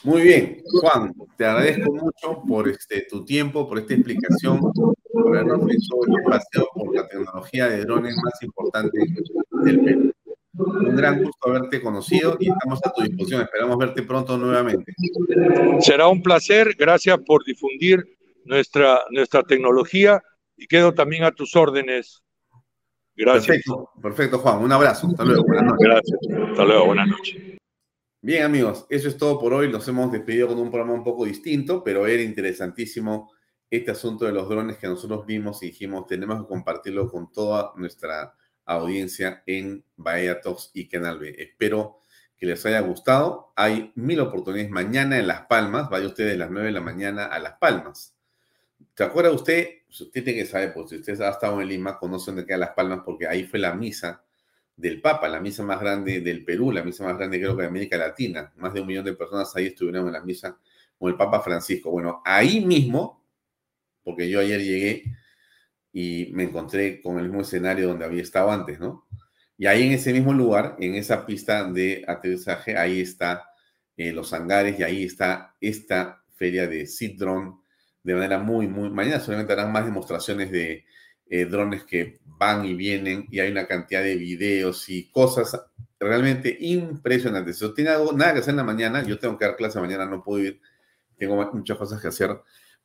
Muy 0.03 0.23
bien, 0.23 0.63
Juan, 0.65 1.13
te 1.37 1.45
agradezco 1.45 1.93
mucho 1.93 2.41
por 2.47 2.67
este, 2.67 3.05
tu 3.07 3.23
tiempo, 3.23 3.69
por 3.69 3.77
esta 3.77 3.93
explicación, 3.93 4.59
por 4.59 4.95
habernos 5.27 5.61
hecho 5.69 5.95
el 6.07 6.23
paseo 6.23 6.67
por 6.73 6.95
la 6.95 7.07
tecnología 7.07 7.67
de 7.67 7.81
drones 7.81 8.15
más 8.15 8.41
importante 8.41 8.97
del 9.63 9.79
Perú. 9.81 10.11
Un 10.53 10.95
gran 10.95 11.23
gusto 11.23 11.49
haberte 11.49 11.81
conocido 11.81 12.35
y 12.39 12.49
estamos 12.49 12.79
a 12.83 12.91
tu 12.91 13.03
disposición. 13.03 13.41
Esperamos 13.41 13.77
verte 13.77 14.03
pronto 14.03 14.37
nuevamente. 14.37 14.93
Será 15.79 16.07
un 16.07 16.21
placer. 16.21 16.75
Gracias 16.77 17.19
por 17.25 17.45
difundir 17.45 18.17
nuestra, 18.43 19.01
nuestra 19.11 19.43
tecnología 19.43 20.21
y 20.57 20.67
quedo 20.67 20.93
también 20.93 21.23
a 21.23 21.31
tus 21.31 21.55
órdenes. 21.55 22.23
Gracias. 23.15 23.47
Perfecto, 23.47 23.89
perfecto, 24.01 24.39
Juan. 24.39 24.63
Un 24.63 24.71
abrazo. 24.71 25.07
Hasta 25.07 25.25
luego. 25.25 25.43
Buenas 25.43 25.65
noches. 25.65 25.87
Gracias. 25.87 26.19
Hasta 26.49 26.65
luego. 26.65 26.85
Buenas 26.85 27.07
noches. 27.07 27.57
Bien, 28.23 28.43
amigos, 28.43 28.85
eso 28.89 29.07
es 29.07 29.17
todo 29.17 29.39
por 29.39 29.53
hoy. 29.53 29.71
Nos 29.71 29.87
hemos 29.87 30.11
despedido 30.11 30.47
con 30.47 30.59
un 30.59 30.69
programa 30.69 30.93
un 30.93 31.03
poco 31.03 31.25
distinto, 31.25 31.83
pero 31.83 32.05
era 32.05 32.21
interesantísimo 32.21 33.31
este 33.67 33.89
asunto 33.91 34.25
de 34.25 34.31
los 34.31 34.47
drones 34.47 34.77
que 34.77 34.87
nosotros 34.87 35.25
vimos 35.25 35.63
y 35.63 35.67
dijimos, 35.67 36.05
tenemos 36.05 36.41
que 36.41 36.47
compartirlo 36.47 37.09
con 37.09 37.31
toda 37.31 37.71
nuestra 37.77 38.35
audiencia 38.65 39.41
en 39.47 39.83
Bahía 39.95 40.39
Talks 40.39 40.69
y 40.73 40.87
Canal 40.87 41.17
B. 41.17 41.35
Espero 41.37 42.01
que 42.37 42.45
les 42.45 42.63
haya 42.65 42.81
gustado. 42.81 43.53
Hay 43.55 43.91
mil 43.95 44.19
oportunidades 44.19 44.71
mañana 44.71 45.17
en 45.17 45.27
Las 45.27 45.47
Palmas. 45.47 45.89
Vaya 45.89 46.07
usted 46.07 46.27
de 46.27 46.37
las 46.37 46.51
9 46.51 46.67
de 46.67 46.73
la 46.73 46.81
mañana 46.81 47.25
a 47.25 47.39
Las 47.39 47.53
Palmas. 47.59 48.15
¿Se 48.95 49.03
acuerda 49.03 49.31
usted? 49.31 49.67
Usted 49.89 50.23
tiene 50.23 50.35
que 50.35 50.45
saber, 50.45 50.73
pues 50.73 50.89
si 50.89 50.97
usted 50.97 51.19
ha 51.21 51.29
estado 51.29 51.61
en 51.61 51.67
Lima, 51.67 51.97
conoce 51.97 52.31
dónde 52.31 52.45
queda 52.45 52.57
Las 52.57 52.71
Palmas, 52.71 53.01
porque 53.05 53.27
ahí 53.27 53.45
fue 53.45 53.59
la 53.59 53.73
misa 53.73 54.23
del 54.75 55.01
Papa, 55.01 55.27
la 55.29 55.39
misa 55.39 55.63
más 55.63 55.79
grande 55.79 56.21
del 56.21 56.43
Perú, 56.43 56.71
la 56.71 56.83
misa 56.83 57.03
más 57.03 57.17
grande 57.17 57.39
creo 57.39 57.55
que 57.55 57.61
de 57.61 57.67
América 57.67 57.97
Latina. 57.97 58.51
Más 58.57 58.73
de 58.73 58.81
un 58.81 58.87
millón 58.87 59.05
de 59.05 59.13
personas 59.13 59.55
ahí 59.55 59.67
estuvieron 59.67 60.07
en 60.07 60.13
la 60.13 60.21
misa 60.21 60.57
con 60.97 61.09
el 61.09 61.17
Papa 61.17 61.41
Francisco. 61.41 61.91
Bueno, 61.91 62.21
ahí 62.25 62.65
mismo, 62.65 63.23
porque 64.03 64.29
yo 64.29 64.39
ayer 64.39 64.61
llegué 64.61 65.03
y 65.93 66.29
me 66.33 66.43
encontré 66.43 67.01
con 67.01 67.17
el 67.19 67.25
mismo 67.25 67.41
escenario 67.41 67.87
donde 67.89 68.05
había 68.05 68.21
estado 68.21 68.51
antes, 68.51 68.79
¿no? 68.79 69.07
Y 69.57 69.67
ahí 69.67 69.83
en 69.83 69.91
ese 69.93 70.11
mismo 70.13 70.33
lugar, 70.33 70.75
en 70.79 70.95
esa 70.95 71.25
pista 71.25 71.63
de 71.63 72.03
aterrizaje, 72.07 72.77
ahí 72.77 73.01
está 73.01 73.45
eh, 73.95 74.11
los 74.11 74.33
hangares 74.33 74.79
y 74.79 74.83
ahí 74.83 75.03
está 75.03 75.55
esta 75.61 76.23
feria 76.33 76.67
de 76.67 76.87
Seed 76.87 77.17
Drone 77.17 77.60
de 78.03 78.13
manera 78.13 78.39
muy, 78.39 78.67
muy... 78.67 78.89
Mañana 78.89 79.19
solamente 79.19 79.53
harán 79.53 79.71
más 79.71 79.85
demostraciones 79.85 80.51
de 80.51 80.85
eh, 81.29 81.45
drones 81.45 81.83
que 81.83 82.19
van 82.25 82.65
y 82.65 82.73
vienen 82.73 83.27
y 83.29 83.39
hay 83.39 83.51
una 83.51 83.67
cantidad 83.67 84.03
de 84.03 84.15
videos 84.15 84.89
y 84.89 85.09
cosas 85.11 85.59
realmente 85.99 86.57
impresionantes. 86.59 87.57
Si 87.57 87.73
tiene 87.73 87.91
algo, 87.91 88.11
nada 88.13 88.33
que 88.33 88.39
hacer 88.39 88.51
en 88.51 88.57
la 88.57 88.63
mañana, 88.63 89.03
yo 89.03 89.19
tengo 89.19 89.37
que 89.37 89.45
dar 89.45 89.55
clase 89.55 89.79
mañana, 89.79 90.05
no 90.05 90.23
puedo 90.23 90.43
ir, 90.43 90.61
tengo 91.17 91.35
muchas 91.53 91.77
cosas 91.77 92.01
que 92.01 92.07
hacer 92.07 92.41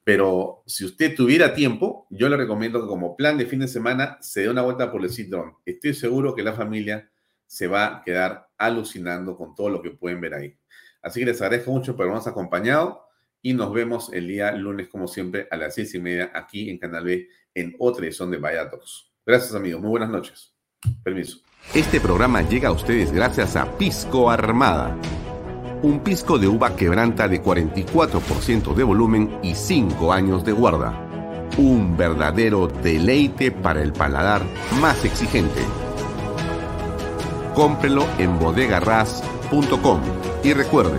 pero 0.06 0.62
si 0.66 0.84
usted 0.84 1.16
tuviera 1.16 1.52
tiempo, 1.52 2.06
yo 2.10 2.28
le 2.28 2.36
recomiendo 2.36 2.80
que 2.80 2.86
como 2.86 3.16
plan 3.16 3.36
de 3.36 3.44
fin 3.44 3.58
de 3.58 3.66
semana 3.66 4.18
se 4.20 4.42
dé 4.42 4.48
una 4.48 4.62
vuelta 4.62 4.92
por 4.92 5.02
el 5.02 5.10
sitio. 5.10 5.60
Estoy 5.66 5.94
seguro 5.94 6.32
que 6.32 6.44
la 6.44 6.52
familia 6.52 7.10
se 7.44 7.66
va 7.66 7.86
a 7.86 8.02
quedar 8.04 8.48
alucinando 8.56 9.36
con 9.36 9.56
todo 9.56 9.68
lo 9.68 9.82
que 9.82 9.90
pueden 9.90 10.20
ver 10.20 10.34
ahí. 10.34 10.56
Así 11.02 11.18
que 11.18 11.26
les 11.26 11.42
agradezco 11.42 11.72
mucho 11.72 11.96
por 11.96 12.04
habernos 12.04 12.28
acompañado 12.28 13.02
y 13.42 13.54
nos 13.54 13.72
vemos 13.72 14.12
el 14.12 14.28
día 14.28 14.52
lunes, 14.52 14.88
como 14.88 15.06
siempre, 15.06 15.46
a 15.50 15.56
las 15.56 15.74
seis 15.74 15.94
y 15.94 16.00
media 16.00 16.30
aquí 16.34 16.70
en 16.70 16.78
Canal 16.78 17.04
B 17.04 17.28
en 17.54 17.74
otra 17.78 18.04
edición 18.04 18.30
de 18.30 18.38
Vaya 18.38 18.70
Gracias, 19.24 19.54
amigos. 19.54 19.80
Muy 19.80 19.90
buenas 19.90 20.10
noches. 20.10 20.54
Permiso. 21.02 21.40
Este 21.74 22.00
programa 22.00 22.42
llega 22.42 22.68
a 22.68 22.72
ustedes 22.72 23.12
gracias 23.12 23.56
a 23.56 23.76
Pisco 23.76 24.30
Armada 24.30 24.96
un 25.82 26.00
pisco 26.00 26.38
de 26.38 26.48
uva 26.48 26.74
quebranta 26.74 27.28
de 27.28 27.42
44% 27.42 28.74
de 28.74 28.82
volumen 28.82 29.38
y 29.42 29.54
5 29.54 30.12
años 30.12 30.44
de 30.44 30.52
guarda. 30.52 31.02
Un 31.58 31.96
verdadero 31.96 32.66
deleite 32.66 33.52
para 33.52 33.82
el 33.82 33.92
paladar 33.92 34.42
más 34.80 35.04
exigente. 35.04 35.60
Cómprelo 37.54 38.06
en 38.18 38.38
bodegarras.com 38.38 40.00
y 40.42 40.52
recuerde, 40.54 40.98